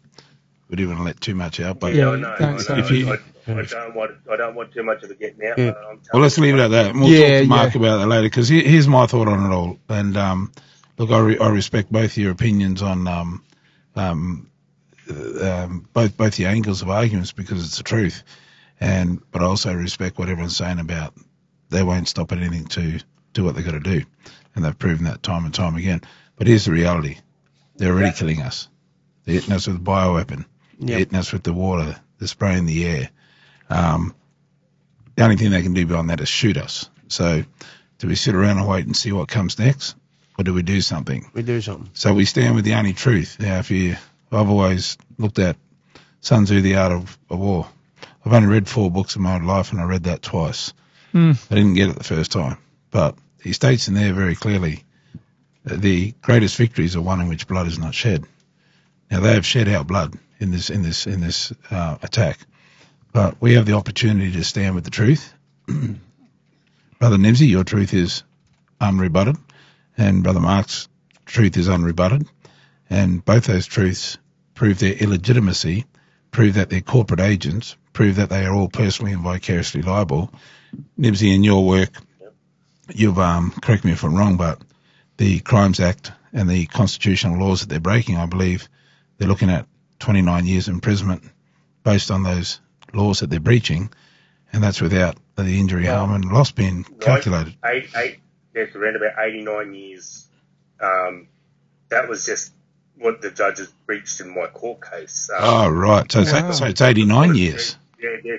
we 0.68 0.76
didn't 0.76 0.88
want 0.90 1.00
to 1.00 1.04
let 1.04 1.20
too 1.20 1.34
much 1.34 1.60
out. 1.60 1.80
But 1.80 1.94
Yeah, 1.94 2.10
I 2.10 2.16
know. 2.16 2.36
don't 2.38 2.70
I, 2.70 2.74
know. 2.78 2.84
If 2.84 2.90
you- 2.90 3.12
I, 3.12 3.18
I 3.46 3.62
don't 3.62 3.94
want 3.94 4.12
I 4.30 4.36
don't 4.36 4.54
want 4.54 4.72
too 4.72 4.82
much 4.82 5.02
of 5.02 5.10
it 5.10 5.18
getting 5.18 5.46
out. 5.46 5.58
Yeah. 5.58 5.72
but 5.72 5.84
I'm 5.90 6.00
Well, 6.12 6.22
let's 6.22 6.38
leave 6.38 6.54
it 6.54 6.60
at 6.60 6.68
that. 6.72 6.90
And 6.90 7.00
we'll 7.00 7.10
Yeah, 7.10 7.28
talk 7.28 7.42
to 7.42 7.48
Mark 7.48 7.74
yeah. 7.74 7.80
about 7.80 7.98
that 7.98 8.06
later 8.06 8.22
because 8.28 8.48
here's 8.48 8.88
my 8.88 9.06
thought 9.06 9.28
on 9.28 9.50
it 9.50 9.54
all. 9.54 9.78
And 9.88 10.16
um, 10.16 10.52
look, 10.98 11.10
I, 11.10 11.18
re- 11.18 11.38
I 11.38 11.48
respect 11.48 11.92
both 11.92 12.16
your 12.16 12.32
opinions 12.32 12.82
on 12.82 13.06
um, 13.08 13.44
um, 13.96 14.50
uh, 15.10 15.64
um, 15.64 15.88
both 15.92 16.16
both 16.16 16.36
the 16.36 16.46
angles 16.46 16.82
of 16.82 16.90
arguments 16.90 17.32
because 17.32 17.64
it's 17.64 17.76
the 17.76 17.82
truth. 17.84 18.22
And 18.80 19.20
but 19.30 19.42
I 19.42 19.46
also 19.46 19.74
respect 19.74 20.18
what 20.18 20.28
everyone's 20.28 20.56
saying 20.56 20.78
about 20.80 21.14
they 21.70 21.82
won't 21.82 22.08
stop 22.08 22.32
at 22.32 22.38
anything 22.38 22.66
to 22.66 23.00
do 23.32 23.44
what 23.44 23.54
they've 23.56 23.64
got 23.64 23.72
to 23.72 23.80
do, 23.80 24.04
and 24.54 24.64
they've 24.64 24.78
proven 24.78 25.04
that 25.04 25.22
time 25.22 25.44
and 25.44 25.54
time 25.54 25.76
again. 25.76 26.00
But 26.36 26.46
here's 26.46 26.64
the 26.64 26.72
reality: 26.72 27.18
they're 27.76 27.92
already 27.92 28.12
killing 28.16 28.42
us. 28.42 28.68
They're 29.24 29.34
hitting 29.34 29.52
us 29.52 29.66
with 29.66 29.76
a 29.76 29.80
bioweapon. 29.80 30.44
They're 30.78 30.98
hitting 30.98 31.18
us 31.18 31.32
with 31.32 31.42
the 31.44 31.52
water. 31.52 31.96
They're 32.18 32.28
spraying 32.28 32.66
the 32.66 32.84
air. 32.86 33.10
Um, 33.74 34.14
the 35.16 35.24
only 35.24 35.36
thing 35.36 35.50
they 35.50 35.62
can 35.62 35.74
do 35.74 35.86
beyond 35.86 36.10
that 36.10 36.20
is 36.20 36.28
shoot 36.28 36.56
us. 36.56 36.88
So, 37.08 37.44
do 37.98 38.08
we 38.08 38.14
sit 38.14 38.34
around 38.34 38.58
and 38.58 38.68
wait 38.68 38.86
and 38.86 38.96
see 38.96 39.12
what 39.12 39.28
comes 39.28 39.58
next, 39.58 39.94
or 40.38 40.44
do 40.44 40.54
we 40.54 40.62
do 40.62 40.80
something? 40.80 41.30
We 41.34 41.42
do 41.42 41.60
something. 41.60 41.90
So 41.92 42.12
we 42.14 42.24
stand 42.24 42.54
with 42.54 42.64
the 42.64 42.74
only 42.74 42.92
truth. 42.92 43.36
Now, 43.38 43.58
if 43.58 43.70
you, 43.70 43.96
I've 44.32 44.48
always 44.48 44.96
looked 45.18 45.38
at 45.38 45.56
Sun 46.20 46.44
Tzu, 46.44 46.60
The 46.60 46.76
Art 46.76 46.92
of, 46.92 47.18
of 47.30 47.38
War. 47.38 47.68
I've 48.24 48.32
only 48.32 48.48
read 48.48 48.68
four 48.68 48.90
books 48.90 49.16
in 49.16 49.22
my 49.22 49.38
life, 49.38 49.72
and 49.72 49.80
I 49.80 49.84
read 49.84 50.04
that 50.04 50.22
twice. 50.22 50.72
Hmm. 51.12 51.32
I 51.50 51.54
didn't 51.54 51.74
get 51.74 51.90
it 51.90 51.96
the 51.96 52.04
first 52.04 52.32
time, 52.32 52.56
but 52.90 53.16
he 53.42 53.52
states 53.52 53.88
in 53.88 53.94
there 53.94 54.14
very 54.14 54.34
clearly 54.34 54.84
that 55.64 55.80
the 55.80 56.12
greatest 56.22 56.56
victories 56.56 56.96
are 56.96 57.02
one 57.02 57.20
in 57.20 57.28
which 57.28 57.46
blood 57.46 57.66
is 57.66 57.78
not 57.78 57.94
shed. 57.94 58.24
Now 59.10 59.20
they 59.20 59.34
have 59.34 59.46
shed 59.46 59.68
our 59.68 59.84
blood 59.84 60.18
in 60.40 60.50
this 60.50 60.70
in 60.70 60.82
this 60.82 61.06
in 61.06 61.20
this 61.20 61.52
uh, 61.70 61.98
attack, 62.02 62.38
but 63.14 63.40
we 63.40 63.54
have 63.54 63.64
the 63.64 63.74
opportunity 63.74 64.32
to 64.32 64.42
stand 64.42 64.74
with 64.74 64.82
the 64.82 64.90
truth. 64.90 65.32
Brother 66.98 67.16
Nibsy, 67.16 67.48
your 67.48 67.62
truth 67.62 67.94
is 67.94 68.24
unrebutted, 68.80 69.38
and 69.96 70.24
Brother 70.24 70.40
Mark's 70.40 70.88
truth 71.24 71.56
is 71.56 71.68
unrebutted, 71.68 72.26
and 72.90 73.24
both 73.24 73.44
those 73.44 73.66
truths 73.66 74.18
prove 74.54 74.80
their 74.80 74.94
illegitimacy, 74.94 75.86
prove 76.32 76.54
that 76.54 76.70
they're 76.70 76.80
corporate 76.80 77.20
agents, 77.20 77.76
prove 77.92 78.16
that 78.16 78.30
they 78.30 78.44
are 78.44 78.52
all 78.52 78.68
personally 78.68 79.12
and 79.12 79.22
vicariously 79.22 79.82
liable. 79.82 80.32
Nibsy, 80.98 81.32
in 81.32 81.44
your 81.44 81.64
work, 81.64 81.90
you've 82.92 83.20
um, 83.20 83.52
correct 83.62 83.84
me 83.84 83.92
if 83.92 84.02
I'm 84.02 84.16
wrong, 84.16 84.36
but 84.36 84.60
the 85.18 85.38
Crimes 85.38 85.78
Act 85.78 86.10
and 86.32 86.50
the 86.50 86.66
constitutional 86.66 87.38
laws 87.38 87.60
that 87.60 87.68
they're 87.68 87.78
breaking, 87.78 88.16
I 88.16 88.26
believe 88.26 88.68
they're 89.18 89.28
looking 89.28 89.50
at 89.50 89.68
29 90.00 90.46
years 90.46 90.66
imprisonment 90.66 91.22
based 91.84 92.10
on 92.10 92.24
those 92.24 92.58
laws 92.94 93.20
that 93.20 93.30
they're 93.30 93.40
breaching, 93.40 93.90
and 94.52 94.62
that's 94.62 94.80
without 94.80 95.16
the 95.36 95.58
injury, 95.60 95.84
Well, 95.84 96.06
harm, 96.06 96.14
and 96.22 96.24
loss 96.32 96.52
being 96.52 96.84
calculated. 97.00 97.54
Eight, 97.64 97.88
eight, 97.96 98.18
yes, 98.54 98.74
around 98.74 98.96
about 98.96 99.12
89 99.18 99.74
years. 99.74 100.26
Um, 100.80 101.28
that 101.88 102.08
was 102.08 102.24
just 102.26 102.52
what 102.96 103.20
the 103.20 103.30
judges 103.30 103.72
breached 103.86 104.20
in 104.20 104.34
my 104.34 104.46
court 104.46 104.80
case. 104.90 105.30
Um, 105.34 105.40
Oh, 105.42 105.68
right. 105.68 106.10
So, 106.10 106.22
Wow. 106.22 106.50
so 106.52 106.66
it's 106.66 106.80
89 106.80 107.34
years. 107.34 107.76
Yeah, 108.00 108.10
yeah. 108.22 108.36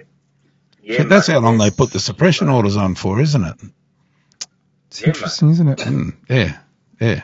Yeah, 0.82 0.98
So 1.00 1.04
that's 1.06 1.28
mate, 1.28 1.34
how 1.34 1.40
long 1.42 1.58
they 1.58 1.72
put 1.72 1.92
the 1.92 2.00
suppression 2.00 2.48
orders 2.48 2.78
on 2.78 2.96
for, 2.96 3.20
isn't 3.20 3.44
it? 3.44 3.56
It's 4.88 5.02
Yeah, 5.02 5.08
mate. 5.08 5.16
interesting, 5.16 5.50
isn't 5.50 5.68
it? 5.68 5.78
Mm, 5.80 6.14
yeah, 6.30 6.58
yeah. 7.02 7.24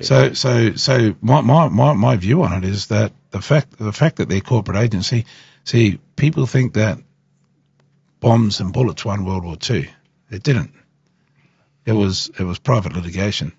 So, 0.00 0.32
so, 0.34 0.74
so 0.74 1.14
my, 1.20 1.40
my, 1.40 1.68
my, 1.68 1.92
my 1.94 2.16
view 2.16 2.42
on 2.42 2.52
it 2.62 2.68
is 2.68 2.88
that 2.88 3.12
the 3.30 3.40
fact, 3.40 3.78
the 3.78 3.92
fact 3.92 4.16
that 4.16 4.28
they're 4.28 4.40
corporate 4.40 4.76
agency, 4.76 5.24
see, 5.64 5.98
people 6.16 6.46
think 6.46 6.74
that 6.74 6.98
bombs 8.20 8.60
and 8.60 8.72
bullets 8.72 9.04
won 9.04 9.24
World 9.24 9.44
War 9.44 9.56
Two. 9.56 9.86
It 10.30 10.42
didn't. 10.42 10.72
It 11.84 11.92
was, 11.92 12.30
it 12.38 12.44
was 12.44 12.58
private 12.58 12.94
litigation. 12.94 13.52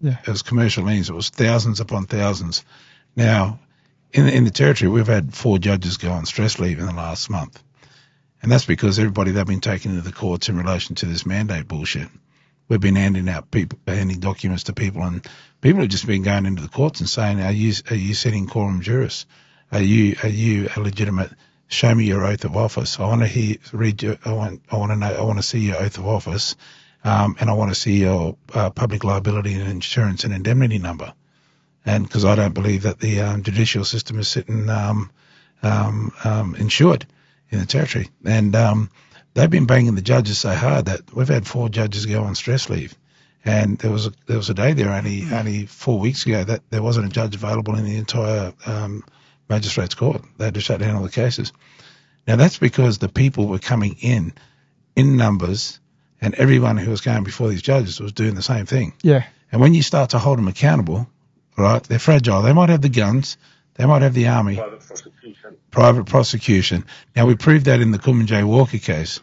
Yeah. 0.00 0.16
It 0.22 0.28
was 0.28 0.42
commercial 0.42 0.84
means. 0.84 1.10
It 1.10 1.14
was 1.14 1.28
thousands 1.28 1.80
upon 1.80 2.06
thousands. 2.06 2.64
Now, 3.14 3.58
in 4.12 4.26
in 4.28 4.44
the 4.44 4.50
territory, 4.50 4.90
we've 4.90 5.06
had 5.06 5.34
four 5.34 5.58
judges 5.58 5.96
go 5.96 6.10
on 6.12 6.26
stress 6.26 6.58
leave 6.58 6.78
in 6.78 6.86
the 6.86 6.92
last 6.92 7.28
month, 7.28 7.62
and 8.42 8.50
that's 8.50 8.64
because 8.64 8.98
everybody 8.98 9.32
they've 9.32 9.46
been 9.46 9.60
taken 9.60 9.90
into 9.90 10.02
the 10.02 10.12
courts 10.12 10.48
in 10.48 10.56
relation 10.56 10.94
to 10.96 11.06
this 11.06 11.26
mandate 11.26 11.68
bullshit. 11.68 12.08
We've 12.68 12.80
been 12.80 12.96
handing 12.96 13.28
out 13.28 13.50
people, 13.50 13.78
handing 13.86 14.20
documents 14.20 14.64
to 14.64 14.72
people, 14.72 15.02
and 15.02 15.26
people 15.60 15.80
have 15.80 15.90
just 15.90 16.06
been 16.06 16.22
going 16.22 16.46
into 16.46 16.62
the 16.62 16.68
courts 16.68 17.00
and 17.00 17.08
saying, 17.08 17.40
"Are 17.40 17.52
you 17.52 17.74
are 17.90 17.96
you 17.96 18.14
sitting 18.14 18.46
quorum 18.46 18.80
juris? 18.80 19.26
Are 19.72 19.80
you 19.80 20.16
are 20.22 20.28
you 20.28 20.68
a 20.76 20.80
legitimate? 20.80 21.30
Show 21.68 21.94
me 21.94 22.04
your 22.04 22.24
oath 22.24 22.44
of 22.44 22.56
office. 22.56 22.98
I 22.98 23.06
want 23.06 23.20
to 23.20 23.26
hear 23.26 23.56
read 23.72 24.02
your. 24.02 24.16
I 24.24 24.32
want 24.32 24.62
I 24.70 24.76
want 24.76 24.92
to 24.92 24.96
know. 24.96 25.12
I 25.12 25.22
want 25.22 25.38
to 25.38 25.42
see 25.42 25.60
your 25.60 25.76
oath 25.76 25.98
of 25.98 26.06
office." 26.06 26.56
Um, 27.04 27.36
and 27.38 27.48
I 27.48 27.52
want 27.52 27.70
to 27.70 27.76
see 27.76 27.98
your 27.98 28.36
uh, 28.52 28.70
public 28.70 29.04
liability 29.04 29.54
and 29.54 29.68
insurance 29.68 30.24
and 30.24 30.34
indemnity 30.34 30.78
number. 30.78 31.12
And 31.86 32.04
because 32.04 32.24
I 32.24 32.34
don't 32.34 32.54
believe 32.54 32.82
that 32.82 32.98
the 32.98 33.20
um, 33.20 33.42
judicial 33.42 33.84
system 33.84 34.18
is 34.18 34.28
sitting 34.28 34.68
um, 34.68 35.10
um, 35.62 36.12
um, 36.24 36.54
insured 36.56 37.06
in 37.50 37.60
the 37.60 37.66
territory. 37.66 38.08
And 38.24 38.54
um, 38.56 38.90
they've 39.34 39.48
been 39.48 39.66
banging 39.66 39.94
the 39.94 40.02
judges 40.02 40.38
so 40.38 40.52
hard 40.52 40.86
that 40.86 41.14
we've 41.14 41.28
had 41.28 41.46
four 41.46 41.68
judges 41.68 42.04
go 42.04 42.24
on 42.24 42.34
stress 42.34 42.68
leave. 42.68 42.96
And 43.44 43.78
there 43.78 43.92
was 43.92 44.06
a, 44.06 44.12
there 44.26 44.36
was 44.36 44.50
a 44.50 44.54
day 44.54 44.72
there 44.72 44.90
only 44.90 45.24
only 45.32 45.66
four 45.66 45.98
weeks 45.98 46.26
ago 46.26 46.42
that 46.44 46.68
there 46.70 46.82
wasn't 46.82 47.06
a 47.06 47.10
judge 47.10 47.34
available 47.34 47.76
in 47.76 47.84
the 47.84 47.96
entire 47.96 48.52
um, 48.66 49.04
magistrates 49.48 49.94
court. 49.94 50.22
They 50.36 50.46
had 50.46 50.54
to 50.54 50.60
shut 50.60 50.80
down 50.80 50.96
all 50.96 51.02
the 51.02 51.10
cases. 51.10 51.52
Now 52.26 52.36
that's 52.36 52.58
because 52.58 52.98
the 52.98 53.08
people 53.08 53.46
were 53.46 53.58
coming 53.58 53.96
in 54.00 54.32
in 54.94 55.16
numbers, 55.16 55.80
and 56.20 56.34
everyone 56.34 56.76
who 56.76 56.90
was 56.90 57.00
going 57.00 57.24
before 57.24 57.48
these 57.48 57.62
judges 57.62 58.00
was 58.00 58.12
doing 58.12 58.34
the 58.34 58.42
same 58.42 58.66
thing. 58.66 58.92
Yeah. 59.02 59.24
And 59.50 59.60
when 59.60 59.72
you 59.74 59.82
start 59.82 60.10
to 60.10 60.18
hold 60.18 60.38
them 60.38 60.48
accountable, 60.48 61.08
right, 61.56 61.82
they're 61.84 61.98
fragile. 61.98 62.42
They 62.42 62.52
might 62.52 62.68
have 62.68 62.82
the 62.82 62.88
guns, 62.90 63.38
they 63.74 63.86
might 63.86 64.02
have 64.02 64.12
the 64.14 64.28
army, 64.28 64.56
Private 64.56 64.80
prosecution. 64.86 65.56
private 65.70 66.04
prosecution. 66.06 66.84
Now 67.16 67.26
we 67.26 67.34
proved 67.36 67.66
that 67.66 67.80
in 67.80 67.92
the 67.92 67.98
Kumanjayi 67.98 68.44
Walker 68.44 68.78
case. 68.78 69.20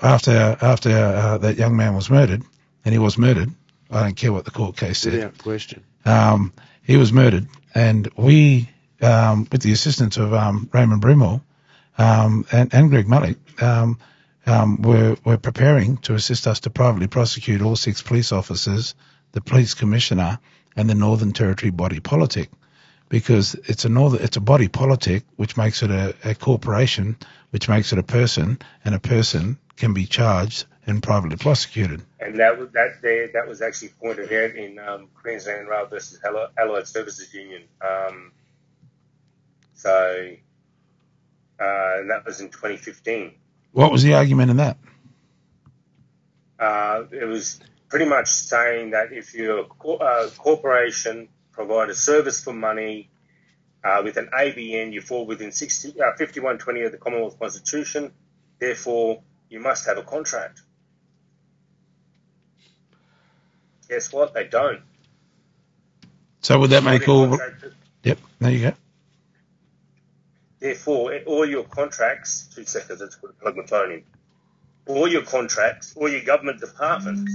After 0.00 0.56
after 0.62 0.90
uh, 0.90 1.38
that 1.38 1.56
young 1.58 1.76
man 1.76 1.94
was 1.94 2.08
murdered, 2.08 2.42
and 2.84 2.92
he 2.94 2.98
was 2.98 3.18
murdered. 3.18 3.50
I 3.90 4.02
don't 4.02 4.16
care 4.16 4.32
what 4.32 4.46
the 4.46 4.50
court 4.50 4.76
case 4.78 4.98
said. 5.00 5.12
Without 5.12 5.36
question. 5.38 5.84
Um, 6.06 6.52
he 6.82 6.96
was 6.96 7.12
murdered, 7.12 7.48
and 7.74 8.08
we, 8.16 8.70
um, 9.00 9.46
with 9.50 9.62
the 9.62 9.72
assistance 9.72 10.16
of 10.16 10.32
um, 10.32 10.68
Raymond 10.72 11.02
Broomhall 11.02 11.42
um, 11.98 12.46
and, 12.52 12.72
and 12.74 12.90
Greg 12.90 13.06
Mullick, 13.06 13.62
um, 13.62 13.98
um, 14.46 14.82
were, 14.82 15.16
were 15.24 15.38
preparing 15.38 15.96
to 15.98 16.14
assist 16.14 16.46
us 16.46 16.60
to 16.60 16.70
privately 16.70 17.06
prosecute 17.06 17.62
all 17.62 17.76
six 17.76 18.02
police 18.02 18.32
officers, 18.32 18.94
the 19.32 19.40
police 19.40 19.74
commissioner, 19.74 20.38
and 20.76 20.88
the 20.88 20.94
Northern 20.94 21.32
Territory 21.32 21.70
body 21.70 22.00
politic, 22.00 22.50
because 23.08 23.54
it's 23.54 23.84
a 23.84 23.88
northern, 23.88 24.22
it's 24.22 24.36
a 24.36 24.40
body 24.40 24.68
politic 24.68 25.24
which 25.36 25.56
makes 25.56 25.82
it 25.82 25.90
a, 25.90 26.14
a 26.24 26.34
corporation, 26.34 27.16
which 27.50 27.68
makes 27.68 27.92
it 27.92 27.98
a 27.98 28.02
person, 28.02 28.58
and 28.84 28.94
a 28.94 29.00
person 29.00 29.58
can 29.76 29.94
be 29.94 30.06
charged 30.06 30.66
and 30.86 31.02
privately 31.02 31.36
prosecuted. 31.36 32.02
And 32.20 32.38
that 32.38 32.58
was 32.58 32.70
that 32.72 33.00
there 33.02 33.28
that 33.28 33.48
was 33.48 33.62
actually 33.62 33.92
pointed 34.00 34.32
out 34.32 34.56
in 34.56 34.78
um, 34.78 35.08
Queensland 35.14 35.68
Rail 35.68 35.86
versus 35.86 36.20
Allied 36.58 36.86
Services 36.86 37.32
Union. 37.32 37.62
Um, 37.80 38.32
so 39.84 40.30
uh, 41.60 41.98
and 41.98 42.10
that 42.10 42.24
was 42.24 42.40
in 42.40 42.48
2015. 42.48 43.32
What 43.72 43.92
was 43.92 44.02
the 44.02 44.14
argument 44.14 44.50
in 44.50 44.56
that? 44.56 44.78
Uh, 46.58 47.02
it 47.10 47.26
was 47.26 47.60
pretty 47.90 48.06
much 48.06 48.28
saying 48.28 48.92
that 48.92 49.12
if 49.12 49.34
you're 49.34 49.58
a 49.58 49.64
co- 49.64 49.96
uh, 49.96 50.30
corporation, 50.38 51.28
provide 51.52 51.90
a 51.90 51.94
service 51.94 52.42
for 52.42 52.54
money 52.54 53.10
uh, 53.84 54.00
with 54.02 54.16
an 54.16 54.30
ABN, 54.32 54.92
you 54.92 55.02
fall 55.02 55.26
within 55.26 55.52
60, 55.52 56.00
uh, 56.00 56.16
5120 56.16 56.82
of 56.84 56.92
the 56.92 56.98
Commonwealth 56.98 57.38
Constitution. 57.38 58.10
Therefore, 58.58 59.22
you 59.50 59.60
must 59.60 59.86
have 59.86 59.98
a 59.98 60.02
contract. 60.02 60.62
Guess 63.90 64.14
what? 64.14 64.32
They 64.32 64.44
don't. 64.44 64.80
So 66.40 66.58
would 66.58 66.70
that 66.70 66.84
make 66.84 67.06
All 67.06 67.34
all? 67.34 67.40
Yep, 68.02 68.18
there 68.40 68.50
you 68.50 68.70
go. 68.70 68.72
Therefore, 70.64 71.14
all 71.26 71.44
your 71.44 71.64
contracts, 71.64 72.48
two 72.54 72.64
seconds, 72.64 72.98
let's 72.98 73.16
put- 73.16 73.38
plug 73.38 73.54
my 73.54 73.66
phone 73.66 73.92
in. 73.92 74.04
All 74.86 75.06
your 75.06 75.20
contracts, 75.20 75.94
all 75.94 76.08
your 76.08 76.22
government 76.22 76.58
departments, 76.58 77.30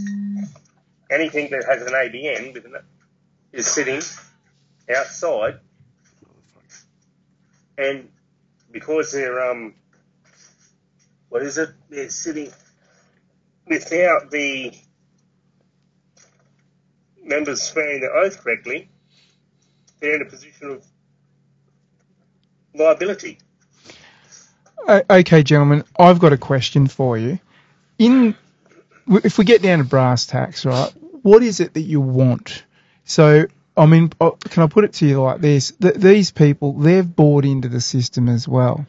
anything 1.11 1.51
that 1.51 1.63
has 1.63 1.83
an 1.83 1.93
ABN 1.93 2.55
with 2.55 2.65
an, 2.65 2.77
is 3.51 3.67
sitting 3.67 4.01
outside, 4.89 5.59
and 7.77 8.09
because 8.71 9.11
they're 9.11 9.51
um, 9.51 9.75
what 11.29 11.43
is 11.43 11.59
it? 11.59 11.69
They're 11.87 12.09
sitting 12.09 12.51
without 13.67 14.31
the 14.31 14.73
members 17.21 17.61
swearing 17.61 18.01
their 18.01 18.15
oath 18.15 18.43
correctly. 18.43 18.89
They're 19.99 20.15
in 20.15 20.23
a 20.23 20.25
position 20.25 20.71
of 20.71 20.83
liability. 22.73 23.39
Okay, 24.87 25.43
gentlemen, 25.43 25.83
I've 25.97 26.19
got 26.19 26.33
a 26.33 26.37
question 26.37 26.87
for 26.87 27.17
you. 27.17 27.39
In 27.97 28.35
if 29.23 29.37
we 29.37 29.45
get 29.45 29.61
down 29.61 29.79
to 29.79 29.83
brass 29.83 30.25
tacks, 30.25 30.65
right? 30.65 30.91
What 31.21 31.43
is 31.43 31.59
it 31.59 31.73
that 31.73 31.81
you 31.81 32.01
want? 32.01 32.63
So, 33.05 33.47
I 33.75 33.85
mean, 33.85 34.11
uh, 34.21 34.31
can 34.31 34.63
I 34.63 34.67
put 34.67 34.83
it 34.83 34.93
to 34.93 35.07
you 35.07 35.21
like 35.21 35.41
this? 35.41 35.71
Th- 35.71 35.95
these 35.95 36.31
people, 36.31 36.73
they've 36.73 37.15
bought 37.15 37.45
into 37.45 37.67
the 37.67 37.81
system 37.81 38.29
as 38.29 38.47
well. 38.47 38.85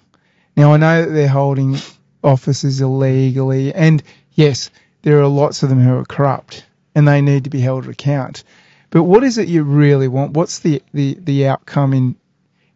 Now, 0.57 0.75
I 0.75 0.77
know 0.77 1.05
that 1.05 1.11
they're 1.11 1.29
holding 1.29 1.77
offices 2.23 2.81
illegally, 2.81 3.73
and 3.73 4.03
yes, 4.33 4.71
there 5.03 5.21
are 5.21 5.27
lots 5.27 5.63
of 5.63 5.71
them 5.71 5.81
who 5.81 5.97
are 5.97 6.05
corrupt, 6.05 6.65
and 6.95 7.09
they 7.09 7.21
need 7.23 7.45
to 7.45 7.51
be 7.51 7.61
held 7.61 7.85
to 7.85 7.91
account. 7.91 8.45
But 8.91 9.05
what 9.05 9.25
is 9.25 9.39
it 9.39 9.49
you 9.49 9.63
really 9.63 10.09
want? 10.09 10.33
What's 10.33 10.59
the, 10.59 10.83
the, 10.93 11.17
the 11.19 11.47
outcome 11.47 11.95
in, 11.95 12.17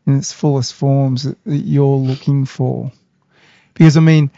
in 0.06 0.18
its 0.18 0.32
fullest 0.32 0.74
forms 0.74 1.24
that, 1.24 1.42
that 1.44 1.56
you're 1.56 1.96
looking 1.96 2.44
for? 2.44 2.92
Because 3.74 3.96
I 3.96 4.00
mean, 4.00 4.30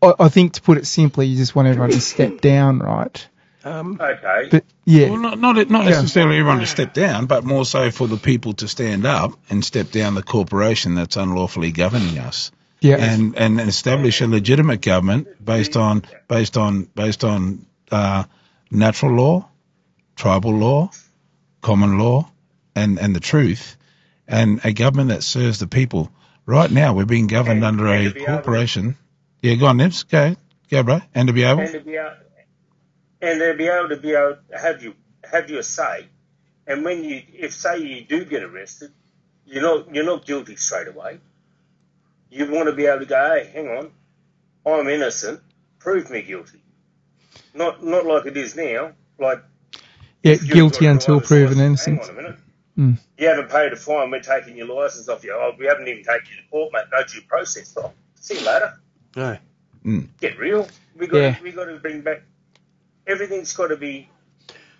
I, 0.00 0.14
I 0.18 0.28
think 0.28 0.54
to 0.54 0.62
put 0.62 0.78
it 0.78 0.86
simply, 0.86 1.26
you 1.26 1.36
just 1.36 1.54
want 1.54 1.68
everyone 1.68 1.90
to 1.90 2.00
step 2.00 2.40
down, 2.40 2.78
right? 2.78 3.28
Um, 3.64 3.98
Okay. 4.00 4.48
But 4.50 4.64
yeah, 4.84 5.10
Well, 5.10 5.18
not 5.18 5.38
not, 5.38 5.70
not 5.70 5.84
necessarily 5.84 6.38
everyone 6.38 6.60
to 6.60 6.66
step 6.66 6.92
down, 6.94 7.26
but 7.26 7.44
more 7.44 7.64
so 7.64 7.90
for 7.92 8.08
the 8.08 8.16
people 8.16 8.54
to 8.54 8.66
stand 8.68 9.06
up 9.06 9.38
and 9.50 9.64
step 9.64 9.90
down 9.92 10.14
the 10.14 10.22
corporation 10.22 10.94
that's 10.96 11.16
unlawfully 11.16 11.70
governing 11.70 12.18
us, 12.18 12.50
yeah, 12.80 12.96
and 12.96 13.36
and 13.38 13.60
establish 13.60 14.20
a 14.20 14.26
legitimate 14.26 14.80
government 14.80 15.44
based 15.44 15.76
on 15.76 16.02
based 16.26 16.56
on 16.56 16.88
based 16.96 17.22
on 17.22 17.64
uh, 17.92 18.24
natural 18.72 19.14
law, 19.14 19.48
tribal 20.16 20.56
law, 20.56 20.90
common 21.60 21.98
law, 22.00 22.28
and 22.74 22.98
and 22.98 23.14
the 23.14 23.20
truth, 23.20 23.76
and 24.32 24.60
a 24.64 24.72
government 24.72 25.10
that 25.10 25.22
serves 25.22 25.58
the 25.58 25.66
people. 25.66 26.10
Right 26.46 26.70
now, 26.70 26.94
we're 26.94 27.04
being 27.04 27.28
governed 27.28 27.58
And- 27.58 27.64
under 27.64 27.86
and 27.86 28.06
a 28.06 28.10
to 28.12 28.16
able- 28.16 28.26
corporation. 28.26 28.96
Yeah, 29.42 29.54
go 29.54 29.66
on, 29.66 29.76
Nibs. 29.76 30.02
Go, 30.04 30.36
go, 30.70 30.82
bro. 30.82 31.00
And 31.14 31.28
to 31.28 31.32
be 31.32 31.42
able. 31.44 31.60
and 31.62 31.72
to 31.72 31.80
be 31.80 31.96
able, 31.96 32.10
and 33.20 33.40
to 33.40 33.54
be 33.54 33.66
able 33.68 33.88
to 33.90 33.96
be 33.96 34.10
able 34.14 34.36
to 34.50 34.58
have 34.58 34.82
you 34.82 34.94
have 35.30 35.50
your 35.50 35.62
say. 35.62 36.06
And 36.66 36.84
when 36.84 37.02
you, 37.04 37.22
if 37.32 37.52
say 37.54 37.78
you 37.78 38.04
do 38.04 38.24
get 38.24 38.42
arrested, 38.42 38.92
you're 39.46 39.62
not 39.62 39.94
you're 39.94 40.04
not 40.04 40.24
guilty 40.26 40.56
straight 40.56 40.88
away. 40.88 41.18
You 42.30 42.50
want 42.50 42.66
to 42.68 42.72
be 42.72 42.86
able 42.86 43.00
to 43.00 43.06
go, 43.06 43.34
hey, 43.34 43.50
hang 43.52 43.68
on, 43.68 43.90
I'm 44.64 44.88
innocent. 44.88 45.40
Prove 45.80 46.08
me 46.10 46.22
guilty. 46.22 46.62
Not 47.54 47.84
not 47.84 48.06
like 48.06 48.26
it 48.26 48.36
is 48.36 48.54
now. 48.56 48.92
Like 49.18 49.42
yeah, 50.22 50.36
guilty 50.36 50.86
until 50.86 51.20
proven 51.20 51.58
innocent. 51.60 51.98
Hang 52.00 52.08
on 52.10 52.14
a 52.18 52.22
minute. 52.22 52.38
Mm. 52.78 52.98
You 53.18 53.28
haven't 53.28 53.50
paid 53.50 53.72
a 53.72 53.76
fine. 53.76 54.10
We're 54.10 54.20
taking 54.20 54.56
your 54.56 54.66
license 54.66 55.08
off 55.08 55.22
you. 55.24 55.32
Oh, 55.34 55.52
we 55.58 55.66
haven't 55.66 55.88
even 55.88 56.02
taken 56.04 56.26
you 56.30 56.42
to 56.42 56.48
court, 56.50 56.72
mate. 56.72 56.84
No 56.92 57.02
due 57.04 57.20
process. 57.28 57.74
Oh, 57.76 57.92
see 58.14 58.38
you 58.38 58.46
later. 58.46 58.78
no. 59.16 59.38
Get 60.20 60.38
real. 60.38 60.68
We 60.96 61.06
got 61.06 61.18
Yeah. 61.18 61.36
we 61.42 61.50
got 61.52 61.64
to 61.64 61.76
bring 61.78 62.00
back. 62.02 62.22
Everything's 63.06 63.52
got 63.54 63.68
to 63.68 63.76
be 63.76 64.08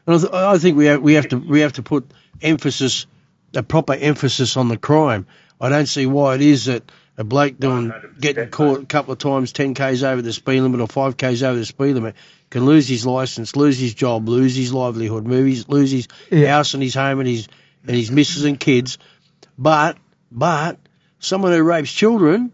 And 0.06 0.16
I, 0.16 0.18
th- 0.18 0.32
I 0.32 0.58
think 0.58 0.76
we 0.76 0.86
have, 0.86 1.02
we 1.02 1.14
have 1.14 1.28
to 1.28 1.36
we 1.38 1.60
have 1.60 1.72
to 1.74 1.82
put 1.82 2.10
emphasis, 2.40 3.06
a 3.54 3.62
proper 3.62 3.94
emphasis 3.94 4.56
on 4.56 4.68
the 4.68 4.76
crime. 4.78 5.26
I 5.60 5.68
don't 5.68 5.86
see 5.86 6.06
why 6.06 6.36
it 6.36 6.40
is 6.40 6.66
that 6.66 6.90
a 7.18 7.24
bloke 7.24 7.58
doing 7.58 7.90
100%, 7.90 8.20
getting 8.20 8.48
caught 8.48 8.82
a 8.82 8.86
couple 8.86 9.12
of 9.12 9.18
times, 9.18 9.52
10 9.52 9.74
k's 9.74 10.02
over 10.02 10.22
the 10.22 10.32
speed 10.32 10.60
limit 10.60 10.80
or 10.80 10.86
5 10.86 11.16
k's 11.16 11.42
over 11.42 11.58
the 11.58 11.64
speed 11.66 11.94
limit, 11.94 12.14
can 12.50 12.64
lose 12.64 12.88
his 12.88 13.04
license, 13.04 13.54
lose 13.54 13.78
his 13.78 13.92
job, 13.94 14.28
lose 14.28 14.56
his 14.56 14.72
livelihood, 14.72 15.26
move 15.26 15.46
his, 15.46 15.68
lose 15.68 15.90
his 15.90 16.08
Yeah. 16.30 16.48
house 16.48 16.74
and 16.74 16.82
his 16.82 16.94
home 16.94 17.20
and 17.20 17.28
his 17.28 17.48
and 17.86 17.96
his 17.96 18.10
missus 18.10 18.44
and 18.44 18.58
kids. 18.58 18.98
But 19.58 19.96
but 20.30 20.78
someone 21.18 21.52
who 21.52 21.62
rapes 21.62 21.92
children 21.92 22.52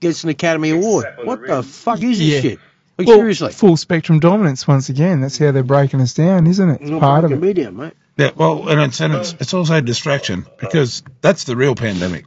gets 0.00 0.24
an 0.24 0.30
Academy 0.30 0.70
Gets 0.72 0.84
Award. 0.84 1.02
slapped 1.04 1.18
on 1.18 1.24
the 1.24 1.28
What 1.30 1.46
the 1.46 1.62
fuck 1.62 2.02
is 2.02 2.18
this 2.18 2.28
Yeah. 2.28 2.40
shit? 2.40 2.58
Like, 2.98 3.08
Well, 3.08 3.18
seriously. 3.18 3.52
full 3.52 3.76
spectrum 3.76 4.20
dominance 4.20 4.66
once 4.66 4.88
again. 4.88 5.20
That's 5.20 5.36
how 5.38 5.52
they're 5.52 5.62
breaking 5.62 6.00
us 6.00 6.14
down, 6.14 6.46
isn't 6.46 6.68
it? 6.70 6.80
It's 6.80 6.90
Not 6.90 7.00
part 7.00 7.24
of 7.24 7.38
breaking 7.40 7.64
it. 7.64 7.72
me 7.74 7.84
mate. 7.84 7.92
Yeah, 8.16 8.30
well, 8.34 8.68
and 8.70 8.80
it's, 8.80 9.00
and 9.00 9.12
it's, 9.14 9.34
it's 9.38 9.52
also 9.52 9.74
a 9.76 9.82
distraction 9.82 10.46
because 10.58 11.02
that's 11.20 11.44
the 11.44 11.56
real 11.56 11.74
pandemic. 11.74 12.24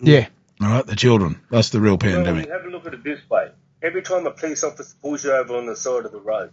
Yeah. 0.00 0.28
All 0.62 0.68
right, 0.68 0.86
the 0.86 0.96
children. 0.96 1.38
That's 1.50 1.68
the 1.68 1.80
real 1.80 1.92
Well, 1.92 1.98
pandemic. 1.98 2.48
have 2.48 2.64
a 2.64 2.68
look 2.68 2.86
at 2.86 2.94
it 2.94 3.04
this 3.04 3.20
way. 3.28 3.50
Every 3.82 4.00
time 4.00 4.26
a 4.26 4.30
police 4.30 4.64
officer 4.64 4.94
pulls 5.02 5.22
you 5.22 5.32
over 5.32 5.54
on 5.56 5.66
the 5.66 5.76
side 5.76 6.06
of 6.06 6.12
the 6.12 6.20
road, 6.20 6.50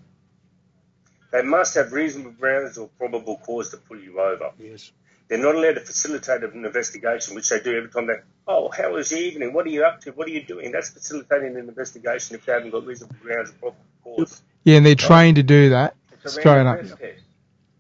they 1.34 1.42
must 1.42 1.74
have 1.76 1.92
reasonable 1.92 2.32
grounds 2.32 2.78
or 2.78 2.88
probable 3.00 3.38
cause 3.38 3.72
to 3.72 3.78
pull 3.78 4.00
you 4.00 4.22
over. 4.22 4.52
Yes. 4.60 4.92
They're 5.28 5.40
not 5.40 5.56
allowed 5.56 5.74
to 5.74 5.80
facilitate 5.80 6.44
an 6.44 6.64
investigation, 6.64 7.34
which 7.34 7.50
they 7.50 7.60
do 7.60 7.76
every 7.76 7.90
time 7.90 8.06
they, 8.06 8.18
oh, 8.48 8.70
how 8.70 8.94
was 8.94 9.10
your 9.12 9.20
evening? 9.20 9.52
What 9.52 9.66
are 9.66 9.70
you 9.70 9.84
up 9.84 10.00
to? 10.02 10.12
What 10.12 10.28
are 10.28 10.32
you 10.32 10.44
doing? 10.44 10.72
That's 10.72 10.92
facilitating 10.92 11.58
an 11.58 11.68
investigation 11.68 12.36
if 12.36 12.46
they 12.46 12.54
haven't 12.54 12.70
got 12.70 12.86
reasonable 12.86 13.16
grounds 13.24 13.50
or 13.50 13.74
probable 13.74 13.86
cause. 14.04 14.44
Yeah, 14.64 14.78
and 14.78 14.86
they're 14.86 14.94
trained 14.94 15.38
to 15.38 15.44
do 15.44 15.70
that 15.70 15.96
straight 16.26 16.68
up. 16.68 16.82
test. 16.82 16.94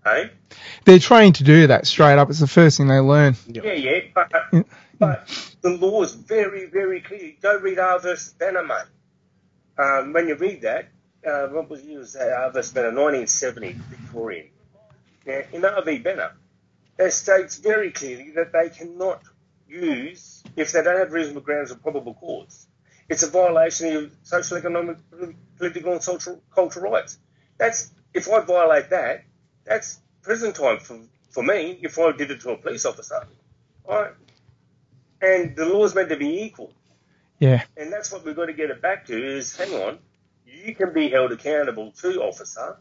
Hey? 0.03 0.31
They're 0.85 0.99
trained 0.99 1.35
to 1.35 1.43
do 1.43 1.67
that 1.67 1.85
straight 1.85 2.17
up. 2.17 2.31
It's 2.31 2.39
the 2.39 2.47
first 2.47 2.77
thing 2.77 2.87
they 2.87 2.99
learn. 2.99 3.35
Yeah, 3.47 3.71
yeah, 3.73 3.99
but, 4.15 4.31
Yeah. 4.51 4.63
but 4.97 5.55
the 5.61 5.69
law 5.69 6.01
is 6.01 6.13
very, 6.13 6.65
very 6.65 7.01
clear. 7.01 7.33
Go 7.41 7.59
read 7.59 7.77
R 7.77 7.99
versus 7.99 8.33
Banner, 8.33 8.63
mate. 8.63 8.85
Um, 9.77 10.11
when 10.13 10.27
you 10.27 10.35
read 10.35 10.61
that, 10.61 10.87
uh, 11.25 11.47
what 11.47 11.69
was 11.69 11.83
used 11.83 12.15
uh, 12.15 12.49
versus 12.49 12.73
Banner, 12.73 12.87
1970, 12.87 13.73
Victorian. 13.89 14.49
Now, 15.25 15.41
in 15.51 15.65
R 15.65 15.83
v 15.83 15.99
Banner, 15.99 16.31
it 16.99 17.11
states 17.11 17.57
very 17.57 17.91
clearly 17.91 18.31
that 18.31 18.51
they 18.51 18.69
cannot 18.69 19.21
use, 19.67 20.43
if 20.55 20.71
they 20.71 20.83
don't 20.83 20.97
have 20.97 21.11
reasonable 21.11 21.41
grounds 21.41 21.71
or 21.71 21.75
probable 21.75 22.13
cause, 22.13 22.67
it's 23.09 23.23
a 23.23 23.29
violation 23.29 23.95
of 23.95 24.11
social, 24.23 24.57
economic, 24.57 24.97
political, 25.57 25.93
and 25.93 26.03
social, 26.03 26.41
cultural 26.53 26.91
rights. 26.91 27.17
That's 27.57 27.91
if 28.13 28.29
I 28.29 28.39
violate 28.41 28.89
that, 28.91 29.25
that's 29.65 29.99
prison 30.21 30.53
time 30.53 30.79
for, 30.79 30.99
for 31.31 31.43
me 31.43 31.79
if 31.81 31.97
I 31.99 32.11
did 32.11 32.31
it 32.31 32.41
to 32.41 32.51
a 32.51 32.57
police 32.57 32.85
officer. 32.85 33.27
Right? 33.87 34.11
And 35.21 35.55
the 35.55 35.65
law 35.65 35.85
is 35.85 35.95
meant 35.95 36.09
to 36.09 36.17
be 36.17 36.43
equal. 36.43 36.73
Yeah. 37.39 37.63
And 37.75 37.91
that's 37.91 38.11
what 38.11 38.23
we've 38.23 38.35
got 38.35 38.45
to 38.45 38.53
get 38.53 38.69
it 38.69 38.81
back 38.81 39.05
to 39.07 39.37
is 39.37 39.55
hang 39.55 39.73
on, 39.73 39.99
you 40.53 40.75
can 40.75 40.93
be 40.93 41.09
held 41.09 41.31
accountable 41.31 41.91
to 41.91 42.21
officer. 42.21 42.77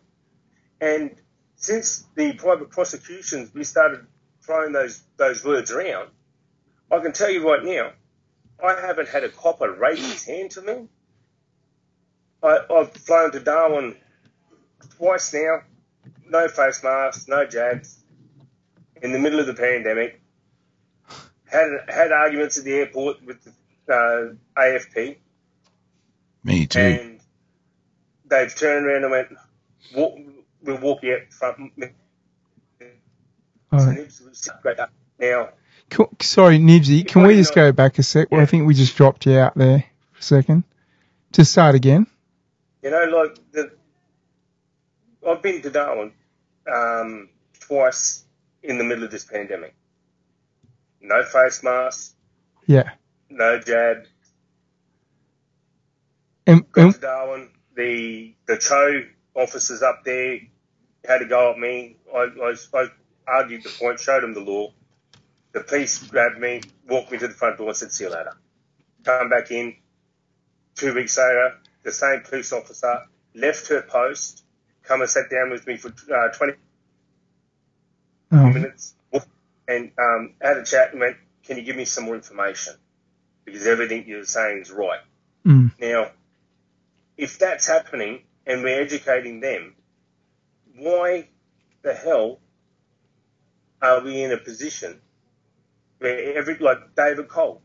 And 0.81 1.15
since 1.57 2.05
the 2.15 2.33
private 2.35 2.71
prosecutions, 2.71 3.53
we 3.55 3.65
started 3.65 4.07
throwing 4.43 4.73
those, 4.73 5.03
those 5.17 5.45
words 5.45 5.71
around, 5.71 6.11
I 6.91 6.99
can 6.99 7.13
tell 7.13 7.31
you 7.31 7.49
right 7.49 7.65
now, 7.65 7.93
I 8.63 8.81
haven't 8.81 9.09
had 9.09 9.25
a 9.25 9.29
copper 9.29 9.73
raise 9.73 9.99
his 9.99 10.25
hand 10.25 10.51
to 10.53 10.63
me. 10.63 10.89
I, 12.43 12.59
I've 12.71 12.93
flown 12.93 13.33
to 13.33 13.41
Darwin 13.41 13.97
twice 14.99 15.33
now, 15.33 15.63
no 16.29 16.49
face 16.49 16.83
masks, 16.83 17.29
no 17.29 17.47
jabs, 17.47 17.99
in 19.01 19.13
the 19.13 19.19
middle 19.19 19.41
of 19.41 19.47
the 19.47 19.55
pandemic. 19.55 20.21
Had 21.45 21.69
had 21.89 22.13
arguments 22.13 22.59
at 22.59 22.65
the 22.65 22.73
airport 22.73 23.25
with 23.25 23.45
the 23.45 23.53
uh, 23.93 24.61
AFP, 24.61 25.17
Me 26.45 26.67
too. 26.67 26.81
and 26.81 27.21
they've 28.33 28.55
turned 28.55 28.87
around 28.87 29.03
and 29.05 29.11
went, 29.11 29.29
walk, 29.95 30.19
"We'll 30.63 30.79
walk 30.79 31.03
you 31.03 31.15
out 31.15 31.33
front." 31.33 31.73
Now, 35.19 35.51
Sorry, 36.21 36.59
Nibsy, 36.59 37.07
can 37.07 37.23
we 37.27 37.35
just 37.37 37.55
go 37.55 37.71
back 37.73 37.99
a 37.99 38.03
sec? 38.03 38.29
Well, 38.31 38.41
I 38.41 38.47
think 38.47 38.67
we 38.67 38.75
just 38.75 38.97
dropped 38.97 39.27
you 39.27 39.39
out 39.39 39.55
there 39.57 39.85
for 40.13 40.19
a 40.21 40.23
second. 40.23 40.65
To 41.33 41.45
start 41.45 41.75
again. 41.75 42.07
you 42.83 42.91
know, 42.91 43.05
like 43.05 43.39
the, 43.53 43.71
I've 45.27 45.43
been 45.43 45.63
to 45.63 45.71
Darwin 45.71 46.13
um, 46.71 47.29
twice 47.61 48.25
in 48.63 48.79
the 48.79 48.85
middle 48.85 49.05
of 49.05 49.11
this 49.11 49.25
pandemic. 49.25 49.75
No 51.01 51.23
face 51.25 51.63
mask, 51.63 52.15
Yeah. 52.67 52.91
no 53.31 53.59
jab. 53.59 54.05
And, 56.47 56.65
and 56.77 56.95
to 56.95 57.01
Darwin, 57.01 57.49
the 57.77 58.35
the 58.47 58.59
Cho 58.59 59.05
officers 59.35 59.83
up 59.83 60.05
there 60.05 60.39
had 61.07 61.19
to 61.19 61.27
go 61.27 61.53
at 61.53 61.59
me. 61.59 61.97
I, 62.15 62.29
I, 62.43 62.55
I 62.75 62.87
argued 63.27 63.65
the 63.65 63.71
point, 63.71 64.01
showed 64.01 64.23
them 64.23 64.35
the 64.35 64.41
law. 64.41 64.73
The 65.53 65.61
police 65.61 65.99
grabbed 65.99 66.39
me, 66.39 66.63
walked 66.89 67.13
me 67.13 67.19
to 67.19 67.29
the 67.29 67.35
front 67.35 67.59
door, 67.59 67.69
and 67.69 67.77
said, 67.77 67.93
"See 67.93 68.05
you 68.05 68.11
later." 68.11 68.37
Come 69.05 69.29
back 69.29 69.51
in. 69.51 69.77
Two 70.75 70.95
weeks 70.95 71.19
later, 71.19 71.59
the 71.83 71.93
same 71.93 72.21
police 72.21 72.53
officer 72.53 73.03
left 73.35 73.69
her 73.69 73.83
post, 73.83 74.45
come 74.83 75.01
and 75.01 75.11
sat 75.11 75.29
down 75.31 75.51
with 75.51 75.67
me 75.67 75.77
for 75.77 75.89
uh, 76.15 76.29
20 76.29 76.53
oh, 78.33 78.51
minutes, 78.51 78.95
and 79.69 79.91
um, 79.99 80.35
had 80.41 80.57
a 80.57 80.65
chat 80.65 80.93
and 80.93 81.01
went, 81.01 81.17
"Can 81.45 81.59
you 81.59 81.63
give 81.65 81.77
me 81.77 81.85
some 81.85 82.05
more 82.05 82.15
information? 82.15 82.75
Because 83.45 83.67
everything 83.67 84.05
you're 84.07 84.25
saying 84.25 84.63
is 84.63 84.71
right." 84.71 85.01
mm, 85.45 85.73
Now, 85.79 86.11
if 87.23 87.39
that's 87.39 87.69
happening 87.69 88.21
and 88.47 88.65
we're 88.65 88.81
educating 88.81 89.39
them, 89.39 89.77
why 90.77 91.29
the 91.83 91.95
hell 91.95 92.41
are 93.81 94.01
we 94.01 94.23
in 94.25 94.33
a 94.33 94.39
position 94.39 95.01
where 95.99 96.35
every 96.37 96.59
like 96.59 96.97
David 96.97 97.29
Cole, 97.29 97.63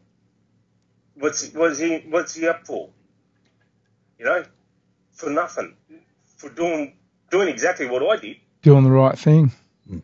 what's 1.16 1.52
what's 1.54 1.80
he 1.80 1.98
what's 2.10 2.36
he 2.36 2.48
up 2.48 2.68
for? 2.68 2.90
You 4.20 4.26
know, 4.26 4.44
for 5.14 5.32
nothing, 5.32 5.76
for 6.36 6.50
doing 6.50 6.94
doing 7.32 7.50
exactly 7.50 7.88
what 7.88 8.04
I 8.04 8.22
did. 8.22 8.38
doing 8.62 8.84
the 8.84 8.92
right 8.92 9.18
thing. 9.18 9.52
Hmm. 9.88 10.00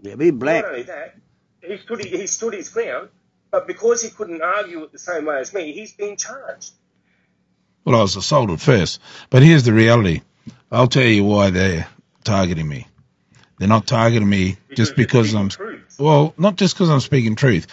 Yeah, 0.00 0.16
be 0.16 0.32
black. 0.32 0.64
Not 0.64 0.72
only 0.72 0.82
that, 0.82 1.14
he 1.62 1.76
stood 1.78 2.04
he 2.04 2.26
stood 2.26 2.54
his 2.54 2.70
ground, 2.70 3.10
but 3.52 3.68
because 3.68 4.02
he 4.02 4.10
couldn't 4.10 4.42
argue 4.42 4.82
it 4.82 4.90
the 4.90 4.98
same 4.98 5.26
way 5.26 5.38
as 5.38 5.54
me, 5.54 5.72
he's 5.72 5.92
been 5.92 6.16
charged. 6.16 6.72
Well, 7.84 7.96
I 7.96 8.02
was 8.02 8.16
assaulted 8.16 8.60
first. 8.60 9.00
But 9.30 9.42
here's 9.42 9.64
the 9.64 9.72
reality. 9.72 10.22
I'll 10.70 10.88
tell 10.88 11.04
you 11.04 11.24
why 11.24 11.50
they're 11.50 11.86
targeting 12.24 12.68
me. 12.68 12.86
They're 13.58 13.68
not 13.68 13.86
targeting 13.86 14.28
me 14.28 14.56
just 14.74 14.96
because 14.96 15.34
I'm. 15.34 15.48
truth. 15.48 15.96
Well, 15.98 16.34
not 16.38 16.56
just 16.56 16.74
because 16.74 16.90
I'm 16.90 17.00
speaking 17.00 17.36
truth. 17.36 17.66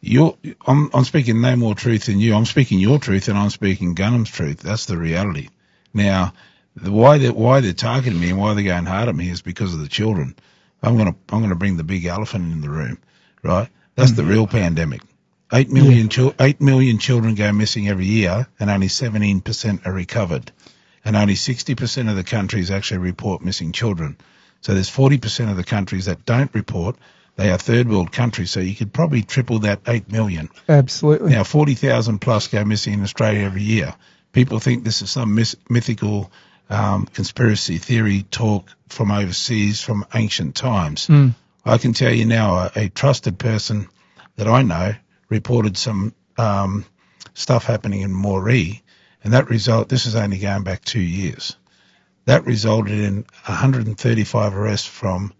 You're, 0.00 0.36
I'm, 0.66 0.90
I'm 0.94 1.04
speaking 1.04 1.40
no 1.40 1.56
more 1.56 1.74
truth 1.74 2.06
than 2.06 2.20
you. 2.20 2.34
I'm 2.34 2.44
speaking 2.44 2.78
your 2.78 2.98
truth 2.98 3.28
and 3.28 3.38
I'm 3.38 3.50
speaking 3.50 3.94
Gunham's 3.94 4.30
truth. 4.30 4.60
That's 4.60 4.86
the 4.86 4.96
reality. 4.96 5.48
Now, 5.94 6.32
the 6.76 6.92
why 6.92 7.18
they 7.18 7.30
why 7.30 7.60
they're 7.60 7.72
targeting 7.72 8.20
me 8.20 8.30
and 8.30 8.38
why 8.38 8.54
they're 8.54 8.64
going 8.64 8.86
hard 8.86 9.08
at 9.08 9.16
me 9.16 9.30
is 9.30 9.42
because 9.42 9.72
of 9.72 9.80
the 9.80 9.88
children. 9.88 10.36
I'm 10.82 10.96
gonna 10.96 11.16
I'm 11.30 11.40
gonna 11.40 11.54
bring 11.54 11.76
the 11.76 11.84
big 11.84 12.04
elephant 12.04 12.52
in 12.52 12.60
the 12.60 12.70
room, 12.70 12.98
right? 13.42 13.68
That's 13.94 14.12
the 14.12 14.24
real 14.24 14.46
pandemic. 14.46 15.00
Eight 15.52 15.70
million 15.70 16.08
chil- 16.08 16.34
eight 16.40 16.60
million 16.60 16.98
children 16.98 17.36
go 17.36 17.52
missing 17.52 17.88
every 17.88 18.06
year, 18.06 18.48
and 18.58 18.68
only 18.68 18.88
17% 18.88 19.86
are 19.86 19.92
recovered, 19.92 20.50
and 21.04 21.14
only 21.14 21.34
60% 21.34 22.10
of 22.10 22.16
the 22.16 22.24
countries 22.24 22.70
actually 22.70 22.98
report 22.98 23.42
missing 23.42 23.70
children. 23.70 24.16
So 24.60 24.74
there's 24.74 24.90
40% 24.90 25.50
of 25.50 25.56
the 25.56 25.62
countries 25.62 26.06
that 26.06 26.26
don't 26.26 26.52
report. 26.52 26.96
They 27.36 27.50
are 27.50 27.58
third 27.58 27.88
world 27.88 28.10
countries, 28.10 28.50
so 28.50 28.58
you 28.58 28.74
could 28.74 28.92
probably 28.92 29.22
triple 29.22 29.60
that 29.60 29.80
8 29.86 30.10
million. 30.10 30.48
Absolutely. 30.68 31.30
Now, 31.30 31.44
40,000 31.44 32.18
plus 32.18 32.48
go 32.48 32.64
missing 32.64 32.94
in 32.94 33.02
Australia 33.02 33.44
every 33.44 33.62
year. 33.62 33.94
People 34.32 34.58
think 34.58 34.82
this 34.82 35.00
is 35.02 35.10
some 35.10 35.38
mythical 35.70 36.32
um, 36.68 37.06
conspiracy 37.06 37.78
theory 37.78 38.24
talk 38.24 38.68
from 38.88 39.12
overseas 39.12 39.80
from 39.80 40.04
ancient 40.12 40.56
times. 40.56 41.06
Mm. 41.06 41.34
I 41.64 41.78
can 41.78 41.92
tell 41.92 42.12
you 42.12 42.24
now, 42.24 42.56
a, 42.56 42.72
a 42.74 42.88
trusted 42.88 43.38
person 43.38 43.88
that 44.36 44.48
I 44.48 44.62
know 44.62 44.94
reported 45.28 45.76
some 45.76 46.14
um, 46.38 46.84
stuff 47.34 47.64
happening 47.64 48.02
in 48.02 48.12
Moree, 48.12 48.82
and 49.24 49.32
that 49.32 49.48
result, 49.50 49.88
this 49.88 50.06
is 50.06 50.14
only 50.16 50.38
going 50.38 50.62
back 50.62 50.84
two 50.84 51.00
years. 51.00 51.56
That 52.26 52.44
resulted 52.44 52.98
in 52.98 53.24
135 53.46 54.56
arrests 54.56 54.86
from 54.86 55.32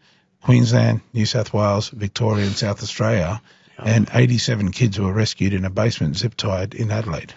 Queensland, 0.43 1.01
New 1.13 1.27
South 1.27 1.53
Wales, 1.53 1.89
Victoria, 1.91 2.47
and 2.47 2.57
South 2.57 2.83
Australia, 2.83 3.41
and 3.79 4.09
87 4.13 4.71
kids 4.71 4.99
were 4.99 5.13
rescued 5.13 5.53
in 5.53 5.65
a 5.65 5.71
basement 5.71 6.17
zip 6.17 6.35
tied 6.37 6.75
in 6.75 6.91
Adelaide. 6.91 7.35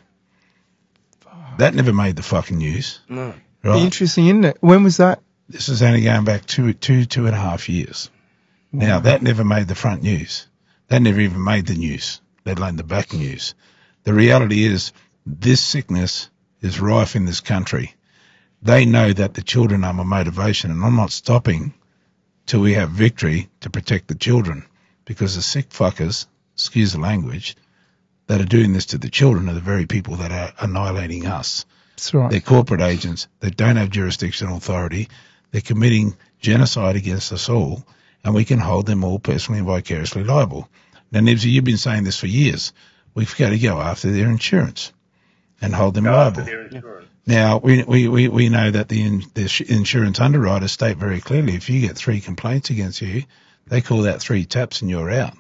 That 1.58 1.74
never 1.74 1.92
made 1.92 2.16
the 2.16 2.24
fucking 2.24 2.58
news, 2.58 3.00
No. 3.10 3.34
right? 3.64 3.82
Interesting, 3.82 4.28
isn't 4.28 4.46
it? 4.46 4.58
When 4.62 4.84
was 4.84 4.98
that? 4.98 5.22
This 5.50 5.68
is 5.68 5.82
only 5.82 6.02
going 6.04 6.24
back 6.24 6.46
two, 6.46 6.74
two, 6.74 7.06
two 7.06 7.26
and 7.26 7.36
a 7.36 7.40
half 7.40 7.68
years. 7.68 8.10
Now 8.72 9.00
that 9.00 9.22
never 9.24 9.44
made 9.44 9.68
the 9.68 9.76
front 9.76 10.04
news. 10.04 10.48
That 10.88 11.02
never 11.02 11.20
even 11.20 11.44
made 11.44 11.66
the 11.66 11.74
news, 11.74 12.22
let 12.50 12.58
alone 12.58 12.78
the 12.78 12.84
back 12.84 13.14
news. 13.14 13.54
The 14.06 14.14
reality 14.14 14.64
is 14.66 14.92
this 15.24 15.62
sickness 15.62 16.32
is 16.62 16.80
rife 16.80 17.16
in 17.16 17.26
this 17.26 17.42
country. 17.42 17.94
They 18.64 18.86
know 18.86 19.14
that 19.14 19.36
the 19.36 19.44
children 19.44 19.84
are 19.84 19.94
my 19.94 20.04
motivation 20.04 20.72
and 20.72 20.84
I'm 20.84 20.96
not 20.96 21.12
stopping 21.12 21.76
till 22.48 22.62
we 22.62 22.74
have 22.74 22.90
victory 22.90 23.50
to 23.62 23.70
protect 23.70 24.08
the 24.08 24.16
children 24.16 24.66
because 25.06 25.36
the 25.36 25.44
sick 25.44 25.70
fuckers, 25.70 26.26
excuse 26.56 26.94
the 26.94 27.00
language, 27.00 27.56
that 28.26 28.42
are 28.42 28.46
doing 28.46 28.74
this 28.74 28.88
to 28.88 28.98
the 28.98 29.12
children 29.12 29.48
are 29.48 29.54
the 29.54 29.60
very 29.60 29.86
people 29.86 30.16
that 30.16 30.32
are 30.32 30.52
annihilating 30.60 31.28
us. 31.28 31.68
That's 31.98 32.14
right. 32.16 32.32
They're 32.32 32.40
corporate 32.42 32.82
agents. 32.82 33.28
that 33.42 33.58
don't 33.58 33.76
have 33.76 33.92
jurisdictional 33.92 34.58
authority. 34.58 35.08
They're 35.52 35.62
committing 35.62 36.18
genocide 36.40 36.96
against 36.96 37.32
us 37.32 37.48
all, 37.48 37.86
and 38.24 38.34
we 38.34 38.44
can 38.44 38.58
hold 38.58 38.88
them 38.88 39.04
all 39.04 39.20
personally 39.20 39.60
and 39.60 39.68
vicariously 39.68 40.24
liable. 40.24 40.68
Now, 41.12 41.22
Nibsy, 41.22 41.52
you've 41.52 41.64
been 41.64 41.78
saying 41.78 42.04
this 42.04 42.20
for 42.20 42.28
years. 42.28 42.74
We've 43.16 43.36
got 43.36 43.50
to 43.50 43.60
go 43.60 43.80
after 43.80 44.12
their 44.12 44.30
insurance 44.30 44.94
and 45.62 45.74
hold 45.74 45.96
them 45.96 46.06
Go 46.06 46.12
liable. 46.12 46.46
Now, 47.26 47.58
we, 47.58 47.84
we, 47.84 48.08
we, 48.08 48.28
we 48.28 48.50
know 48.50 48.72
that 48.72 48.90
the, 48.90 49.04
in, 49.04 49.24
the 49.34 49.66
insurance 49.68 50.20
underwriters 50.20 50.72
state 50.72 50.98
very 50.98 51.20
clearly 51.22 51.56
if 51.56 51.70
you 51.70 51.82
get 51.82 51.96
three 51.96 52.22
complaints 52.22 52.70
against 52.70 53.02
you, 53.02 53.24
they 53.68 53.82
call 53.82 54.04
that 54.04 54.22
three 54.22 54.46
taps 54.46 54.82
and 54.82 54.90
you're 54.90 55.12
out. 55.12 55.34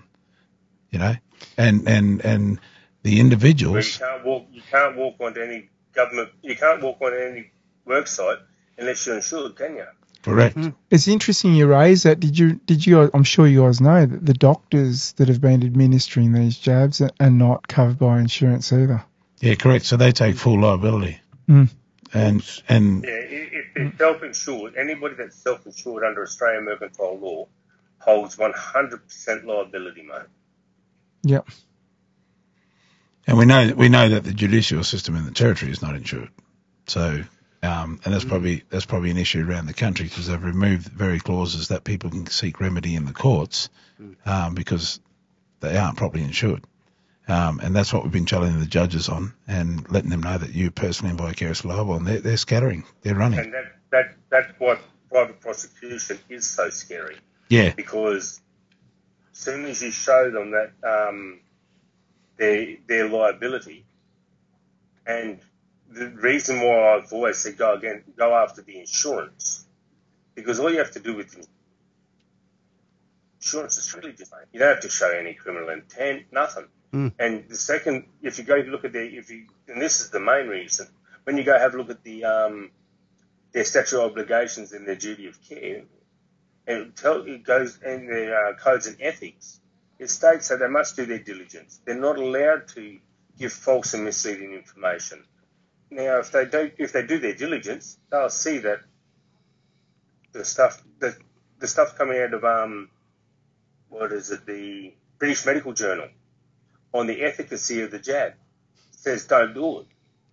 You 0.92 1.00
know? 1.00 1.16
And, 1.58 1.88
and, 1.88 2.24
and 2.24 2.60
the 3.04 3.12
Where 3.12 3.16
you 3.16 3.22
individuals, 3.22 3.98
can't 3.98 4.26
walk, 4.26 4.48
you 4.52 4.62
can't 4.70 4.98
walk 4.98 5.16
onto 5.20 5.42
any 5.42 5.70
government, 5.94 6.30
you 6.44 6.56
can't 6.56 6.82
walk 6.84 7.02
on 7.02 7.14
any 7.14 7.52
work 7.86 8.08
site 8.08 8.40
unless 8.78 9.06
you're 9.06 9.16
insured, 9.16 9.56
can 9.56 9.76
you? 9.76 9.86
Correct. 10.24 10.58
It's 10.90 11.08
interesting 11.08 11.54
you 11.56 11.68
raise 11.68 12.04
that. 12.04 12.20
Did 12.20 12.38
you? 12.38 12.54
Did 12.66 12.86
you? 12.86 13.10
I'm 13.14 13.24
sure 13.24 13.48
you 13.48 13.62
guys 13.64 13.80
know 13.82 14.06
that 14.06 14.26
the 14.26 14.34
doctors 14.34 15.14
that 15.14 15.28
have 15.28 15.42
been 15.42 15.64
administering 15.64 16.34
these 16.34 16.58
jabs 16.58 17.02
are, 17.02 17.12
are 17.20 17.30
not 17.30 17.68
covered 17.68 18.00
by 18.00 18.20
insurance 18.20 18.72
either. 18.74 19.04
Yeah, 19.40 19.56
correct. 19.56 19.86
So 19.86 19.96
they 19.98 20.12
take 20.12 20.36
full 20.36 20.60
liability. 20.60 21.20
Mm. 21.48 21.70
And, 22.14 22.62
and 22.68 23.04
Yeah, 23.04 23.10
i- 23.12 23.50
if 23.52 23.66
they're 23.76 23.94
self-insured, 23.98 24.76
anybody 24.76 25.16
that's 25.16 25.36
self-insured 25.36 26.04
under 26.04 26.24
Australian 26.24 26.66
mercantile 26.66 27.20
law 27.20 27.48
holds 28.00 28.36
100% 28.36 29.46
liability, 29.46 30.02
mate. 30.02 30.28
Yep. 31.24 31.48
And 33.28 33.38
we 33.38 33.46
know 33.46 33.74
we 33.76 33.90
know 33.90 34.10
that 34.10 34.24
the 34.24 34.34
judicial 34.34 34.84
system 34.84 35.16
in 35.16 35.26
the 35.26 35.32
territory 35.32 35.72
is 35.72 35.82
not 35.82 35.96
insured. 35.96 36.30
So, 36.88 37.24
um, 37.62 38.00
and 38.06 38.14
that's 38.14 38.26
probably 38.26 38.64
that's 38.70 38.86
probably 38.86 39.12
an 39.12 39.18
issue 39.18 39.46
around 39.48 39.66
the 39.66 39.74
country 39.74 40.06
because 40.06 40.28
they've 40.28 40.44
removed 40.44 40.88
very 40.88 41.20
clauses 41.20 41.68
that 41.70 41.84
people 41.84 42.10
can 42.10 42.26
seek 42.28 42.60
remedy 42.62 42.96
in 42.96 43.06
the 43.06 43.14
courts 43.14 43.70
um, 44.26 44.56
because 44.56 45.00
they 45.60 45.76
aren't 45.76 45.98
properly 45.98 46.24
insured. 46.24 46.64
Um, 47.28 47.60
and 47.62 47.76
that's 47.76 47.94
what 47.94 48.04
we've 48.04 48.12
been 48.12 48.26
challenging 48.26 48.60
the 48.60 48.66
judges 48.66 49.08
on 49.08 49.34
and 49.48 49.90
letting 49.92 50.10
them 50.10 50.24
know 50.24 50.38
that 50.38 50.54
you 50.54 50.72
personally 50.72 51.12
and 51.12 51.20
vicariously 51.20 51.72
liable. 51.72 51.94
And 51.94 52.08
they're, 52.08 52.20
they're 52.22 52.38
scattering, 52.38 52.86
they're 53.04 53.14
running. 53.14 53.40
And 53.40 53.54
that, 53.54 53.76
that, 53.92 54.16
that's 54.30 54.52
why 54.58 54.80
private 55.12 55.40
prosecution 55.40 56.18
is 56.30 56.48
so 56.48 56.70
scary. 56.70 57.18
Yeah, 57.50 57.74
because 57.76 58.42
as 59.32 59.38
soon 59.38 59.66
as 59.66 59.82
you 59.82 59.92
show 59.92 60.32
them 60.32 60.52
that 60.52 60.72
um, 60.84 61.40
their 62.38 62.78
their 62.88 63.10
liability, 63.10 63.86
and 65.06 65.40
the 65.90 66.10
reason 66.10 66.62
why 66.62 66.96
I've 66.96 67.12
always 67.12 67.38
said 67.38 67.58
go 67.58 67.74
again, 67.74 68.04
go 68.16 68.36
after 68.36 68.62
the 68.62 68.80
insurance, 68.80 69.66
because 70.36 70.60
all 70.60 70.72
you 70.72 70.78
have 70.78 70.92
to 70.92 71.00
do 71.00 71.16
with 71.16 71.36
insurance 73.40 73.78
is 73.78 73.94
really 73.96 74.12
different. 74.12 74.48
You 74.54 74.60
don't 74.60 74.70
have 74.70 74.82
to 74.82 74.90
show 74.90 75.10
any 75.10 75.34
criminal 75.34 75.70
intent, 75.70 76.26
nothing. 76.32 76.68
Mm. 76.94 77.14
And 77.20 77.50
the 77.50 77.56
second, 77.56 78.06
if 78.22 78.38
you 78.38 78.44
go 78.44 78.56
look 78.56 78.86
at 78.86 78.94
the, 78.94 79.04
if 79.04 79.30
you, 79.30 79.48
and 79.68 79.82
this 79.82 80.02
is 80.02 80.10
the 80.10 80.20
main 80.20 80.48
reason, 80.48 80.88
when 81.24 81.38
you 81.38 81.44
go 81.44 81.58
have 81.58 81.74
a 81.74 81.78
look 81.78 81.90
at 81.90 82.04
the 82.04 82.26
um, 82.26 82.72
their 83.52 83.64
statutory 83.64 84.04
obligations 84.04 84.74
and 84.74 84.88
their 84.88 84.96
duty 84.96 85.28
of 85.28 85.42
care, 85.42 85.84
and 86.68 86.78
it, 86.78 86.96
tell, 86.96 87.22
it 87.26 87.44
goes 87.44 87.80
in 87.84 88.08
their 88.08 88.48
uh, 88.48 88.54
codes 88.54 88.88
and 88.88 88.98
ethics, 89.02 89.60
it 89.98 90.10
states 90.10 90.48
that 90.50 90.60
they 90.60 90.68
must 90.68 90.96
do 90.96 91.06
their 91.06 91.20
diligence. 91.20 91.80
They're 91.86 91.96
not 91.96 92.18
allowed 92.18 92.68
to 92.70 93.00
give 93.38 93.54
false 93.54 93.94
and 93.94 94.04
misleading 94.04 94.54
information. 94.54 95.24
Now, 95.92 96.20
if 96.20 96.32
they 96.32 96.46
don't, 96.46 96.74
if 96.78 96.92
they 96.94 97.06
do 97.06 97.20
their 97.20 97.34
diligence, 97.34 97.98
they'll 98.12 98.30
see 98.30 98.60
that 98.60 98.80
the 100.32 100.46
stuff, 100.46 100.84
the, 101.00 101.16
the 101.60 101.68
stuff 101.68 101.98
coming 101.98 102.20
out 102.22 102.34
of 102.34 102.44
um, 102.44 102.90
what 103.90 104.12
is 104.12 104.30
it, 104.32 104.46
the 104.46 104.94
British 105.18 105.46
Medical 105.46 105.74
Journal 105.74 106.08
on 106.94 107.08
the 107.08 107.22
efficacy 107.24 107.82
of 107.82 107.92
the 107.92 108.00
jab 108.00 108.34
says 108.92 109.26
don't 109.26 109.54
do 109.54 109.80
it. 109.80 109.86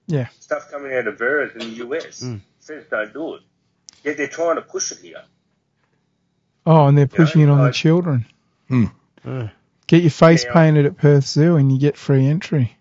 Yeah. 0.06 0.28
Stuff 0.40 0.70
coming 0.70 0.92
out 0.94 1.06
of 1.06 1.16
VAERS 1.18 1.52
in 1.52 1.58
the 1.60 1.76
US 1.86 2.22
Mm. 2.22 2.40
says 2.60 2.84
don't 2.90 3.12
do 3.12 3.34
it. 3.36 3.42
Yet 4.04 4.16
they're 4.18 4.28
trying 4.28 4.56
to 4.56 4.62
push 4.62 4.92
it 4.92 4.98
here. 4.98 5.22
Oh, 6.66 6.86
and 6.86 6.98
they're 6.98 7.06
pushing 7.06 7.40
it 7.42 7.48
on 7.48 7.58
the 7.58 7.64
like- 7.64 7.74
children. 7.74 8.26
Uh, 9.24 9.48
Get 9.86 10.02
your 10.02 10.10
face 10.10 10.44
Yeah. 10.44 10.52
painted 10.52 10.84
at 10.86 10.96
Perth 10.96 11.24
Zoo 11.24 11.56
and 11.56 11.70
you 11.72 11.78
get 11.78 11.96
free 11.96 12.26
entry. 12.26 12.76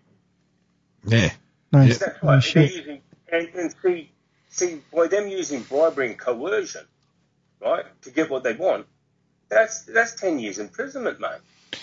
yeah. 1.06 1.32
Yeah. 1.72 1.86
That's 1.86 2.02
right. 2.02 2.20
They're 2.22 2.40
shit. 2.40 2.74
using, 2.74 3.00
and, 3.30 3.48
and 3.54 3.74
see, 3.82 4.10
see, 4.48 4.80
by 4.94 5.08
them 5.08 5.28
using 5.28 5.62
bribery 5.62 6.08
and 6.08 6.18
coercion, 6.18 6.86
right, 7.60 7.84
to 8.02 8.10
get 8.10 8.30
what 8.30 8.42
they 8.44 8.54
want, 8.54 8.86
that's 9.48 9.82
that's 9.84 10.14
ten 10.14 10.38
years 10.38 10.58
imprisonment, 10.58 11.20
mate. 11.20 11.80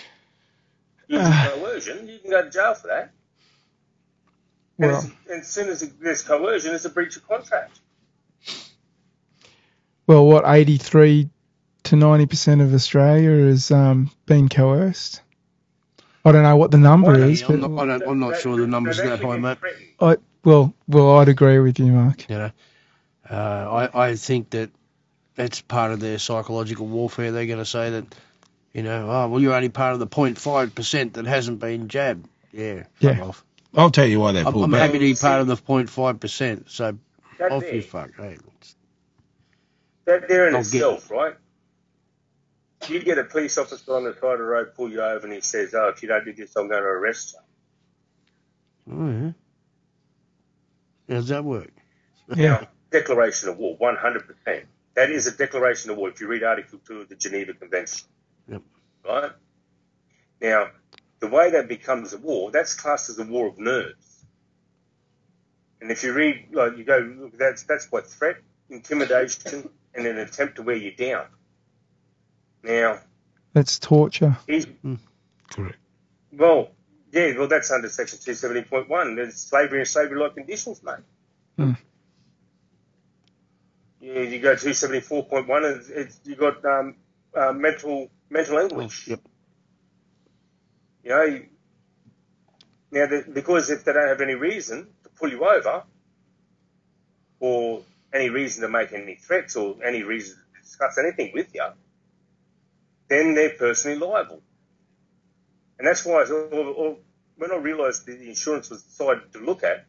Using 1.07 1.27
Ah. 1.27 1.51
coercion, 1.53 2.07
you 2.07 2.19
can 2.19 2.31
go 2.31 2.41
to 2.43 2.49
jail 2.49 2.73
for 2.73 2.87
that. 2.87 3.11
And, 4.79 4.91
Well, 4.91 4.97
as, 4.97 5.03
and 5.29 5.41
as 5.41 5.47
soon 5.47 5.69
as 5.69 5.81
there's 6.01 6.21
coercion, 6.23 6.73
it's 6.73 6.85
a 6.85 6.89
breach 6.89 7.15
of 7.17 7.27
contract. 7.27 7.79
well, 10.07 10.25
what 10.25 10.43
83 10.45 11.29
to 11.83 11.95
90 11.95 12.25
percent 12.25 12.61
of 12.61 12.73
Australia 12.73 13.45
has 13.47 13.69
um, 13.71 14.09
been 14.25 14.49
coerced. 14.49 15.21
I 16.25 16.31
don't 16.31 16.43
know 16.43 16.55
what 16.55 16.71
the 16.71 16.77
number 16.77 17.11
Well, 17.11 17.23
is, 17.23 17.41
I'm 17.41 17.59
but 17.61 17.69
not, 17.71 17.81
I 17.83 17.85
don't, 17.97 18.09
I'm 18.09 18.19
not 18.19 18.37
sure 18.39 18.55
the 18.57 18.67
numbers 18.67 18.97
that 18.97 19.21
high, 19.21 19.37
mate. 19.37 19.57
I, 19.99 20.17
well, 20.45 20.73
well, 20.87 21.17
I'd 21.19 21.27
agree 21.29 21.59
with 21.59 21.79
you, 21.79 21.87
Mark. 21.87 22.29
You 22.29 22.35
know, 22.37 22.51
uh, 23.29 23.89
I 23.93 24.09
I 24.09 24.15
think 24.15 24.49
that 24.51 24.69
that's 25.35 25.61
part 25.61 25.91
of 25.91 25.99
their 25.99 26.17
psychological 26.19 26.85
warfare. 26.87 27.31
They're 27.31 27.45
going 27.45 27.59
to 27.59 27.65
say 27.65 27.89
that, 27.91 28.05
you 28.73 28.83
know, 28.83 29.09
oh 29.09 29.27
well, 29.29 29.41
you're 29.41 29.53
only 29.53 29.69
part 29.69 29.93
of 29.93 29.99
the 29.99 30.07
0.5 30.07 30.73
percent 30.75 31.13
that 31.13 31.25
hasn't 31.25 31.59
been 31.59 31.87
jabbed. 31.89 32.27
Yeah, 32.53 32.83
fuck 32.83 33.17
Yeah. 33.17 33.21
off. 33.23 33.43
I'll 33.75 33.89
tell 33.91 34.05
you 34.05 34.19
why 34.19 34.31
they 34.33 34.41
I'm, 34.41 34.53
pulled 34.53 34.65
I'm 34.65 34.71
back. 34.71 34.81
happy 34.81 34.99
to 34.99 35.05
be 35.05 35.15
part 35.15 35.41
of 35.41 35.47
the 35.47 35.57
0.5 35.57 36.19
percent. 36.19 36.69
So 36.69 36.97
That 37.39 37.51
off 37.51 37.63
there, 37.63 37.75
you 37.75 37.81
fuck. 37.81 38.11
Hey, 38.15 38.37
that 40.05 40.27
there 40.27 40.47
in 40.47 40.55
I'll 40.55 40.61
get- 40.63 40.73
itself, 40.75 41.09
right? 42.83 42.89
You 42.89 43.03
get 43.03 43.17
a 43.17 43.23
police 43.23 43.57
officer 43.57 43.95
on 43.95 44.03
the 44.03 44.13
side 44.13 44.33
of 44.33 44.37
the 44.39 44.43
road, 44.43 44.73
pull 44.75 44.89
you 44.89 45.01
over, 45.01 45.25
and 45.25 45.33
he 45.33 45.41
says, 45.41 45.73
"Oh, 45.73 45.89
if 45.89 46.01
you 46.01 46.09
don't 46.09 46.25
do 46.25 46.33
this, 46.33 46.55
I'm 46.55 46.67
going 46.67 46.81
to 46.81 46.87
arrest 46.87 47.35
you." 48.87 48.93
oh, 48.93 49.09
yeah. 49.09 49.31
How's 51.15 51.27
that 51.27 51.43
work? 51.43 51.71
Yeah. 52.35 52.47
Now, 52.47 52.67
declaration 52.91 53.49
of 53.49 53.57
war, 53.57 53.77
100%. 53.77 54.65
That 54.95 55.09
is 55.09 55.27
a 55.27 55.31
declaration 55.31 55.91
of 55.91 55.97
war 55.97 56.09
if 56.09 56.21
you 56.21 56.27
read 56.27 56.43
Article 56.43 56.79
2 56.87 57.01
of 57.01 57.09
the 57.09 57.15
Geneva 57.15 57.53
Convention. 57.53 58.07
Yep. 58.47 58.61
Right? 59.05 59.31
Now, 60.41 60.67
the 61.19 61.27
way 61.27 61.51
that 61.51 61.67
becomes 61.67 62.13
a 62.13 62.17
war, 62.17 62.51
that's 62.51 62.73
classed 62.75 63.09
as 63.09 63.17
a 63.17 63.23
war 63.23 63.47
of 63.47 63.57
nerves. 63.57 64.25
And 65.81 65.91
if 65.91 66.03
you 66.03 66.13
read, 66.13 66.47
like, 66.51 66.77
you 66.77 66.83
go, 66.83 66.99
look, 66.99 67.37
that's, 67.37 67.63
that's 67.63 67.91
what 67.91 68.07
threat, 68.07 68.37
intimidation, 68.69 69.69
and 69.93 70.05
an 70.05 70.17
attempt 70.17 70.55
to 70.57 70.63
wear 70.63 70.75
you 70.75 70.95
down. 70.95 71.25
Now, 72.63 72.99
That's 73.53 73.77
torture. 73.77 74.37
he's, 74.47 74.67
Correct. 75.49 75.77
well, 76.31 76.69
yeah, 77.11 77.37
well, 77.37 77.47
that's 77.47 77.69
under 77.71 77.89
Section 77.89 78.19
270.1. 78.19 79.15
There's 79.15 79.35
slavery 79.35 79.79
and 79.79 79.87
slavery-like 79.87 80.33
conditions, 80.35 80.81
mate. 80.81 80.95
Hmm. 81.57 81.73
Yeah, 83.99 84.21
you 84.21 84.39
go 84.39 84.55
274.1, 84.55 85.71
and 85.71 85.83
it's, 85.89 86.19
you 86.23 86.35
got 86.35 86.65
um, 86.65 86.95
uh, 87.35 87.53
mental 87.53 88.09
mental 88.29 88.59
anguish. 88.59 89.07
Yep. 89.07 89.21
You 91.03 91.09
know, 91.09 91.41
now 92.91 93.05
the, 93.07 93.25
because 93.31 93.69
if 93.69 93.85
they 93.85 93.93
don't 93.93 94.07
have 94.07 94.21
any 94.21 94.33
reason 94.33 94.87
to 95.03 95.09
pull 95.09 95.29
you 95.29 95.45
over, 95.45 95.83
or 97.39 97.83
any 98.11 98.29
reason 98.29 98.63
to 98.63 98.69
make 98.69 98.91
any 98.91 99.15
threats, 99.15 99.55
or 99.55 99.75
any 99.85 100.03
reason 100.03 100.35
to 100.35 100.61
discuss 100.61 100.97
anything 100.97 101.31
with 101.33 101.53
you, 101.53 101.63
then 103.13 103.35
they're 103.35 103.57
personally 103.57 103.97
liable. 103.99 104.41
And 105.77 105.87
that's 105.87 106.05
why, 106.05 106.23
or, 106.23 106.53
or 106.53 106.97
when 107.37 107.51
I 107.51 107.57
realised 107.57 108.05
the 108.05 108.27
insurance 108.27 108.69
was 108.69 108.83
decided 108.83 109.33
to 109.33 109.39
look 109.39 109.63
at, 109.63 109.85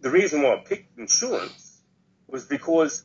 the 0.00 0.10
reason 0.10 0.42
why 0.42 0.54
I 0.54 0.64
picked 0.64 0.98
insurance 0.98 1.80
was 2.28 2.44
because 2.44 3.04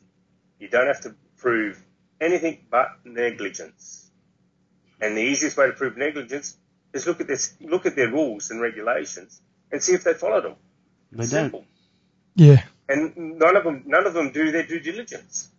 you 0.58 0.68
don't 0.68 0.86
have 0.86 1.02
to 1.02 1.14
prove 1.38 1.82
anything 2.20 2.66
but 2.70 2.88
negligence. 3.04 4.10
And 5.00 5.16
the 5.16 5.22
easiest 5.22 5.56
way 5.56 5.66
to 5.66 5.72
prove 5.72 5.96
negligence 5.96 6.56
is 6.92 7.06
look 7.06 7.20
at 7.20 7.26
this, 7.26 7.54
look 7.60 7.86
at 7.86 7.96
their 7.96 8.10
rules 8.10 8.50
and 8.50 8.60
regulations 8.60 9.40
and 9.72 9.82
see 9.82 9.94
if 9.94 10.04
they 10.04 10.14
follow 10.14 10.40
them. 10.40 10.56
They 11.12 11.26
Simple. 11.26 11.60
don't. 12.36 12.48
Yeah. 12.48 12.62
And 12.88 13.38
none 13.38 13.56
of 13.56 13.64
them, 13.64 13.84
none 13.86 14.06
of 14.06 14.14
them 14.14 14.32
do 14.32 14.52
their 14.52 14.66
due 14.66 14.80
diligence. 14.80 15.50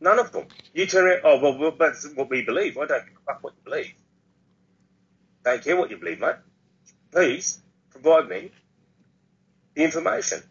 None 0.00 0.18
of 0.18 0.32
them. 0.32 0.46
You 0.74 0.86
turn 0.86 1.06
around, 1.06 1.20
oh, 1.24 1.40
well, 1.40 1.58
well 1.58 1.74
that's 1.78 2.08
what 2.14 2.30
we 2.30 2.42
believe. 2.42 2.78
I 2.78 2.86
don't 2.86 3.06
give 3.06 3.16
a 3.16 3.32
fuck 3.32 3.42
what 3.42 3.54
you 3.56 3.64
believe. 3.70 3.94
Don't 5.44 5.62
care 5.62 5.76
what 5.76 5.90
you 5.90 5.96
believe, 5.96 6.20
mate. 6.20 6.36
Please 7.12 7.60
provide 7.90 8.28
me 8.28 8.52
the 9.74 9.84
information. 9.84 10.42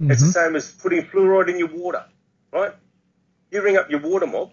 It's 0.00 0.22
the 0.22 0.28
Mhm. 0.28 0.32
same 0.32 0.56
as 0.56 0.72
putting 0.72 1.02
fluoride 1.06 1.50
in 1.50 1.58
your 1.58 1.68
water, 1.68 2.04
right? 2.52 2.74
You 3.50 3.62
ring 3.62 3.76
up 3.76 3.90
your 3.90 4.00
water 4.00 4.26
mob, 4.26 4.52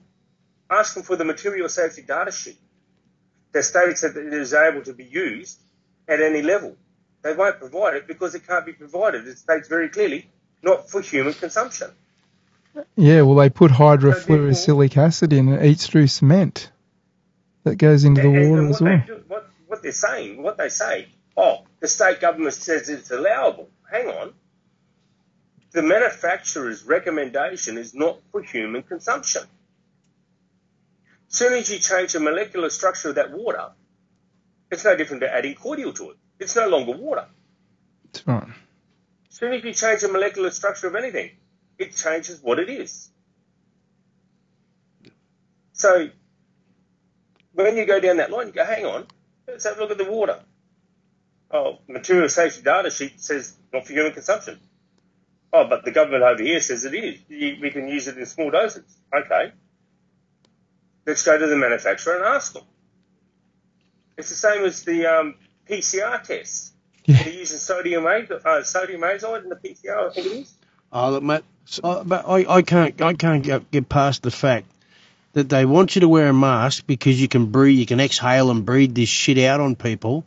ask 0.69 0.93
them 0.93 1.03
for 1.03 1.15
the 1.15 1.25
material 1.25 1.69
safety 1.69 2.01
data 2.01 2.31
sheet 2.31 2.59
that 3.51 3.63
states 3.63 4.01
that 4.01 4.15
it 4.15 4.33
is 4.33 4.53
able 4.53 4.83
to 4.83 4.93
be 4.93 5.03
used 5.05 5.59
at 6.07 6.21
any 6.21 6.41
level. 6.41 6.77
They 7.23 7.33
won't 7.33 7.59
provide 7.59 7.95
it 7.95 8.07
because 8.07 8.35
it 8.35 8.47
can't 8.47 8.65
be 8.65 8.73
provided. 8.73 9.27
It 9.27 9.37
states 9.37 9.67
very 9.67 9.89
clearly, 9.89 10.29
not 10.61 10.89
for 10.89 11.01
human 11.01 11.33
consumption. 11.33 11.91
Yeah, 12.95 13.21
well, 13.21 13.35
they 13.35 13.49
put 13.49 13.71
hydrofluorosilicic 13.71 14.97
acid 14.97 15.33
in 15.33 15.49
and 15.49 15.61
it 15.63 15.65
eats 15.65 15.87
through 15.87 16.07
cement. 16.07 16.71
That 17.63 17.75
goes 17.75 18.03
into 18.05 18.21
the 18.21 18.27
And- 18.29 18.49
water 18.49 18.61
what 18.63 18.69
as 18.71 18.81
well. 18.81 19.03
They 19.07 19.13
what, 19.27 19.49
what 19.67 19.83
they're 19.83 19.91
saying, 19.91 20.41
what 20.41 20.57
they 20.57 20.69
say, 20.69 21.07
oh, 21.37 21.65
the 21.79 21.87
state 21.87 22.19
government 22.19 22.53
says 22.53 22.89
it's 22.89 23.11
allowable. 23.11 23.69
Hang 23.91 24.07
on. 24.07 24.33
The 25.71 25.81
manufacturer's 25.81 26.83
recommendation 26.83 27.77
is 27.77 27.93
not 27.93 28.19
for 28.31 28.41
human 28.41 28.83
consumption. 28.83 29.43
soon 31.27 31.53
as 31.53 31.71
you 31.71 31.79
change 31.79 32.11
the 32.13 32.19
molecular 32.19 32.69
structure 32.69 33.09
of 33.09 33.15
that 33.15 33.31
water, 33.31 33.69
it's 34.69 34.83
no 34.83 34.95
different 34.97 35.21
to 35.21 35.33
adding 35.33 35.55
cordial 35.55 35.93
to 35.93 36.11
it. 36.11 36.17
It's 36.39 36.55
no 36.55 36.67
longer 36.67 36.91
water. 36.93 37.25
That's 38.05 38.27
right. 38.27 38.47
As 39.29 39.35
soon 39.37 39.53
as 39.53 39.63
you 39.63 39.73
change 39.73 40.01
the 40.01 40.09
molecular 40.09 40.49
structure 40.51 40.87
of 40.87 40.95
anything, 40.95 41.31
it 41.81 41.95
changes 41.95 42.41
what 42.41 42.59
it 42.59 42.69
is. 42.69 43.09
So 45.73 46.09
when 47.53 47.75
you 47.75 47.85
go 47.85 47.99
down 47.99 48.17
that 48.17 48.31
line, 48.31 48.47
you 48.47 48.53
go, 48.53 48.63
hang 48.63 48.85
on, 48.85 49.07
let's 49.47 49.63
have 49.65 49.77
a 49.77 49.81
look 49.81 49.91
at 49.91 49.97
the 49.97 50.05
water. 50.05 50.39
Oh, 51.49 51.79
material 51.87 52.29
safety 52.29 52.61
data 52.61 52.91
sheet 52.91 53.19
says 53.19 53.55
not 53.73 53.87
for 53.87 53.93
human 53.93 54.13
consumption. 54.13 54.59
Oh, 55.51 55.67
but 55.67 55.83
the 55.83 55.91
government 55.91 56.23
over 56.23 56.41
here 56.41 56.61
says 56.61 56.85
it 56.85 56.93
is. 56.93 57.19
We 57.29 57.71
can 57.71 57.87
use 57.87 58.07
it 58.07 58.17
in 58.17 58.25
small 58.25 58.51
doses. 58.51 58.85
Okay. 59.13 59.51
Let's 61.05 61.23
go 61.23 61.37
to 61.37 61.47
the 61.47 61.57
manufacturer 61.57 62.15
and 62.15 62.23
ask 62.23 62.53
them. 62.53 62.63
It's 64.17 64.29
the 64.29 64.35
same 64.35 64.63
as 64.63 64.83
the 64.83 65.07
um, 65.07 65.35
PCR 65.67 66.23
test. 66.23 66.73
Yeah. 67.05 67.23
They're 67.23 67.33
using 67.33 67.57
sodium, 67.57 68.05
uh, 68.05 68.63
sodium 68.63 69.01
azide 69.01 69.43
in 69.43 69.49
the 69.49 69.55
PCR, 69.55 70.09
I 70.09 70.13
think 70.13 70.27
it 70.27 70.29
is. 70.29 70.53
Oh, 70.93 71.09
look, 71.09 71.23
mate. 71.23 71.43
I, 71.83 71.87
uh, 71.87 72.03
but 72.03 72.27
I, 72.27 72.45
I 72.57 72.61
can't 72.61 73.01
I 73.01 73.13
can't 73.13 73.43
get, 73.43 73.71
get 73.71 73.89
past 73.89 74.23
the 74.23 74.31
fact 74.31 74.67
that 75.33 75.49
they 75.49 75.65
want 75.65 75.95
you 75.95 76.01
to 76.01 76.09
wear 76.09 76.27
a 76.27 76.33
mask 76.33 76.85
because 76.87 77.21
you 77.21 77.27
can 77.27 77.47
breathe, 77.47 77.79
you 77.79 77.85
can 77.85 77.99
exhale 77.99 78.51
and 78.51 78.65
breathe 78.65 78.93
this 78.95 79.09
shit 79.09 79.37
out 79.37 79.59
on 79.61 79.75
people, 79.75 80.25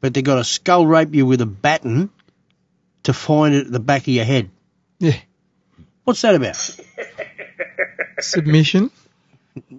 but 0.00 0.12
they've 0.12 0.24
got 0.24 0.36
to 0.36 0.44
skull 0.44 0.86
rape 0.86 1.14
you 1.14 1.24
with 1.24 1.40
a 1.40 1.46
baton 1.46 2.10
to 3.04 3.12
find 3.12 3.54
it 3.54 3.66
at 3.66 3.72
the 3.72 3.80
back 3.80 4.02
of 4.02 4.08
your 4.08 4.24
head. 4.24 4.50
Yeah. 4.98 5.16
What's 6.04 6.20
that 6.22 6.34
about? 6.34 6.56
Submission. 8.20 8.90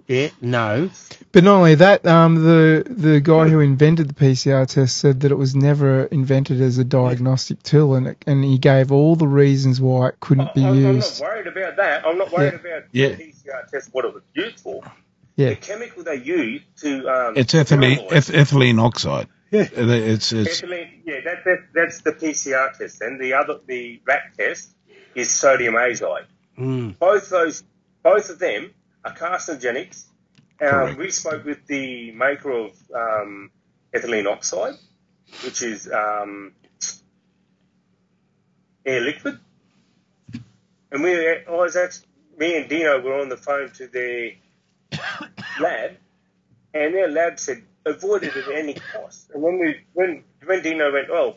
Yeah, 0.06 0.30
no. 0.40 0.90
But 1.32 1.44
not 1.44 1.56
only 1.56 1.74
that, 1.76 2.06
um, 2.06 2.36
the 2.36 2.84
the 2.88 3.20
guy 3.20 3.48
who 3.48 3.60
invented 3.60 4.08
the 4.08 4.14
PCR 4.14 4.66
test 4.66 4.96
said 4.96 5.20
that 5.20 5.30
it 5.30 5.36
was 5.36 5.54
never 5.54 6.04
invented 6.04 6.60
as 6.60 6.78
a 6.78 6.84
diagnostic 6.84 7.62
tool, 7.62 7.94
and 7.94 8.08
it, 8.08 8.24
and 8.26 8.42
he 8.44 8.58
gave 8.58 8.90
all 8.90 9.16
the 9.16 9.28
reasons 9.28 9.80
why 9.80 10.08
it 10.08 10.20
couldn't 10.20 10.54
be 10.54 10.64
I'm, 10.64 10.84
I'm 10.86 10.98
not 10.98 11.18
worried 11.20 11.46
about 11.46 11.76
that. 11.76 12.06
I'm 12.06 12.18
not 12.18 12.32
worried 12.32 12.54
about 12.54 12.84
Yeah. 12.92 13.08
the 13.10 13.16
PCR 13.32 13.68
test, 13.70 13.90
what 13.92 14.04
it 14.04 14.14
was 14.14 14.22
used 14.34 14.60
for. 14.60 14.82
Yeah. 15.36 15.50
The 15.50 15.56
chemical 15.56 16.02
they 16.02 16.16
use 16.16 16.62
to. 16.80 17.08
Um, 17.08 17.36
It's 17.36 17.54
ethylene, 17.54 18.10
eth- 18.10 18.32
ethylene 18.32 18.82
oxide. 18.82 19.28
Yeah. 19.50 19.68
It's, 19.72 20.32
it's, 20.32 20.60
Ethylene, 20.60 20.88
yeah, 21.04 21.20
that, 21.24 21.44
that, 21.44 21.58
that's 21.72 22.00
the 22.02 22.12
PCR 22.12 22.76
test. 22.76 23.00
And 23.00 23.20
the 23.20 23.34
other, 23.34 23.60
the 23.66 24.00
rat 24.06 24.22
test 24.36 24.74
is 25.14 25.30
sodium 25.30 25.74
azide. 25.74 26.24
Mm. 26.58 26.98
Both 26.98 27.30
those, 27.30 27.62
both 28.02 28.28
of 28.30 28.38
them 28.40 28.74
are 29.04 29.14
carcinogenics. 29.14 30.04
Um, 30.60 30.96
we 30.96 31.10
spoke 31.10 31.44
with 31.44 31.66
the 31.66 32.10
maker 32.12 32.50
of 32.50 32.72
um, 32.94 33.50
ethylene 33.94 34.26
oxide, 34.26 34.74
which 35.44 35.62
is 35.62 35.90
um, 35.90 36.52
Air 38.84 39.02
Liquide. 39.02 39.38
And 40.90 41.02
we, 41.02 41.28
I 41.28 41.42
was 41.48 41.76
actually, 41.76 42.08
me 42.38 42.56
and 42.56 42.68
Dino 42.68 43.00
were 43.00 43.20
on 43.20 43.28
the 43.28 43.36
phone 43.36 43.70
to 43.72 43.86
their 43.86 44.32
lab, 45.60 45.96
and 46.74 46.94
their 46.94 47.08
lab 47.08 47.38
said 47.38 47.62
avoid 47.86 48.24
it 48.24 48.36
at 48.36 48.48
any 48.50 48.74
cost. 48.74 49.30
And 49.32 49.42
when 49.42 49.58
we, 49.58 49.80
when 49.92 50.24
when 50.44 50.62
Dino 50.62 50.92
went, 50.92 51.08
oh, 51.10 51.36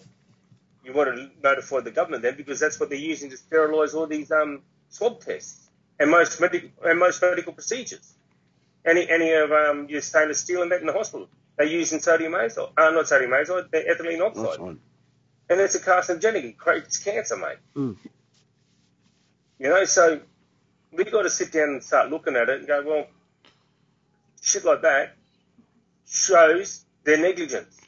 you 0.83 0.93
want 0.93 1.15
to 1.15 1.29
notify 1.43 1.81
the 1.81 1.91
government 1.91 2.23
then 2.23 2.35
because 2.35 2.59
that's 2.59 2.79
what 2.79 2.89
they're 2.89 2.97
using 2.97 3.29
to 3.29 3.37
sterilise 3.37 3.93
all 3.93 4.07
these 4.07 4.31
um, 4.31 4.61
swab 4.89 5.19
tests 5.19 5.60
and 6.01 6.09
most 6.09 6.41
medical 6.41 6.69
and 6.83 6.99
most 6.99 7.21
medical 7.21 7.53
procedures. 7.53 8.13
Any 8.83 9.07
any 9.07 9.31
of 9.33 9.51
um, 9.51 9.87
your 9.87 10.01
stainless 10.01 10.39
steel 10.39 10.63
and 10.63 10.71
that 10.71 10.81
in 10.81 10.87
the 10.87 10.93
hospital, 10.93 11.29
they're 11.55 11.67
using 11.67 11.99
sodium 11.99 12.33
azide, 12.33 12.71
uh, 12.75 12.89
not 12.89 13.07
sodium 13.07 13.31
azide, 13.31 13.69
they're 13.69 13.95
ethylene 13.95 14.25
oxide, 14.25 14.59
That's 14.59 14.79
and 15.49 15.61
it's 15.61 15.75
a 15.75 15.79
carcinogenic. 15.79 16.43
It 16.43 16.57
creates 16.57 16.97
cancer, 16.97 17.37
mate. 17.37 17.57
Mm. 17.75 17.97
You 19.59 19.69
know, 19.69 19.85
so 19.85 20.21
we've 20.91 21.11
got 21.11 21.21
to 21.21 21.29
sit 21.29 21.51
down 21.51 21.69
and 21.69 21.83
start 21.83 22.09
looking 22.09 22.35
at 22.35 22.49
it 22.49 22.59
and 22.59 22.67
go, 22.67 22.83
well, 22.83 23.07
shit 24.41 24.65
like 24.65 24.81
that 24.81 25.15
shows 26.07 26.83
their 27.03 27.17
negligence. 27.17 27.79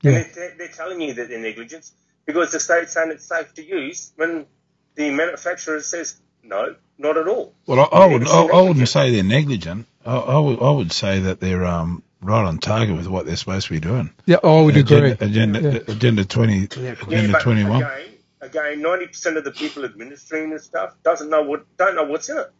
Yeah. 0.00 0.12
And 0.12 0.26
they're, 0.34 0.54
they're 0.56 0.68
telling 0.68 1.02
you 1.02 1.12
that 1.14 1.28
they're 1.28 1.38
negligence 1.38 1.92
because 2.24 2.50
the 2.52 2.60
state's 2.60 2.94
saying 2.94 3.10
it's 3.10 3.26
safe 3.26 3.52
to 3.54 3.62
use 3.62 4.12
when 4.16 4.46
the 4.94 5.10
manufacturer 5.10 5.82
says 5.82 6.18
no, 6.42 6.74
not 6.98 7.16
at 7.16 7.28
all. 7.28 7.54
well, 7.66 7.80
I, 7.92 7.98
I 8.04 8.06
would, 8.06 8.22
It's 8.22 8.32
I, 8.32 8.42
I 8.42 8.62
wouldn't 8.62 8.88
say 8.88 9.10
they're 9.12 9.22
negligent. 9.22 9.86
I, 10.04 10.16
I 10.16 10.38
would, 10.38 10.62
I 10.62 10.70
would 10.70 10.92
say 10.92 11.20
that 11.20 11.40
they're, 11.40 11.64
um, 11.64 12.02
right 12.20 12.44
on 12.44 12.58
target 12.58 12.96
with 12.96 13.06
what 13.06 13.26
they're 13.26 13.36
supposed 13.36 13.68
to 13.68 13.72
be 13.74 13.80
doing. 13.80 14.10
Yeah, 14.26 14.38
I 14.42 14.60
would 14.60 14.76
agree. 14.76 15.12
Agenda, 15.12 15.24
agenda, 15.24 15.60
Yeah. 15.60 15.94
agenda 15.94 16.24
20, 16.24 16.68
Yeah, 16.80 16.94
agenda 17.00 17.32
but 17.32 17.42
21. 17.42 17.76
Again, 17.82 18.08
again, 18.40 18.82
ninety 18.82 19.06
percent 19.06 19.36
of 19.36 19.44
the 19.44 19.52
people 19.52 19.84
administering 19.84 20.50
this 20.50 20.64
stuff 20.64 20.94
doesn't 21.04 21.30
know 21.30 21.42
what 21.42 21.64
don't 21.76 21.94
know 21.94 22.04
what's 22.04 22.28
in 22.28 22.38
it. 22.38 22.50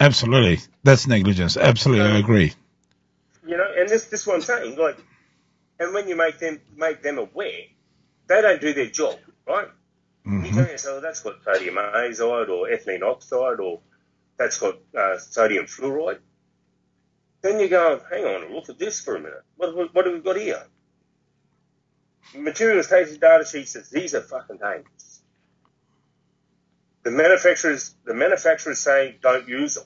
Absolutely. 0.00 0.58
That's 0.82 1.06
negligence. 1.06 1.56
Absolutely. 1.56 2.10
I 2.10 2.18
agree. 2.18 2.52
You 3.46 3.56
know, 3.56 3.66
and 3.76 3.88
this 3.88 4.06
this 4.06 4.22
is 4.22 4.26
what 4.26 4.34
I'm 4.34 4.42
saying. 4.42 4.76
Like, 4.76 4.98
and 5.78 5.94
when 5.94 6.08
you 6.08 6.16
make 6.16 6.38
them 6.40 6.60
make 6.76 7.02
them 7.02 7.18
aware, 7.18 7.60
they 8.26 8.42
don't 8.42 8.60
do 8.60 8.72
their 8.74 8.86
job, 8.86 9.16
right? 9.46 9.68
You 10.40 10.50
hmm 10.50 10.52
tell 10.52 10.68
yourself 10.68 11.02
that's 11.02 11.22
got 11.22 11.42
sodium 11.44 11.76
azide 11.76 12.48
or 12.50 12.68
ethylene 12.68 13.02
oxide 13.02 13.60
or 13.60 13.80
that's 14.38 14.58
got 14.60 14.76
uh, 14.98 15.18
sodium 15.18 15.66
fluoride. 15.66 16.20
Then 17.42 17.60
you 17.60 17.68
go, 17.68 18.00
hang 18.10 18.24
on, 18.24 18.54
look 18.54 18.68
at 18.70 18.78
this 18.78 19.00
for 19.00 19.16
a 19.16 19.20
minute. 19.20 19.42
What, 19.56 19.76
what, 19.76 19.94
what 19.94 20.06
have 20.06 20.14
we 20.14 20.20
got 20.20 20.36
here? 20.36 20.64
Material 22.34 22.82
safety 22.84 23.18
data 23.18 23.44
sheet 23.46 23.68
says 23.68 23.90
these 23.90 24.14
are 24.14 24.22
fucking 24.22 24.58
dangerous. 24.58 25.22
The 27.04 27.12
manufacturers, 27.12 27.96
the 28.04 28.14
manufacturers 28.14 28.80
say 28.80 29.18
don't 29.22 29.48
use 29.48 29.76
them. 29.76 29.84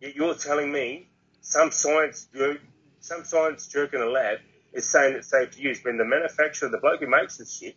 Yet 0.00 0.16
you're 0.16 0.34
telling 0.34 0.72
me 0.72 1.08
some 1.42 1.72
science 1.72 2.28
jerk, 2.34 2.60
some 3.00 3.24
science 3.24 3.68
jerk 3.68 3.94
in 3.94 4.02
a 4.02 4.06
lab 4.06 4.38
is 4.72 4.86
saying 4.88 5.16
it's 5.16 5.30
safe 5.30 5.52
to 5.52 5.62
use 5.62 5.80
when 5.84 5.98
the 5.98 6.04
manufacturer, 6.04 6.68
the 6.70 6.78
bloke 6.78 7.00
who 7.00 7.08
makes 7.08 7.38
this 7.38 7.52
shit, 7.56 7.76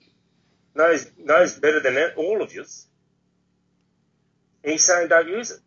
knows 0.76 1.10
knows 1.18 1.58
better 1.60 1.80
than 1.80 1.98
all 2.18 2.41
of 2.41 2.52
us. 2.56 2.88
He's 4.64 4.86
saying 4.86 5.10
don't 5.10 5.28
use 5.28 5.52
it, 5.52 5.60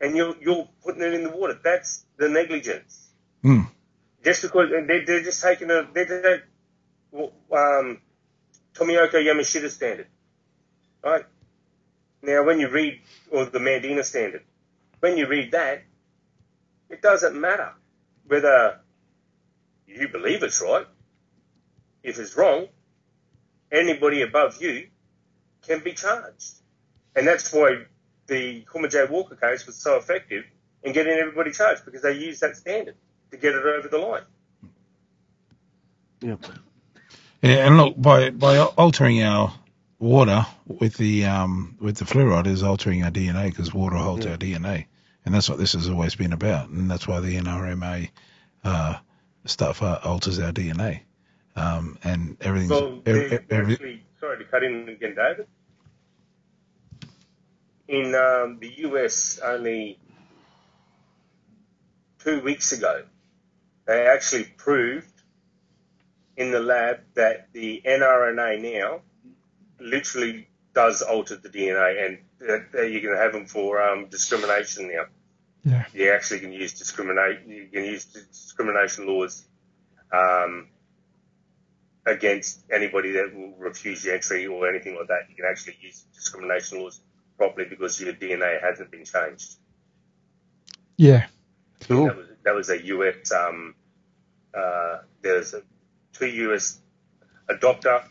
and 0.00 0.16
you're 0.16 0.34
you're 0.40 0.68
putting 0.84 1.02
it 1.02 1.14
in 1.14 1.24
the 1.24 1.30
water. 1.30 1.58
That's 1.62 2.04
the 2.16 2.28
negligence. 2.28 3.10
Hmm. 3.42 3.62
Just 4.24 4.42
because 4.42 4.70
they're, 4.70 5.04
they're 5.04 5.22
just 5.22 5.42
taking 5.42 5.70
a 5.70 5.86
they're, 5.92 6.04
they're, 6.04 6.44
um, 7.14 8.00
Tomoyuki 8.74 9.14
Yamashita 9.14 9.70
standard, 9.70 10.06
right? 11.04 11.24
Now, 12.22 12.44
when 12.44 12.60
you 12.60 12.68
read 12.68 13.00
or 13.30 13.46
the 13.46 13.58
Medina 13.58 14.04
standard, 14.04 14.44
when 15.00 15.16
you 15.16 15.26
read 15.26 15.50
that, 15.52 15.82
it 16.88 17.02
doesn't 17.02 17.38
matter 17.38 17.72
whether 18.26 18.78
you 19.86 20.08
believe 20.08 20.42
it's 20.42 20.62
right. 20.62 20.86
If 22.02 22.18
it's 22.18 22.36
wrong, 22.36 22.68
anybody 23.72 24.22
above 24.22 24.60
you 24.60 24.88
can 25.66 25.80
be 25.80 25.94
charged. 25.94 26.52
And 27.16 27.26
that's 27.26 27.52
why 27.52 27.84
the 28.26 28.62
Kumanjayi 28.62 29.10
Walker 29.10 29.36
case 29.36 29.66
was 29.66 29.76
so 29.76 29.96
effective 29.96 30.44
in 30.82 30.92
getting 30.92 31.12
everybody 31.12 31.52
charged 31.52 31.84
because 31.84 32.02
they 32.02 32.12
used 32.12 32.40
that 32.42 32.56
standard 32.56 32.96
to 33.30 33.36
get 33.36 33.54
it 33.54 33.64
over 33.64 33.88
the 33.88 33.98
line. 33.98 34.22
Yep. 36.20 36.44
Yeah, 37.42 37.66
and 37.66 37.76
look 37.76 38.00
by 38.00 38.30
by 38.30 38.58
altering 38.58 39.22
our 39.22 39.52
water 39.98 40.46
with 40.66 40.96
the 40.96 41.24
um 41.24 41.76
with 41.80 41.96
the 41.96 42.04
fluoride 42.04 42.46
is 42.46 42.62
altering 42.62 43.02
our 43.02 43.10
DNA 43.10 43.46
because 43.46 43.74
water 43.74 43.96
holds 43.96 44.26
our 44.26 44.36
DNA, 44.36 44.86
and 45.24 45.34
that's 45.34 45.48
what 45.48 45.58
this 45.58 45.72
has 45.72 45.88
always 45.88 46.14
been 46.14 46.32
about, 46.32 46.68
and 46.68 46.88
that's 46.88 47.08
why 47.08 47.18
the 47.18 47.36
NRMA 47.36 48.10
uh, 48.62 48.96
stuff 49.44 49.82
uh, 49.82 49.98
alters 50.04 50.38
our 50.38 50.52
DNA, 50.52 51.00
um, 51.56 51.98
and 52.02 52.36
everything's 52.40 52.70
Well, 52.70 53.00
every, 53.06 53.28
they 53.28 53.40
every, 53.50 53.74
actually, 53.74 54.02
sorry 54.20 54.38
to 54.38 54.44
cut 54.44 54.62
in 54.62 54.88
again, 54.88 55.14
David. 55.14 55.46
In 57.88 58.14
um, 58.14 58.58
the 58.58 58.72
US, 58.88 59.38
only 59.42 59.98
two 62.20 62.40
weeks 62.40 62.72
ago, 62.72 63.04
they 63.86 64.06
actually 64.06 64.44
proved 64.44 65.08
in 66.36 66.50
the 66.50 66.60
lab 66.60 67.00
that 67.14 67.52
the 67.52 67.82
mRNA 67.84 68.62
now 68.62 69.00
literally 69.78 70.48
does 70.74 71.02
alter 71.02 71.36
the 71.36 71.50
DNA, 71.50 72.06
and 72.06 72.18
that, 72.38 72.72
that 72.72 72.90
you 72.90 73.00
can 73.00 73.14
have 73.14 73.32
them 73.32 73.46
for 73.46 73.82
um, 73.82 74.06
discrimination 74.06 74.88
now. 74.88 75.04
Yeah. 75.64 75.84
You 75.92 76.12
actually 76.12 76.40
can 76.40 76.52
use 76.52 76.72
discriminate. 76.72 77.46
You 77.46 77.68
can 77.70 77.84
use 77.84 78.06
discrimination 78.06 79.06
laws 79.06 79.44
um, 80.12 80.68
against 82.06 82.64
anybody 82.70 83.12
that 83.12 83.34
will 83.34 83.54
refuse 83.58 84.04
your 84.04 84.14
entry 84.14 84.46
or 84.46 84.68
anything 84.68 84.96
like 84.96 85.08
that. 85.08 85.30
You 85.30 85.36
can 85.36 85.44
actually 85.48 85.76
use 85.80 86.04
discrimination 86.14 86.80
laws 86.80 87.00
properly 87.36 87.68
because 87.68 88.00
your 88.00 88.12
DNA 88.12 88.60
hasn't 88.60 88.90
been 88.90 89.04
changed. 89.04 89.56
Yeah. 90.96 91.26
Cool. 91.80 92.06
That 92.06 92.16
was 92.16 92.26
that 92.44 92.54
was 92.54 92.70
a 92.70 92.86
US. 92.86 93.32
Um, 93.32 93.74
uh, 94.54 94.98
there's 95.22 95.54
a, 95.54 95.62
two 96.12 96.26
US, 96.26 96.80
a 97.48 97.56
doctor 97.56 98.02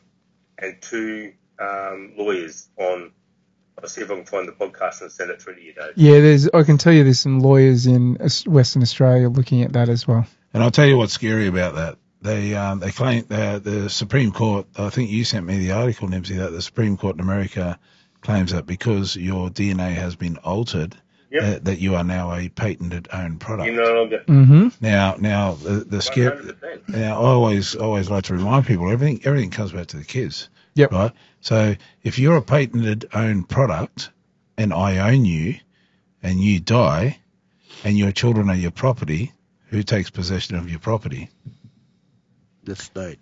and 0.57 0.81
two 0.81 1.33
um, 1.59 2.13
lawyers 2.17 2.69
on. 2.77 3.11
I'll 3.81 3.87
see 3.87 4.01
if 4.01 4.11
I 4.11 4.15
can 4.15 4.25
find 4.25 4.47
the 4.47 4.51
podcast 4.51 5.01
and 5.01 5.11
send 5.11 5.31
it 5.31 5.41
through 5.41 5.55
to 5.55 5.61
you, 5.61 5.73
Dave. 5.73 5.93
Yeah, 5.95 6.19
there's. 6.19 6.47
I 6.49 6.63
can 6.63 6.77
tell 6.77 6.93
you, 6.93 7.03
there's 7.03 7.19
some 7.19 7.39
lawyers 7.39 7.87
in 7.87 8.15
Western 8.45 8.81
Australia 8.81 9.29
looking 9.29 9.63
at 9.63 9.73
that 9.73 9.89
as 9.89 10.07
well. 10.07 10.25
And 10.53 10.61
I'll 10.61 10.71
tell 10.71 10.85
you 10.85 10.97
what's 10.97 11.13
scary 11.13 11.47
about 11.47 11.75
that. 11.75 11.97
They 12.21 12.53
um, 12.55 12.79
they 12.79 12.91
claim 12.91 13.25
uh, 13.29 13.59
the 13.59 13.89
Supreme 13.89 14.31
Court. 14.31 14.67
I 14.77 14.89
think 14.89 15.09
you 15.09 15.23
sent 15.23 15.45
me 15.45 15.57
the 15.57 15.71
article, 15.71 16.07
Nibsy, 16.07 16.37
that 16.37 16.51
the 16.51 16.61
Supreme 16.61 16.97
Court 16.97 17.15
in 17.15 17.21
America 17.21 17.79
claims 18.21 18.51
that 18.51 18.65
because 18.67 19.15
your 19.15 19.49
DNA 19.49 19.95
has 19.95 20.15
been 20.15 20.37
altered, 20.37 20.95
Yep. 21.31 21.41
that, 21.43 21.65
that 21.65 21.79
you 21.79 21.95
are 21.95 22.03
now 22.03 22.33
a 22.33 22.49
patented 22.49 23.07
owned 23.13 23.39
product. 23.39 23.67
You 23.67 23.75
no 23.77 23.93
longer. 23.93 24.23
Mm-hmm. 24.27 24.67
Now, 24.81 25.15
now 25.17 25.53
the 25.53 25.85
the 25.85 26.01
scare. 26.01 26.41
Now, 26.89 27.21
I 27.21 27.25
always 27.25 27.73
always 27.73 28.09
like 28.09 28.25
to 28.25 28.33
remind 28.33 28.67
people 28.67 28.91
everything 28.91 29.21
everything 29.23 29.49
comes 29.49 29.71
back 29.71 29.87
to 29.87 29.97
the 29.97 30.03
kids. 30.03 30.49
Yep. 30.75 30.91
Right. 30.91 31.11
So 31.39 31.75
if 32.03 32.19
you're 32.19 32.35
a 32.37 32.41
patented 32.41 33.07
owned 33.13 33.47
product, 33.49 34.09
and 34.57 34.73
I 34.73 35.09
own 35.11 35.25
you, 35.25 35.55
and 36.21 36.39
you 36.39 36.59
die, 36.59 37.17
and 37.83 37.97
your 37.97 38.11
children 38.11 38.49
are 38.49 38.55
your 38.55 38.71
property, 38.71 39.31
who 39.67 39.83
takes 39.83 40.09
possession 40.09 40.57
of 40.57 40.69
your 40.69 40.79
property? 40.79 41.29
The 42.63 42.75
state. 42.75 43.19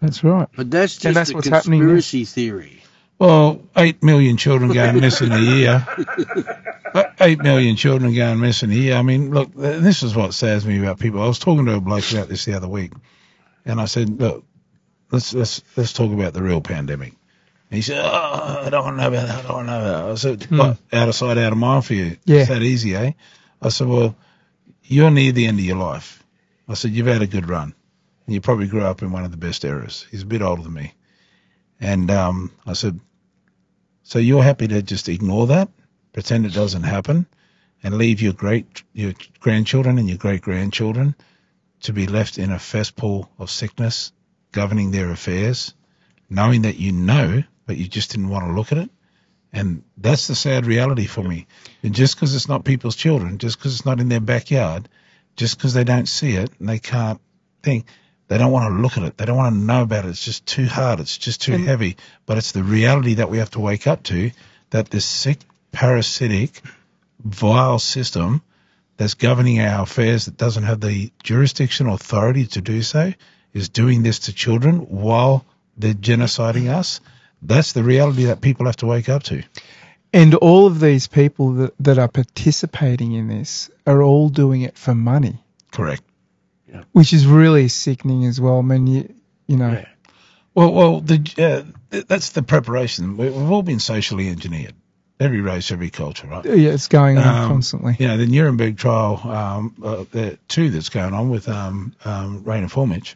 That's 0.00 0.24
right. 0.24 0.48
But 0.56 0.70
that's 0.70 0.94
just 0.94 1.06
And 1.06 1.16
that's 1.16 1.30
a 1.30 1.34
what's 1.34 1.48
happening 1.48 1.80
conspiracy 1.80 2.24
theory. 2.24 2.82
Well, 3.18 3.62
eight 3.76 4.02
million 4.02 4.36
children 4.36 4.72
going 4.72 5.00
missing 5.00 5.32
a 5.32 5.38
year. 5.40 5.86
Uh, 6.94 7.04
Eight 7.20 7.38
million 7.42 7.74
children 7.74 8.14
going 8.14 8.38
missing 8.38 8.70
a 8.70 8.74
year. 8.74 8.96
I 8.96 9.02
mean, 9.02 9.30
look, 9.30 9.54
this 9.54 10.02
is 10.02 10.14
what 10.14 10.34
saddens 10.34 10.66
me 10.66 10.78
about 10.78 10.98
people. 10.98 11.22
I 11.22 11.26
was 11.26 11.38
talking 11.38 11.64
to 11.64 11.76
a 11.76 11.80
bloke 11.80 12.10
about 12.12 12.28
this 12.28 12.44
the 12.44 12.54
other 12.54 12.68
week, 12.68 12.92
and 13.64 13.80
I 13.80 13.86
said, 13.86 14.20
look, 14.20 14.44
let's 15.10 15.32
let's 15.32 15.62
let's 15.74 15.94
talk 15.94 16.12
about 16.12 16.34
the 16.34 16.42
real 16.42 16.60
pandemic. 16.60 17.14
And 17.70 17.76
he 17.76 17.80
said, 17.80 17.98
oh, 17.98 18.62
I 18.66 18.68
don't 18.68 18.84
want 18.84 18.98
to 18.98 19.00
know 19.00 19.08
about 19.08 19.26
that. 19.26 19.38
I 19.38 19.48
don't 19.48 19.56
want 19.56 19.68
to 19.68 19.72
know 19.72 19.78
about 19.80 20.04
that. 20.04 20.10
I 20.10 20.14
said, 20.16 20.50
what, 20.50 20.76
out 20.92 21.08
of 21.08 21.14
sight, 21.14 21.38
out 21.38 21.52
of 21.52 21.58
mind 21.58 21.86
for 21.86 21.94
you. 21.94 22.18
Yeah. 22.26 22.40
It's 22.40 22.50
that 22.50 22.60
easy, 22.60 22.94
eh? 22.94 23.12
I 23.62 23.68
said, 23.70 23.86
well, 23.86 24.14
you're 24.82 25.10
near 25.10 25.32
the 25.32 25.46
end 25.46 25.58
of 25.58 25.64
your 25.64 25.78
life. 25.78 26.22
I 26.68 26.74
said, 26.74 26.90
you've 26.90 27.06
had 27.06 27.22
a 27.22 27.26
good 27.26 27.48
run. 27.48 27.74
You 28.32 28.40
probably 28.40 28.66
grew 28.66 28.82
up 28.82 29.02
in 29.02 29.12
one 29.12 29.24
of 29.24 29.30
the 29.30 29.36
best 29.36 29.64
eras. 29.64 30.06
He's 30.10 30.22
a 30.22 30.26
bit 30.26 30.42
older 30.42 30.62
than 30.62 30.72
me. 30.72 30.94
And 31.80 32.10
um, 32.10 32.52
I 32.66 32.74
said, 32.74 33.00
so 34.02 34.18
you're 34.18 34.42
happy 34.42 34.68
to 34.68 34.82
just 34.82 35.08
ignore 35.08 35.48
that, 35.48 35.68
pretend 36.12 36.46
it 36.46 36.54
doesn't 36.54 36.82
happen, 36.82 37.26
and 37.82 37.98
leave 37.98 38.22
your 38.22 38.32
great 38.32 38.82
your 38.92 39.12
grandchildren 39.40 39.98
and 39.98 40.08
your 40.08 40.18
great 40.18 40.42
grandchildren 40.42 41.14
to 41.80 41.92
be 41.92 42.06
left 42.06 42.38
in 42.38 42.52
a 42.52 42.60
cesspool 42.60 43.30
of 43.38 43.50
sickness, 43.50 44.12
governing 44.52 44.90
their 44.90 45.10
affairs, 45.10 45.74
knowing 46.30 46.62
that 46.62 46.76
you 46.76 46.92
know, 46.92 47.42
but 47.66 47.76
you 47.76 47.88
just 47.88 48.10
didn't 48.12 48.28
want 48.28 48.46
to 48.46 48.52
look 48.52 48.72
at 48.72 48.78
it. 48.78 48.90
And 49.52 49.82
that's 49.96 50.28
the 50.28 50.34
sad 50.34 50.64
reality 50.64 51.06
for 51.06 51.22
me. 51.22 51.46
And 51.82 51.94
just 51.94 52.14
because 52.14 52.34
it's 52.34 52.48
not 52.48 52.64
people's 52.64 52.96
children, 52.96 53.38
just 53.38 53.58
because 53.58 53.74
it's 53.74 53.84
not 53.84 54.00
in 54.00 54.08
their 54.08 54.20
backyard, 54.20 54.88
just 55.36 55.56
because 55.56 55.74
they 55.74 55.84
don't 55.84 56.08
see 56.08 56.36
it 56.36 56.50
and 56.58 56.68
they 56.68 56.78
can't 56.78 57.20
think, 57.62 57.86
they 58.32 58.38
don't 58.38 58.50
want 58.50 58.74
to 58.74 58.80
look 58.80 58.96
at 58.96 59.02
it. 59.02 59.18
They 59.18 59.26
don't 59.26 59.36
want 59.36 59.54
to 59.54 59.60
know 59.60 59.82
about 59.82 60.06
it. 60.06 60.08
It's 60.08 60.24
just 60.24 60.46
too 60.46 60.64
hard. 60.64 61.00
It's 61.00 61.18
just 61.18 61.42
too 61.42 61.58
heavy. 61.58 61.98
But 62.24 62.38
it's 62.38 62.52
the 62.52 62.62
reality 62.62 63.14
that 63.14 63.28
we 63.28 63.36
have 63.36 63.50
to 63.50 63.60
wake 63.60 63.86
up 63.86 64.04
to 64.04 64.30
that 64.70 64.88
this 64.88 65.04
sick, 65.04 65.40
parasitic, 65.70 66.62
vile 67.22 67.78
system 67.78 68.40
that's 68.96 69.12
governing 69.12 69.60
our 69.60 69.82
affairs 69.82 70.24
that 70.24 70.38
doesn't 70.38 70.62
have 70.62 70.80
the 70.80 71.12
jurisdiction 71.22 71.88
or 71.88 71.94
authority 71.96 72.46
to 72.46 72.62
do 72.62 72.80
so 72.80 73.12
is 73.52 73.68
doing 73.68 74.02
this 74.02 74.20
to 74.20 74.32
children 74.32 74.78
while 74.78 75.44
they're 75.76 75.92
genociding 75.92 76.72
us. 76.72 77.02
That's 77.42 77.74
the 77.74 77.84
reality 77.84 78.24
that 78.24 78.40
people 78.40 78.64
have 78.64 78.76
to 78.76 78.86
wake 78.86 79.10
up 79.10 79.24
to. 79.24 79.42
And 80.14 80.34
all 80.36 80.66
of 80.66 80.80
these 80.80 81.06
people 81.06 81.52
that, 81.56 81.74
that 81.80 81.98
are 81.98 82.08
participating 82.08 83.12
in 83.12 83.28
this 83.28 83.68
are 83.86 84.02
all 84.02 84.30
doing 84.30 84.62
it 84.62 84.78
for 84.78 84.94
money, 84.94 85.44
Correct. 85.70 86.02
Which 86.92 87.12
is 87.12 87.26
really 87.26 87.68
sickening 87.68 88.24
as 88.26 88.40
well. 88.40 88.58
I 88.58 88.62
mean, 88.62 88.86
you, 88.86 89.14
you 89.46 89.56
know, 89.56 89.72
Yeah. 89.72 89.86
Well, 90.54 90.72
well, 90.72 91.00
the, 91.00 91.64
uh, 91.92 92.00
that's 92.08 92.30
the 92.30 92.42
preparation. 92.42 93.16
We- 93.16 93.30
We've 93.30 93.50
all 93.50 93.62
been 93.62 93.80
socially 93.80 94.28
engineered. 94.28 94.74
Every 95.20 95.40
race, 95.40 95.70
every 95.70 95.88
culture, 95.90 96.26
right? 96.26 96.44
yeah, 96.44 96.70
it's 96.70 96.88
going 96.88 97.16
on 97.16 97.26
Um, 97.44 97.48
constantly. 97.48 97.96
You 97.98 98.08
know, 98.08 98.16
the 98.16 98.26
Nuremberg 98.26 98.76
trial, 98.76 99.20
um, 99.24 99.74
uh, 99.82 100.04
the 100.10 100.38
two 100.48 100.70
that's 100.70 100.88
going 100.88 101.14
on 101.14 101.30
with 101.30 101.48
um, 101.48 101.94
um, 102.04 102.42
Reiner 102.42 102.68
Fuellmich, 102.70 103.14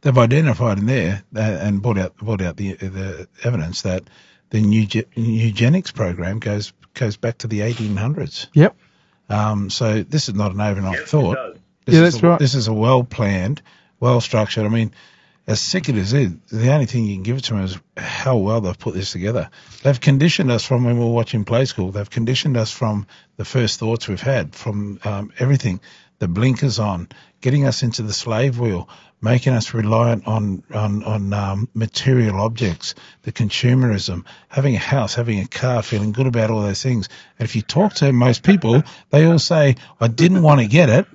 they've 0.00 0.16
identified 0.16 0.78
in 0.78 0.86
there 0.86 1.22
uh, 1.36 1.40
and 1.40 1.82
brought 1.82 1.98
out 1.98 2.16
brought 2.16 2.40
out 2.40 2.56
the 2.56 2.72
the 2.74 3.28
evidence 3.42 3.82
that 3.82 4.04
the 4.50 4.58
euge- 4.62 5.04
eugenics 5.14 5.90
program 5.90 6.38
goes 6.38 6.72
goes 6.94 7.16
back 7.18 7.38
to 7.38 7.48
the 7.48 7.60
1800s. 7.60 8.46
Yep. 8.54 8.74
Um, 9.28 9.68
so 9.70 10.02
this 10.02 10.28
is 10.28 10.34
not 10.34 10.52
an 10.52 10.60
overnight 10.60 10.92
Yes, 11.00 11.02
it 11.02 11.08
thought. 11.08 11.53
This 11.86 11.96
Yeah, 11.96 12.02
is 12.02 12.14
that's 12.14 12.22
a, 12.22 12.26
right. 12.28 12.38
This 12.38 12.54
is 12.54 12.68
a 12.68 12.72
well 12.74 13.04
planned, 13.04 13.62
well 14.00 14.20
structured. 14.20 14.64
I 14.66 14.68
mean, 14.68 14.92
as 15.46 15.60
sick 15.60 15.88
as 15.90 16.12
it 16.12 16.22
is, 16.22 16.32
the 16.50 16.72
only 16.72 16.86
thing 16.86 17.04
you 17.04 17.16
can 17.16 17.22
give 17.22 17.36
it 17.36 17.44
to 17.44 17.54
them 17.54 17.64
is 17.64 17.78
how 17.96 18.38
well 18.38 18.60
they've 18.62 18.78
put 18.78 18.94
this 18.94 19.12
together. 19.12 19.50
They've 19.82 20.00
conditioned 20.00 20.50
us 20.50 20.64
from 20.64 20.84
when 20.84 20.98
we 20.98 21.04
were 21.04 21.12
watching 21.12 21.44
Play 21.44 21.66
School. 21.66 21.90
They've 21.92 22.08
conditioned 22.08 22.56
us 22.56 22.70
from 22.70 23.06
the 23.36 23.44
first 23.44 23.78
thoughts 23.78 24.08
we've 24.08 24.20
had, 24.20 24.54
from 24.54 25.00
um, 25.04 25.32
everything, 25.38 25.80
the 26.18 26.28
blinkers 26.28 26.78
on, 26.78 27.08
getting 27.42 27.66
us 27.66 27.82
into 27.82 28.02
the 28.02 28.12
slave 28.14 28.58
wheel, 28.58 28.88
making 29.20 29.52
us 29.52 29.74
reliant 29.74 30.26
on 30.26 30.62
on 30.72 31.02
on 31.04 31.32
um, 31.34 31.68
material 31.74 32.40
objects, 32.40 32.94
the 33.22 33.32
consumerism, 33.32 34.24
having 34.48 34.74
a 34.76 34.78
house, 34.78 35.14
having 35.14 35.40
a 35.40 35.46
car, 35.46 35.82
feeling 35.82 36.12
good 36.12 36.26
about 36.26 36.50
all 36.50 36.62
those 36.62 36.82
things. 36.82 37.08
And 37.38 37.46
if 37.46 37.54
you 37.56 37.62
talk 37.62 37.94
to 37.94 38.12
most 38.12 38.42
people, 38.42 38.82
they 39.10 39.26
all 39.26 39.38
say, 39.38 39.76
"I 40.00 40.08
didn't 40.08 40.42
want 40.42 40.60
to 40.60 40.66
get 40.66 40.88
it, 40.88 41.06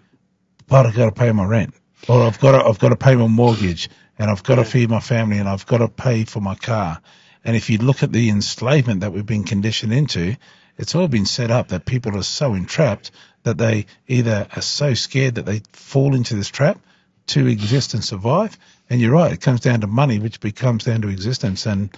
but 0.69 0.85
I've 0.85 0.95
got 0.95 1.05
to 1.05 1.11
pay 1.11 1.31
my 1.31 1.45
rent, 1.45 1.73
or 2.07 2.23
I've 2.23 2.39
got 2.39 2.51
to, 2.51 2.65
I've 2.65 2.79
got 2.79 2.89
to 2.89 2.95
pay 2.95 3.15
my 3.15 3.27
mortgage, 3.27 3.89
and 4.17 4.29
I've 4.29 4.43
got 4.43 4.55
to 4.55 4.65
feed 4.65 4.89
my 4.89 4.99
family, 4.99 5.39
and 5.39 5.49
I've 5.49 5.65
got 5.65 5.79
to 5.79 5.87
pay 5.87 6.25
for 6.25 6.39
my 6.39 6.55
car. 6.55 7.01
And 7.43 7.55
if 7.55 7.69
you 7.69 7.77
look 7.79 8.03
at 8.03 8.11
the 8.11 8.29
enslavement 8.29 9.01
that 9.01 9.11
we've 9.11 9.25
been 9.25 9.43
conditioned 9.43 9.93
into, 9.93 10.35
it's 10.77 10.95
all 10.95 11.07
been 11.07 11.25
set 11.25 11.51
up 11.51 11.69
that 11.69 11.85
people 11.85 12.17
are 12.17 12.23
so 12.23 12.53
entrapped 12.53 13.11
that 13.43 13.57
they 13.57 13.87
either 14.07 14.47
are 14.55 14.61
so 14.61 14.93
scared 14.93 15.35
that 15.35 15.45
they 15.45 15.61
fall 15.73 16.15
into 16.15 16.35
this 16.35 16.49
trap 16.49 16.79
to 17.27 17.47
exist 17.47 17.93
and 17.93 18.03
survive. 18.03 18.57
And 18.89 19.01
you're 19.01 19.11
right, 19.11 19.33
it 19.33 19.41
comes 19.41 19.59
down 19.59 19.81
to 19.81 19.87
money, 19.87 20.19
which 20.19 20.39
becomes 20.39 20.85
down 20.85 21.01
to 21.01 21.09
existence, 21.09 21.65
and 21.65 21.89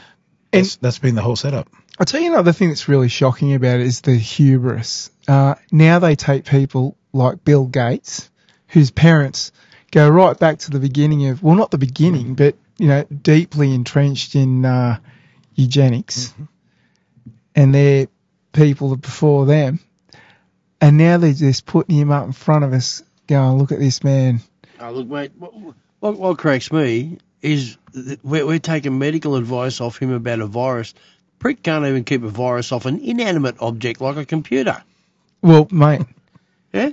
that's, 0.52 0.77
that's 0.77 0.99
been 0.99 1.15
the 1.15 1.22
whole 1.22 1.35
setup. 1.35 1.69
I'll 1.99 2.06
tell 2.06 2.22
you 2.22 2.31
another 2.31 2.53
thing 2.53 2.69
that's 2.69 2.88
really 2.88 3.10
shocking 3.10 3.53
about 3.53 3.80
it 3.80 3.85
is 3.85 4.02
the 4.02 4.15
hubris. 4.15 5.11
Uh, 5.27 5.56
now 5.72 5.99
they 5.99 6.15
take 6.15 6.45
people 6.45 6.98
like 7.14 7.43
Bill 7.43 7.65
Gates, 7.65 8.30
whose 8.72 8.91
parents 8.91 9.52
go 9.91 10.10
right 10.10 10.38
back 10.39 10.60
to 10.60 10.72
the 10.72 10.80
beginning 10.80 11.27
of, 11.27 11.43
well, 11.43 11.56
not 11.56 11.72
the 11.72 11.77
beginning, 11.77 12.35
but, 12.35 12.56
you 12.77 12.88
know, 12.88 13.03
deeply 13.03 13.73
entrenched 13.73 14.35
in 14.35 14.65
uh, 14.65 14.98
eugenics. 15.56 16.34
and 17.56 17.76
their 17.76 18.07
people 18.53 18.95
before 18.95 19.45
them, 19.45 19.80
and 20.80 20.98
now 20.98 21.18
they're 21.18 21.34
just 21.34 21.65
putting 21.65 21.98
him 21.98 22.11
up 22.11 22.26
in 22.26 22.31
front 22.31 22.64
of 22.64 22.73
us, 22.73 23.03
going, 23.27 23.57
"Look 23.57 23.72
at 23.72 23.80
this 23.80 24.03
man." 24.03 24.41
Oh, 24.80 24.91
look, 24.91 25.07
mate, 25.07 25.31
what, 25.38 25.53
what, 25.99 26.18
what 26.18 26.38
cracks 26.38 26.72
me 26.72 27.18
is 27.41 27.77
we're, 28.23 28.45
we're 28.45 28.60
taking 28.60 28.98
medical 28.98 29.35
advice 29.35 29.81
off 29.81 29.98
him 29.98 30.11
about 30.11 30.39
a 30.39 30.48
virus. 30.48 30.93
Prick 31.39 31.61
can't 31.64 31.85
even 31.85 32.03
keep 32.03 32.23
a 32.23 32.30
virus 32.30 32.72
off 32.72 32.85
an 32.85 32.99
inanimate 32.99 33.56
object 33.60 33.99
like 33.99 34.15
a 34.15 34.26
computer. 34.26 34.81
Well, 35.41 35.68
mate, 35.72 36.02
Yeah? 36.73 36.91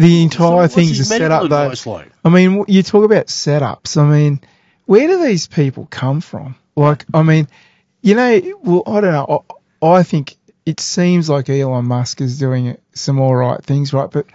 The 0.00 0.22
entire 0.22 0.68
So 0.68 0.74
thing's 0.74 1.00
a 1.00 1.04
setup, 1.04 1.48
though. 1.48 1.72
like? 1.90 2.10
I 2.24 2.28
mean, 2.28 2.64
you 2.68 2.82
talk 2.82 3.04
about 3.04 3.26
setups. 3.26 3.96
I 3.96 4.08
mean, 4.10 4.40
where 4.86 5.06
do 5.06 5.22
these 5.24 5.46
people 5.46 5.86
come 5.90 6.20
from? 6.20 6.54
Like, 6.76 7.04
I 7.12 7.22
mean, 7.22 7.48
you 8.02 8.14
know, 8.14 8.40
well, 8.62 8.82
I 8.86 9.00
don't 9.00 9.12
know. 9.12 9.44
I, 9.82 9.86
I 9.86 10.02
think 10.02 10.36
it 10.66 10.80
seems 10.80 11.28
like 11.28 11.48
Elon 11.50 11.84
Musk 11.86 12.20
is 12.20 12.38
doing 12.38 12.76
some 12.94 13.18
all 13.18 13.34
right 13.34 13.62
things, 13.62 13.92
right? 13.92 14.10
But 14.10 14.26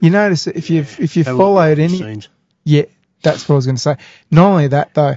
you 0.00 0.10
notice 0.10 0.44
that 0.44 0.56
if 0.56 0.70
you've 0.70 0.98
if 1.00 1.16
you've 1.16 1.26
Have 1.26 1.36
a 1.36 1.38
look 1.38 1.46
followed 1.46 1.78
any, 1.78 1.98
scenes. 1.98 2.28
yeah, 2.64 2.82
that's 3.22 3.48
what 3.48 3.54
I 3.54 3.56
was 3.56 3.66
going 3.66 3.76
to 3.76 3.82
say. 3.82 3.96
Not 4.30 4.46
only 4.50 4.68
that 4.68 4.94
though, 4.94 5.16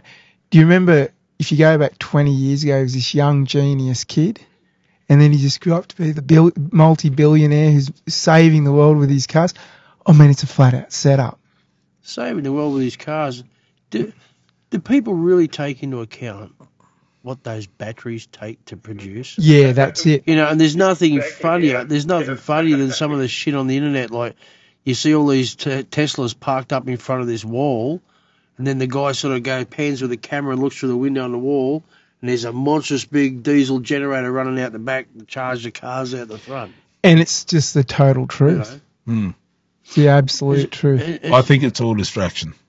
do 0.50 0.58
you 0.58 0.64
remember 0.64 1.10
if 1.38 1.52
you 1.52 1.58
go 1.58 1.78
back 1.78 1.98
20 2.00 2.32
years 2.34 2.64
ago, 2.64 2.78
he 2.78 2.84
was 2.84 2.94
this 2.94 3.14
young 3.14 3.46
genius 3.46 4.04
kid, 4.04 4.40
and 5.10 5.20
then 5.22 5.32
he 5.32 5.38
just 5.40 5.62
grew 5.62 5.74
up 5.74 5.88
to 5.88 5.96
be 5.98 6.12
the 6.12 6.52
multi-billionaire 6.72 7.72
who's 7.72 7.92
saving 8.08 8.64
the 8.64 8.72
world 8.72 8.98
with 8.98 9.10
his 9.10 9.28
cars. 9.28 9.54
I 10.06 10.14
mean, 10.14 10.30
it's 10.30 10.44
a 10.44 10.48
flat 10.48 10.74
out 10.74 10.92
setup. 10.92 11.40
saving 12.02 12.44
the 12.44 12.52
world 12.54 12.74
with 12.74 12.84
his 12.84 12.98
cars. 12.98 13.44
Do, 13.90 14.12
do 14.70 14.80
people 14.80 15.14
really 15.14 15.48
take 15.48 15.84
into 15.84 16.02
account 16.02 16.54
what 17.22 17.44
those 17.44 17.68
batteries 17.68 18.28
take 18.28 18.64
to 18.66 18.78
produce? 18.78 19.38
Yeah, 19.38 19.74
that's 19.74 20.06
it. 20.06 20.24
You 20.26 20.36
know, 20.36 20.48
and 20.48 20.60
there's 20.60 20.76
nothing 20.76 21.22
funnier. 21.22 21.84
There's 21.84 22.06
nothing 22.06 22.38
funnier 22.38 22.78
than 22.78 22.92
some 22.92 23.12
of 23.12 23.20
the 23.20 23.28
shit 23.28 23.56
on 23.56 23.68
the 23.68 23.78
internet. 23.78 24.10
Like 24.12 24.36
you 24.86 24.94
see 24.94 25.14
all 25.14 25.28
these 25.28 25.56
t- 25.56 25.84
Teslas 25.84 26.40
parked 26.40 26.72
up 26.74 26.88
in 26.88 26.98
front 26.98 27.22
of 27.22 27.28
this 27.28 27.44
wall, 27.44 28.02
and 28.58 28.66
then 28.66 28.78
the 28.78 28.88
guy 28.88 29.12
sort 29.12 29.36
of 29.36 29.44
goes 29.44 29.66
pans 29.66 30.02
with 30.02 30.12
the 30.12 30.18
camera 30.18 30.54
and 30.54 30.62
looks 30.62 30.78
through 30.78 30.90
the 30.90 30.98
window 30.98 31.24
on 31.24 31.32
the 31.32 31.38
wall, 31.40 31.84
and 32.22 32.30
there's 32.30 32.46
a 32.46 32.54
monstrous 32.54 33.06
big 33.06 33.44
diesel 33.44 33.80
generator 33.80 34.32
running 34.32 34.60
out 34.62 34.72
the 34.72 34.80
back 34.80 35.08
to 35.18 35.26
charge 35.26 35.64
the 35.64 35.72
cars 35.72 36.14
out 36.16 36.28
the 36.30 36.38
front. 36.38 36.74
And 37.04 37.20
it's 37.20 37.44
just 37.46 37.74
the 37.74 37.84
total 37.84 38.24
You 38.24 38.28
truth. 38.28 38.72
know? 39.08 39.14
Hmm. 39.14 39.30
It's 39.90 39.96
the 39.96 40.10
absolute 40.10 40.72
truth. 40.72 41.02
It- 41.02 41.26
it- 41.26 41.32
I 41.32 41.42
think 41.42 41.64
it's 41.64 41.82
all 41.82 41.96
distraction. 41.96 42.54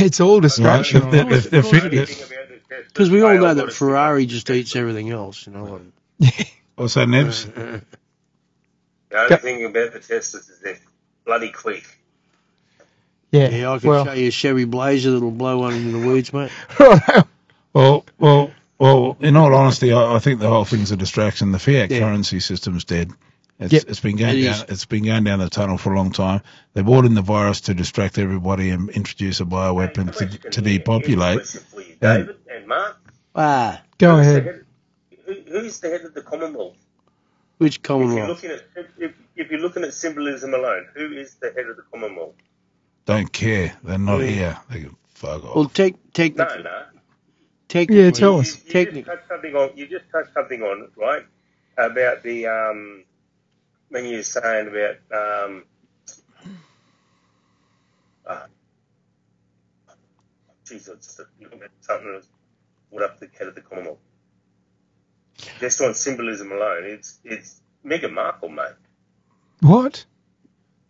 It's 0.00 0.20
all 0.20 0.40
distraction. 0.40 1.02
If- 1.14 1.52
if- 1.52 1.72
if- 1.74 2.30
Because 2.88 3.10
we 3.10 3.22
all 3.22 3.34
know 3.34 3.54
that 3.54 3.72
Ferrari 3.72 4.26
just 4.26 4.50
eats 4.50 4.76
everything 4.76 5.10
else, 5.10 5.46
you 5.46 5.52
know. 5.54 5.80
What's 6.76 6.94
that, 6.94 7.08
Nebs? 7.08 7.44
and- 7.54 7.82
The 9.10 9.16
only 9.18 9.36
thing 9.36 9.64
about 9.64 9.92
the 9.94 10.00
Teslas 10.00 10.50
is 10.50 10.58
they're 10.62 10.78
bloody 11.24 11.50
quick. 11.50 11.84
yeah. 13.32 13.48
Yeah, 13.48 13.72
I 13.72 13.78
can 13.78 13.88
well, 13.88 14.04
show 14.04 14.12
you 14.12 14.28
a 14.28 14.30
Chevy 14.30 14.64
Blazer 14.66 15.12
that'll 15.12 15.30
blow 15.30 15.58
one 15.60 15.72
into 15.74 15.98
the 15.98 16.06
weeds, 16.06 16.32
mate. 16.34 16.50
Well, 17.72 18.04
well, 18.18 18.50
well. 18.78 19.16
In 19.20 19.36
all 19.36 19.54
honesty, 19.54 19.92
I, 19.92 20.16
I 20.16 20.18
think 20.18 20.40
the 20.40 20.48
whole 20.48 20.64
thing's 20.66 20.90
a 20.92 20.96
distraction. 20.96 21.52
The 21.52 21.58
fiat 21.58 21.90
Yeah. 21.90 22.00
currency 22.00 22.40
system's 22.40 22.84
dead. 22.84 23.10
It's, 23.60 23.72
Yep. 23.72 23.84
it's 23.88 24.00
been 24.00 24.16
going 24.16 24.38
It 24.38 24.42
down. 24.42 24.54
is. 24.54 24.64
It's 24.68 24.84
been 24.84 25.04
going 25.04 25.24
down 25.24 25.40
the 25.40 25.50
tunnel 25.50 25.78
for 25.78 25.92
a 25.92 25.96
long 25.96 26.12
time. 26.12 26.42
They 26.74 26.82
brought 26.82 27.04
in 27.04 27.14
the 27.14 27.22
virus 27.22 27.62
to 27.62 27.74
distract 27.74 28.16
everybody 28.18 28.70
and 28.70 28.88
introduce 28.90 29.40
a 29.40 29.44
bioweapon 29.44 30.16
to, 30.16 30.50
to 30.50 30.60
depopulate. 30.60 31.38
Question 31.38 31.62
you, 31.76 31.96
David 32.00 32.36
and 32.50 32.66
Mark. 32.68 32.96
Ah, 33.34 33.82
go 33.98 34.16
Who's 34.16 34.26
the 34.26 34.30
ahead. 34.32 34.44
head- 34.44 34.64
Who, 35.26 35.34
who's 35.60 35.80
the 35.80 35.88
head 35.88 36.02
of 36.02 36.14
the 36.14 36.22
Commonwealth? 36.22 36.76
which 37.58 37.78
If 37.78 37.88
you're 37.88 37.98
Commonwealth? 37.98 38.44
at 38.44 38.62
if, 38.98 39.12
if 39.34 39.50
you're 39.50 39.60
looking 39.60 39.82
at 39.82 39.92
symbolism 39.92 40.54
alone, 40.54 40.86
who 40.94 41.12
is 41.12 41.34
the 41.36 41.50
head 41.56 41.66
of 41.66 41.76
the 41.76 41.82
Commonwealth? 41.92 42.34
Don't 43.06 43.32
care. 43.32 43.76
They're 43.82 43.98
not 43.98 44.18
Yeah. 44.18 44.26
here. 44.26 44.58
They 44.70 44.80
can 44.82 44.96
fuck 45.14 45.44
off. 45.44 45.56
Well, 45.56 45.64
tec- 45.68 45.94
No, 45.94 45.98
technically, 46.14 46.62
no. 46.62 46.82
technically, 47.68 48.04
Yeah, 48.04 48.10
tell 48.12 48.34
You- 48.34 48.40
us. 48.40 48.54
You, 48.56 48.62
you 48.66 48.72
Technic- 48.72 49.06
just 49.06 49.16
touched 49.16 49.28
something 49.28 49.56
on. 49.56 49.70
You 49.76 49.86
just 49.88 50.04
touched 50.12 50.32
something 50.34 50.62
on 50.62 50.88
right 50.96 51.24
about 51.76 52.22
the 52.22 52.46
um 52.46 53.04
when 53.90 54.04
you're 54.06 54.22
saying 54.22 54.68
about 54.68 55.46
um. 55.46 55.64
Uh, 58.26 58.46
geez, 60.66 60.88
it's 60.88 61.16
just 61.16 61.20
looking 61.40 61.62
at 61.62 61.70
something 61.80 62.12
that's 62.12 62.28
put 62.92 63.02
up 63.02 63.18
the 63.20 63.28
head 63.38 63.48
of 63.48 63.54
the 63.54 63.60
Commonwealth. 63.62 63.98
Just 65.60 65.80
on 65.80 65.94
symbolism 65.94 66.52
alone, 66.52 66.84
it's 66.84 67.18
it's 67.24 67.60
Meghan 67.84 68.12
Markle, 68.12 68.48
mate. 68.48 68.72
What? 69.60 70.04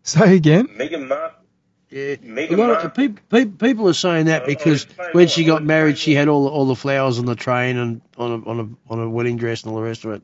Say 0.03 0.37
again. 0.37 0.69
Meghan 0.69 1.07
Markle. 1.07 1.45
yeah. 1.91 2.17
Meghan 2.17 2.53
A 2.53 2.57
lot 2.57 2.85
of 2.85 2.95
people, 2.95 3.23
people, 3.31 3.69
people 3.69 3.89
are 3.89 3.95
saying 3.95 4.27
that 4.27 4.47
because 4.47 4.87
when 5.13 5.29
she 5.29 5.45
got 5.45 5.63
married, 5.63 5.99
she 5.99 6.15
had 6.15 6.29
all 6.29 6.45
the, 6.45 6.51
all 6.51 6.65
the 6.65 6.75
flowers 6.75 7.19
on 7.19 7.27
the 7.27 7.35
train 7.35 7.77
and 7.77 8.01
on 8.17 8.31
a, 8.33 8.49
on 8.49 8.61
a 8.61 8.93
on 8.93 9.01
a 9.01 9.09
wedding 9.09 9.37
dress 9.37 9.63
and 9.63 9.73
all 9.73 9.77
the 9.77 9.85
rest 9.85 10.05
of 10.05 10.13
it. 10.13 10.23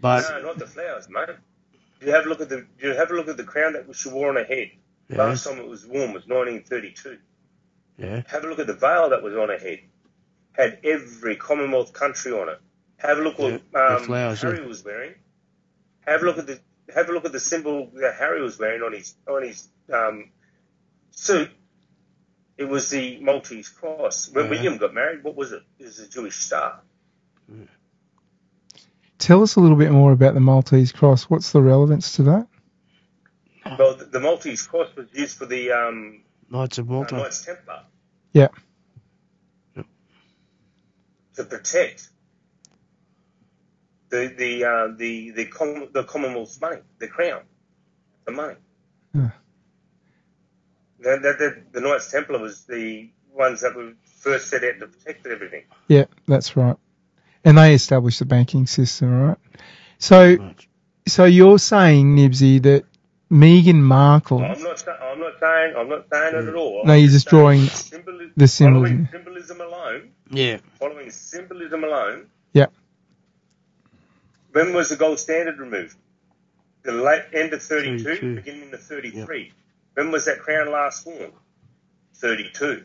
But 0.00 0.24
No, 0.30 0.42
not 0.42 0.58
the 0.58 0.66
flowers, 0.66 1.08
mate. 1.08 1.36
You 2.04 2.12
have 2.12 2.26
a 2.26 2.28
look 2.28 2.40
at 2.40 2.48
the 2.48 2.66
you 2.78 2.90
have 2.90 3.10
a 3.10 3.14
look 3.14 3.28
at 3.28 3.36
the 3.36 3.44
crown 3.44 3.72
that 3.74 3.94
she 3.96 4.08
wore 4.08 4.28
on 4.30 4.36
her 4.36 4.44
head. 4.44 4.70
yeah, 5.08 5.18
Last 5.18 5.44
time 5.44 5.58
it 5.58 5.66
was 5.68 5.86
worn 5.86 6.12
was 6.12 6.26
1932. 6.26 7.18
yeah, 7.98 8.22
Have 8.26 8.44
a 8.44 8.48
look 8.48 8.58
at 8.58 8.66
the 8.66 8.74
veil 8.74 9.10
that 9.10 9.22
was 9.22 9.34
on 9.34 9.48
her 9.48 9.58
head. 9.58 9.80
Had 10.52 10.78
every 10.84 11.36
Commonwealth 11.36 11.92
country 11.92 12.32
on 12.32 12.48
it. 12.48 12.60
Have 12.98 13.18
a 13.18 13.22
look 13.22 13.38
what 13.38 13.52
Yeah, 13.52 13.58
the 13.72 13.96
um, 13.96 14.02
flowers, 14.04 14.42
Harry 14.42 14.60
yeah. 14.60 14.66
was 14.66 14.84
wearing. 14.84 15.14
Have 16.06 16.22
a 16.22 16.24
look 16.24 16.38
at 16.38 16.46
the 16.46 16.60
have 16.94 17.08
a 17.08 17.12
look 17.12 17.24
at 17.24 17.32
the 17.32 17.40
symbol 17.40 17.90
that 17.94 18.14
Harry 18.16 18.42
was 18.42 18.58
wearing 18.58 18.82
on 18.82 18.92
his 18.92 19.14
on 19.26 19.42
his 19.42 19.66
um, 19.92 20.30
suit. 21.10 21.50
It 22.56 22.64
was 22.68 22.88
the 22.90 23.18
Maltese 23.20 23.68
cross. 23.68 24.30
When. 24.30 24.48
William 24.48 24.76
got 24.78 24.94
married, 24.94 25.24
what 25.24 25.34
was 25.34 25.52
it? 25.52 25.62
It 25.78 25.84
was 25.86 25.98
a 25.98 26.08
Jewish 26.08 26.36
star. 26.36 26.80
Tell 29.24 29.42
us 29.42 29.56
a 29.56 29.60
little 29.60 29.78
bit 29.78 29.90
more 29.90 30.12
about 30.12 30.34
the 30.34 30.40
Maltese 30.40 30.92
cross. 30.92 31.24
What's 31.24 31.50
the 31.50 31.62
relevance 31.62 32.16
to 32.16 32.24
that? 32.24 32.46
Well, 33.78 33.96
the, 33.96 34.04
the 34.04 34.20
Maltese 34.20 34.66
cross 34.66 34.94
was 34.94 35.06
used 35.14 35.38
for 35.38 35.46
the 35.46 35.72
um, 35.72 36.24
Knights 36.50 36.76
of 36.76 36.90
uh, 36.90 36.92
Malta. 36.92 37.16
Knights 37.16 37.42
Templar. 37.42 37.84
Yeah. 38.34 38.48
Yep. 39.76 39.86
To 41.36 41.44
protect 41.44 42.10
the 44.10 44.26
the 44.36 44.62
uh, 44.62 44.88
the 44.94 45.30
the, 45.30 45.46
Com- 45.46 45.88
the 45.94 46.04
Commonwealth's 46.04 46.60
money, 46.60 46.82
the 46.98 47.08
crown, 47.08 47.44
the 48.26 48.32
money. 48.32 48.56
Yeah. 49.14 49.30
The, 50.98 51.18
the, 51.22 51.32
the, 51.38 51.62
the 51.72 51.80
Knights 51.80 52.10
Templar 52.10 52.40
was 52.40 52.64
the 52.66 53.08
ones 53.32 53.62
that 53.62 53.74
were 53.74 53.94
first 54.04 54.50
set 54.50 54.64
out 54.64 54.80
to 54.80 54.86
protect 54.86 55.26
everything. 55.26 55.62
Yeah, 55.88 56.04
that's 56.28 56.58
right. 56.58 56.76
And 57.44 57.58
they 57.58 57.74
established 57.74 58.20
the 58.20 58.24
banking 58.24 58.66
system, 58.66 59.10
right? 59.20 59.38
So, 59.98 60.36
Right. 60.36 60.66
so 61.06 61.24
you're 61.26 61.58
saying, 61.58 62.16
Nibsy, 62.16 62.62
that 62.62 62.84
Meghan 63.30 63.76
Markle, 63.80 64.42
I'm 64.42 64.62
not. 64.62 64.78
sa- 64.78 64.92
I'm 64.92 65.18
not 65.20 65.32
saying. 65.40 65.74
I'm 65.76 65.88
not 65.88 66.06
saying 66.12 66.34
it 66.36 66.48
at 66.48 66.54
all. 66.54 66.84
No, 66.84 66.92
I'm 66.92 67.00
you're 67.00 67.10
just 67.10 67.26
drawing 67.28 67.60
symboli- 67.62 68.30
the 68.36 68.48
symbolism. 68.48 69.06
Following 69.08 69.08
symbolism 69.12 69.60
alone. 69.60 70.10
Yeah, 70.30 70.58
Following 70.78 71.10
symbolism 71.10 71.84
alone. 71.84 72.26
Yeah. 72.52 72.66
When 74.52 74.72
was 74.72 74.88
the 74.90 74.96
gold 74.96 75.18
standard 75.18 75.58
removed? 75.58 75.96
The 76.82 76.92
late 76.92 77.24
end 77.32 77.52
of 77.54 77.62
32, 77.62 78.04
32. 78.04 78.34
beginning 78.36 78.72
of 78.74 78.80
33. 78.82 79.52
When 79.94 80.10
was 80.12 80.26
that 80.26 80.38
crown 80.40 80.70
last 80.70 81.06
worn? 81.06 81.32
32. 82.14 82.84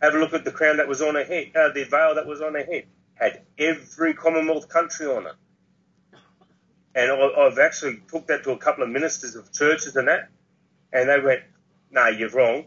Have 0.00 0.14
a 0.14 0.18
look 0.18 0.32
at 0.32 0.44
the 0.44 0.52
crown 0.52 0.76
that 0.78 0.88
was 0.88 1.02
on 1.02 1.14
her 1.16 1.24
head, 1.24 1.52
uh, 1.56 1.70
the 1.72 1.84
veil 1.84 2.14
that 2.14 2.26
was 2.26 2.40
on 2.40 2.54
her 2.54 2.64
head. 2.64 2.86
Had 3.16 3.42
every 3.58 4.14
Commonwealth 4.14 4.68
country 4.68 5.06
on 5.06 5.26
it. 5.26 5.34
And 6.94 7.12
I- 7.12 7.46
I've 7.46 7.58
actually 7.58 8.02
took 8.08 8.28
that 8.28 8.44
to 8.44 8.52
a 8.52 8.58
couple 8.58 8.84
of 8.84 8.90
ministers 8.90 9.36
of 9.36 9.52
churches 9.52 9.96
and 9.96 10.08
that, 10.08 10.30
and 10.92 11.08
they 11.08 11.20
went, 11.20 11.42
"No, 11.90 12.06
you're 12.08 12.30
wrong." 12.30 12.66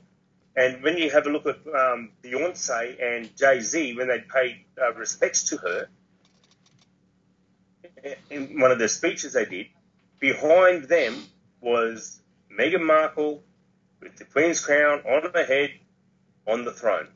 And 0.55 0.83
when 0.83 0.97
you 0.97 1.09
have 1.11 1.25
a 1.27 1.29
look 1.29 1.45
at 1.47 1.57
um, 1.73 2.11
Beyonce 2.23 3.01
and 3.01 3.35
Jay 3.37 3.61
Z, 3.61 3.95
when 3.95 4.07
they 4.07 4.19
paid 4.19 4.65
uh, 4.81 4.93
respects 4.93 5.45
to 5.45 5.57
her, 5.57 5.89
in 8.29 8.59
one 8.59 8.71
of 8.71 8.79
the 8.79 8.89
speeches 8.89 9.33
they 9.33 9.45
did, 9.45 9.67
behind 10.19 10.85
them 10.85 11.23
was 11.61 12.21
Meghan 12.51 12.85
Markle 12.85 13.43
with 14.01 14.17
the 14.17 14.25
Queen's 14.25 14.63
crown 14.63 15.01
on 15.01 15.31
her 15.33 15.45
head 15.45 15.71
on 16.47 16.65
the 16.65 16.73
throne. 16.73 17.07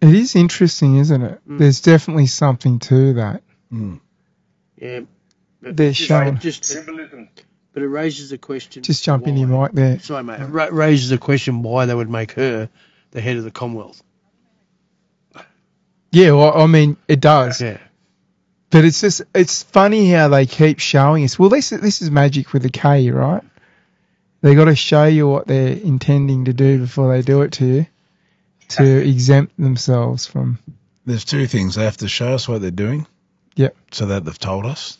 It 0.00 0.14
is 0.14 0.36
interesting, 0.36 0.96
isn't 0.96 1.22
it? 1.22 1.40
Mm. 1.48 1.58
There's 1.58 1.80
definitely 1.80 2.26
something 2.26 2.78
to 2.80 3.14
that. 3.14 3.42
Hmm. 3.70 3.96
yeah. 4.76 5.00
They're 5.62 5.90
just- 5.92 6.00
showing- 6.08 6.38
just, 6.38 6.64
Symbolism. 6.64 7.28
but 7.72 7.82
it 7.82 7.88
raises 7.88 8.30
the 8.30 8.38
question. 8.38 8.82
Just 8.82 9.02
jump 9.04 9.26
in 9.26 9.36
your 9.36 9.48
why. 9.48 9.64
mic 9.66 9.72
there. 9.72 9.98
Sorry, 10.00 10.22
mate. 10.22 10.40
It 10.40 10.44
ra- 10.46 10.68
raises 10.70 11.08
the 11.10 11.18
question 11.18 11.62
why 11.62 11.86
they 11.86 11.94
would 11.94 12.10
make 12.10 12.32
her 12.32 12.68
the 13.10 13.20
head 13.20 13.36
of 13.36 13.44
the 13.44 13.50
Commonwealth. 13.50 14.02
Yeah, 16.12 16.32
well, 16.32 16.56
I 16.62 16.66
mean, 16.66 16.96
it 17.08 17.20
does. 17.20 17.60
Yeah. 17.60 17.78
But 18.70 18.84
it's 18.84 19.00
just 19.00 19.22
it's 19.34 19.62
funny 19.62 20.10
how 20.10 20.28
they 20.28 20.46
keep 20.46 20.78
showing 20.78 21.24
us. 21.24 21.38
Well, 21.38 21.48
this 21.48 21.70
this 21.70 22.02
is 22.02 22.10
magic 22.10 22.52
with 22.52 22.64
a 22.64 22.68
K, 22.70 23.10
right? 23.10 23.42
They 24.42 24.54
got 24.54 24.66
to 24.66 24.76
show 24.76 25.04
you 25.04 25.28
what 25.28 25.46
they're 25.46 25.72
intending 25.72 26.44
to 26.46 26.52
do 26.52 26.78
before 26.78 27.12
they 27.14 27.22
do 27.22 27.42
it 27.42 27.52
to 27.52 27.64
you, 27.66 27.86
to 28.70 29.08
exempt 29.08 29.56
themselves 29.58 30.26
from. 30.26 30.58
There's 31.04 31.24
two 31.24 31.46
things. 31.46 31.76
They 31.76 31.84
have 31.84 31.98
to 31.98 32.08
show 32.08 32.34
us 32.34 32.48
what 32.48 32.60
they're 32.60 32.70
doing. 32.70 33.06
Yep. 33.56 33.76
So 33.92 34.06
that 34.06 34.24
they've 34.24 34.38
told 34.38 34.66
us, 34.66 34.98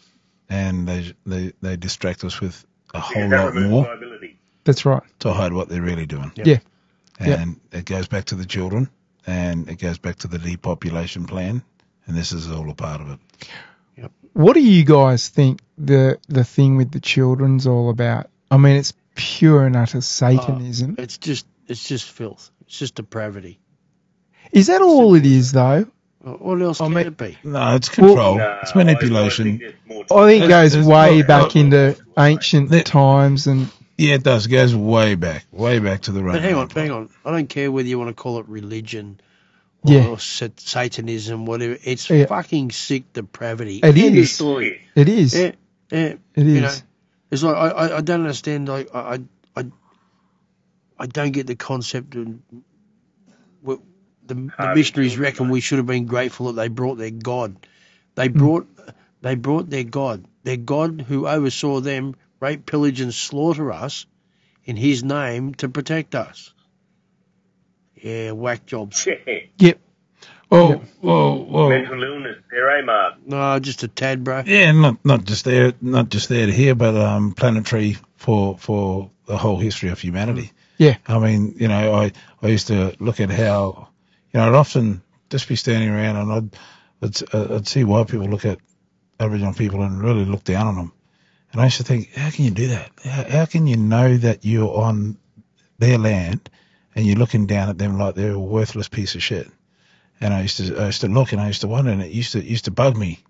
and 0.49 0.89
they 0.89 1.15
they 1.27 1.53
they 1.61 1.77
distract 1.77 2.25
us 2.25 2.41
with 2.41 2.65
a 2.95 3.01
whole 3.01 3.29
lot 3.29 3.55
more 3.55 3.85
liability. 3.85 4.39
That's 4.65 4.85
right. 4.85 5.03
to 5.21 5.33
hide 5.33 5.53
what 5.53 5.69
they're 5.69 5.83
really 5.83 6.07
doing. 6.07 6.33
Yep. 6.37 6.47
Yeah. 6.47 6.59
Yep. 7.21 7.39
And 7.39 7.61
it 7.73 7.85
goes 7.85 8.09
back 8.09 8.27
to 8.27 8.35
the 8.35 8.47
children, 8.47 8.89
and 9.27 9.69
it 9.69 9.79
goes 9.79 9.99
back 9.99 10.17
to 10.17 10.29
the 10.29 10.39
depopulation 10.39 11.27
plan, 11.27 11.63
and 12.07 12.17
this 12.17 12.33
is 12.33 12.51
all 12.51 12.69
a 12.71 12.75
part 12.75 13.01
of 13.01 13.11
it. 13.11 13.19
Yep. 13.97 14.13
What 14.33 14.55
do 14.55 14.61
you 14.61 14.85
guys 14.85 15.29
think 15.29 15.61
the 15.77 16.19
the 16.29 16.45
thing 16.45 16.77
with 16.77 16.91
the 16.93 17.01
children's 17.01 17.67
all 17.67 17.91
about? 17.91 18.29
I 18.51 18.57
mean, 18.57 18.77
it's 18.77 18.93
pure 19.15 19.67
and 19.67 19.77
utter 19.77 19.99
ah, 19.99 20.01
Satanism. 20.01 20.97
It's 20.99 21.19
just 21.19 21.47
it's 21.69 21.87
just 21.87 22.11
filth. 22.11 22.51
It's 22.67 22.79
just 22.79 22.95
depravity. 22.97 23.59
is 24.53 24.67
that 24.69 24.81
all 24.83 25.15
it 25.15 25.27
is, 25.27 25.53
though? 25.53 25.87
What 26.21 26.61
else 26.61 26.81
I 26.81 26.87
can 26.87 26.95
mean- 26.95 27.07
it 27.07 27.17
be? 27.17 27.39
No, 27.45 27.75
it's 27.77 27.89
control. 27.89 28.37
No, 28.39 28.59
it's 28.63 28.73
I- 28.75 28.81
I 28.81 28.85
manipulation. 28.85 29.45
think 29.45 29.61
there's 29.61 29.75
more 29.87 30.05
to 30.05 30.15
I 30.15 30.27
think 30.27 30.45
it 30.45 30.49
goes 30.49 30.73
there's 30.73 30.87
way 30.87 31.19
not- 31.19 31.27
back 31.29 31.55
no- 31.55 31.61
into 31.61 31.97
ancient 32.19 32.71
There- 32.71 32.83
times, 32.83 33.47
and 33.47 33.69
yeah, 33.97 34.15
it 34.15 34.25
does. 34.25 34.47
It 34.47 34.51
goes 34.51 34.75
way 34.75 35.15
back, 35.15 35.47
way 35.53 35.79
back 35.79 36.03
to 36.03 36.13
the 36.13 36.21
Roman. 36.21 36.35
But 36.37 36.43
hang 36.43 36.55
on, 36.57 36.71
hang 36.71 36.91
on. 36.91 37.09
I 37.25 37.31
don't 37.31 37.49
care 37.49 37.71
whether 37.71 37.89
you 37.89 37.99
want 37.99 38.09
to 38.11 38.15
call 38.21 38.41
it 38.41 38.49
religion 38.49 39.21
or 39.85 39.93
Yeah. 39.93 40.17
sa- 40.19 40.49
Satanism, 40.57 41.47
whatever. 41.47 41.79
It's 41.85 42.11
Yeah. 42.11 42.27
fucking 42.27 42.73
sick 42.73 43.13
depravity. 43.13 43.77
It 43.85 43.97
End 43.97 43.99
of 43.99 44.15
is. 44.17 44.33
story. 44.33 44.81
it 44.97 45.09
is. 45.09 45.33
Yeah, 45.33 45.53
yeah. 45.93 45.99
It 45.99 46.21
You 46.37 46.61
know, 46.63 46.73
it's 47.31 47.43
like 47.45 47.55
I, 47.57 47.69
I, 47.69 47.97
I 47.99 48.01
don't 48.01 48.23
understand. 48.23 48.69
Like 48.69 48.93
I, 48.93 49.21
I, 50.99 51.03
I, 51.03 51.05
I 51.05 51.07
don't 51.07 51.33
get 51.33 51.47
the 51.47 51.57
concept 51.57 52.15
of 52.15 52.39
what 53.63 53.81
the, 54.27 54.35
the 54.35 54.75
missionaries 54.75 55.19
reckon 55.19 55.49
we 55.49 55.61
should 55.61 55.79
have 55.79 55.87
been 55.87 56.07
grateful 56.07 56.47
that 56.47 56.61
they 56.61 56.69
brought 56.69 56.99
their 56.99 57.11
God. 57.11 57.57
They 58.15 58.29
brought, 58.29 58.69
they 59.21 59.35
brought 59.35 59.71
their 59.71 59.85
God, 59.85 60.25
their 60.43 60.57
God 60.57 61.05
who 61.07 61.27
oversaw 61.27 61.81
them 61.81 62.15
rape, 62.41 62.67
pillage, 62.67 63.01
and 63.01 63.15
slaughter 63.15 63.73
us 63.73 64.07
in 64.65 64.77
His 64.77 65.05
name 65.05 65.55
to 65.55 65.69
protect 65.69 66.15
us. 66.15 66.53
Yeah, 67.95 68.33
whack 68.33 68.67
jobs. 68.67 69.07
Yep. 69.59 69.81
Whoa, 70.49 70.77
whoa, 71.01 71.35
whoa. 71.45 71.69
mental 71.69 72.03
illness 72.05 72.37
there, 72.51 72.79
eh, 72.79 72.83
Mark? 72.83 73.15
No, 73.27 73.59
just 73.59 73.83
a 73.83 73.89
tad, 73.89 74.23
bro. 74.23 74.45
Yeah, 74.47 74.71
not 74.71 75.05
not 75.05 75.25
just 75.25 75.45
there, 75.45 75.73
not 75.81 76.09
just 76.09 76.29
there 76.29 76.47
to 76.47 76.53
here, 76.53 76.77
but 76.77 76.95
um, 76.95 77.33
planetary 77.33 77.97
for 78.17 78.57
for 78.59 79.11
the 79.27 79.37
whole 79.37 79.59
history 79.59 79.89
of 79.89 79.99
humanity. 79.99 80.53
Yeah. 80.79 80.97
I 81.07 81.19
mean, 81.19 81.55
you 81.59 81.69
know, 81.69 81.95
I 81.95 82.13
I 82.43 82.49
used 82.49 82.69
to 82.69 82.95
look 83.01 83.21
at 83.21 83.31
how, 83.31 83.89
you 84.33 84.41
know, 84.41 84.49
I'd 84.49 84.55
often 84.55 85.03
just 85.31 85.49
be 85.49 85.57
standing 85.57 85.91
around 85.91 86.17
and 86.17 86.33
I'd 86.33 86.57
I'd, 87.03 87.35
uh, 87.35 87.57
I'd 87.57 87.69
see 87.69 87.85
white 87.85 88.09
people 88.09 88.27
look 88.29 88.45
at 88.45 88.59
Aboriginal 89.21 89.55
people 89.55 89.83
and 89.83 90.03
really 90.03 90.25
look 90.25 90.45
down 90.45 90.67
on 90.67 90.77
them, 90.77 90.93
and 91.53 91.61
I 91.61 91.65
used 91.65 91.79
to 91.79 91.85
think, 91.85 92.13
how 92.15 92.31
can 92.31 92.45
you 92.45 92.51
do 92.51 92.69
that? 92.69 92.91
How, 93.05 93.25
how 93.25 93.47
can 93.47 93.67
you 93.67 93.77
know 93.77 94.17
that 94.19 94.45
you're 94.45 94.77
on 94.77 95.19
their 95.79 95.99
land 95.99 96.51
and 96.95 97.07
you're 97.07 97.17
looking 97.17 97.47
down 97.47 97.69
at 97.71 97.79
them 97.79 97.99
like 97.99 98.15
they're 98.15 98.33
a 98.33 98.39
worthless 98.39 98.89
piece 98.89 99.15
of 99.15 99.23
shit? 99.23 99.49
And 100.21 100.35
I 100.35 100.43
used 100.43 100.59
to 100.59 100.79
I 100.79 100.87
used 100.87 101.03
to 101.03 101.09
look 101.09 101.33
and 101.33 101.41
I 101.41 101.49
used 101.49 101.63
to 101.63 101.69
wonder, 101.69 101.91
and 101.91 102.03
it 102.03 102.13
used 102.13 102.33
to 102.33 102.43
used 102.43 102.67
to 102.67 102.71
bug 102.71 102.97
me. 102.97 103.21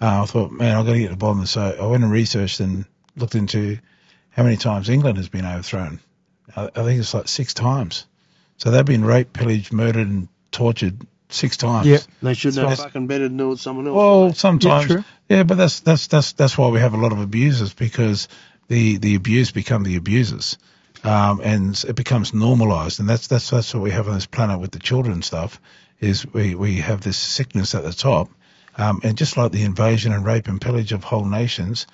Uh, 0.00 0.22
I 0.22 0.26
thought, 0.26 0.50
man, 0.52 0.76
I've 0.76 0.86
got 0.86 0.92
to 0.92 0.98
get 0.98 1.06
to 1.06 1.12
the 1.12 1.16
bottom. 1.18 1.38
of 1.38 1.44
this. 1.44 1.52
So 1.52 1.76
I 1.80 1.86
went 1.86 2.02
and 2.02 2.12
researched 2.12 2.60
and 2.60 2.86
looked 3.16 3.34
into 3.34 3.78
how 4.30 4.42
many 4.44 4.56
times 4.56 4.88
England 4.88 5.18
has 5.18 5.28
been 5.28 5.44
overthrown. 5.46 6.00
I, 6.56 6.64
I 6.66 6.82
think 6.84 7.00
it's 7.00 7.14
like 7.14 7.28
six 7.28 7.54
times. 7.54 8.06
So 8.58 8.70
they've 8.70 8.84
been 8.84 9.04
raped, 9.04 9.32
pillaged, 9.32 9.72
murdered, 9.72 10.06
and 10.06 10.28
tortured 10.52 11.06
six 11.30 11.56
times. 11.56 11.86
Yeah, 11.86 11.98
They 12.22 12.34
should 12.34 12.56
know 12.56 12.62
That's- 12.62 12.82
fucking 12.82 13.06
better 13.06 13.28
than 13.28 13.36
do 13.36 13.52
it 13.52 13.58
someone 13.58 13.86
else. 13.86 13.96
Well, 13.96 14.32
sometimes, 14.34 14.86
true. 14.86 15.04
yeah, 15.28 15.44
but 15.44 15.56
that's 15.56 15.80
that's 15.80 16.08
that's 16.08 16.32
that's 16.32 16.58
why 16.58 16.68
we 16.68 16.80
have 16.80 16.92
a 16.94 16.98
lot 16.98 17.12
of 17.12 17.20
abusers 17.20 17.72
because 17.72 18.28
the 18.68 18.98
the 18.98 19.14
abused 19.14 19.54
become 19.54 19.82
the 19.82 19.96
abusers, 19.96 20.58
um, 21.04 21.40
and 21.42 21.82
it 21.88 21.94
becomes 21.96 22.34
normalised, 22.34 23.00
and 23.00 23.08
that's 23.08 23.28
that's 23.28 23.50
that's 23.50 23.72
what 23.74 23.82
we 23.82 23.90
have 23.92 24.08
on 24.08 24.14
this 24.14 24.26
planet 24.26 24.60
with 24.60 24.72
the 24.72 24.78
children 24.78 25.22
stuff. 25.22 25.60
Is 26.00 26.26
we 26.32 26.54
we 26.54 26.76
have 26.76 27.00
this 27.00 27.16
sickness 27.16 27.74
at 27.74 27.84
the 27.84 27.92
top, 27.92 28.30
um, 28.76 29.00
and 29.02 29.16
just 29.16 29.36
like 29.36 29.52
the 29.52 29.62
invasion 29.62 30.12
and 30.12 30.24
rape 30.24 30.48
and 30.48 30.60
pillage 30.60 30.92
of 30.92 31.04
whole 31.04 31.24
nations, 31.26 31.86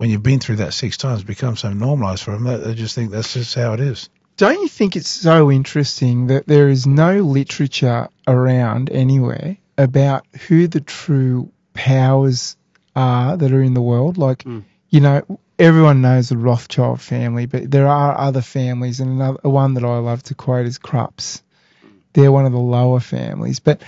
when 0.00 0.08
you've 0.08 0.22
been 0.22 0.40
through 0.40 0.56
that 0.56 0.72
six 0.72 0.96
times, 0.96 1.20
it 1.20 1.26
becomes 1.26 1.60
so 1.60 1.70
normalised 1.74 2.22
for 2.22 2.30
them 2.30 2.44
that 2.44 2.64
they 2.64 2.72
just 2.72 2.94
think 2.94 3.10
that's 3.10 3.34
just 3.34 3.54
how 3.54 3.74
it 3.74 3.80
is. 3.80 4.08
Don't 4.38 4.58
you 4.62 4.66
think 4.68 4.96
it's 4.96 5.10
so 5.10 5.50
interesting 5.50 6.28
that 6.28 6.46
there 6.46 6.70
is 6.70 6.86
no 6.86 7.18
literature 7.18 8.08
around 8.26 8.88
anywhere 8.88 9.58
about 9.76 10.24
who 10.48 10.68
the 10.68 10.80
true 10.80 11.52
powers 11.74 12.56
are 12.96 13.36
that 13.36 13.52
are 13.52 13.62
in 13.62 13.74
the 13.74 13.82
world? 13.82 14.16
Like, 14.16 14.42
Mm. 14.44 14.64
you 14.88 15.00
know, 15.00 15.20
everyone 15.58 16.00
knows 16.00 16.30
the 16.30 16.38
Rothschild 16.38 17.02
family, 17.02 17.44
but 17.44 17.70
there 17.70 17.86
are 17.86 18.16
other 18.16 18.40
families, 18.40 19.00
and 19.00 19.10
another 19.10 19.50
one 19.50 19.74
that 19.74 19.84
I 19.84 19.98
love 19.98 20.22
to 20.22 20.34
quote 20.34 20.64
is 20.64 20.78
Krupps. 20.78 21.42
They're 22.14 22.32
one 22.32 22.46
of 22.46 22.52
the 22.52 22.58
lower 22.58 23.00
families, 23.00 23.60
but 23.60 23.82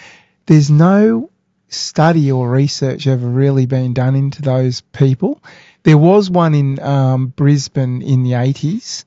there's 0.44 0.70
no 0.70 1.30
study 1.68 2.30
or 2.30 2.50
research 2.50 3.06
ever 3.06 3.26
really 3.26 3.64
been 3.64 3.94
done 3.94 4.14
into 4.14 4.42
those 4.42 4.82
people. 4.82 5.42
There 5.84 5.98
was 5.98 6.30
one 6.30 6.54
in 6.54 6.80
um, 6.80 7.26
Brisbane 7.28 8.02
in 8.02 8.22
the 8.22 8.32
80s, 8.32 9.04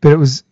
but 0.00 0.12
it 0.12 0.16
was 0.16 0.44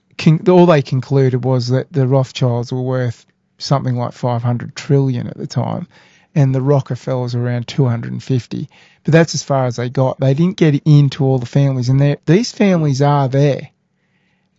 all 0.48 0.66
they 0.66 0.82
concluded 0.82 1.44
was 1.44 1.69
that 1.69 1.93
the 1.93 2.07
Rothschilds 2.07 2.73
were 2.73 2.82
worth 2.82 3.27
something 3.59 3.97
like 3.97 4.12
500 4.12 4.74
trillion 4.74 5.27
at 5.27 5.36
the 5.36 5.47
time, 5.47 5.86
and 6.35 6.55
the 6.55 6.62
Rockefellers 6.62 7.35
were 7.35 7.43
around 7.43 7.69
250. 7.69 8.69
But 9.05 9.12
that's 9.12 9.35
as 9.35 9.43
far 9.43 9.66
as 9.66 9.77
they 9.77 9.89
got. 9.90 10.19
They 10.19 10.35
didn't 10.35 10.57
get 10.57 10.82
into 10.86 11.24
all 11.24 11.39
the 11.39 11.47
families, 11.47 11.89
and 11.89 12.19
these 12.27 12.53
families 12.53 13.03
are 13.03 13.28
there, 13.28 13.70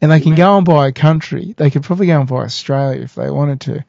and 0.01 0.11
they 0.11 0.19
can 0.19 0.35
go 0.35 0.57
and 0.57 0.65
buy 0.65 0.87
a 0.87 0.91
country. 0.91 1.53
They 1.57 1.71
could 1.71 1.83
probably 1.83 2.07
go 2.07 2.19
and 2.19 2.29
buy 2.29 2.43
Australia 2.43 3.01
if 3.01 3.15
they 3.15 3.29
wanted 3.31 3.61
to, 3.61 3.85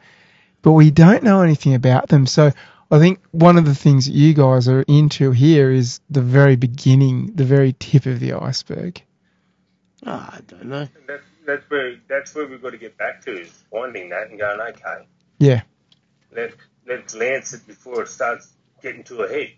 but 0.63 0.73
we 0.73 0.91
don't 0.91 1.23
know 1.23 1.43
anything 1.43 1.75
about 1.75 2.09
them. 2.09 2.27
So 2.27 2.53
I 2.91 2.99
think 2.99 3.21
one 3.33 3.59
of 3.59 3.65
the 3.67 3.75
things 3.75 4.07
that 4.07 4.13
you 4.13 4.33
guys 4.35 4.67
are 4.69 4.83
into 4.83 5.31
here 5.33 5.71
is 5.71 6.01
the 6.09 6.23
very 6.23 6.57
beginning, 6.57 7.33
the 7.35 7.45
very 7.45 7.75
tip 7.79 8.07
of 8.07 8.19
the 8.21 8.33
iceberg. 8.35 9.03
Ah, 10.07 10.37
I 10.37 10.41
don't 10.47 10.67
know. 10.67 10.89
That, 11.07 11.21
that's 11.47 11.69
where 11.71 11.97
that's 12.09 12.35
where 12.35 12.47
we've 12.47 12.63
got 12.63 12.71
to 12.71 12.79
get 12.79 12.97
back 12.97 13.23
to 13.25 13.41
is 13.43 13.51
finding 13.71 14.11
that 14.11 14.31
and 14.31 14.39
going, 14.39 14.61
okay, 14.61 15.07
Yeah. 15.39 15.63
let 16.35 16.55
let's 16.87 17.15
lance 17.15 17.53
it 17.53 17.67
before 17.67 18.03
it 18.03 18.09
starts 18.09 18.49
getting 18.83 19.05
to 19.05 19.23
a 19.23 19.29
head. 19.29 19.53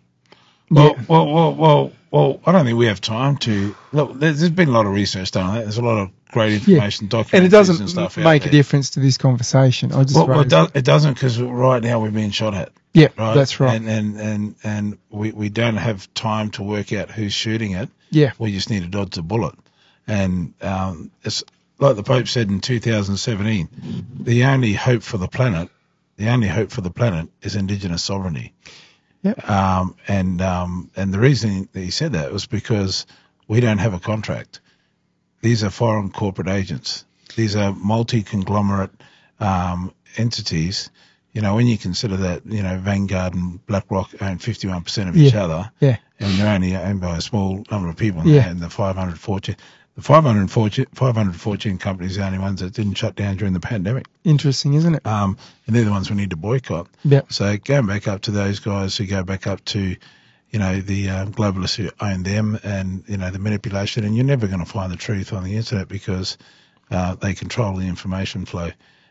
Well, 0.70 0.94
Yeah. 0.96 1.02
well, 1.08 1.26
well, 1.32 1.54
well, 1.54 1.92
well, 2.10 2.40
I 2.46 2.52
don't 2.52 2.64
think 2.64 2.78
we 2.78 2.86
have 2.86 3.00
time 3.00 3.36
to 3.38 3.76
look. 3.92 4.18
There's, 4.18 4.40
there's 4.40 4.50
been 4.50 4.68
a 4.68 4.72
lot 4.72 4.86
of 4.86 4.92
research 4.92 5.30
done 5.32 5.46
on 5.46 5.54
that. 5.54 5.62
There's 5.62 5.78
a 5.78 5.82
lot 5.82 5.98
of 5.98 6.10
great 6.32 6.54
information, 6.54 7.08
documentaries 7.08 7.32
And 7.34 7.44
it 7.44 7.48
doesn't 7.50 7.88
stuff 7.88 8.16
make 8.16 8.42
a 8.42 8.44
there. 8.46 8.52
difference 8.52 8.90
to 8.90 9.00
this 9.00 9.18
conversation. 9.18 9.92
I 9.92 10.02
just 10.04 10.16
Well, 10.16 10.26
well, 10.26 10.36
it, 10.40 10.42
raised 10.44 10.50
does, 10.50 10.68
it. 10.68 10.76
it 10.76 10.84
doesn't 10.84 11.14
because 11.14 11.40
right 11.40 11.82
now 11.82 12.00
we're 12.00 12.10
being 12.10 12.30
shot 12.30 12.54
at. 12.54 12.72
Yeah, 12.92 13.08
Right, 13.16 13.34
that's 13.34 13.60
right. 13.60 13.76
And 13.76 13.88
and 13.88 14.20
and 14.20 14.54
and 14.64 14.98
we 15.10 15.32
we 15.32 15.48
don't 15.48 15.76
have 15.76 16.12
time 16.14 16.50
to 16.52 16.62
work 16.62 16.92
out 16.92 17.10
who's 17.10 17.32
shooting 17.32 17.72
it. 17.72 17.88
yeah, 18.10 18.32
We 18.38 18.52
just 18.52 18.70
need 18.70 18.82
to 18.82 18.88
dodge 18.88 19.14
the 19.14 19.22
bullet. 19.22 19.54
And 20.06 20.54
um, 20.60 21.12
it's 21.22 21.44
like 21.78 21.94
the 21.96 22.02
Pope 22.02 22.26
said 22.26 22.50
in 22.50 22.60
2017. 22.60 23.68
The 24.20 24.44
only 24.44 24.72
hope 24.72 25.02
for 25.02 25.18
the 25.18 25.28
planet, 25.28 25.68
the 26.16 26.28
only 26.28 26.48
hope 26.48 26.72
for 26.72 26.80
the 26.80 26.90
planet 26.90 27.28
is 27.42 27.54
indigenous 27.54 28.02
sovereignty. 28.02 28.52
Yep. 29.22 29.48
Um, 29.48 29.96
and 30.08 30.40
um, 30.42 30.90
and 30.96 31.14
the 31.14 31.20
reason 31.20 31.68
that 31.72 31.80
he 31.80 31.90
said 31.90 32.12
that 32.12 32.32
was 32.32 32.46
because 32.46 33.06
we 33.46 33.60
don't 33.60 33.78
have 33.78 33.94
a 33.94 34.00
contract. 34.00 34.60
These 35.42 35.62
are 35.64 35.70
foreign 35.70 36.10
corporate 36.10 36.48
agents. 36.48 37.04
These 37.36 37.54
are 37.56 37.72
multi-conglomerate 37.72 38.90
um, 39.38 39.92
entities. 40.16 40.90
You 41.32 41.42
know, 41.42 41.54
when 41.54 41.66
you 41.66 41.78
consider 41.78 42.16
that, 42.16 42.44
you 42.44 42.62
know, 42.62 42.78
Vanguard 42.78 43.34
and 43.34 43.64
BlackRock 43.66 44.10
own 44.20 44.38
51% 44.38 45.08
of 45.08 45.16
each 45.16 45.32
Yeah. 45.32 45.44
other, 45.44 45.70
yeah, 45.80 45.96
and 46.18 46.32
they're 46.38 46.52
only 46.54 46.74
owned 46.76 47.00
by 47.00 47.16
a 47.16 47.20
small 47.20 47.64
number 47.70 47.88
of 47.88 47.96
people. 47.96 48.26
Yeah. 48.26 48.48
And 48.48 48.58
the 48.60 48.68
500 48.68 49.18
fortune, 49.18 49.56
the 49.94 50.02
500 50.02 50.50
fortune, 50.50 50.86
500 50.94 51.36
fortune 51.36 51.78
companies 51.78 52.16
are 52.16 52.22
the 52.22 52.26
only 52.26 52.38
ones 52.38 52.60
that 52.60 52.72
didn't 52.74 52.94
shut 52.94 53.14
down 53.14 53.36
during 53.36 53.52
the 53.54 53.60
pandemic. 53.60 54.06
interesting, 54.24 54.74
isn't 54.74 54.96
it? 54.96 55.06
Um, 55.06 55.36
and 55.66 55.76
they're 55.76 55.84
the 55.84 55.90
ones 55.92 56.10
we 56.10 56.16
need 56.16 56.30
to 56.30 56.36
boycott. 56.36 56.88
Yeah, 57.04 57.22
So 57.28 57.56
going 57.58 57.86
back 57.86 58.08
up 58.08 58.22
to 58.22 58.32
those 58.32 58.58
guys 58.58 58.96
who 58.96 59.06
go 59.06 59.22
back 59.22 59.46
up 59.46 59.64
to, 59.66 59.96
you 60.50 60.58
know, 60.58 60.80
the 60.80 61.10
um, 61.10 61.32
globalists 61.32 61.76
who 61.76 61.90
own 62.00 62.24
them 62.24 62.58
and, 62.64 63.04
you 63.06 63.16
know, 63.16 63.30
the 63.30 63.38
manipulation. 63.38 64.04
And 64.04 64.16
you're 64.16 64.24
never 64.26 64.48
going 64.48 64.58
to 64.64 64.70
find 64.70 64.90
the 64.92 64.96
truth 64.96 65.32
on 65.32 65.44
the 65.44 65.56
internet 65.56 65.86
because 65.86 66.36
uh, 66.90 67.14
they 67.14 67.34
control 67.34 67.76
the 67.76 67.86
information 67.86 68.46
flow. 68.46 68.70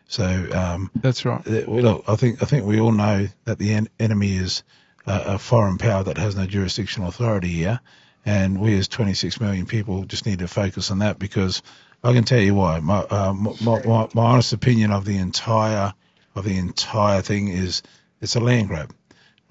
So, 0.09 0.25
um, 0.53 0.89
that's 0.95 1.23
right. 1.23 1.45
look, 1.45 2.03
I 2.07 2.15
think 2.15 2.41
I 2.41 2.47
think 2.47 2.65
we 2.65 2.79
all 2.79 2.91
know 2.91 3.27
that 3.43 3.59
the 3.59 3.75
en- 3.75 3.89
enemy 3.99 4.37
is 4.37 4.63
a, 5.05 5.35
a 5.35 5.37
foreign 5.37 5.77
power 5.77 6.03
that 6.03 6.17
has 6.17 6.35
no 6.35 6.47
jurisdictional 6.47 7.09
authority 7.09 7.49
here, 7.49 7.79
and 8.25 8.59
we 8.59 8.75
as 8.75 8.87
26 8.87 9.39
million 9.39 9.67
people 9.67 10.05
just 10.05 10.25
need 10.25 10.39
to 10.39 10.47
focus 10.47 10.89
on 10.89 10.97
that 10.99 11.19
because 11.19 11.61
I 12.03 12.11
can 12.13 12.23
tell 12.23 12.39
you 12.39 12.55
why. 12.55 12.79
My, 12.79 13.01
uh, 13.01 13.33
my, 13.33 13.53
my, 13.85 14.09
my 14.15 14.23
honest 14.23 14.51
opinion 14.51 14.89
of 14.89 15.05
the 15.05 15.15
entire 15.15 15.93
of 16.33 16.43
the 16.43 16.57
entire 16.57 17.21
thing 17.21 17.49
is 17.49 17.83
it's 18.19 18.35
a 18.35 18.39
land 18.39 18.69
grab, 18.69 18.91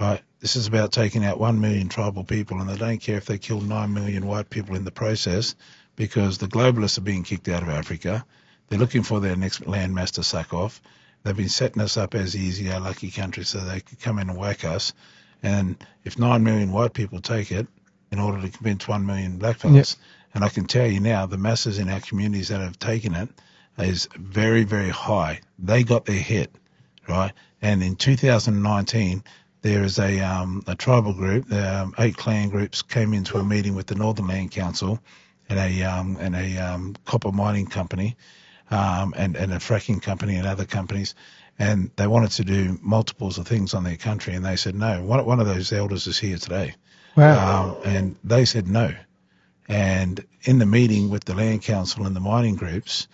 right? 0.00 0.22
This 0.40 0.56
is 0.56 0.66
about 0.66 0.90
taking 0.90 1.24
out 1.24 1.38
one 1.38 1.60
million 1.60 1.88
tribal 1.88 2.24
people, 2.24 2.60
and 2.60 2.68
they 2.68 2.76
don't 2.76 2.98
care 2.98 3.16
if 3.16 3.26
they 3.26 3.38
kill 3.38 3.60
nine 3.60 3.94
million 3.94 4.26
white 4.26 4.50
people 4.50 4.74
in 4.74 4.84
the 4.84 4.90
process, 4.90 5.54
because 5.94 6.38
the 6.38 6.48
globalists 6.48 6.98
are 6.98 7.02
being 7.02 7.22
kicked 7.22 7.46
out 7.46 7.62
of 7.62 7.68
Africa. 7.68 8.24
They're 8.68 8.78
looking 8.78 9.02
for 9.02 9.20
their 9.20 9.36
next 9.36 9.62
landmass 9.62 10.12
to 10.12 10.22
suck 10.22 10.52
off. 10.52 10.80
They've 11.22 11.36
been 11.36 11.48
setting 11.48 11.82
us 11.82 11.96
up 11.96 12.14
as 12.14 12.36
easy, 12.36 12.70
our 12.70 12.80
lucky 12.80 13.10
country, 13.10 13.44
so 13.44 13.58
they 13.58 13.80
could 13.80 14.00
come 14.00 14.18
in 14.18 14.30
and 14.30 14.38
whack 14.38 14.64
us. 14.64 14.92
And 15.42 15.76
if 16.04 16.18
nine 16.18 16.42
million 16.42 16.72
white 16.72 16.94
people 16.94 17.20
take 17.20 17.50
it, 17.52 17.66
in 18.10 18.18
order 18.18 18.40
to 18.40 18.48
convince 18.48 18.88
one 18.88 19.04
million 19.04 19.38
blackfellas, 19.38 19.74
yep. 19.74 19.86
and 20.34 20.44
I 20.44 20.48
can 20.48 20.66
tell 20.66 20.86
you 20.86 21.00
now, 21.00 21.26
the 21.26 21.36
masses 21.36 21.78
in 21.78 21.88
our 21.88 22.00
communities 22.00 22.48
that 22.48 22.60
have 22.60 22.78
taken 22.78 23.14
it 23.14 23.28
is 23.78 24.08
very, 24.16 24.64
very 24.64 24.88
high. 24.88 25.40
They 25.58 25.84
got 25.84 26.06
their 26.06 26.16
hit, 26.16 26.50
right? 27.08 27.32
And 27.60 27.82
in 27.82 27.96
2019, 27.96 29.22
there 29.62 29.82
is 29.82 29.98
a 29.98 30.20
um, 30.20 30.62
a 30.66 30.74
tribal 30.74 31.12
group, 31.12 31.52
um, 31.52 31.94
eight 31.98 32.16
clan 32.16 32.48
groups 32.48 32.82
came 32.82 33.12
into 33.12 33.38
a 33.38 33.44
meeting 33.44 33.74
with 33.74 33.86
the 33.86 33.96
Northern 33.96 34.28
Land 34.28 34.52
Council 34.52 35.00
and 35.48 35.58
a 35.58 35.82
um, 35.82 36.16
and 36.20 36.36
a 36.36 36.58
um, 36.58 36.94
copper 37.04 37.32
mining 37.32 37.66
company, 37.66 38.16
um, 38.70 39.14
and 39.16 39.36
and 39.36 39.52
a 39.52 39.56
fracking 39.56 40.02
company 40.02 40.36
and 40.36 40.46
other 40.46 40.64
companies, 40.64 41.14
and 41.58 41.90
they 41.96 42.06
wanted 42.06 42.30
to 42.32 42.44
do 42.44 42.78
multiples 42.82 43.38
of 43.38 43.46
things 43.46 43.74
on 43.74 43.84
their 43.84 43.96
country, 43.96 44.34
and 44.34 44.44
they 44.44 44.56
said 44.56 44.74
no. 44.74 45.02
One 45.02 45.24
one 45.24 45.40
of 45.40 45.46
those 45.46 45.72
elders 45.72 46.06
is 46.06 46.18
here 46.18 46.38
today, 46.38 46.74
wow, 47.16 47.78
um, 47.84 47.90
and 47.90 48.16
they 48.24 48.44
said 48.44 48.68
no, 48.68 48.92
and 49.68 50.24
in 50.42 50.58
the 50.58 50.66
meeting 50.66 51.10
with 51.10 51.24
the 51.24 51.34
land 51.34 51.62
council 51.62 52.06
and 52.06 52.14
the 52.14 52.20
mining 52.20 52.56
groups, 52.56 53.08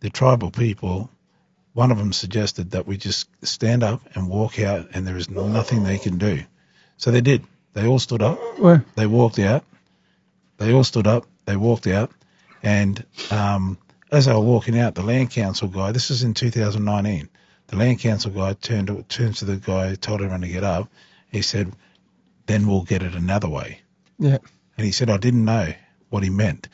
the 0.00 0.10
tribal 0.10 0.50
people. 0.50 1.10
One 1.72 1.92
of 1.92 1.98
them 1.98 2.12
suggested 2.12 2.72
that 2.72 2.88
we 2.88 2.96
just 2.96 3.28
stand 3.46 3.84
up 3.84 4.02
and 4.14 4.28
walk 4.28 4.58
out, 4.58 4.88
and 4.92 5.06
there 5.06 5.16
is 5.16 5.30
nothing 5.30 5.84
they 5.84 5.98
can 5.98 6.18
do. 6.18 6.42
So 6.96 7.12
they 7.12 7.20
did. 7.20 7.44
They 7.74 7.86
all 7.86 8.00
stood 8.00 8.22
up. 8.22 8.40
They 8.96 9.06
walked 9.06 9.38
out. 9.38 9.64
They 10.58 10.72
all 10.72 10.82
stood 10.82 11.06
up. 11.06 11.26
They 11.46 11.56
walked 11.56 11.86
out, 11.86 12.10
and 12.62 13.04
um, 13.30 13.78
as 14.10 14.26
they 14.26 14.32
were 14.32 14.40
walking 14.40 14.78
out, 14.78 14.94
the 14.94 15.02
land 15.02 15.30
council 15.30 15.68
guy. 15.68 15.92
This 15.92 16.10
is 16.10 16.22
in 16.22 16.34
2019. 16.34 17.28
The 17.68 17.76
land 17.76 18.00
council 18.00 18.30
guy 18.30 18.54
turned 18.54 18.88
to, 18.88 19.02
turned 19.04 19.36
to 19.36 19.44
the 19.44 19.56
guy, 19.56 19.94
told 19.94 20.20
everyone 20.20 20.40
to 20.40 20.48
get 20.48 20.64
up. 20.64 20.88
He 21.30 21.42
said, 21.42 21.72
"Then 22.46 22.66
we'll 22.66 22.82
get 22.82 23.02
it 23.02 23.14
another 23.14 23.48
way." 23.48 23.80
Yeah. 24.18 24.38
And 24.76 24.84
he 24.84 24.92
said, 24.92 25.10
"I 25.10 25.18
didn't 25.18 25.44
know 25.44 25.72
what 26.08 26.22
he 26.22 26.30
meant." 26.30 26.68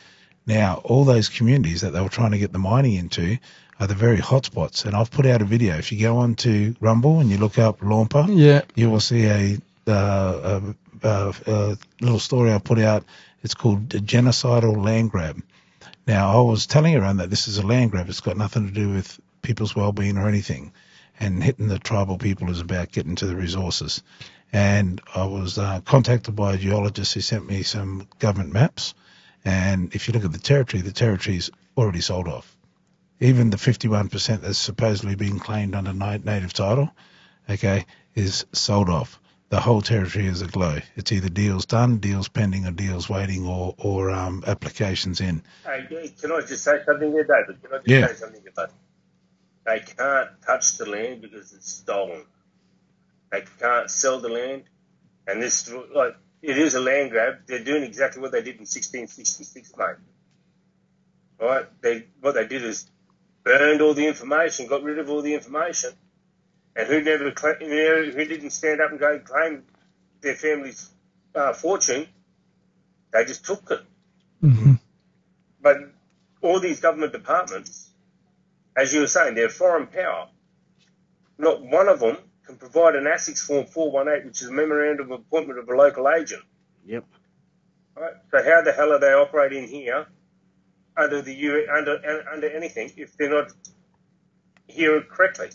Now, 0.46 0.80
all 0.84 1.04
those 1.04 1.28
communities 1.28 1.82
that 1.82 1.92
they 1.92 2.00
were 2.00 2.08
trying 2.08 2.30
to 2.30 2.38
get 2.38 2.52
the 2.52 2.58
mining 2.58 2.94
into 2.94 3.38
are 3.78 3.86
the 3.86 3.94
very 3.94 4.18
hotspots. 4.18 4.86
And 4.86 4.94
I've 4.96 5.10
put 5.10 5.26
out 5.26 5.42
a 5.42 5.44
video. 5.44 5.76
If 5.76 5.92
you 5.92 6.00
go 6.00 6.18
on 6.18 6.36
to 6.36 6.74
Rumble 6.80 7.20
and 7.20 7.28
you 7.28 7.36
look 7.36 7.58
up 7.58 7.80
Lurnpa, 7.80 8.28
yeah. 8.30 8.62
you 8.74 8.88
will 8.88 9.00
see 9.00 9.26
a, 9.26 9.58
uh, 9.86 10.60
a, 11.02 11.08
a, 11.08 11.34
a 11.46 11.78
little 12.00 12.20
story 12.20 12.52
I 12.52 12.58
put 12.58 12.78
out 12.78 13.04
it's 13.46 13.54
called 13.54 13.88
genocidal 13.90 14.84
land 14.84 15.12
grab. 15.12 15.40
Now, 16.06 16.38
I 16.38 16.40
was 16.42 16.66
telling 16.66 16.94
everyone 16.94 17.16
that 17.16 17.30
this 17.30 17.48
is 17.48 17.58
a 17.58 17.66
land 17.66 17.90
grab. 17.90 18.08
It's 18.08 18.20
got 18.20 18.36
nothing 18.36 18.68
to 18.68 18.72
do 18.72 18.90
with 18.90 19.18
people's 19.42 19.74
well-being 19.74 20.16
or 20.18 20.28
anything. 20.28 20.72
And 21.18 21.42
hitting 21.42 21.66
the 21.66 21.80
tribal 21.80 22.16
people 22.16 22.50
is 22.50 22.60
about 22.60 22.92
getting 22.92 23.16
to 23.16 23.26
the 23.26 23.34
resources. 23.34 24.02
And 24.52 25.00
I 25.14 25.24
was 25.24 25.58
uh, 25.58 25.80
contacted 25.84 26.36
by 26.36 26.54
a 26.54 26.58
geologist 26.58 27.14
who 27.14 27.20
sent 27.20 27.48
me 27.48 27.64
some 27.64 28.06
government 28.20 28.52
maps. 28.52 28.94
And 29.44 29.92
if 29.96 30.06
you 30.06 30.14
look 30.14 30.24
at 30.24 30.32
the 30.32 30.38
territory, 30.38 30.82
the 30.82 30.92
territory's 30.92 31.50
already 31.76 32.00
sold 32.00 32.28
off. 32.28 32.56
Even 33.18 33.50
the 33.50 33.56
51% 33.56 34.42
that's 34.42 34.58
supposedly 34.58 35.16
being 35.16 35.40
claimed 35.40 35.74
under 35.74 35.92
native 35.92 36.52
title, 36.52 36.90
okay, 37.50 37.84
is 38.14 38.46
sold 38.52 38.90
off 38.90 39.18
the 39.48 39.60
whole 39.60 39.80
territory 39.80 40.26
is 40.26 40.42
aglow. 40.42 40.80
It's 40.96 41.12
either 41.12 41.28
deals 41.28 41.66
done, 41.66 41.98
deals 41.98 42.28
pending, 42.28 42.66
or 42.66 42.72
deals 42.72 43.08
waiting, 43.08 43.46
or 43.46 43.74
or 43.78 44.10
um, 44.10 44.42
applications 44.46 45.20
in. 45.20 45.42
Hey, 45.64 46.10
can 46.20 46.32
I 46.32 46.40
just 46.40 46.64
say 46.64 46.80
something 46.84 47.12
there, 47.12 47.24
David? 47.24 47.62
Can 47.62 47.72
I 47.72 47.76
just 47.78 47.88
yeah. 47.88 48.06
say 48.08 48.14
something 48.14 48.42
about? 48.48 48.70
They 49.64 49.80
can't 49.80 50.30
touch 50.44 50.76
the 50.78 50.88
land 50.88 51.22
because 51.22 51.52
it's 51.52 51.72
stolen. 51.72 52.24
They 53.30 53.44
can't 53.60 53.90
sell 53.90 54.20
the 54.20 54.28
land, 54.28 54.64
and 55.26 55.42
this 55.42 55.72
like 55.94 56.16
it 56.42 56.58
is 56.58 56.74
a 56.74 56.80
land 56.80 57.10
grab. 57.10 57.38
They're 57.46 57.64
doing 57.64 57.82
exactly 57.82 58.22
what 58.22 58.32
they 58.32 58.40
did 58.40 58.56
in 58.56 58.66
1666, 58.66 59.72
mate. 59.76 59.96
Right? 61.40 61.66
They 61.82 62.06
what 62.20 62.34
they 62.34 62.46
did 62.46 62.64
is 62.64 62.90
burned 63.44 63.80
all 63.80 63.94
the 63.94 64.06
information, 64.06 64.66
got 64.66 64.82
rid 64.82 64.98
of 64.98 65.08
all 65.08 65.22
the 65.22 65.34
information, 65.34 65.90
and 66.76 66.86
who 66.86 67.00
never 67.00 67.30
who 67.30 68.24
didn't 68.24 68.50
stand 68.50 68.80
up 68.80 68.90
and 68.90 69.00
go 69.00 69.18
claim 69.18 69.62
their 70.20 70.34
family's 70.34 70.90
uh, 71.34 71.52
fortune, 71.54 72.06
they 73.12 73.24
just 73.24 73.44
took 73.46 73.70
it. 73.70 73.80
Mm-hmm. 74.42 74.74
But 75.60 75.78
all 76.42 76.60
these 76.60 76.80
government 76.80 77.12
departments, 77.12 77.90
as 78.76 78.92
you 78.92 79.00
were 79.00 79.06
saying, 79.06 79.34
they're 79.34 79.48
foreign 79.48 79.86
power. 79.86 80.28
Not 81.38 81.62
one 81.62 81.88
of 81.88 82.00
them 82.00 82.18
can 82.44 82.56
provide 82.56 82.94
an 82.94 83.04
ASIC 83.04 83.38
form 83.38 83.66
418, 83.66 84.26
which 84.26 84.42
is 84.42 84.48
a 84.48 84.52
memorandum 84.52 85.10
of 85.12 85.20
appointment 85.20 85.58
of 85.58 85.68
a 85.68 85.74
local 85.74 86.08
agent. 86.10 86.42
Yep. 86.84 87.04
Right. 87.96 88.12
So 88.30 88.44
how 88.44 88.62
the 88.62 88.72
hell 88.72 88.92
are 88.92 89.00
they 89.00 89.12
operating 89.12 89.66
here 89.66 90.06
under 90.96 91.22
the 91.22 91.34
U 91.34 91.66
under 91.74 92.26
under 92.30 92.48
anything 92.48 92.92
if 92.96 93.16
they're 93.16 93.30
not 93.30 93.50
here 94.68 95.00
correctly? 95.00 95.48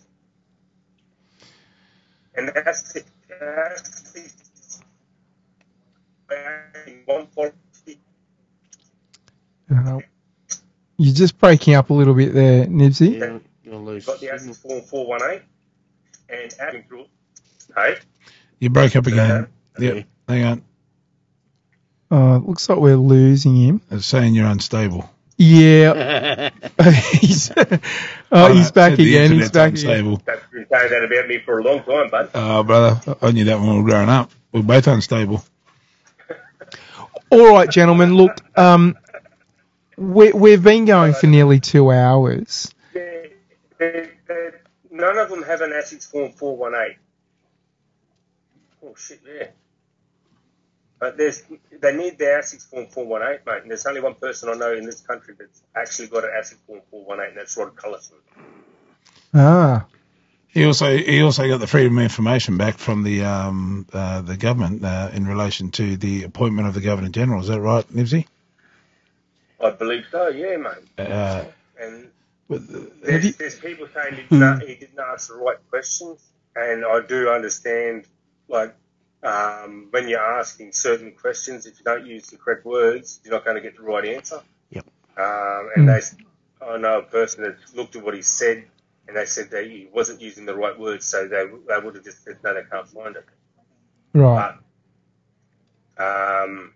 And 2.35 2.51
that's 2.53 2.93
the, 2.93 3.03
that's 3.27 4.81
the 6.27 6.93
one 7.05 7.27
policy. 7.27 7.99
Uh, 9.73 9.99
you're 10.97 11.15
just 11.15 11.37
breaking 11.39 11.73
up 11.75 11.89
a 11.89 11.93
little 11.93 12.13
bit 12.13 12.33
there, 12.33 12.65
Nibsy. 12.65 13.19
Yeah, 13.19 13.39
you'll 13.63 13.83
lose. 13.83 14.05
Got 14.05 14.19
the 14.19 14.27
ASIC 14.27 14.55
form 14.57 14.81
418 14.81 15.41
and 16.29 16.55
adding 16.59 16.83
through 16.83 17.05
Hey? 17.75 17.97
You 18.59 18.69
broke 18.69 18.95
up 18.95 19.07
again. 19.07 19.31
Uh, 19.31 19.81
yep. 19.81 20.05
Hang 20.27 20.43
on. 20.43 20.63
Uh, 22.11 22.37
looks 22.39 22.67
like 22.67 22.77
we're 22.77 22.97
losing 22.97 23.55
him. 23.55 23.81
It's 23.89 24.05
saying 24.05 24.35
you're 24.35 24.47
unstable. 24.47 25.09
Yeah. 25.41 26.51
he's 27.13 27.49
uh, 27.49 27.77
oh, 28.31 28.53
he's 28.53 28.71
back 28.71 28.93
again. 28.93 29.31
He's 29.31 29.49
back 29.49 29.71
unstable. 29.71 30.13
again. 30.13 30.23
That's 30.25 30.51
been 30.51 30.67
saying 30.69 30.91
that 30.91 31.03
about 31.03 31.27
me 31.27 31.39
for 31.39 31.57
a 31.57 31.63
long 31.63 31.81
time, 31.83 32.11
bud. 32.11 32.29
Oh, 32.35 32.63
brother, 32.63 33.17
I 33.23 33.31
knew 33.31 33.45
that 33.45 33.59
when 33.59 33.69
we 33.69 33.81
were 33.81 33.89
growing 33.89 34.09
up. 34.09 34.31
We're 34.51 34.61
both 34.61 34.85
unstable. 34.85 35.43
All 37.31 37.53
right, 37.53 37.69
gentlemen. 37.69 38.13
Look, 38.13 38.37
um, 38.55 38.95
we, 39.97 40.31
we've 40.31 40.61
been 40.61 40.85
going 40.85 41.13
for 41.13 41.25
nearly 41.25 41.59
two 41.59 41.89
hours. 41.89 42.71
None 44.91 45.17
of 45.17 45.29
them 45.29 45.41
have 45.41 45.61
an 45.61 45.71
ASIC 45.71 46.03
form 46.03 46.33
418. 46.33 46.97
Oh, 48.83 48.93
shit, 48.95 49.21
yeah. 49.25 49.47
But 51.01 51.17
there's, 51.17 51.41
they 51.79 51.97
need 51.97 52.19
the 52.19 52.25
ASIC 52.25 52.61
form 52.61 52.85
418, 52.85 53.43
mate. 53.47 53.61
And 53.63 53.71
there's 53.71 53.87
only 53.87 54.01
one 54.01 54.13
person 54.13 54.49
I 54.49 54.53
know 54.53 54.71
in 54.71 54.85
this 54.85 55.01
country 55.01 55.33
that's 55.37 55.63
actually 55.75 56.09
got 56.09 56.23
an 56.23 56.29
ASIC 56.29 56.57
form 56.67 56.81
418, 56.91 57.29
and 57.29 57.37
that's 57.39 57.57
Rod 57.57 57.75
Culleton. 57.75 58.19
Ah. 59.33 59.87
He 60.49 60.65
also 60.65 60.95
he 60.97 61.21
also 61.21 61.47
got 61.47 61.59
the 61.59 61.65
freedom 61.65 61.97
of 61.97 62.03
information 62.03 62.57
back 62.57 62.77
from 62.77 63.03
the 63.03 63.23
um, 63.23 63.87
uh, 63.93 64.21
the 64.21 64.35
government 64.35 64.83
uh, 64.83 65.09
in 65.13 65.25
relation 65.25 65.71
to 65.71 65.95
the 65.95 66.23
appointment 66.23 66.67
of 66.67 66.73
the 66.73 66.81
governor 66.81 67.07
general. 67.07 67.39
Is 67.39 67.47
that 67.47 67.61
right, 67.61 67.87
Nibsy? 67.87 68.27
I 69.63 69.69
believe 69.69 70.03
so. 70.11 70.27
Yeah, 70.27 70.57
mate. 70.57 70.73
Uh, 70.99 71.45
and 71.79 72.09
you, 72.49 72.91
there's, 73.01 73.37
there's, 73.37 73.59
people 73.59 73.87
saying 73.93 74.15
he 74.15 74.23
didn't, 74.23 74.59
he 74.67 74.75
didn't 74.75 74.99
ask 74.99 75.29
the 75.29 75.35
right 75.35 75.57
questions, 75.69 76.21
and 76.53 76.83
I 76.85 76.99
do 77.07 77.29
understand 77.29 78.05
like 78.49 78.75
um, 79.23 79.87
when 79.91 80.07
you're 80.07 80.19
asking 80.19 80.71
certain 80.71 81.11
questions, 81.11 81.65
if 81.65 81.77
you 81.79 81.85
don't 81.85 82.05
use 82.05 82.27
the 82.27 82.37
correct 82.37 82.65
words, 82.65 83.19
you're 83.23 83.33
not 83.33 83.45
going 83.45 83.55
to 83.55 83.61
get 83.61 83.77
the 83.77 83.83
right 83.83 84.05
answer. 84.05 84.41
Yep. 84.71 84.85
Um, 85.17 85.69
and 85.75 85.87
mm. 85.87 86.17
they, 86.59 86.65
I 86.65 86.77
know 86.77 86.99
a 86.99 87.03
person 87.03 87.43
that 87.43 87.57
looked 87.75 87.95
at 87.95 88.03
what 88.03 88.15
he 88.15 88.21
said, 88.21 88.65
and 89.07 89.15
they 89.15 89.25
said 89.25 89.51
that 89.51 89.65
he 89.65 89.89
wasn't 89.93 90.21
using 90.21 90.45
the 90.45 90.55
right 90.55 90.77
words, 90.77 91.05
so 91.05 91.27
they 91.27 91.45
they 91.67 91.83
would 91.83 91.95
have 91.95 92.03
just 92.03 92.23
said 92.23 92.37
no, 92.43 92.53
they 92.53 92.61
can't 92.69 92.87
find 92.87 93.15
it. 93.15 93.25
Right. 94.13 94.55
But 95.97 96.43
um, 96.43 96.73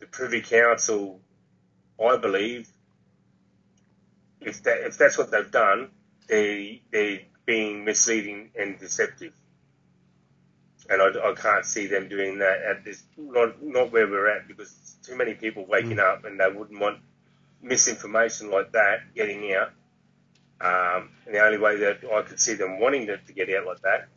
the 0.00 0.06
Privy 0.06 0.40
Council, 0.40 1.20
I 2.04 2.16
believe, 2.16 2.68
if 4.40 4.62
that 4.64 4.86
if 4.86 4.98
that's 4.98 5.18
what 5.18 5.30
they've 5.30 5.50
done, 5.50 5.90
they 6.28 6.82
they're 6.90 7.20
being 7.46 7.84
misleading 7.84 8.50
and 8.56 8.78
deceptive 8.78 9.32
and 10.90 11.00
I, 11.00 11.30
I 11.30 11.34
can't 11.34 11.64
see 11.64 11.86
them 11.86 12.08
doing 12.08 12.38
that 12.38 12.62
at 12.62 12.84
this 12.84 13.02
not 13.16 13.62
not 13.62 13.92
where 13.92 14.06
we're 14.08 14.28
at 14.28 14.48
because 14.48 14.96
too 15.02 15.16
many 15.16 15.34
people 15.34 15.66
waking 15.66 15.98
up 15.98 16.24
and 16.24 16.38
they 16.38 16.48
wouldn't 16.48 16.80
want 16.80 16.98
misinformation 17.60 18.50
like 18.50 18.72
that 18.72 19.14
getting 19.14 19.52
out. 19.54 19.70
Um, 20.60 21.10
and 21.26 21.34
the 21.34 21.40
only 21.40 21.58
way 21.58 21.76
that 21.78 22.00
I 22.12 22.22
could 22.22 22.38
see 22.38 22.54
them 22.54 22.78
wanting 22.78 23.08
it 23.08 23.26
to 23.26 23.32
get 23.32 23.48
out 23.50 23.66
like 23.66 23.80
that 23.82 24.08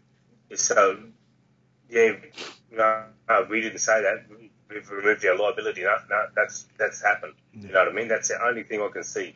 is 0.49 0.61
so, 0.61 0.97
yeah, 1.89 2.13
no, 2.71 3.05
no 3.29 3.47
we 3.49 3.61
didn't 3.61 3.79
say 3.79 4.01
that. 4.01 4.25
We've 4.69 4.89
removed 4.89 5.25
our 5.25 5.37
liability. 5.37 5.81
No, 5.83 5.95
no, 6.09 6.25
that's 6.35 6.65
that's 6.77 7.01
happened. 7.01 7.33
You 7.53 7.69
know 7.69 7.79
what 7.79 7.87
I 7.89 7.91
mean? 7.91 8.07
That's 8.07 8.29
the 8.29 8.43
only 8.43 8.63
thing 8.63 8.81
I 8.81 8.89
can 8.91 9.03
see. 9.03 9.35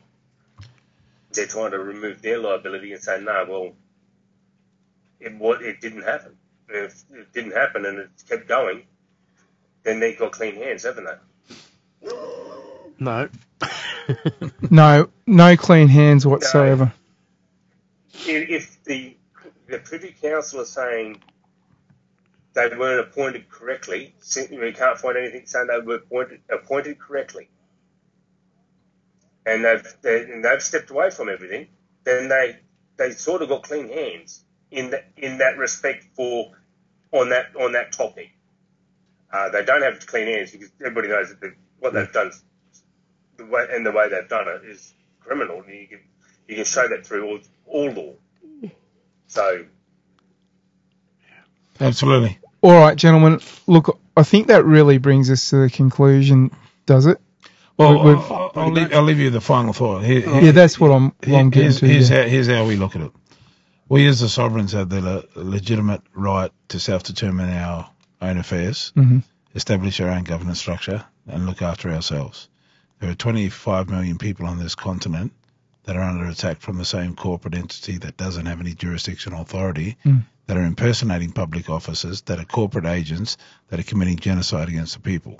They're 1.31 1.45
trying 1.45 1.71
to 1.71 1.79
remove 1.79 2.21
their 2.23 2.39
liability 2.39 2.93
and 2.93 3.01
say, 3.01 3.21
no, 3.21 3.45
well, 3.47 3.73
it 5.19 5.35
what 5.35 5.61
it 5.61 5.81
didn't 5.81 6.01
happen. 6.01 6.35
If 6.69 7.03
it 7.11 7.33
didn't 7.33 7.51
happen 7.51 7.85
and 7.85 7.99
it 7.99 8.09
kept 8.27 8.47
going, 8.47 8.83
then 9.83 9.99
they 9.99 10.13
got 10.13 10.31
clean 10.31 10.55
hands, 10.55 10.83
haven't 10.83 11.05
they? 11.05 12.09
No. 12.99 13.29
No, 14.71 15.09
no 15.27 15.55
clean 15.55 15.87
hands 15.87 16.25
whatsoever. 16.25 16.91
If 18.13 18.49
if 18.49 18.83
the 18.83 19.15
the 19.67 19.79
Privy 19.79 20.15
Council 20.19 20.61
is 20.61 20.69
saying 20.69 21.21
they 22.53 22.69
weren't 22.69 22.99
appointed 22.99 23.49
correctly, 23.49 24.15
we 24.51 24.73
can't 24.73 24.97
find 24.97 25.17
anything 25.17 25.45
saying 25.45 25.67
they 25.67 25.79
were 25.79 25.95
appointed, 25.95 26.41
appointed 26.49 26.99
correctly, 26.99 27.49
and 29.45 29.63
they've 29.63 29.95
they, 30.01 30.23
and 30.23 30.43
they've 30.43 30.61
stepped 30.61 30.89
away 30.89 31.11
from 31.11 31.29
everything, 31.29 31.67
then 32.03 32.29
they 32.29 32.57
they 32.97 33.11
sort 33.11 33.41
of 33.41 33.49
got 33.49 33.63
clean 33.63 33.89
hands 33.89 34.43
in 34.71 34.91
that 34.91 35.11
in 35.17 35.37
that 35.39 35.57
respect 35.57 36.05
for 36.15 36.51
on 37.11 37.29
that 37.29 37.55
on 37.59 37.73
that 37.73 37.91
topic. 37.91 38.29
Uh, 39.31 39.49
they 39.49 39.63
don't 39.63 39.81
have 39.83 40.05
clean 40.07 40.27
hands 40.27 40.51
because 40.51 40.71
everybody 40.81 41.07
knows 41.09 41.29
that 41.29 41.39
the, 41.41 41.53
what 41.79 41.93
they've 41.93 42.11
done, 42.11 42.31
the 43.37 43.45
way 43.45 43.67
and 43.71 43.85
the 43.85 43.91
way 43.91 44.09
they've 44.09 44.27
done 44.29 44.47
it 44.47 44.65
is 44.65 44.93
criminal. 45.19 45.61
And 45.61 45.73
you 45.73 45.87
can 45.87 45.99
you 46.47 46.55
can 46.55 46.65
show 46.65 46.87
that 46.87 47.05
through 47.05 47.25
all, 47.27 47.39
all 47.67 47.91
law. 47.91 48.13
So 49.27 49.65
Absolutely. 51.79 52.37
All 52.61 52.73
right, 52.73 52.97
gentlemen. 52.97 53.39
Look, 53.67 53.99
I 54.17 54.23
think 54.23 54.47
that 54.47 54.65
really 54.65 54.97
brings 54.97 55.31
us 55.31 55.49
to 55.51 55.57
the 55.63 55.69
conclusion, 55.69 56.51
does 56.85 57.05
it? 57.05 57.19
Well, 57.77 58.03
We've- 58.03 58.19
I'll, 58.19 58.51
I'll, 58.55 58.71
leave, 58.71 58.93
I'll 58.93 59.03
leave 59.03 59.19
you 59.19 59.29
the 59.29 59.39
final 59.39 59.71
thought. 59.71 60.03
Here, 60.03 60.19
here- 60.21 60.41
Yeah, 60.41 60.51
that's 60.51 60.77
what 60.79 60.91
I'm, 60.91 61.13
what 61.25 61.39
I'm 61.39 61.49
getting 61.51 61.63
here's, 61.69 61.79
to. 61.79 61.87
here's, 61.87 62.09
yeah. 62.09 62.23
how, 62.23 62.27
here's 62.27 62.47
how 62.47 62.65
we 62.65 62.75
look 62.75 62.95
at 62.97 63.03
it. 63.03 63.11
We 63.89 64.05
as 64.05 64.19
the 64.19 64.29
sovereigns 64.29 64.71
have 64.73 64.89
the 64.89 65.01
le- 65.01 65.23
legitimate 65.43 66.03
right 66.13 66.51
to 66.69 66.79
self-determine 66.79 67.49
our 67.49 67.89
own 68.21 68.37
affairs, 68.37 68.93
Mhm. 68.95 69.23
establish 69.55 69.99
our 69.99 70.09
own 70.09 70.23
governance 70.23 70.59
structure, 70.59 71.03
and 71.27 71.45
look 71.47 71.61
after 71.63 71.91
ourselves. 71.91 72.49
There 72.99 73.09
are 73.09 73.15
25 73.15 73.89
million 73.89 74.17
people 74.19 74.45
on 74.45 74.59
this 74.59 74.75
continent 74.75 75.33
that 75.85 75.95
are 75.95 76.03
under 76.03 76.25
attack 76.25 76.61
from 76.61 76.77
the 76.77 76.85
same 76.85 77.15
corporate 77.15 77.55
entity 77.55 77.97
that 77.97 78.17
doesn't 78.17 78.45
have 78.45 78.59
any 78.59 78.75
jurisdictional 78.75 79.41
authority, 79.41 79.97
Mm. 80.05 80.25
that 80.45 80.57
are 80.57 80.63
impersonating 80.65 81.31
public 81.31 81.67
officers, 81.69 82.21
that 82.21 82.39
are 82.39 82.45
corporate 82.45 82.85
agents, 82.85 83.37
that 83.69 83.79
are 83.79 83.83
committing 83.83 84.17
genocide 84.17 84.69
against 84.69 84.93
the 84.93 84.99
people, 84.99 85.39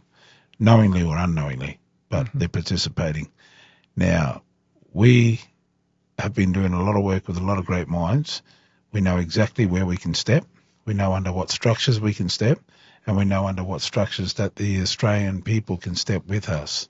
knowingly 0.58 1.04
or 1.04 1.18
unknowingly, 1.18 1.80
but 2.10 2.28
they're 2.34 2.48
participating. 2.48 3.28
Now, 3.96 4.42
we 4.92 5.40
have 6.20 6.34
been 6.34 6.52
doing 6.52 6.74
a 6.74 6.84
lot 6.84 6.96
of 6.96 7.04
work 7.04 7.28
with 7.28 7.38
a 7.38 7.44
lot 7.44 7.58
of 7.58 7.66
great 7.66 7.88
minds. 7.88 8.42
We 8.92 9.02
know 9.02 9.18
exactly 9.18 9.66
where 9.66 9.86
we 9.86 9.98
can 9.98 10.14
step. 10.14 10.46
We 10.86 10.94
know 10.94 11.14
under 11.14 11.32
what 11.32 11.52
structures 11.52 12.00
we 12.00 12.14
can 12.14 12.30
step, 12.30 12.60
and 13.06 13.16
we 13.16 13.26
know 13.26 13.48
under 13.48 13.64
what 13.64 13.82
structures 13.82 14.34
that 14.34 14.56
the 14.56 14.82
Australian 14.82 15.42
people 15.42 15.78
can 15.78 15.96
step 15.96 16.26
with 16.26 16.50
us, 16.50 16.88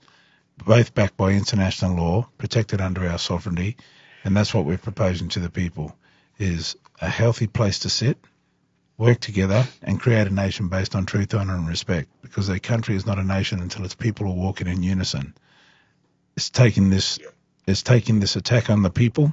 both 0.64 0.94
backed 0.94 1.16
by 1.16 1.32
international 1.32 1.96
law, 1.96 2.28
protected 2.38 2.80
under 2.80 3.06
our 3.08 3.18
sovereignty, 3.18 3.76
and 4.24 4.36
that's 4.36 4.52
what 4.52 4.64
we're 4.64 4.78
proposing 4.78 5.28
to 5.30 5.40
the 5.40 5.50
people: 5.50 5.96
is 6.38 6.76
a 7.00 7.08
healthy 7.08 7.46
place 7.46 7.80
to 7.80 7.90
sit, 7.90 8.18
work 8.96 9.20
together, 9.20 9.66
and 9.82 10.00
create 10.00 10.26
a 10.26 10.34
nation 10.34 10.68
based 10.68 10.94
on 10.94 11.06
truth, 11.06 11.34
honour, 11.34 11.54
and 11.54 11.68
respect. 11.68 12.08
Because 12.22 12.48
a 12.48 12.58
country 12.60 12.96
is 12.96 13.06
not 13.06 13.18
a 13.18 13.24
nation 13.24 13.60
until 13.60 13.84
its 13.84 13.94
people 13.94 14.26
are 14.26 14.34
walking 14.34 14.66
in 14.66 14.82
unison. 14.82 15.34
It's 16.36 16.50
taking 16.50 16.90
this 16.90 17.18
it's 17.70 17.82
taking 17.82 18.20
this 18.20 18.36
attack 18.36 18.68
on 18.68 18.82
the 18.82 18.90
people 18.90 19.32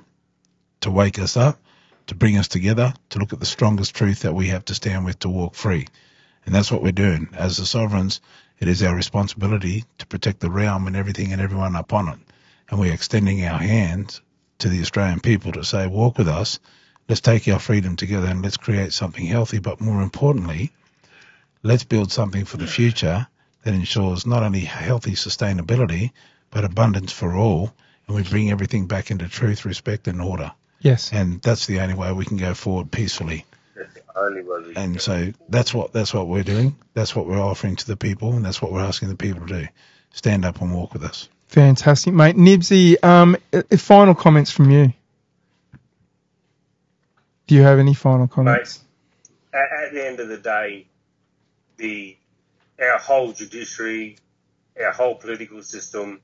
to 0.82 0.92
wake 0.92 1.20
us 1.20 1.36
up, 1.36 1.60
to 2.08 2.16
bring 2.16 2.38
us 2.38 2.48
together, 2.48 2.94
to 3.10 3.20
look 3.20 3.34
at 3.34 3.40
the 3.40 3.46
strongest 3.46 3.96
truth 3.96 4.22
that 4.22 4.36
we 4.36 4.48
have 4.48 4.64
to 4.66 4.76
stand 4.76 5.04
with 5.06 5.20
to 5.20 5.30
walk 5.30 5.56
free. 5.56 5.88
And 6.46 6.56
that's 6.56 6.72
what 6.72 6.82
we're 6.82 6.92
doing. 6.92 7.30
As 7.34 7.58
the 7.58 7.66
sovereigns, 7.66 8.22
it 8.60 8.68
is 8.68 8.82
our 8.84 8.96
responsibility 8.96 9.86
to 9.98 10.08
protect 10.08 10.40
the 10.40 10.50
realm 10.50 10.88
and 10.88 10.96
everything 10.96 11.34
and 11.34 11.42
everyone 11.42 11.76
upon 11.76 12.10
it. 12.10 12.20
And 12.70 12.80
we're 12.80 12.94
extending 12.94 13.44
our 13.44 13.60
hands 13.60 14.22
to 14.60 14.70
the 14.70 14.82
Australian 14.82 15.20
people 15.20 15.52
to 15.54 15.64
say, 15.64 15.88
walk 15.88 16.18
with 16.18 16.28
us, 16.28 16.60
let's 17.10 17.22
take 17.22 17.48
our 17.48 17.60
freedom 17.60 17.96
together 17.96 18.28
and 18.28 18.42
let's 18.42 18.58
create 18.58 18.94
something 18.94 19.26
healthy, 19.26 19.60
but 19.60 19.82
more 19.82 20.02
importantly, 20.02 20.72
let's 21.64 21.84
build 21.84 22.12
something 22.12 22.46
for 22.46 22.58
the 22.58 22.68
future 22.68 23.28
that 23.64 23.74
ensures 23.74 24.26
not 24.26 24.44
only 24.44 24.62
healthy 24.62 25.12
sustainability, 25.12 26.12
but 26.50 26.64
abundance 26.64 27.12
for 27.12 27.36
all. 27.36 27.74
And 28.08 28.16
we 28.16 28.24
bring 28.24 28.52
everything 28.52 28.88
back 28.88 29.12
into 29.12 29.28
truth, 29.28 29.66
respect, 29.66 30.08
and 30.08 30.22
order. 30.22 30.52
Yes. 30.80 31.12
And 31.12 31.42
that's 31.42 31.66
the 31.66 31.80
only 31.80 31.96
way 31.96 32.12
we 32.14 32.26
can 32.26 32.38
go 32.38 32.54
forward 32.54 32.92
peacefully. 32.92 33.46
the 33.76 33.88
only 34.16 34.44
way 34.44 34.74
And 34.76 35.02
so 35.02 35.34
that's 35.50 35.74
what 35.74 35.94
that's 35.94 36.14
what 36.14 36.28
we're 36.28 36.44
doing. 36.44 36.76
That's 36.94 37.16
what 37.16 37.28
we're 37.28 37.42
offering 37.42 37.76
to 37.78 37.88
the 37.88 37.98
people, 37.98 38.34
and 38.34 38.46
that's 38.46 38.62
what 38.62 38.72
we're 38.72 38.86
asking 38.86 39.10
the 39.10 39.16
people 39.16 39.48
to 39.48 39.62
do. 39.62 39.68
Stand 40.12 40.46
up 40.46 40.62
and 40.62 40.74
walk 40.74 40.94
with 40.94 41.04
us. 41.04 41.28
Fantastic, 41.48 42.14
mate. 42.14 42.36
Nibsy, 42.36 43.04
um, 43.04 43.38
final 43.78 44.16
comments 44.16 44.52
from 44.52 44.72
you. 44.72 44.94
Do 47.48 47.56
you 47.56 47.62
have 47.62 47.80
any 47.80 47.94
final 47.94 48.28
comments? 48.28 48.84
at, 49.54 49.86
at 49.86 49.94
the 49.94 50.06
end 50.06 50.20
of 50.20 50.28
the 50.28 50.38
day, 50.38 50.88
the 51.78 52.18
our 52.80 53.00
whole 53.00 53.32
judiciary, 53.32 54.18
our 54.80 54.92
whole 54.92 55.16
political 55.16 55.64
system, 55.64 56.22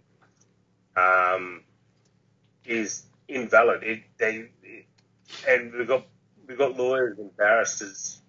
um, 0.95 1.61
is 2.65 3.05
invalid. 3.27 3.83
It, 3.83 4.03
they, 4.17 4.49
it, 4.63 4.85
and 5.47 5.73
we've 5.73 5.87
got 5.87 6.05
we've 6.47 6.57
got 6.57 6.77
lawyers 6.77 7.17
and 7.17 7.35
barristers 7.35 8.21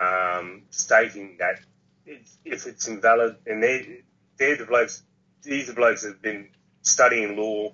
um, 0.00 0.62
stating 0.70 1.36
that 1.38 1.60
it's, 2.06 2.38
if 2.44 2.66
it's 2.66 2.88
invalid, 2.88 3.36
and 3.46 3.62
they 3.62 4.02
they're 4.38 4.56
the 4.56 4.66
blokes. 4.66 5.02
These 5.42 5.70
are 5.70 5.74
blokes 5.74 6.02
that 6.02 6.08
have 6.08 6.22
been 6.22 6.48
studying 6.82 7.36
law, 7.36 7.72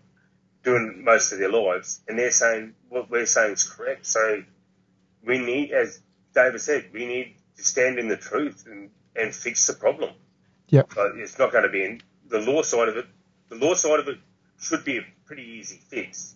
doing 0.62 1.02
most 1.04 1.32
of 1.32 1.38
their 1.38 1.50
lives, 1.50 2.00
and 2.08 2.18
they're 2.18 2.30
saying 2.30 2.74
what 2.88 3.10
we're 3.10 3.26
saying 3.26 3.52
is 3.54 3.64
correct. 3.64 4.06
So 4.06 4.42
we 5.24 5.38
need, 5.38 5.72
as 5.72 6.00
David 6.34 6.60
said, 6.60 6.90
we 6.92 7.06
need 7.06 7.36
to 7.56 7.64
stand 7.64 7.98
in 7.98 8.08
the 8.08 8.16
truth 8.16 8.66
and, 8.66 8.90
and 9.16 9.34
fix 9.34 9.66
the 9.66 9.74
problem. 9.74 10.12
But 10.94 11.12
it's 11.16 11.38
not 11.38 11.52
going 11.52 11.64
to 11.64 11.70
be 11.70 11.84
in 11.84 12.02
the 12.28 12.40
law 12.40 12.62
side 12.62 12.88
of 12.88 12.96
it. 12.96 13.06
The 13.48 13.56
law 13.56 13.74
side 13.74 14.00
of 14.00 14.08
it 14.08 14.18
should 14.60 14.84
be 14.84 15.00
pretty 15.26 15.42
easy 15.44 15.76
fix 15.88 16.34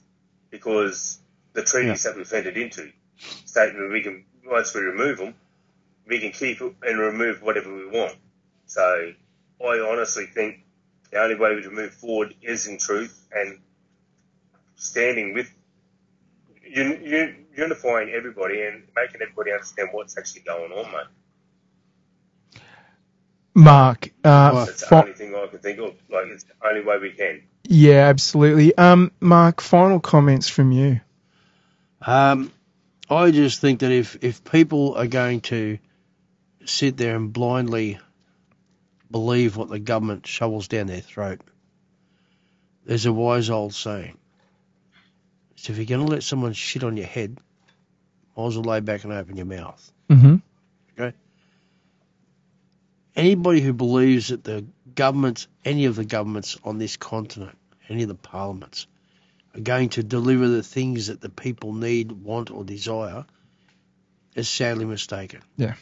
because 0.50 1.18
the 1.52 1.62
treaties 1.62 2.02
that 2.04 2.16
we've 2.16 2.32
entered 2.32 2.56
into 2.56 2.90
state 3.18 3.72
that 3.74 3.90
we 3.92 4.02
can, 4.02 4.24
once 4.44 4.74
we 4.74 4.80
remove 4.82 5.18
them, 5.18 5.34
we 6.06 6.20
can 6.20 6.32
keep 6.32 6.60
and 6.60 6.98
remove 6.98 7.42
whatever 7.42 7.74
we 7.74 7.86
want. 7.86 8.16
So 8.66 9.12
I 9.64 9.78
honestly 9.90 10.26
think 10.26 10.60
the 11.10 11.20
only 11.20 11.36
way 11.36 11.54
we 11.54 11.62
to 11.62 11.70
move 11.70 11.92
forward 11.94 12.34
is 12.42 12.66
in 12.66 12.78
truth 12.78 13.26
and 13.32 13.58
standing 14.76 15.34
with 15.34 15.50
un, 16.76 17.00
un, 17.04 17.46
unifying 17.56 18.10
everybody 18.10 18.62
and 18.62 18.84
making 18.96 19.22
everybody 19.22 19.52
understand 19.52 19.88
what's 19.92 20.16
actually 20.18 20.42
going 20.42 20.72
on, 20.72 20.92
mate. 20.92 21.06
Mark, 23.54 24.08
uh, 24.24 24.64
That's 24.66 24.82
the 24.82 24.94
only 24.94 25.12
thing 25.14 25.34
I 25.34 25.46
can 25.48 25.58
think 25.58 25.78
of. 25.80 25.94
Like 26.10 26.26
it's 26.26 26.44
the 26.44 26.54
only 26.66 26.82
way 26.82 26.98
we 26.98 27.10
can. 27.12 27.42
Yeah, 27.70 28.08
absolutely. 28.08 28.76
Um, 28.76 29.12
Mark, 29.20 29.60
final 29.60 30.00
comments 30.00 30.48
from 30.48 30.72
you. 30.72 31.00
Um, 32.00 32.50
I 33.10 33.30
just 33.30 33.60
think 33.60 33.80
that 33.80 33.92
if, 33.92 34.16
if 34.22 34.42
people 34.42 34.94
are 34.94 35.06
going 35.06 35.42
to 35.42 35.78
sit 36.64 36.96
there 36.96 37.14
and 37.14 37.30
blindly 37.30 37.98
believe 39.10 39.56
what 39.56 39.68
the 39.68 39.78
government 39.78 40.26
shovels 40.26 40.68
down 40.68 40.86
their 40.86 41.00
throat, 41.00 41.42
there's 42.86 43.04
a 43.04 43.12
wise 43.12 43.50
old 43.50 43.74
saying. 43.74 44.16
So 45.56 45.72
if 45.74 45.76
you're 45.76 45.84
going 45.84 46.06
to 46.06 46.10
let 46.10 46.22
someone 46.22 46.54
shit 46.54 46.84
on 46.84 46.96
your 46.96 47.06
head, 47.06 47.38
might 48.34 48.46
as 48.46 48.56
well 48.56 48.64
lay 48.64 48.80
back 48.80 49.04
and 49.04 49.12
open 49.12 49.36
your 49.36 49.44
mouth. 49.44 49.92
Mm-hmm. 50.08 50.36
Anybody 53.18 53.60
who 53.60 53.72
believes 53.72 54.28
that 54.28 54.44
the 54.44 54.64
governments, 54.94 55.48
any 55.64 55.86
of 55.86 55.96
the 55.96 56.04
governments 56.04 56.56
on 56.62 56.78
this 56.78 56.96
continent, 56.96 57.58
any 57.88 58.02
of 58.02 58.08
the 58.08 58.14
parliaments, 58.14 58.86
are 59.56 59.60
going 59.60 59.88
to 59.90 60.04
deliver 60.04 60.46
the 60.46 60.62
things 60.62 61.08
that 61.08 61.20
the 61.20 61.28
people 61.28 61.72
need, 61.72 62.12
want, 62.12 62.50
or 62.52 62.62
desire 62.62 63.26
is 64.36 64.48
sadly 64.48 64.84
mistaken. 64.84 65.40
Yeah. 65.56 65.74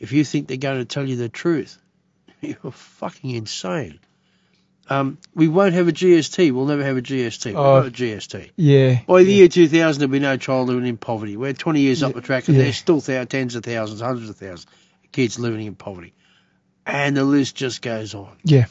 if 0.00 0.10
you 0.12 0.24
think 0.24 0.48
they're 0.48 0.56
going 0.56 0.78
to 0.78 0.84
tell 0.84 1.08
you 1.08 1.14
the 1.16 1.28
truth, 1.28 1.78
you're 2.40 2.72
fucking 2.72 3.30
insane. 3.30 4.00
Um, 4.90 5.18
we 5.34 5.48
won't 5.48 5.74
have 5.74 5.88
a 5.88 5.92
GST. 5.92 6.52
We'll 6.52 6.66
never 6.66 6.82
have 6.84 6.96
a 6.96 7.02
GST. 7.02 7.46
We've 7.46 7.56
Oh. 7.56 7.80
got 7.82 7.86
a 7.86 7.90
GST. 7.90 8.50
Yeah. 8.56 9.00
By 9.06 9.22
the 9.24 9.32
year 9.32 9.48
2000, 9.48 10.00
there'll 10.00 10.10
be 10.12 10.18
no 10.18 10.36
child 10.36 10.68
living 10.68 10.86
in 10.86 10.96
poverty. 10.96 11.36
We're 11.36 11.52
20 11.54 11.80
years 11.80 12.02
up 12.02 12.12
the 12.14 12.20
track, 12.20 12.48
and 12.48 12.56
Yeah. 12.56 12.64
there's 12.64 12.76
still 12.76 13.00
thou- 13.00 13.24
tens 13.24 13.54
of 13.54 13.64
thousands, 13.64 14.00
hundreds 14.00 14.28
of 14.30 14.36
thousands 14.36 14.64
of 15.04 15.12
kids 15.12 15.38
living 15.38 15.64
in 15.64 15.74
poverty. 15.76 16.12
And 16.86 17.16
the 17.16 17.24
list 17.24 17.56
just 17.56 17.82
goes 17.82 18.14
on. 18.14 18.36
Yeah. 18.44 18.66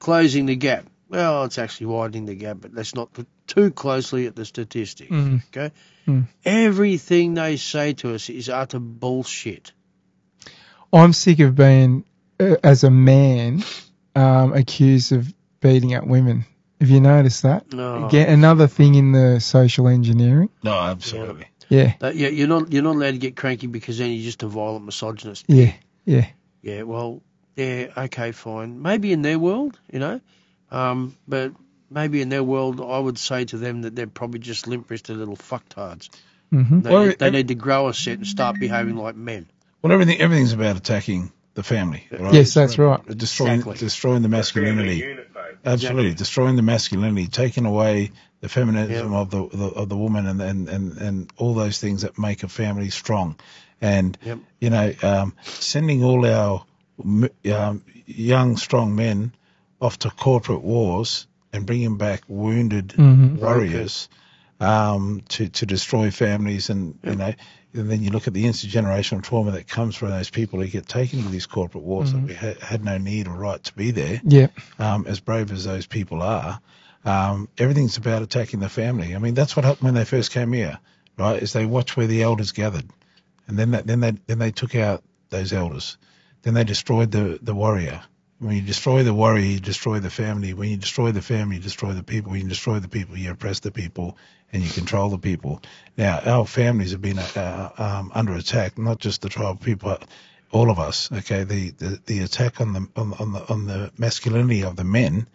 Closing 0.00 0.46
the 0.46 0.56
gap. 0.56 0.86
Well, 1.08 1.44
it's 1.44 1.58
actually 1.58 1.86
widening 1.86 2.26
the 2.26 2.34
gap, 2.34 2.58
but 2.60 2.74
let's 2.74 2.94
not 2.94 3.16
look 3.16 3.28
too 3.46 3.70
closely 3.70 4.26
at 4.26 4.34
the 4.34 4.44
statistics. 4.44 5.10
Mm. 5.10 5.42
Okay? 5.48 5.72
Mm. 6.08 6.26
Everything 6.44 7.34
they 7.34 7.56
say 7.56 7.92
to 7.94 8.14
us 8.14 8.28
is 8.28 8.48
utter 8.48 8.80
bullshit. 8.80 9.72
I'm 10.92 11.12
sick 11.12 11.38
of 11.38 11.54
being, 11.54 12.04
uh, 12.40 12.56
as 12.64 12.82
a 12.82 12.90
man, 12.90 13.62
um, 14.16 14.52
accused 14.52 15.12
of 15.12 15.32
beating 15.60 15.94
up 15.94 16.04
women. 16.04 16.44
Have 16.80 16.90
you 16.90 17.00
noticed 17.00 17.42
that? 17.44 17.72
No. 17.72 18.06
Again, 18.06 18.28
another 18.28 18.66
thing 18.66 18.96
in 18.96 19.12
the 19.12 19.40
social 19.40 19.88
engineering. 19.88 20.50
No, 20.62 20.74
absolutely. 20.74 21.46
Yeah. 21.68 21.94
That- 22.00 22.16
yeah, 22.16 22.28
you're 22.28 22.48
not 22.48 22.72
you're 22.72 22.82
not 22.82 22.96
allowed 22.96 23.12
to 23.12 23.18
get 23.18 23.36
cranky 23.36 23.66
because 23.66 23.98
then 23.98 24.10
you're 24.10 24.24
just 24.24 24.42
a 24.42 24.48
violent 24.48 24.84
misogynist. 24.84 25.44
Yeah. 25.48 25.72
Yeah. 26.04 26.26
Yeah, 26.62 26.82
well, 26.82 27.22
yeah, 27.56 27.86
okay, 27.96 28.32
fine. 28.32 28.82
Maybe 28.82 29.12
in 29.12 29.22
their 29.22 29.38
world, 29.38 29.78
you 29.92 29.98
know, 29.98 30.20
um, 30.70 31.16
but 31.26 31.52
maybe 31.90 32.20
in 32.20 32.28
their 32.28 32.44
world, 32.44 32.80
I 32.80 32.98
would 32.98 33.18
say 33.18 33.44
to 33.46 33.56
them 33.56 33.82
that 33.82 33.96
they're 33.96 34.06
probably 34.06 34.40
just 34.40 34.66
limp-wristed 34.66 35.16
little 35.16 35.36
fucktards. 35.36 36.08
hmm 36.50 36.80
They, 36.80 36.90
Well, 36.90 37.14
they 37.18 37.30
need 37.30 37.48
to 37.48 37.54
grow 37.54 37.88
a 37.88 37.94
set 37.94 38.18
and 38.18 38.26
start 38.26 38.58
behaving 38.60 38.96
like 38.96 39.16
men. 39.16 39.46
Well, 39.82 39.92
everything 39.92 40.20
everything's 40.20 40.52
about 40.52 40.76
attacking 40.76 41.32
the 41.54 41.62
family. 41.62 42.06
Right? 42.10 42.34
Yes, 42.34 42.54
that's 42.54 42.78
right. 42.78 43.00
Destroying 43.16 43.60
Exactly. 43.60 43.78
destroying 43.78 44.22
the 44.22 44.28
masculinity. 44.28 44.96
unit. 44.96 45.30
Absolutely, 45.64 46.10
Exactly. 46.10 46.14
destroying 46.14 46.56
the 46.56 46.62
masculinity, 46.62 47.26
taking 47.26 47.66
away 47.66 48.12
the 48.40 48.48
feminism 48.48 49.12
Yep. 49.12 49.20
of 49.20 49.30
the, 49.30 49.48
the 49.56 49.64
of 49.66 49.88
the 49.88 49.96
woman, 49.96 50.26
and, 50.26 50.40
and 50.40 50.68
and 50.68 50.98
and 50.98 51.32
all 51.36 51.54
those 51.54 51.80
things 51.80 52.02
that 52.02 52.18
make 52.18 52.42
a 52.44 52.48
family 52.48 52.90
strong, 52.90 53.36
and 53.80 54.16
Yep. 54.24 54.38
you 54.60 54.70
know, 54.70 54.92
um, 55.02 55.34
sending 55.44 56.04
all 56.04 56.24
our 56.26 56.60
m- 56.60 56.64
um, 56.98 57.82
young 58.06 58.56
strong 58.56 58.94
men 58.94 59.32
off 59.80 59.98
to 60.00 60.10
corporate 60.10 60.62
wars 60.62 61.26
and 61.52 61.66
bringing 61.66 61.96
back 61.96 62.22
wounded 62.28 62.88
Mhm. 62.96 63.38
warriors 63.38 64.08
um, 64.58 65.22
to 65.28 65.48
to 65.48 65.66
destroy 65.66 66.10
families, 66.10 66.70
and 66.70 66.98
you 67.04 67.14
know. 67.16 67.34
And 67.74 67.90
then 67.90 68.02
you 68.02 68.08
look 68.10 68.26
at 68.26 68.32
the 68.32 68.44
intergenerational 68.44 69.22
trauma 69.22 69.50
that 69.50 69.68
comes 69.68 69.94
from 69.96 70.08
those 70.08 70.30
people 70.30 70.62
who 70.62 70.66
get 70.66 70.86
taken 70.88 71.22
to 71.22 71.28
these 71.28 71.44
corporate 71.44 71.84
wars 71.84 72.10
that 72.14 72.22
we 72.22 72.32
ha- 72.32 72.54
had 72.62 72.82
no 72.82 72.96
need 72.96 73.28
or 73.28 73.34
right 73.36 73.62
to 73.62 73.74
be 73.74 73.90
there 73.90 74.22
Yeah. 74.24 74.46
um, 74.78 75.04
as 75.06 75.20
brave 75.20 75.52
as 75.52 75.64
those 75.64 75.86
people 75.86 76.22
are, 76.22 76.58
um, 77.04 77.50
everything's 77.58 77.98
about 77.98 78.22
attacking 78.22 78.60
the 78.60 78.70
family. 78.70 79.14
I 79.14 79.18
mean, 79.18 79.34
that's 79.34 79.54
what 79.56 79.66
happened 79.66 79.84
when 79.84 79.94
they 79.94 80.06
first 80.06 80.30
came 80.30 80.54
here, 80.54 80.78
right? 81.18 81.42
Is 81.42 81.52
they 81.52 81.66
watched 81.66 81.98
where 81.98 82.06
the 82.06 82.22
elders 82.22 82.52
gathered, 82.52 82.86
and 83.46 83.58
then 83.58 83.72
that, 83.72 83.86
then 83.86 84.00
they 84.00 84.12
then 84.26 84.38
they 84.38 84.52
took 84.52 84.74
out 84.74 85.02
those 85.28 85.52
elders, 85.52 85.98
then 86.46 86.54
they 86.54 86.64
destroyed 86.64 87.10
the 87.10 87.38
the 87.42 87.54
warrior. 87.54 88.02
When 88.38 88.54
you 88.54 88.62
destroy 88.62 89.02
the 89.02 89.14
warrior, 89.14 89.44
you 89.44 89.60
destroy 89.60 89.98
the 89.98 90.10
family. 90.10 90.54
When 90.54 90.68
you 90.68 90.76
destroy 90.76 91.10
the 91.10 91.22
family, 91.22 91.56
you 91.56 91.62
destroy 91.62 91.92
the 91.92 92.02
people. 92.02 92.30
When 92.30 92.42
you 92.42 92.48
destroy 92.48 92.78
the 92.78 92.88
people, 92.88 93.16
you 93.16 93.30
oppress 93.32 93.60
the 93.60 93.72
people 93.72 94.16
and 94.52 94.62
you 94.62 94.70
control 94.70 95.08
the 95.08 95.18
people. 95.18 95.60
Now, 95.96 96.20
our 96.24 96.46
families 96.46 96.92
have 96.92 97.02
been 97.02 97.18
uh, 97.18 97.70
um, 97.78 98.12
under 98.14 98.34
attack, 98.34 98.78
not 98.78 99.00
just 99.00 99.22
the 99.22 99.28
tribal 99.28 99.56
people, 99.56 99.98
all 100.52 100.70
of 100.70 100.78
us. 100.78 101.10
Okay, 101.10 101.44
the, 101.44 101.70
the, 101.70 102.00
the 102.06 102.20
attack 102.20 102.60
on 102.60 102.74
the 102.74 102.88
on, 102.94 103.14
on 103.14 103.32
the 103.32 103.52
on 103.52 103.66
the 103.66 103.90
masculinity 103.98 104.62
of 104.62 104.76
the 104.76 104.84
men, 104.84 105.26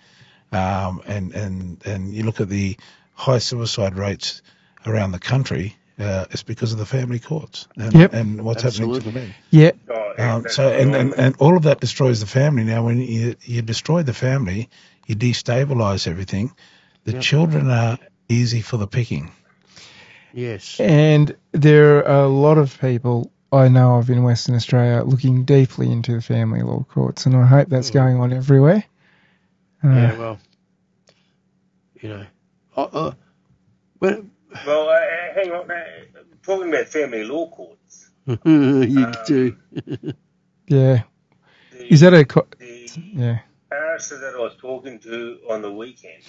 um, 0.54 1.02
and 1.06 1.34
and 1.34 1.82
and 1.86 2.14
you 2.14 2.24
look 2.24 2.40
at 2.40 2.48
the 2.48 2.78
high 3.14 3.40
suicide 3.40 3.96
rates 3.96 4.42
around 4.86 5.12
the 5.12 5.20
country. 5.20 5.76
Uh, 6.00 6.26
it's 6.32 6.44
because 6.44 6.72
of 6.74 6.80
the 6.80 6.86
family 6.86 7.20
courts 7.20 7.68
and, 7.78 7.94
Yep. 7.96 8.14
and 8.14 8.42
what's 8.44 8.64
happening 8.64 8.92
to 8.92 9.02
the 9.02 9.12
men. 9.12 9.36
Yeah. 9.52 9.72
Oh, 9.90 10.14
Um, 10.18 10.48
so 10.48 10.70
and, 10.70 10.96
and, 10.96 11.14
and 11.14 11.36
all 11.40 11.58
of 11.58 11.64
that 11.64 11.80
destroys 11.80 12.20
the 12.20 12.26
family. 12.28 12.64
Now, 12.64 12.86
when 12.86 13.00
you 13.00 13.36
you 13.44 13.62
destroy 13.62 14.04
the 14.04 14.14
family, 14.14 14.70
you 15.08 15.16
destabilize 15.16 16.08
everything. 16.08 16.54
The 17.04 17.14
Yep. 17.14 17.22
children 17.22 17.70
are 17.70 17.98
easy 18.30 18.62
for 18.62 18.78
the 18.78 18.88
picking. 18.88 19.32
Yes. 20.34 20.80
And 20.80 21.36
there 21.52 22.08
are 22.08 22.24
a 22.24 22.28
lot 22.28 22.58
of 22.58 22.80
people 22.80 23.32
I 23.52 23.68
know 23.68 23.98
of 23.98 24.10
in 24.10 24.24
Western 24.24 24.56
Australia 24.56 25.04
looking 25.04 25.44
deeply 25.46 25.92
into 25.92 26.14
the 26.14 26.22
family 26.22 26.62
law 26.62 26.84
courts, 26.84 27.26
and 27.26 27.36
I 27.36 27.46
hope 27.46 27.70
that's 27.70 27.90
Mm. 27.90 27.94
going 27.94 28.18
on 28.18 28.34
everywhere. 28.34 28.84
Uh, 29.84 29.88
Yeah, 29.96 30.14
well, 30.14 30.40
you 32.02 32.10
know, 32.10 32.26
uh, 32.78 32.82
uh, 32.94 33.12
when, 34.00 34.31
Well, 34.66 34.90
uh, 34.90 35.34
hang 35.36 35.52
on. 35.52 35.72
Uh, 35.72 35.84
talking 36.44 36.70
about 36.70 36.88
family 36.90 37.24
law 37.24 37.50
courts. 37.50 38.12
you 38.46 39.06
Um, 39.06 39.14
do. 39.26 39.56
yeah. 40.68 41.04
The, 41.72 41.86
Is 41.90 42.02
that 42.02 42.14
a 42.14 42.26
co- 42.26 42.48
the 42.60 42.94
yeah? 43.14 43.40
barrister 43.70 44.20
that 44.20 44.36
I 44.36 44.40
was 44.40 44.56
talking 44.62 45.00
to 45.02 45.40
on 45.50 45.62
the 45.62 45.72
weekend? 45.72 46.24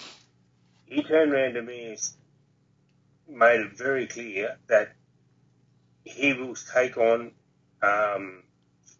He 0.85 1.03
turned 1.03 1.33
around 1.33 1.53
to 1.55 1.61
me 1.63 1.87
and 1.91 1.99
made 3.39 3.61
it 3.61 3.77
very 3.77 4.07
clear 4.07 4.57
that 4.69 4.95
he 6.05 6.33
will 6.33 6.55
take 6.55 6.97
on 6.97 7.31
um, 7.83 8.43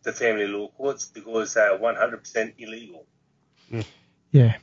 the 0.04 0.14
family 0.14 0.48
law 0.48 0.70
courts 0.70 1.08
because 1.14 1.54
they 1.56 1.62
are 1.62 1.78
100% 1.80 2.54
illegal. 2.60 3.08
Yeah. 4.32 4.56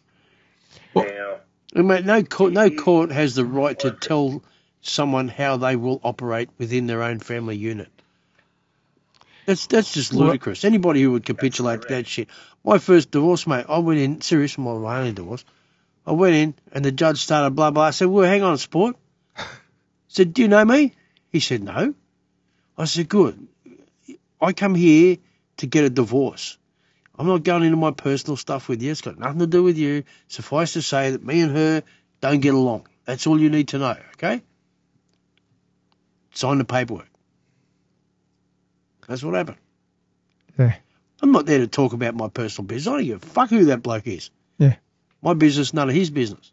Now, 0.95 1.41
I 1.77 1.82
mean, 1.82 2.07
no 2.07 2.23
court, 2.24 2.53
no 2.53 2.70
court 2.70 3.12
has 3.12 3.37
the 3.37 3.45
right 3.47 3.78
to 3.81 3.93
tell 3.93 4.43
someone 4.81 5.28
how 5.28 5.57
they 5.57 5.77
will 5.77 6.01
operate 6.02 6.48
within 6.59 6.86
their 6.86 7.02
own 7.02 7.19
family 7.19 7.57
unit. 7.57 7.89
That's 9.47 9.66
that's 9.66 9.93
just 9.93 10.12
ludicrous. 10.12 10.65
Anybody 10.65 11.02
who 11.02 11.12
would 11.12 11.24
capitulate 11.24 11.82
to 11.82 11.89
that 11.89 12.07
shit. 12.07 12.28
My 12.65 12.78
first 12.78 13.11
divorce, 13.11 13.47
mate, 13.47 13.66
I 13.69 13.78
went 13.78 14.01
in 14.01 14.20
serious. 14.20 14.57
My 14.59 14.74
my 14.74 14.98
only 14.98 15.12
divorce. 15.12 15.44
I 16.07 16.12
went 16.12 16.35
in 16.35 16.55
and 16.73 16.85
the 16.85 16.93
judge 16.93 17.19
started 17.19 17.51
blah 17.51 17.70
blah. 17.70 17.85
I 17.85 17.90
said, 17.90 18.09
"Well, 18.09 18.28
hang 18.28 18.43
on, 18.43 18.59
sport." 18.59 18.97
I 19.36 19.44
said, 20.09 20.35
"Do 20.35 20.43
you 20.43 20.48
know 20.48 20.65
me?" 20.65 20.93
He 21.31 21.40
said, 21.40 21.62
"No." 21.62 21.94
I 22.77 22.85
said, 22.85 23.09
"Good. 23.09 23.47
I 24.40 24.52
come 24.52 24.74
here 24.74 25.16
to 25.59 25.66
get 25.66 25.85
a 25.85 25.90
divorce. 25.90 26.59
I'm 27.19 27.27
not 27.27 27.43
going 27.43 27.65
into 27.65 27.77
my 27.77 27.90
personal 27.90 28.36
stuff 28.36 28.69
with 28.69 28.82
you. 28.82 28.90
It's 28.90 29.02
got 29.02 29.19
nothing 29.19 29.40
to 29.40 29.47
do 29.47 29.62
with 29.62 29.77
you. 29.77 30.05
Suffice 30.28 30.73
to 30.73 30.82
say 30.82 31.11
that 31.11 31.23
me 31.23 31.43
and 31.43 31.55
her 31.55 31.82
don't 32.23 32.40
get 32.40 32.55
along. 32.55 32.86
That's 33.05 33.27
all 33.27 33.39
you 33.39 33.51
need 33.51 33.69
to 33.69 33.78
know, 33.78 33.97
okay? 34.15 34.43
Sign 36.32 36.59
the 36.59 36.65
paperwork. 36.65 37.09
That's 39.09 39.23
what 39.23 39.35
happened. 39.35 39.59
Yeah. 40.59 40.77
I'm 41.23 41.32
not 41.32 41.47
there 41.47 41.59
to 41.59 41.66
talk 41.66 41.93
about 41.93 42.15
my 42.15 42.28
personal 42.28 42.66
business. 42.66 42.93
I 42.93 42.97
don't 42.98 43.05
give 43.07 43.23
a 43.23 43.27
fuck 43.27 43.51
who 43.51 43.66
that 43.66 43.82
bloke 43.82 44.07
is. 44.07 44.31
Yeah. 44.59 44.77
My 45.23 45.35
business, 45.35 45.74
none 45.74 45.89
of 45.89 45.94
his 45.94 46.11
business. 46.11 46.52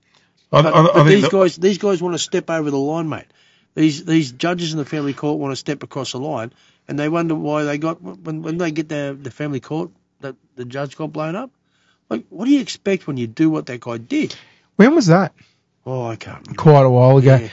I, 0.52 0.62
But, 0.62 0.74
I, 0.74 0.82
but 0.82 0.96
I 0.96 1.04
think 1.06 1.22
these 1.22 1.30
guys, 1.30 1.56
these 1.58 1.78
guys 1.78 2.02
want 2.02 2.16
to 2.16 2.20
step 2.20 2.50
over 2.50 2.70
the 2.72 2.78
line, 2.78 3.08
mate. 3.10 3.26
These 3.76 4.06
these 4.06 4.32
judges 4.32 4.72
in 4.72 4.80
the 4.80 4.86
family 4.86 5.14
court 5.14 5.40
want 5.40 5.52
to 5.52 5.56
step 5.56 5.84
across 5.84 6.14
the 6.14 6.20
line, 6.20 6.52
and 6.88 6.98
they 6.98 7.10
wonder 7.10 7.36
why 7.36 7.64
they 7.64 7.78
got 7.78 8.02
when 8.02 8.42
when 8.42 8.58
they 8.58 8.72
get 8.72 8.90
the 8.90 9.16
the 9.22 9.30
family 9.30 9.60
court 9.60 9.92
that 10.22 10.36
the 10.56 10.66
judge 10.66 10.96
got 10.98 11.14
blown 11.14 11.36
up. 11.36 11.52
Like, 12.10 12.26
what 12.30 12.46
do 12.46 12.52
you 12.52 12.60
expect 12.62 13.06
when 13.06 13.18
you 13.18 13.28
do 13.28 13.50
what 13.52 13.68
that 13.68 13.82
guy 13.82 13.98
did? 14.00 14.36
When 14.78 14.96
was 14.96 15.08
that? 15.08 15.34
Oh, 15.86 16.08
I 16.08 16.16
can't. 16.16 16.38
remember. 16.40 16.62
Quite 16.62 16.86
a 16.86 16.90
while 16.90 17.18
ago. 17.18 17.36
Yeah. 17.36 17.50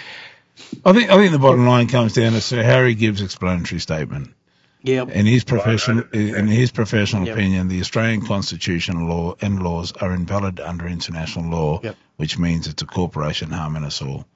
I 0.84 0.92
think 0.92 1.10
I 1.10 1.16
think 1.16 1.32
the 1.32 1.38
bottom 1.38 1.66
line 1.66 1.88
comes 1.88 2.14
down 2.14 2.32
to 2.32 2.40
Sir 2.40 2.62
Harry 2.62 2.94
Gibbs' 2.94 3.22
explanatory 3.22 3.80
statement. 3.80 4.34
Yeah. 4.82 5.04
In 5.06 5.24
his 5.24 5.44
profession, 5.44 6.06
in 6.12 6.46
his 6.46 6.70
professional 6.70 7.26
Yep. 7.26 7.36
opinion, 7.36 7.68
the 7.68 7.80
Australian 7.80 8.26
Constitution 8.26 9.08
law 9.08 9.34
and 9.40 9.62
laws 9.62 9.92
are 9.92 10.12
invalid 10.12 10.60
under 10.60 10.86
international 10.86 11.50
law, 11.50 11.80
Yep. 11.82 11.96
which 12.16 12.38
means 12.38 12.66
it's 12.66 12.82
a 12.82 12.86
corporation 12.86 13.50
harming 13.50 13.84
us 13.84 14.02
all. 14.02 14.26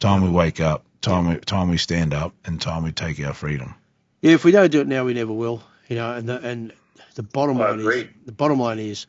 Time 0.00 0.22
we 0.22 0.28
wake 0.28 0.60
up, 0.60 0.84
time 1.00 1.28
we 1.28 1.36
time 1.38 1.70
we 1.70 1.78
stand 1.78 2.12
up, 2.12 2.34
and 2.44 2.60
time 2.60 2.82
we 2.82 2.92
take 2.92 3.18
our 3.24 3.32
freedom. 3.32 3.74
Yeah, 4.20 4.32
if 4.32 4.44
we 4.44 4.52
don't 4.52 4.70
do 4.70 4.80
it 4.80 4.88
now, 4.88 5.04
we 5.04 5.14
never 5.14 5.32
will. 5.32 5.62
You 5.88 5.96
know, 5.96 6.12
and 6.12 6.28
the, 6.28 6.38
and 6.40 6.72
the 7.14 7.22
bottom 7.22 7.60
I 7.60 7.70
line 7.70 7.80
is 7.80 8.04
the 8.26 8.32
bottom 8.32 8.58
line 8.60 8.78
is, 8.78 9.06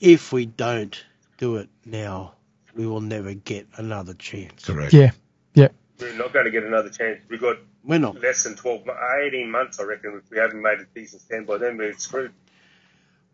if 0.00 0.32
we 0.32 0.44
don't 0.46 1.02
do 1.38 1.56
it 1.56 1.68
now, 1.86 2.34
we 2.74 2.86
will 2.86 3.00
never 3.00 3.32
get 3.34 3.66
another 3.76 4.14
chance. 4.14 4.64
Correct. 4.66 4.92
Yeah. 4.92 5.12
We're 5.54 6.12
not 6.16 6.32
going 6.32 6.46
to 6.46 6.50
get 6.50 6.64
another 6.64 6.90
chance. 6.90 7.20
We've 7.28 7.40
got 7.40 7.58
We're 7.84 7.98
not. 7.98 8.20
less 8.20 8.42
than 8.44 8.56
12, 8.56 8.88
18 9.26 9.50
months, 9.50 9.78
I 9.78 9.84
reckon. 9.84 10.20
If 10.24 10.30
we 10.30 10.38
haven't 10.38 10.60
made 10.60 10.80
a 10.80 10.86
decent 10.94 11.22
stand 11.22 11.46
by 11.46 11.58
then, 11.58 11.76
we're 11.76 11.92
screwed. 11.94 12.32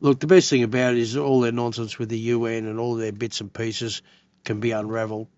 Look, 0.01 0.20
the 0.20 0.27
best 0.27 0.51
thing 0.51 0.62
about 0.62 0.95
it 0.95 0.99
is 1.01 1.16
all 1.16 1.40
their 1.40 1.53
nonsense 1.53 1.99
with 1.99 2.09
the 2.09 2.19
UN 2.19 2.66
and 2.66 2.78
all 2.78 2.95
their 2.97 3.12
bits 3.12 3.40
and 3.40 3.53
pieces 3.53 4.03
can 4.45 4.61
be 4.61 4.70
unravelled. 4.73 5.28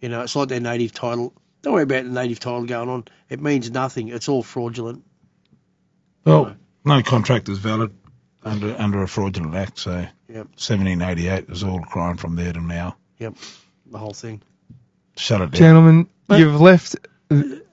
You 0.00 0.08
know, 0.08 0.22
it's 0.22 0.34
like 0.36 0.48
their 0.48 0.60
native 0.60 0.92
title. 0.92 1.32
Don't 1.62 1.74
worry 1.74 1.84
about 1.84 2.04
the 2.04 2.10
native 2.10 2.40
title 2.40 2.64
going 2.64 2.88
on. 2.88 3.04
It 3.30 3.40
means 3.40 3.70
nothing. 3.70 4.08
It's 4.08 4.28
all 4.28 4.42
fraudulent. 4.42 5.04
Well, 6.24 6.56
no 6.84 7.02
contract 7.02 7.48
is 7.48 7.58
valid 7.58 7.92
under 8.44 8.74
under 8.78 9.02
a 9.02 9.08
fraudulent 9.08 9.54
act. 9.54 9.78
So 9.78 10.06
Yep. 10.28 10.46
1788 10.56 11.50
is 11.50 11.62
all 11.62 11.80
crime 11.80 12.16
from 12.16 12.36
there 12.36 12.52
to 12.52 12.60
now. 12.60 12.96
Yep. 13.18 13.34
The 13.90 13.98
whole 13.98 14.14
thing. 14.14 14.42
Shut 15.16 15.40
it 15.42 15.50
down. 15.50 15.58
Gentlemen, 15.58 16.08
But- 16.32 16.40
you've 16.40 16.60
left. 16.60 16.96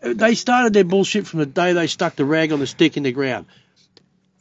They 0.01 0.35
started 0.35 0.73
their 0.73 0.85
bullshit 0.85 1.27
from 1.27 1.39
the 1.39 1.45
day 1.45 1.73
they 1.73 1.87
stuck 1.87 2.15
the 2.15 2.23
rag 2.23 2.53
on 2.53 2.59
the 2.59 2.67
stick 2.67 2.95
in 2.95 3.03
the 3.03 3.11
ground. 3.11 3.45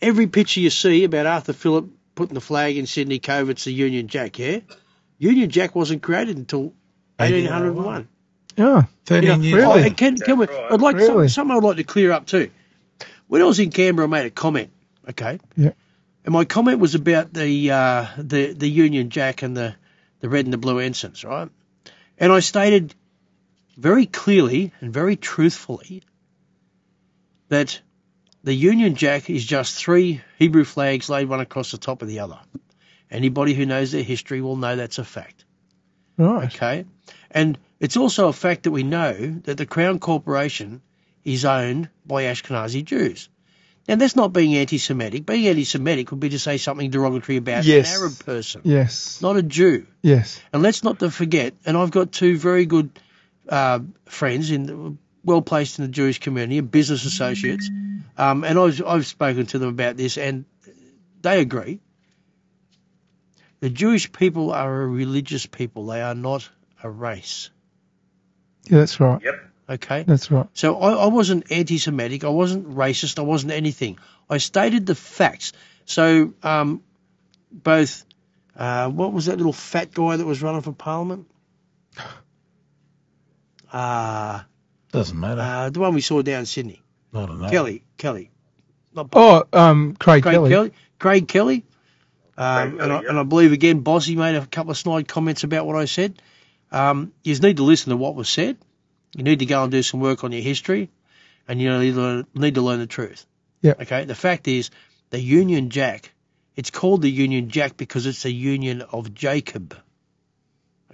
Every 0.01 0.28
picture 0.28 0.61
you 0.61 0.70
see 0.70 1.03
about 1.03 1.27
Arthur 1.27 1.53
Phillip 1.53 1.89
putting 2.15 2.35
the 2.35 2.40
flag 2.40 2.77
in 2.77 2.86
Sydney 2.86 3.19
Cove, 3.19 3.51
it's 3.51 3.65
the 3.65 3.73
Union 3.73 4.07
Jack, 4.07 4.39
yeah? 4.39 4.61
Union 5.19 5.51
Jack 5.51 5.74
wasn't 5.74 6.03
created 6.03 6.36
until 6.36 6.73
1801. 7.19 8.09
Oh, 8.59 8.85
13 9.07 9.23
You 9.23 9.36
know, 9.36 9.43
years. 9.43 9.55
Really? 9.55 9.82
oh, 9.82 9.85
and 9.86 9.97
can, 9.97 10.16
can 10.16 10.39
we, 10.39 10.47
right. 10.47 10.73
I'd 10.73 10.81
like 10.81 10.97
Really? 10.97 11.28
some, 11.28 11.49
something 11.49 11.57
I'd 11.57 11.65
like 11.65 11.77
to 11.78 11.85
clear 11.85 12.12
up 12.12 12.27
too. 12.27 12.51
When 13.27 13.43
I 13.43 13.45
was 13.45 13.59
in 13.59 13.70
Canberra, 13.70 14.07
I 14.07 14.11
made 14.11 14.27
a 14.27 14.31
comment. 14.31 14.70
Okay. 15.11 15.39
Yeah. 15.57 15.73
And 16.24 16.32
my 16.32 16.45
comment 16.45 16.78
was 16.78 16.95
about 16.95 17.32
the 17.32 17.70
uh, 17.70 18.07
the 18.19 18.53
the 18.53 18.69
Union 18.69 19.11
Jack 19.11 19.43
and 19.43 19.57
the 19.57 19.74
the 20.20 20.28
red 20.28 20.45
and 20.45 20.53
the 20.53 20.59
blue 20.59 20.78
ensigns, 20.78 21.24
right? 21.24 21.49
And 22.19 22.32
I 22.32 22.40
stated 22.40 22.95
very 23.79 24.07
clearly 24.07 24.73
and 24.81 24.93
very 24.93 25.17
truthfully 25.17 26.03
that 27.49 27.81
the 28.45 28.53
Union 28.55 28.95
Jack 28.95 29.31
is 29.31 29.45
just 29.45 29.77
three 29.77 30.21
Hebrew 30.39 30.65
flags 30.65 31.09
laid 31.09 31.29
one 31.29 31.41
across 31.41 31.71
the 31.71 31.79
top 31.79 32.03
of 32.03 32.09
the 32.09 32.21
other. 32.21 32.39
Anybody 33.11 33.55
who 33.55 33.65
knows 33.67 33.93
their 33.93 34.03
history 34.03 34.41
will 34.43 34.57
know 34.57 34.77
that's 34.77 34.99
a 34.99 35.05
fact. 35.05 35.45
right. 36.19 36.55
Okay. 36.55 36.85
And 37.31 37.59
it's 37.81 37.97
also 37.97 38.29
a 38.29 38.33
fact 38.33 38.65
that 38.65 38.71
we 38.73 38.83
know 38.83 39.13
that 39.45 39.57
the 39.57 39.67
Crown 39.67 39.99
Corporation 39.99 40.83
is 41.25 41.45
owned 41.45 41.89
by 42.05 42.25
Ashkenazi 42.25 42.85
Jews. 42.85 43.29
Now, 43.87 43.97
that's 43.97 44.17
not 44.17 44.35
being 44.35 44.55
anti 44.57 44.77
Semitic. 44.77 45.25
Being 45.25 45.47
anti 45.47 45.65
Semitic 45.65 46.11
would 46.11 46.21
be 46.21 46.29
to 46.31 46.39
say 46.39 46.59
something 46.59 46.91
derogatory 46.91 47.39
about 47.39 47.65
Yes. 47.65 47.95
an 47.95 48.01
Arab 48.03 48.19
person, 48.19 48.61
Yes. 48.65 49.23
not 49.23 49.37
a 49.37 49.43
Jew. 49.43 49.87
Yes. 50.03 50.39
And 50.53 50.63
let's 50.63 50.85
not 50.85 50.99
forget, 51.13 51.55
and 51.65 51.77
I've 51.77 51.91
got 51.91 52.13
two 52.13 52.37
very 52.37 52.67
good 52.67 52.91
uh, 53.49 53.81
friends 54.07 54.51
in 54.51 54.99
well 55.25 55.43
placed 55.43 55.79
in 55.79 55.85
the 55.85 55.91
Jewish 55.91 56.20
community 56.20 56.59
and 56.59 56.70
business 56.70 57.05
associates, 57.05 57.70
um, 58.16 58.45
and 58.45 58.59
I've, 58.59 58.83
I've 58.87 59.07
spoken 59.07 59.47
to 59.47 59.59
them 59.59 59.69
about 59.69 59.97
this, 59.97 60.16
and 60.19 60.45
they 61.23 61.41
agree. 61.41 61.81
The 63.61 63.70
Jewish 63.70 64.12
people 64.12 64.53
are 64.53 64.83
a 64.83 64.87
religious 64.87 65.47
people. 65.47 65.87
They 65.87 66.01
are 66.01 66.15
not 66.15 66.49
a 66.83 66.89
race. 66.89 67.51
Yeah, 68.65 68.79
that's 68.79 69.01
right. 69.01 69.20
Yep. 69.23 69.35
Okay. 69.70 70.03
That's 70.05 70.31
right. 70.31 70.47
So 70.55 70.79
I, 70.79 70.93
I 70.93 71.07
wasn't 71.09 71.51
anti-Semitic. 71.51 72.25
I 72.25 72.29
wasn't 72.29 72.70
racist. 72.70 73.19
I 73.19 73.23
wasn't 73.23 73.53
anything. 73.53 73.99
I 74.31 74.39
stated 74.39 74.87
the 74.87 74.95
facts. 74.95 75.53
So 75.85 76.35
um, 76.43 76.83
both, 77.51 78.05
uh, 78.57 78.89
what 78.89 79.12
was 79.12 79.27
that 79.27 79.37
little 79.37 79.53
fat 79.53 79.93
guy 79.93 80.16
that 80.16 80.25
was 80.25 80.43
running 80.43 80.62
for 80.62 80.73
parliament? 80.73 81.27
Uh, 83.73 84.40
Doesn't 84.93 85.19
matter. 85.19 85.40
uh, 85.40 85.70
the 85.70 85.81
one 85.81 85.95
we 85.95 86.01
saw 86.01 86.23
down 86.23 86.40
in 86.40 86.47
Sydney, 86.47 86.82
I 87.15 87.27
don't 87.27 87.40
know. 87.40 87.51
Kelly, 87.51 87.85
Kelly, 87.97 88.31
not 88.95 89.09
Oh, 89.12 89.45
um, 89.53 89.95
Craig, 89.97 90.23
Craig 90.23 90.35
Kelly. 90.35 90.51
Kelly. 90.51 90.73
Craig 90.99 91.28
Kelly. 91.28 91.65
Um, 92.36 92.70
Craig 92.70 92.81
and, 92.82 92.93
I, 92.93 93.03
yeah. 93.03 93.09
and 93.09 93.19
I 93.19 93.23
believe 93.24 93.53
again, 93.53 93.81
Bossy 93.81 94.16
made 94.16 94.36
a 94.36 94.47
couple 94.47 94.70
of 94.70 94.78
snide 94.78 95.09
comments 95.09 95.45
about 95.45 95.66
what 95.66 95.77
I 95.77 95.85
said. 95.86 96.20
Um, 96.70 97.12
you 97.24 97.35
need 97.39 97.57
to 97.59 97.62
listen 97.65 97.90
to 97.90 97.97
what 97.97 98.15
was 98.15 98.28
said. 98.28 98.57
You 99.15 99.24
need 99.24 99.39
to 99.40 99.47
go 99.47 99.62
and 99.62 99.73
do 99.73 99.82
some 99.82 100.01
work 100.01 100.23
on 100.24 100.32
your 100.32 100.43
history, 100.43 100.90
and 101.47 101.61
you 101.61 101.77
need 101.78 101.95
to 101.95 102.01
learn, 102.01 102.27
need 102.35 102.55
to 102.57 102.61
learn 102.62 102.78
the 102.78 102.86
truth. 102.86 103.27
Yeah. 103.62 103.74
Okay. 103.81 104.05
The 104.05 104.15
fact 104.15 104.49
is, 104.49 104.70
the 105.11 105.20
Union 105.20 105.70
Jack. 105.70 106.12
It's 106.57 106.70
called 106.70 107.03
the 107.03 107.11
Union 107.11 107.49
Jack 107.51 107.77
because 107.77 108.05
it's 108.07 108.24
a 108.24 108.31
union 108.31 108.82
of 108.82 109.15
Jacob. 109.15 109.77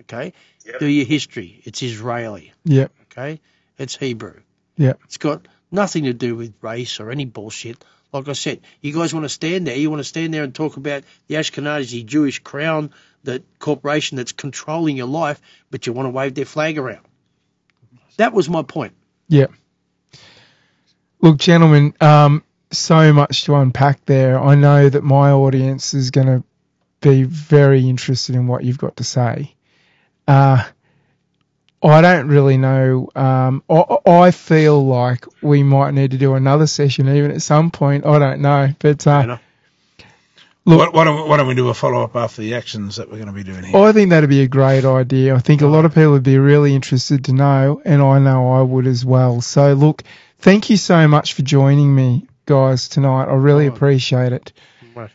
Okay. 0.00 0.32
Yep. 0.66 0.80
Do 0.80 0.86
your 0.86 1.06
history. 1.06 1.60
It's 1.64 1.82
Israeli. 1.82 2.52
Yeah. 2.64 2.88
Okay. 3.12 3.40
It's 3.78 3.96
Hebrew. 3.96 4.40
Yeah. 4.76 4.94
It's 5.04 5.18
got 5.18 5.46
nothing 5.70 6.04
to 6.04 6.12
do 6.12 6.36
with 6.36 6.54
race 6.60 7.00
or 7.00 7.10
any 7.10 7.24
bullshit. 7.24 7.84
Like 8.12 8.28
I 8.28 8.32
said, 8.32 8.60
you 8.80 8.92
guys 8.92 9.12
want 9.12 9.24
to 9.24 9.28
stand 9.28 9.66
there. 9.66 9.76
You 9.76 9.90
want 9.90 10.00
to 10.00 10.04
stand 10.04 10.32
there 10.32 10.44
and 10.44 10.54
talk 10.54 10.76
about 10.76 11.02
the 11.26 11.34
Ashkenazi 11.34 12.04
Jewish 12.04 12.38
crown, 12.38 12.92
the 13.24 13.42
corporation 13.58 14.16
that's 14.16 14.32
controlling 14.32 14.96
your 14.96 15.08
life, 15.08 15.40
but 15.70 15.86
you 15.86 15.92
want 15.92 16.06
to 16.06 16.10
wave 16.10 16.34
their 16.34 16.44
flag 16.44 16.78
around. 16.78 17.04
That 18.16 18.32
was 18.32 18.48
my 18.48 18.62
point. 18.62 18.92
Yeah. 19.28 19.46
Look, 21.20 21.38
gentlemen, 21.38 21.94
um, 22.00 22.44
so 22.70 23.12
much 23.12 23.44
to 23.44 23.56
unpack 23.56 24.04
there. 24.04 24.38
I 24.38 24.54
know 24.54 24.88
that 24.88 25.02
my 25.02 25.32
audience 25.32 25.94
is 25.94 26.10
going 26.10 26.26
to 26.26 26.44
be 27.00 27.24
very 27.24 27.88
interested 27.88 28.34
in 28.34 28.46
what 28.46 28.62
you've 28.62 28.78
got 28.78 28.96
to 28.98 29.04
say. 29.04 29.54
Uh, 30.26 30.64
I 31.82 32.01
don't 32.01 32.28
really 32.28 32.56
know. 32.56 33.10
Um, 33.14 33.62
I, 33.68 33.96
I 34.06 34.30
feel 34.30 34.84
like 34.86 35.26
we 35.42 35.62
might 35.62 35.92
need 35.92 36.12
to 36.12 36.16
do 36.18 36.34
another 36.34 36.66
session 36.66 37.09
even 37.14 37.30
at 37.30 37.42
some 37.42 37.70
point. 37.70 38.06
I 38.06 38.18
don't 38.18 38.40
know, 38.40 38.68
but 38.78 39.05
You 39.05 39.12
uh, 39.12 39.38
look, 40.64 40.78
Why, 40.78 40.88
why, 40.98 41.05
don't, 41.05 41.28
why 41.28 41.36
don't 41.36 41.46
we 41.46 41.55
do 41.55 41.68
a 41.68 41.74
follow 41.74 42.02
up 42.02 42.16
after 42.16 42.40
the 42.40 42.55
actions 42.55 42.96
that 42.96 43.09
we're 43.10 43.16
going 43.18 43.26
to 43.26 43.34
be 43.34 43.44
doing 43.44 43.64
here? 43.64 43.76
I 43.76 43.92
think 43.92 44.09
that'd 44.10 44.30
be 44.30 44.40
a 44.40 44.48
great 44.48 44.86
idea. 44.86 45.34
I 45.34 45.40
think 45.40 45.60
a 45.60 45.66
lot 45.66 45.84
of 45.84 45.92
people 45.94 46.12
would 46.12 46.22
be 46.22 46.38
really 46.38 46.74
interested 46.74 47.26
to 47.26 47.34
know, 47.34 47.82
and 47.84 48.01
I 48.01 48.18
know 48.18 48.52
I 48.52 48.62
would 48.62 48.86
as 48.86 49.05
well. 49.05 49.42
So, 49.42 49.74
look, 49.74 50.05
thank 50.38 50.70
you 50.70 50.78
so 50.78 51.06
much 51.06 51.34
for 51.34 51.42
joining 51.42 51.94
me, 51.94 52.26
guys, 52.46 52.88
tonight. 52.88 53.24
I 53.24 53.34
really 53.34 53.68
Oh. 53.68 53.72
appreciate 53.74 54.32
it. 54.32 54.55
Right. 54.94 55.10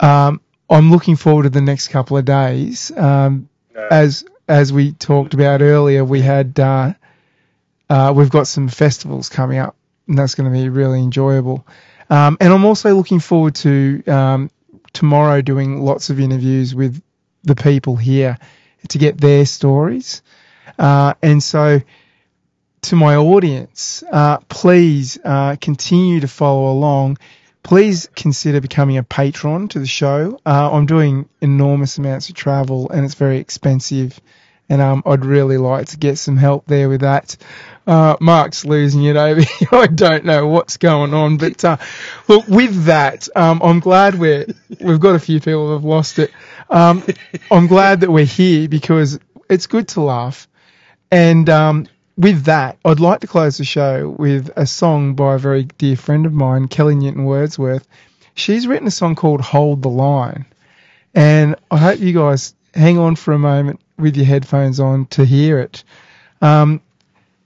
Um, 0.00 0.40
I'm 0.68 0.90
looking 0.90 1.14
forward 1.14 1.44
to 1.44 1.50
the 1.50 1.60
next 1.60 1.86
couple 1.88 2.16
of 2.16 2.24
days. 2.24 2.90
Um, 2.96 3.48
No, 3.74 3.88
as 3.90 4.24
as 4.48 4.72
we 4.72 4.92
talked 4.92 5.34
about 5.34 5.62
earlier, 5.62 6.04
we 6.04 6.20
had 6.20 6.58
uh, 6.60 6.94
uh, 7.90 8.12
we've 8.14 8.30
got 8.30 8.46
some 8.46 8.68
festivals 8.68 9.28
coming 9.28 9.58
up, 9.58 9.76
and 10.08 10.18
that's 10.18 10.34
going 10.34 10.50
to 10.50 10.56
be 10.56 10.68
really 10.68 11.00
enjoyable. 11.00 11.66
Um, 12.10 12.36
and 12.40 12.52
I'm 12.52 12.64
also 12.64 12.94
looking 12.94 13.20
forward 13.20 13.54
to 13.56 14.04
um, 14.06 14.50
tomorrow 14.92 15.40
doing 15.42 15.80
lots 15.80 16.10
of 16.10 16.20
interviews 16.20 16.74
with 16.74 17.02
the 17.42 17.54
people 17.54 17.96
here 17.96 18.38
to 18.88 18.98
get 18.98 19.18
their 19.18 19.46
stories. 19.46 20.22
Uh, 20.78 21.14
and 21.22 21.42
so, 21.42 21.80
to 22.82 22.96
my 22.96 23.16
audience, 23.16 24.04
uh, 24.10 24.38
please 24.48 25.18
uh, 25.24 25.56
continue 25.60 26.20
to 26.20 26.28
follow 26.28 26.70
along. 26.72 27.18
Please 27.64 28.10
consider 28.14 28.60
becoming 28.60 28.98
a 28.98 29.02
patron 29.02 29.68
to 29.68 29.78
the 29.78 29.86
show. 29.86 30.38
Uh, 30.44 30.70
I'm 30.70 30.84
doing 30.84 31.30
enormous 31.40 31.96
amounts 31.96 32.28
of 32.28 32.34
travel 32.34 32.90
and 32.90 33.06
it's 33.06 33.14
very 33.14 33.38
expensive. 33.38 34.20
And 34.68 34.82
um, 34.82 35.02
I'd 35.06 35.24
really 35.24 35.56
like 35.56 35.86
to 35.88 35.96
get 35.96 36.18
some 36.18 36.36
help 36.36 36.66
there 36.66 36.90
with 36.90 37.00
that. 37.00 37.36
Uh, 37.86 38.16
Mark's 38.20 38.66
losing 38.66 39.04
it 39.04 39.16
over 39.16 39.40
here. 39.58 39.68
I 39.72 39.86
don't 39.86 40.26
know 40.26 40.46
what's 40.46 40.76
going 40.76 41.14
on, 41.14 41.38
but 41.38 41.64
uh, 41.64 41.78
look, 42.28 42.46
with 42.48 42.84
that, 42.84 43.28
um, 43.34 43.62
I'm 43.62 43.80
glad 43.80 44.14
we're 44.18 44.46
we've 44.80 45.00
got 45.00 45.14
a 45.14 45.18
few 45.18 45.40
people 45.40 45.66
who 45.68 45.72
have 45.72 45.84
lost 45.84 46.18
it. 46.18 46.32
Um, 46.68 47.02
I'm 47.50 47.66
glad 47.66 48.00
that 48.00 48.10
we're 48.10 48.26
here 48.26 48.68
because 48.68 49.18
it's 49.48 49.66
good 49.66 49.88
to 49.88 50.02
laugh. 50.02 50.48
And 51.10 51.48
um, 51.48 51.86
with 52.16 52.44
that, 52.44 52.78
I'd 52.84 53.00
like 53.00 53.20
to 53.20 53.26
close 53.26 53.58
the 53.58 53.64
show 53.64 54.14
with 54.18 54.50
a 54.56 54.66
song 54.66 55.14
by 55.14 55.34
a 55.34 55.38
very 55.38 55.64
dear 55.64 55.96
friend 55.96 56.26
of 56.26 56.32
mine, 56.32 56.68
Kelly 56.68 56.94
Newton 56.94 57.24
Wordsworth. 57.24 57.86
She's 58.34 58.66
written 58.66 58.86
a 58.86 58.90
song 58.92 59.14
called 59.14 59.40
Hold 59.40 59.82
the 59.82 59.88
Line. 59.88 60.44
And 61.14 61.56
I 61.70 61.78
hope 61.78 62.00
you 62.00 62.12
guys 62.12 62.54
hang 62.74 62.98
on 62.98 63.16
for 63.16 63.32
a 63.32 63.38
moment 63.38 63.80
with 63.98 64.16
your 64.16 64.26
headphones 64.26 64.80
on 64.80 65.06
to 65.06 65.24
hear 65.24 65.60
it. 65.60 65.84
Um, 66.42 66.80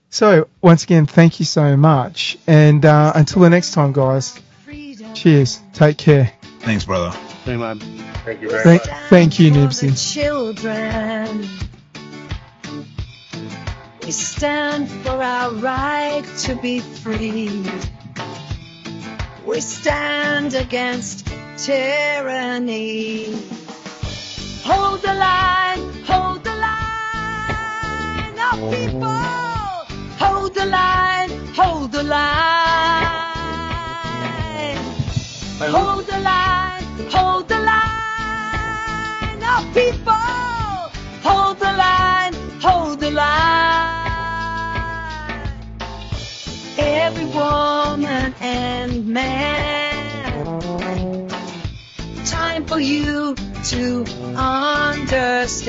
so, 0.09 0.47
once 0.61 0.83
again, 0.83 1.05
thank 1.05 1.39
you 1.39 1.45
so 1.45 1.77
much. 1.77 2.37
And 2.47 2.83
uh, 2.83 3.11
until 3.15 3.43
the 3.43 3.49
next 3.51 3.71
time, 3.71 3.91
guys, 3.91 4.39
cheers. 5.13 5.59
Take 5.73 5.99
care. 5.99 6.31
Thanks, 6.61 6.85
brother. 6.85 7.11
Thank 7.45 8.41
you 8.41 8.49
very 8.49 8.63
Thank, 8.63 8.87
much. 8.87 8.95
thank 9.09 9.39
you, 9.39 9.51
For 9.51 9.57
Nibsy. 9.59 11.69
We 14.09 14.13
stand 14.13 14.89
for 14.89 15.21
our 15.21 15.51
right 15.51 16.23
to 16.39 16.55
be 16.55 16.79
free. 16.79 17.63
We 19.45 19.61
stand 19.61 20.55
against 20.55 21.27
tyranny. 21.59 23.25
Hold 24.63 25.03
the 25.03 25.13
line, 25.13 25.93
hold 26.05 26.43
the 26.43 26.55
line, 26.55 28.33
oh 28.47 28.71
people. 28.73 29.11
Hold 30.17 30.55
the 30.55 30.65
line, 30.65 31.29
hold 31.53 31.91
the 31.91 32.01
line. 32.01 33.05
Hold 35.59 36.07
the 36.07 36.19
line, 36.19 36.83
hold 37.11 37.47
the 37.47 37.59
line, 37.59 39.39
oh 39.43 39.71
people. 39.75 40.15
Hold 41.21 41.59
the 41.59 41.73
line, 41.73 42.33
hold 42.59 42.99
the 42.99 43.11
line. 43.11 43.98
Every 46.81 47.25
woman 47.25 48.33
and 48.39 49.07
man 49.07 49.69
Time 52.25 52.65
for 52.65 52.79
you 52.79 53.35
to 53.65 54.05
understand. 54.35 55.59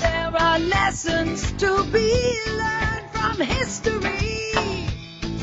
There 0.00 0.32
are 0.34 0.58
lessons 0.58 1.52
to 1.52 1.84
be 1.92 2.36
learned 2.48 3.10
from 3.12 3.40
history. 3.40 4.88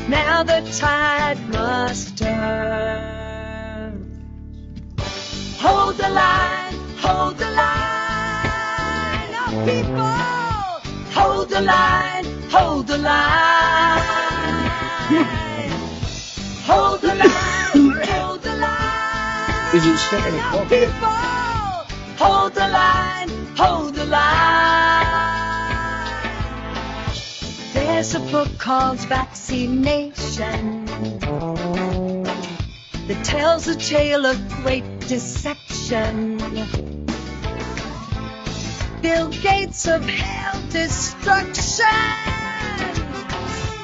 Now 0.08 0.42
the 0.42 0.60
tide 0.78 1.38
must 1.50 2.18
turn. 2.18 3.46
Hold 5.58 5.96
the 5.96 6.08
line, 6.08 6.74
hold 6.98 7.38
the 7.38 7.50
line, 7.50 9.34
oh 9.42 9.64
people. 9.66 10.16
Hold 11.12 11.48
the 11.48 11.60
line, 11.60 12.35
hold 12.58 12.86
the 12.86 12.98
line. 12.98 14.02
Hold 16.68 17.00
the 17.00 17.14
line, 17.14 17.90
hold 18.10 18.42
the 18.42 18.56
line. 18.56 19.74
Is 19.76 19.86
it 19.86 19.98
seven 19.98 20.34
o'clock? 20.34 20.68
people. 20.68 21.16
Hold 22.22 22.54
the 22.54 22.68
line, 22.68 23.30
hold 23.56 23.94
the 23.94 24.06
line. 24.06 25.06
There's 27.74 28.14
a 28.14 28.20
book 28.20 28.48
called 28.58 28.98
Vaccination 29.00 30.86
that 33.06 33.20
tells 33.22 33.68
a 33.68 33.76
tale 33.76 34.24
of 34.24 34.38
great 34.62 35.00
deception. 35.00 36.38
Bill 39.02 39.28
Gates 39.28 39.86
of 39.86 40.02
hell 40.08 40.60
destruction 40.70 42.45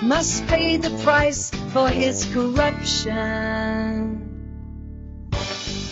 must 0.03 0.47
pay 0.49 0.77
the 0.77 0.91
price 1.05 1.51
for 1.73 1.89
his 1.89 2.27
corruption. 2.35 4.19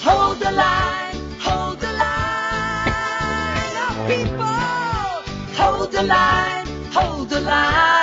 Hold 0.03 0.41
the 0.41 0.51
line, 0.51 1.17
hold 1.39 1.79
the 1.79 1.93
line, 1.93 2.91
oh 3.87 4.07
people. 4.09 4.47
Hold 5.63 5.93
the 5.93 6.03
line, 6.03 6.67
hold 6.93 7.29
the 7.31 7.41
line. 7.41 8.00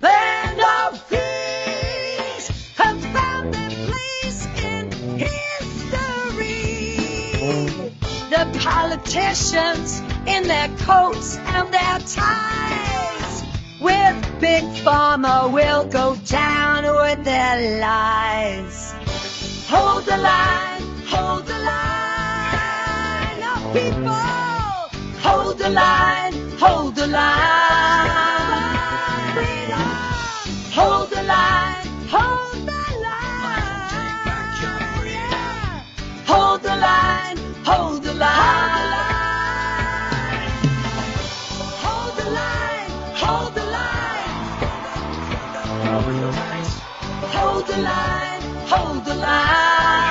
Band 0.00 0.60
of 0.60 1.02
thieves 1.08 2.48
have 2.76 3.00
found 3.12 3.54
their 3.54 3.70
place 3.86 4.46
in 4.62 4.92
history. 5.18 6.64
The 8.30 8.44
politicians 8.60 10.00
in 10.26 10.44
their 10.44 10.68
coats 10.78 11.36
and 11.38 11.72
their 11.72 11.98
ties 12.00 13.44
with 13.80 14.40
big 14.40 14.64
pharma 14.84 15.50
will 15.52 15.84
go 15.86 16.16
down 16.26 16.84
with 16.84 17.24
their 17.24 17.80
lies. 17.80 18.92
Hold 19.68 20.04
the 20.04 20.16
line, 20.16 20.82
hold 21.06 21.46
the 21.46 21.58
line, 21.58 23.40
oh 23.50 23.70
people. 23.74 24.38
Hold 25.20 25.58
the 25.58 25.70
line, 25.70 26.32
hold 26.58 26.94
the 26.94 27.06
line. 27.08 28.27
Hold 37.68 38.02
the 38.02 38.14
line. 38.14 38.30
Hold 41.84 42.16
the 42.18 42.30
line, 42.30 42.90
hold 43.22 43.54
the 43.54 43.64
line. 43.76 44.28
Hold 47.36 47.66
the 47.66 47.78
line, 47.78 48.42
hold 48.72 49.04
the 49.04 49.14
line. 49.14 50.07